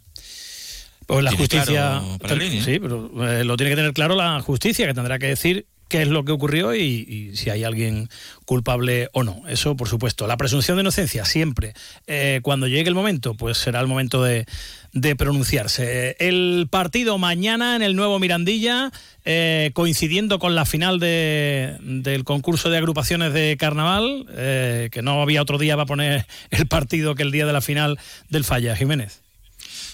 Pues 1.05 1.23
la 1.23 1.31
justicia. 1.31 2.01
claro 2.19 2.41
¿eh? 2.41 2.61
Sí, 2.63 2.79
pero 2.79 3.11
eh, 3.27 3.43
lo 3.43 3.57
tiene 3.57 3.71
que 3.71 3.75
tener 3.75 3.93
claro 3.93 4.15
la 4.15 4.41
justicia, 4.41 4.87
que 4.87 4.93
tendrá 4.93 5.17
que 5.17 5.27
decir 5.27 5.65
qué 5.89 6.03
es 6.03 6.07
lo 6.07 6.23
que 6.23 6.31
ocurrió 6.31 6.73
y, 6.75 7.31
si 7.35 7.49
hay 7.49 7.63
alguien 7.65 8.07
culpable 8.45 9.09
o 9.13 9.23
no. 9.23 9.41
Eso, 9.49 9.75
por 9.75 9.89
supuesto. 9.89 10.27
La 10.27 10.37
presunción 10.37 10.77
de 10.77 10.81
inocencia, 10.81 11.25
siempre. 11.25 11.73
Eh, 12.07 12.39
cuando 12.43 12.67
llegue 12.67 12.87
el 12.87 12.95
momento, 12.95 13.33
pues 13.33 13.57
será 13.57 13.79
el 13.81 13.87
momento 13.87 14.23
de, 14.23 14.45
de 14.93 15.15
pronunciarse. 15.15 16.15
El 16.19 16.67
partido 16.69 17.17
mañana 17.17 17.75
en 17.75 17.81
el 17.81 17.95
nuevo 17.95 18.19
Mirandilla, 18.19 18.91
eh, 19.25 19.71
coincidiendo 19.73 20.39
con 20.39 20.55
la 20.55 20.65
final 20.65 20.99
de- 20.99 21.77
del 21.81 22.23
concurso 22.23 22.69
de 22.69 22.77
agrupaciones 22.77 23.33
de 23.33 23.57
carnaval, 23.59 24.25
eh, 24.31 24.89
que 24.91 25.01
no 25.01 25.21
había 25.21 25.41
otro 25.41 25.57
día 25.57 25.75
para 25.75 25.85
poner 25.85 26.25
el 26.51 26.67
partido 26.67 27.15
que 27.15 27.23
el 27.23 27.31
día 27.31 27.45
de 27.45 27.53
la 27.53 27.61
final 27.61 27.97
del 28.29 28.43
Falla, 28.45 28.75
Jiménez. 28.75 29.21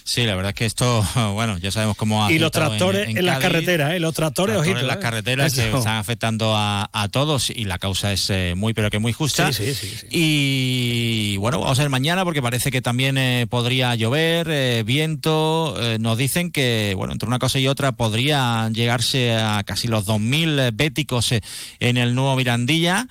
Sí, 0.07 0.23
la 0.23 0.36
verdad 0.36 0.49
es 0.52 0.56
que 0.56 0.65
esto, 0.68 1.03
bueno, 1.34 1.57
ya 1.57 1.72
sabemos 1.72 1.98
cómo 1.98 2.23
ha 2.23 2.32
Y 2.32 2.38
los 2.38 2.52
tractores 2.52 3.10
en, 3.10 3.26
las 3.26 3.40
carreteras, 3.40 3.91
¿eh? 3.91 3.99
Los 3.99 4.14
tractores, 4.14 4.53
Tractores 4.53 4.73
ojito. 4.76 4.80
en 4.82 4.88
las 4.88 4.98
¿eh? 4.98 4.99
carreteras 4.99 5.53
que 5.56 5.68
Eso. 5.68 5.80
están 5.80 5.98
afectando 5.98 6.56
a, 6.56 6.88
a 6.94 7.07
todos 7.10 7.49
y 7.49 7.64
la 7.65 7.80
causa 7.80 8.14
es 8.14 8.30
eh, 8.30 8.53
muy 8.56 8.76
pero 8.76 8.91
que 8.91 8.99
muy 8.99 9.14
justa. 9.14 9.52
Sí, 9.52 9.73
sí, 9.73 9.90
sí. 9.99 10.07
Y 10.11 11.38
bueno, 11.38 11.60
vamos 11.60 11.80
a 11.80 11.82
ver 11.82 11.90
mañana 11.90 12.23
porque 12.23 12.40
parece 12.40 12.69
que 12.69 12.84
también 12.84 13.18
eh, 13.18 13.48
podría 13.49 13.95
llover, 13.95 14.84
viento. 14.84 15.76
nos 15.99 16.19
dicen 16.19 16.52
que, 16.52 16.94
bueno, 16.95 17.14
entre 17.14 17.27
una 17.27 17.40
cosa 17.40 17.57
y 17.57 17.68
otra 17.68 17.94
podría 17.94 18.69
llegarse 18.72 19.34
a 19.34 19.64
casi 19.64 19.88
los 19.88 20.06
2.000 20.06 20.69
béticos 20.76 21.34
en 21.80 21.98
el 21.98 22.14
nuevo 22.14 22.36
Mirandilla. 22.36 23.07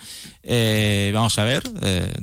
Eh, 0.46 1.10
vamos 1.14 1.38
a 1.38 1.44
ver 1.44 1.62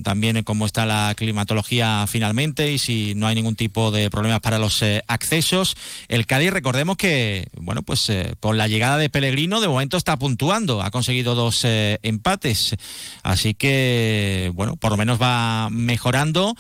también 0.04 0.44
cómo 0.44 0.68
está 0.68 0.86
la 0.86 1.14
climatología 1.18 2.06
finalmente 2.08 2.72
y 2.72 2.78
si 2.78 3.16
no 3.16 3.26
hay 3.26 3.34
ningún 3.36 3.56
tipo 3.56 3.90
de 3.90 4.12
problemas 4.12 4.42
para 4.42 4.60
los 4.62 4.82
eh, 4.82 5.04
accesos. 5.08 5.76
El 6.08 6.26
Cádiz, 6.26 6.52
recordemos 6.52 6.96
que, 6.96 7.48
bueno, 7.58 7.82
pues 7.82 8.10
eh, 8.10 8.36
con 8.40 8.58
la 8.58 8.68
llegada 8.68 8.98
de 8.98 9.10
Pellegrino 9.10 9.60
de 9.60 9.68
momento 9.68 9.98
está 9.98 10.18
puntuando, 10.18 10.82
ha 10.82 10.92
conseguido 10.92 11.36
dos 11.36 11.66
eh, 11.66 12.00
empates, 12.04 12.76
así 13.24 13.54
que, 13.54 14.52
bueno, 14.54 14.78
por 14.78 14.92
lo 14.92 14.98
menos 14.98 15.22
va 15.22 15.70
mejorando 15.70 16.56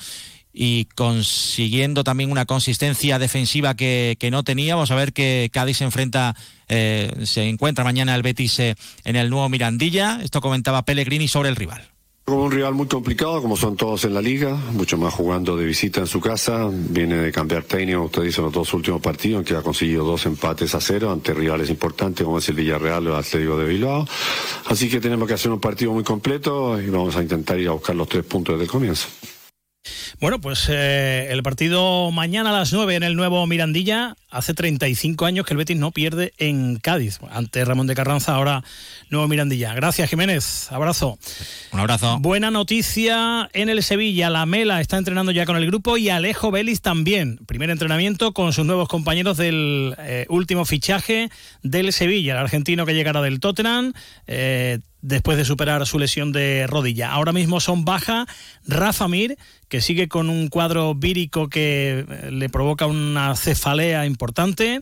y 0.54 0.86
consiguiendo 0.96 2.04
también 2.04 2.30
una 2.30 2.46
consistencia 2.46 3.20
defensiva 3.20 3.76
que, 3.76 4.18
que 4.20 4.32
no 4.32 4.44
tenía. 4.44 4.76
Vamos 4.76 4.92
a 4.92 4.96
ver 4.96 5.14
que 5.14 5.50
Cádiz 5.54 5.78
se 5.78 5.86
enfrenta, 5.86 6.36
eh, 6.68 7.10
se 7.24 7.48
encuentra 7.48 7.86
mañana 7.86 8.16
el 8.16 8.22
Betis 8.22 8.60
en 8.60 8.76
el 9.16 9.30
nuevo 9.30 9.48
Mirandilla. 9.48 10.20
Esto 10.22 10.42
comentaba 10.42 10.84
Pellegrini 10.84 11.30
sobre 11.30 11.50
el 11.50 11.56
rival. 11.56 11.91
Como 12.24 12.44
un 12.44 12.52
rival 12.52 12.76
muy 12.76 12.88
complicado, 12.88 13.42
como 13.42 13.58
son 13.58 13.76
todos 13.76 14.06
en 14.06 14.14
la 14.14 14.22
liga, 14.22 14.56
mucho 14.72 14.98
más 14.98 15.14
jugando 15.14 15.58
de 15.58 15.66
visita 15.66 16.00
en 16.00 16.08
su 16.08 16.22
casa, 16.22 16.70
viene 16.72 17.16
de 17.16 17.32
cambiar 17.32 17.64
técnico, 17.64 18.04
usted 18.04 18.22
dice 18.22 18.42
los 18.42 18.54
dos 18.54 18.74
últimos 18.74 19.02
partidos, 19.02 19.40
en 19.40 19.46
que 19.46 19.56
ha 19.56 19.62
conseguido 19.62 20.06
dos 20.06 20.26
empates 20.28 20.74
a 20.76 20.80
cero 20.80 21.12
ante 21.12 21.34
rivales 21.34 21.70
importantes 21.70 22.24
como 22.24 22.38
es 22.38 22.48
el 22.48 22.56
Villarreal 22.56 23.08
o 23.08 23.10
el 23.10 23.16
Atlético 23.18 23.58
de 23.58 23.66
Bilbao. 23.66 24.08
Así 24.68 24.88
que 24.88 25.02
tenemos 25.02 25.28
que 25.28 25.34
hacer 25.34 25.52
un 25.52 25.60
partido 25.60 25.92
muy 25.92 26.04
completo 26.04 26.80
y 26.80 26.90
vamos 26.90 27.18
a 27.18 27.22
intentar 27.22 27.60
ir 27.60 27.68
a 27.68 27.72
buscar 27.72 27.96
los 27.96 28.08
tres 28.08 28.24
puntos 28.24 28.54
desde 28.54 28.66
el 28.66 28.72
comienzo. 28.72 29.08
Bueno, 30.20 30.40
pues 30.40 30.68
eh, 30.70 31.30
el 31.32 31.42
partido 31.42 32.12
mañana 32.12 32.52
a 32.52 32.54
las 32.54 32.72
9 32.74 32.96
en 32.96 33.04
el 33.04 33.16
nuevo 33.16 33.46
Mirandilla. 33.48 34.16
Hace 34.30 34.54
35 34.54 35.26
años 35.26 35.46
que 35.46 35.54
el 35.54 35.58
Betis 35.58 35.78
no 35.78 35.92
pierde 35.92 36.32
en 36.38 36.78
Cádiz. 36.78 37.20
Antes 37.32 37.68
Ramón 37.68 37.88
de 37.88 37.96
Carranza, 37.96 38.36
ahora 38.36 38.64
nuevo 39.10 39.28
Mirandilla. 39.28 39.74
Gracias, 39.74 40.10
Jiménez. 40.10 40.72
Abrazo. 40.72 41.18
Un 41.72 41.80
abrazo. 41.80 42.20
Buena 42.20 42.52
noticia 42.52 43.50
en 43.54 43.70
el 43.70 43.82
Sevilla. 43.84 44.30
La 44.30 44.46
Mela 44.46 44.80
está 44.80 44.98
entrenando 44.98 45.32
ya 45.32 45.46
con 45.46 45.58
el 45.58 45.66
grupo 45.66 45.98
y 45.98 46.10
Alejo 46.10 46.52
Vélez 46.52 46.82
también. 46.82 47.40
Primer 47.48 47.72
entrenamiento 47.72 48.32
con 48.32 48.54
sus 48.54 48.66
nuevos 48.66 48.88
compañeros 48.88 49.38
del 49.38 49.96
eh, 49.98 50.28
último 50.30 50.66
fichaje 50.66 51.30
del 51.64 51.92
Sevilla, 51.92 52.34
el 52.34 52.40
argentino 52.40 52.86
que 52.86 52.94
llegará 52.94 53.22
del 53.22 53.40
Tottenham. 53.40 53.94
eh, 54.28 54.80
después 55.02 55.38
de 55.38 55.46
superar 55.46 55.86
su 55.86 56.00
lesión 56.00 56.32
de 56.32 56.68
rodilla. 56.68 57.12
Ahora 57.12 57.34
mismo 57.34 57.60
son 57.60 57.86
baja 57.86 58.28
Rafa 58.68 59.08
Mir, 59.08 59.38
que 59.68 59.82
sigue 59.82 60.08
con 60.08 60.30
un 60.30 60.48
cuadro 60.48 60.96
vírico 60.96 61.50
que 61.50 62.06
eh, 62.08 62.32
le 62.32 62.50
provoca 62.50 62.86
una 62.86 63.36
cefalea 63.36 64.06
importante. 64.06 64.82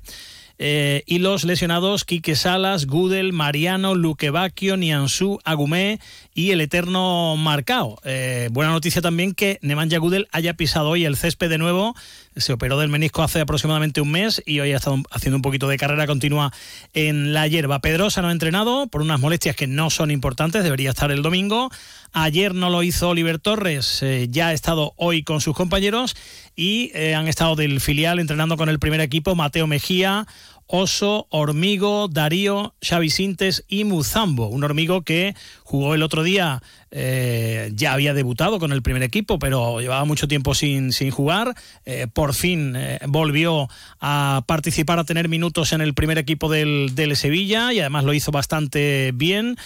Eh, 0.61 1.03
y 1.05 1.19
los 1.19 1.45
lesionados 1.45 2.03
Quique 2.03 2.35
Salas, 2.35 2.85
Gudel, 2.85 3.31
Mariano, 3.31 3.95
Luquevacchio, 3.95 4.75
Nianzú, 4.75 5.39
Agumé 5.45 6.01
y 6.33 6.51
el 6.51 6.59
eterno 6.59 7.37
Marcao. 7.37 7.97
Eh, 8.03 8.49
buena 8.51 8.73
noticia 8.73 9.01
también 9.01 9.33
que 9.33 9.57
Nemanja 9.61 9.97
Gudel 9.99 10.27
haya 10.33 10.55
pisado 10.55 10.89
hoy 10.89 11.05
el 11.05 11.15
césped 11.15 11.49
de 11.49 11.57
nuevo. 11.57 11.95
Se 12.39 12.53
operó 12.53 12.79
del 12.79 12.89
menisco 12.89 13.23
hace 13.23 13.41
aproximadamente 13.41 14.01
un 14.01 14.11
mes 14.11 14.41
y 14.45 14.59
hoy 14.59 14.71
ha 14.71 14.77
estado 14.77 14.97
haciendo 15.11 15.37
un 15.37 15.41
poquito 15.41 15.67
de 15.67 15.77
carrera 15.77 16.07
continua 16.07 16.51
en 16.93 17.33
la 17.33 17.47
hierba. 17.47 17.79
Pedrosa 17.79 18.21
no 18.21 18.29
ha 18.29 18.31
entrenado 18.31 18.87
por 18.87 19.01
unas 19.01 19.19
molestias 19.19 19.55
que 19.55 19.67
no 19.67 19.89
son 19.89 20.11
importantes, 20.11 20.63
debería 20.63 20.89
estar 20.91 21.11
el 21.11 21.21
domingo. 21.21 21.69
Ayer 22.11 22.55
no 22.55 22.69
lo 22.69 22.81
hizo 22.83 23.09
Oliver 23.09 23.39
Torres, 23.39 24.01
eh, 24.01 24.27
ya 24.29 24.47
ha 24.47 24.53
estado 24.53 24.93
hoy 24.95 25.23
con 25.23 25.41
sus 25.41 25.55
compañeros 25.55 26.15
y 26.55 26.91
eh, 26.93 27.15
han 27.15 27.27
estado 27.27 27.55
del 27.55 27.81
filial 27.81 28.19
entrenando 28.19 28.57
con 28.57 28.69
el 28.69 28.79
primer 28.79 29.01
equipo 29.01 29.35
Mateo 29.35 29.67
Mejía, 29.67 30.25
Oso, 30.71 31.25
Hormigo, 31.31 32.07
Darío, 32.09 32.75
Xavi 32.81 33.09
Sintes 33.09 33.65
y 33.67 33.85
Muzambo. 33.85 34.49
Un 34.49 34.63
Hormigo 34.63 35.01
que 35.01 35.35
jugó 35.69 35.93
el 35.93 36.01
otro 36.01 36.23
día, 36.23 36.63
eh, 36.89 37.69
ya 37.75 37.93
había 37.93 38.15
debutado 38.15 38.57
con 38.57 38.71
el 38.71 38.81
primer 38.81 39.03
equipo, 39.03 39.37
pero 39.37 39.79
llevaba 39.79 40.03
mucho 40.03 40.27
tiempo 40.27 40.55
sin, 40.55 40.91
sin 40.93 41.11
jugar. 41.11 41.53
Eh, 41.85 42.07
por 42.11 42.33
fin 42.33 42.73
eh, 42.75 42.97
volvió 43.07 43.69
a 43.99 44.43
participar, 44.47 44.97
a 44.97 45.03
tener 45.03 45.29
minutos 45.29 45.71
en 45.71 45.81
el 45.81 45.93
primer 45.93 46.17
equipo 46.17 46.49
del, 46.49 46.93
del 46.95 47.15
Sevilla 47.15 47.71
y 47.71 47.81
además 47.81 48.03
lo 48.03 48.15
hizo 48.15 48.31
bastante 48.31 49.11
bien 49.13 49.57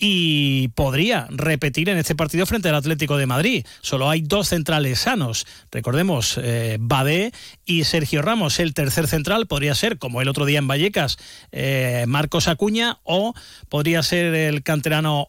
y 0.00 0.66
podría 0.74 1.28
repetir 1.30 1.88
en 1.88 1.98
este 1.98 2.16
partido 2.16 2.44
frente 2.44 2.68
al 2.68 2.74
Atlético 2.74 3.16
de 3.16 3.26
Madrid. 3.26 3.64
Solo 3.82 4.10
hay 4.10 4.22
dos 4.22 4.48
centrales 4.48 4.98
sanos. 4.98 5.46
Recordemos, 5.70 6.40
Badé 6.80 7.30
y 7.64 7.84
Sergio 7.84 8.20
Ramos. 8.20 8.58
El 8.58 8.74
tercer 8.74 9.06
central 9.06 9.46
podría 9.46 9.76
ser, 9.76 9.98
como 9.98 10.20
el 10.22 10.28
otro 10.28 10.44
día 10.44 10.58
en 10.58 10.66
Vallecas, 10.66 11.18
Marcos 12.08 12.48
Acuña 12.48 12.98
o 13.04 13.34
podría 13.68 14.02
ser 14.02 14.34
el 14.34 14.64
canterano 14.64 15.28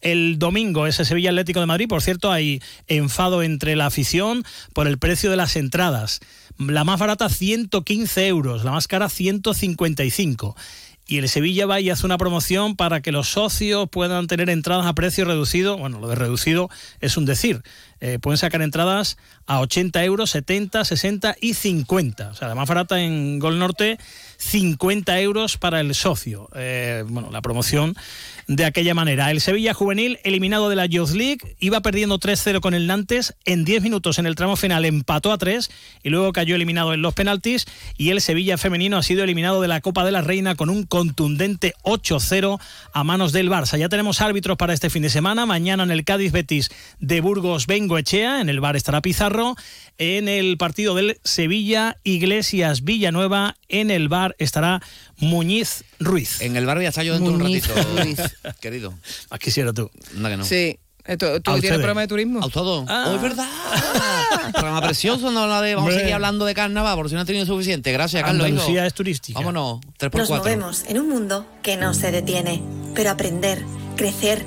El 0.00 0.38
domingo 0.38 0.86
ese 0.86 1.04
Sevilla 1.04 1.30
Atlético 1.30 1.60
de 1.60 1.66
Madrid, 1.66 1.88
por 1.88 2.02
cierto, 2.02 2.30
hay 2.32 2.60
enfado 2.86 3.42
entre 3.42 3.76
la 3.76 3.86
afición 3.86 4.44
por 4.72 4.86
el 4.86 4.98
precio 4.98 5.30
de 5.30 5.36
las 5.36 5.56
entradas. 5.56 6.20
La 6.58 6.84
más 6.84 7.00
barata 7.00 7.28
115 7.28 8.26
euros, 8.26 8.64
la 8.64 8.72
más 8.72 8.86
cara 8.86 9.08
155 9.08 10.56
y 11.06 11.18
el 11.18 11.28
Sevilla 11.28 11.66
va 11.66 11.80
y 11.80 11.90
hace 11.90 12.06
una 12.06 12.16
promoción 12.16 12.76
para 12.76 13.02
que 13.02 13.12
los 13.12 13.28
socios 13.28 13.88
puedan 13.90 14.26
tener 14.26 14.48
entradas 14.48 14.86
a 14.86 14.94
precio 14.94 15.24
reducido. 15.24 15.76
Bueno, 15.76 16.00
lo 16.00 16.08
de 16.08 16.14
reducido 16.14 16.70
es 17.00 17.16
un 17.16 17.26
decir. 17.26 17.62
Eh, 18.00 18.18
pueden 18.18 18.38
sacar 18.38 18.62
entradas 18.62 19.18
a 19.46 19.60
80 19.60 20.02
euros, 20.04 20.30
70, 20.30 20.84
60 20.84 21.36
y 21.40 21.54
50. 21.54 22.30
O 22.30 22.34
sea, 22.34 22.48
la 22.48 22.54
más 22.54 22.68
barata 22.68 23.00
en 23.00 23.38
Gol 23.38 23.58
Norte, 23.58 23.98
50 24.38 25.20
euros 25.20 25.56
para 25.56 25.80
el 25.80 25.94
socio. 25.94 26.48
Eh, 26.54 27.04
bueno, 27.06 27.30
la 27.30 27.42
promoción 27.42 27.94
de 28.46 28.64
aquella 28.64 28.94
manera. 28.94 29.30
El 29.30 29.40
Sevilla 29.40 29.74
juvenil, 29.74 30.18
eliminado 30.24 30.68
de 30.68 30.76
la 30.76 30.86
Youth 30.86 31.10
League, 31.10 31.56
iba 31.60 31.80
perdiendo 31.80 32.18
3-0 32.18 32.60
con 32.60 32.74
el 32.74 32.86
Nantes. 32.86 33.34
En 33.44 33.64
10 33.64 33.82
minutos 33.82 34.18
en 34.18 34.26
el 34.26 34.34
tramo 34.34 34.56
final 34.56 34.84
empató 34.84 35.32
a 35.32 35.38
3 35.38 35.70
y 36.02 36.10
luego 36.10 36.32
cayó 36.32 36.54
eliminado 36.54 36.92
en 36.92 37.02
los 37.02 37.14
penaltis. 37.14 37.66
Y 37.96 38.10
el 38.10 38.20
Sevilla 38.20 38.58
femenino 38.58 38.96
ha 38.96 39.02
sido 39.02 39.24
eliminado 39.24 39.60
de 39.60 39.68
la 39.68 39.80
Copa 39.80 40.04
de 40.04 40.12
la 40.12 40.20
Reina 40.20 40.54
con 40.54 40.70
un 40.70 40.84
contundente 40.84 41.74
8-0 41.82 42.60
a 42.92 43.04
manos 43.04 43.32
del 43.32 43.50
Barça. 43.50 43.78
Ya 43.78 43.88
tenemos 43.88 44.20
árbitros 44.20 44.56
para 44.56 44.74
este 44.74 44.90
fin 44.90 45.02
de 45.02 45.10
semana. 45.10 45.46
Mañana 45.46 45.82
en 45.82 45.90
el 45.90 46.04
Cádiz 46.04 46.32
Betis 46.32 46.70
de 47.00 47.20
Burgos 47.20 47.66
Bengo 47.66 47.98
Echea. 47.98 48.40
En 48.40 48.48
el 48.48 48.60
bar 48.60 48.76
estará 48.76 49.00
Pizarro. 49.00 49.56
En 49.96 50.28
el 50.28 50.56
partido 50.58 50.94
del 50.94 51.18
Sevilla 51.24 51.98
Iglesias 52.04 52.84
Villanueva. 52.84 53.56
En 53.68 53.90
el 53.90 54.08
bar 54.08 54.33
estará 54.38 54.80
Muñiz 55.18 55.84
Ruiz. 55.98 56.40
En 56.40 56.56
el 56.56 56.66
bar 56.66 56.80
ya 56.80 56.88
está 56.88 57.02
yo 57.02 57.14
dentro 57.14 57.30
de 57.32 57.36
un 57.36 57.42
Muñiz 57.42 57.66
ratito, 57.68 58.02
Ruiz. 58.02 58.18
querido. 58.60 58.94
Más 59.30 59.38
quisiera 59.40 59.72
tú. 59.72 59.90
Anda 60.16 60.30
que 60.30 60.36
no. 60.36 60.44
Sí. 60.44 60.78
Esto- 61.06 61.26
¿Tú 61.42 61.50
¿A 61.50 61.54
tienes 61.54 61.58
ustedes? 61.64 61.74
programa 61.76 62.00
de 62.00 62.08
turismo? 62.08 62.42
¿A 62.42 62.48
todo? 62.48 62.86
Ah. 62.88 63.04
Oh, 63.08 63.16
es 63.16 63.20
verdad. 63.22 63.46
Programa 64.52 64.80
precioso, 64.80 65.30
no 65.30 65.40
habla 65.42 65.60
de, 65.60 65.74
vamos 65.74 65.88
a 65.88 65.90
Hombre. 65.90 66.00
seguir 66.00 66.14
hablando 66.14 66.44
de 66.46 66.54
carnaval, 66.54 66.96
por 66.96 67.08
si 67.10 67.14
no 67.14 67.20
ha 67.20 67.24
tenido 67.26 67.44
suficiente. 67.44 67.92
Gracias, 67.92 68.22
Carlos. 68.22 68.46
hijo. 68.48 68.54
Andalucía 68.56 68.86
es 68.86 68.94
turística. 68.94 69.38
Vámonos, 69.38 69.80
3 69.98 70.10
por 70.10 70.20
Nos 70.20 70.28
4 70.28 70.44
movemos 70.44 70.84
en 70.88 70.98
un 71.00 71.08
mundo 71.10 71.46
que 71.62 71.76
no 71.76 71.92
se 71.92 72.10
detiene, 72.10 72.62
pero 72.94 73.10
aprender, 73.10 73.62
crecer, 73.96 74.46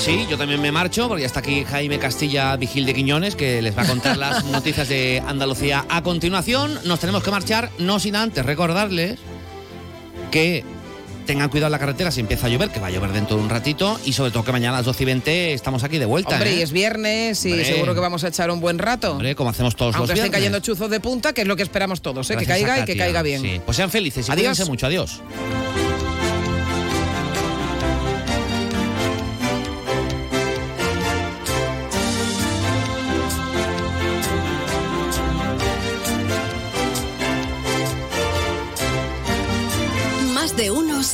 Sí, 0.00 0.26
yo 0.30 0.38
también 0.38 0.60
me 0.62 0.72
marcho 0.72 1.08
porque 1.08 1.20
ya 1.22 1.26
está 1.26 1.40
aquí 1.40 1.62
Jaime 1.64 1.98
Castilla 1.98 2.56
Vigil 2.56 2.86
de 2.86 2.94
Quiñones 2.94 3.36
que 3.36 3.60
les 3.60 3.76
va 3.76 3.82
a 3.82 3.86
contar 3.86 4.16
las 4.16 4.44
noticias 4.46 4.88
de 4.88 5.22
Andalucía. 5.26 5.84
A 5.90 6.02
continuación 6.02 6.80
nos 6.84 7.00
tenemos 7.00 7.22
que 7.22 7.30
marchar, 7.30 7.70
no 7.78 8.00
sin 8.00 8.16
antes 8.16 8.44
recordarles 8.44 9.18
que 10.30 10.64
tengan 11.26 11.50
cuidado 11.50 11.66
en 11.68 11.72
la 11.72 11.78
carretera 11.78 12.10
si 12.10 12.20
empieza 12.20 12.46
a 12.46 12.48
llover, 12.48 12.70
que 12.70 12.80
va 12.80 12.86
a 12.86 12.90
llover 12.90 13.12
dentro 13.12 13.36
de 13.36 13.42
un 13.42 13.50
ratito 13.50 14.00
y 14.06 14.14
sobre 14.14 14.30
todo 14.30 14.42
que 14.42 14.52
mañana 14.52 14.76
a 14.78 14.80
las 14.80 14.86
12 14.86 15.02
y 15.02 15.06
20 15.06 15.52
estamos 15.52 15.84
aquí 15.84 15.98
de 15.98 16.06
vuelta. 16.06 16.34
Hombre, 16.36 16.54
¿eh? 16.54 16.56
y 16.56 16.62
es 16.62 16.72
viernes 16.72 17.44
y 17.44 17.50
Hombre. 17.50 17.64
seguro 17.66 17.94
que 17.94 18.00
vamos 18.00 18.24
a 18.24 18.28
echar 18.28 18.50
un 18.50 18.60
buen 18.60 18.78
rato. 18.78 19.12
Hombre, 19.12 19.34
como 19.34 19.50
hacemos 19.50 19.76
todos 19.76 19.94
Aunque 19.96 20.12
los 20.12 20.18
estén 20.18 20.30
viernes. 20.32 20.38
cayendo 20.50 20.60
chuzos 20.60 20.90
de 20.90 20.98
punta, 21.00 21.34
que 21.34 21.42
es 21.42 21.46
lo 21.46 21.56
que 21.56 21.62
esperamos 21.62 22.00
todos, 22.00 22.28
¿eh? 22.30 22.36
que 22.38 22.46
caiga 22.46 22.80
y 22.80 22.84
que 22.86 22.96
caiga 22.96 23.20
bien. 23.22 23.42
Sí, 23.42 23.60
Pues 23.66 23.76
sean 23.76 23.90
felices 23.90 24.26
y 24.28 24.32
Adiós. 24.32 24.66
mucho. 24.66 24.86
Adiós. 24.86 25.20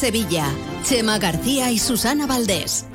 Sevilla. 0.07 0.55
Chema 0.85 1.19
García 1.19 1.73
y 1.73 1.81
Susana 1.81 2.29
Valdés. 2.29 2.87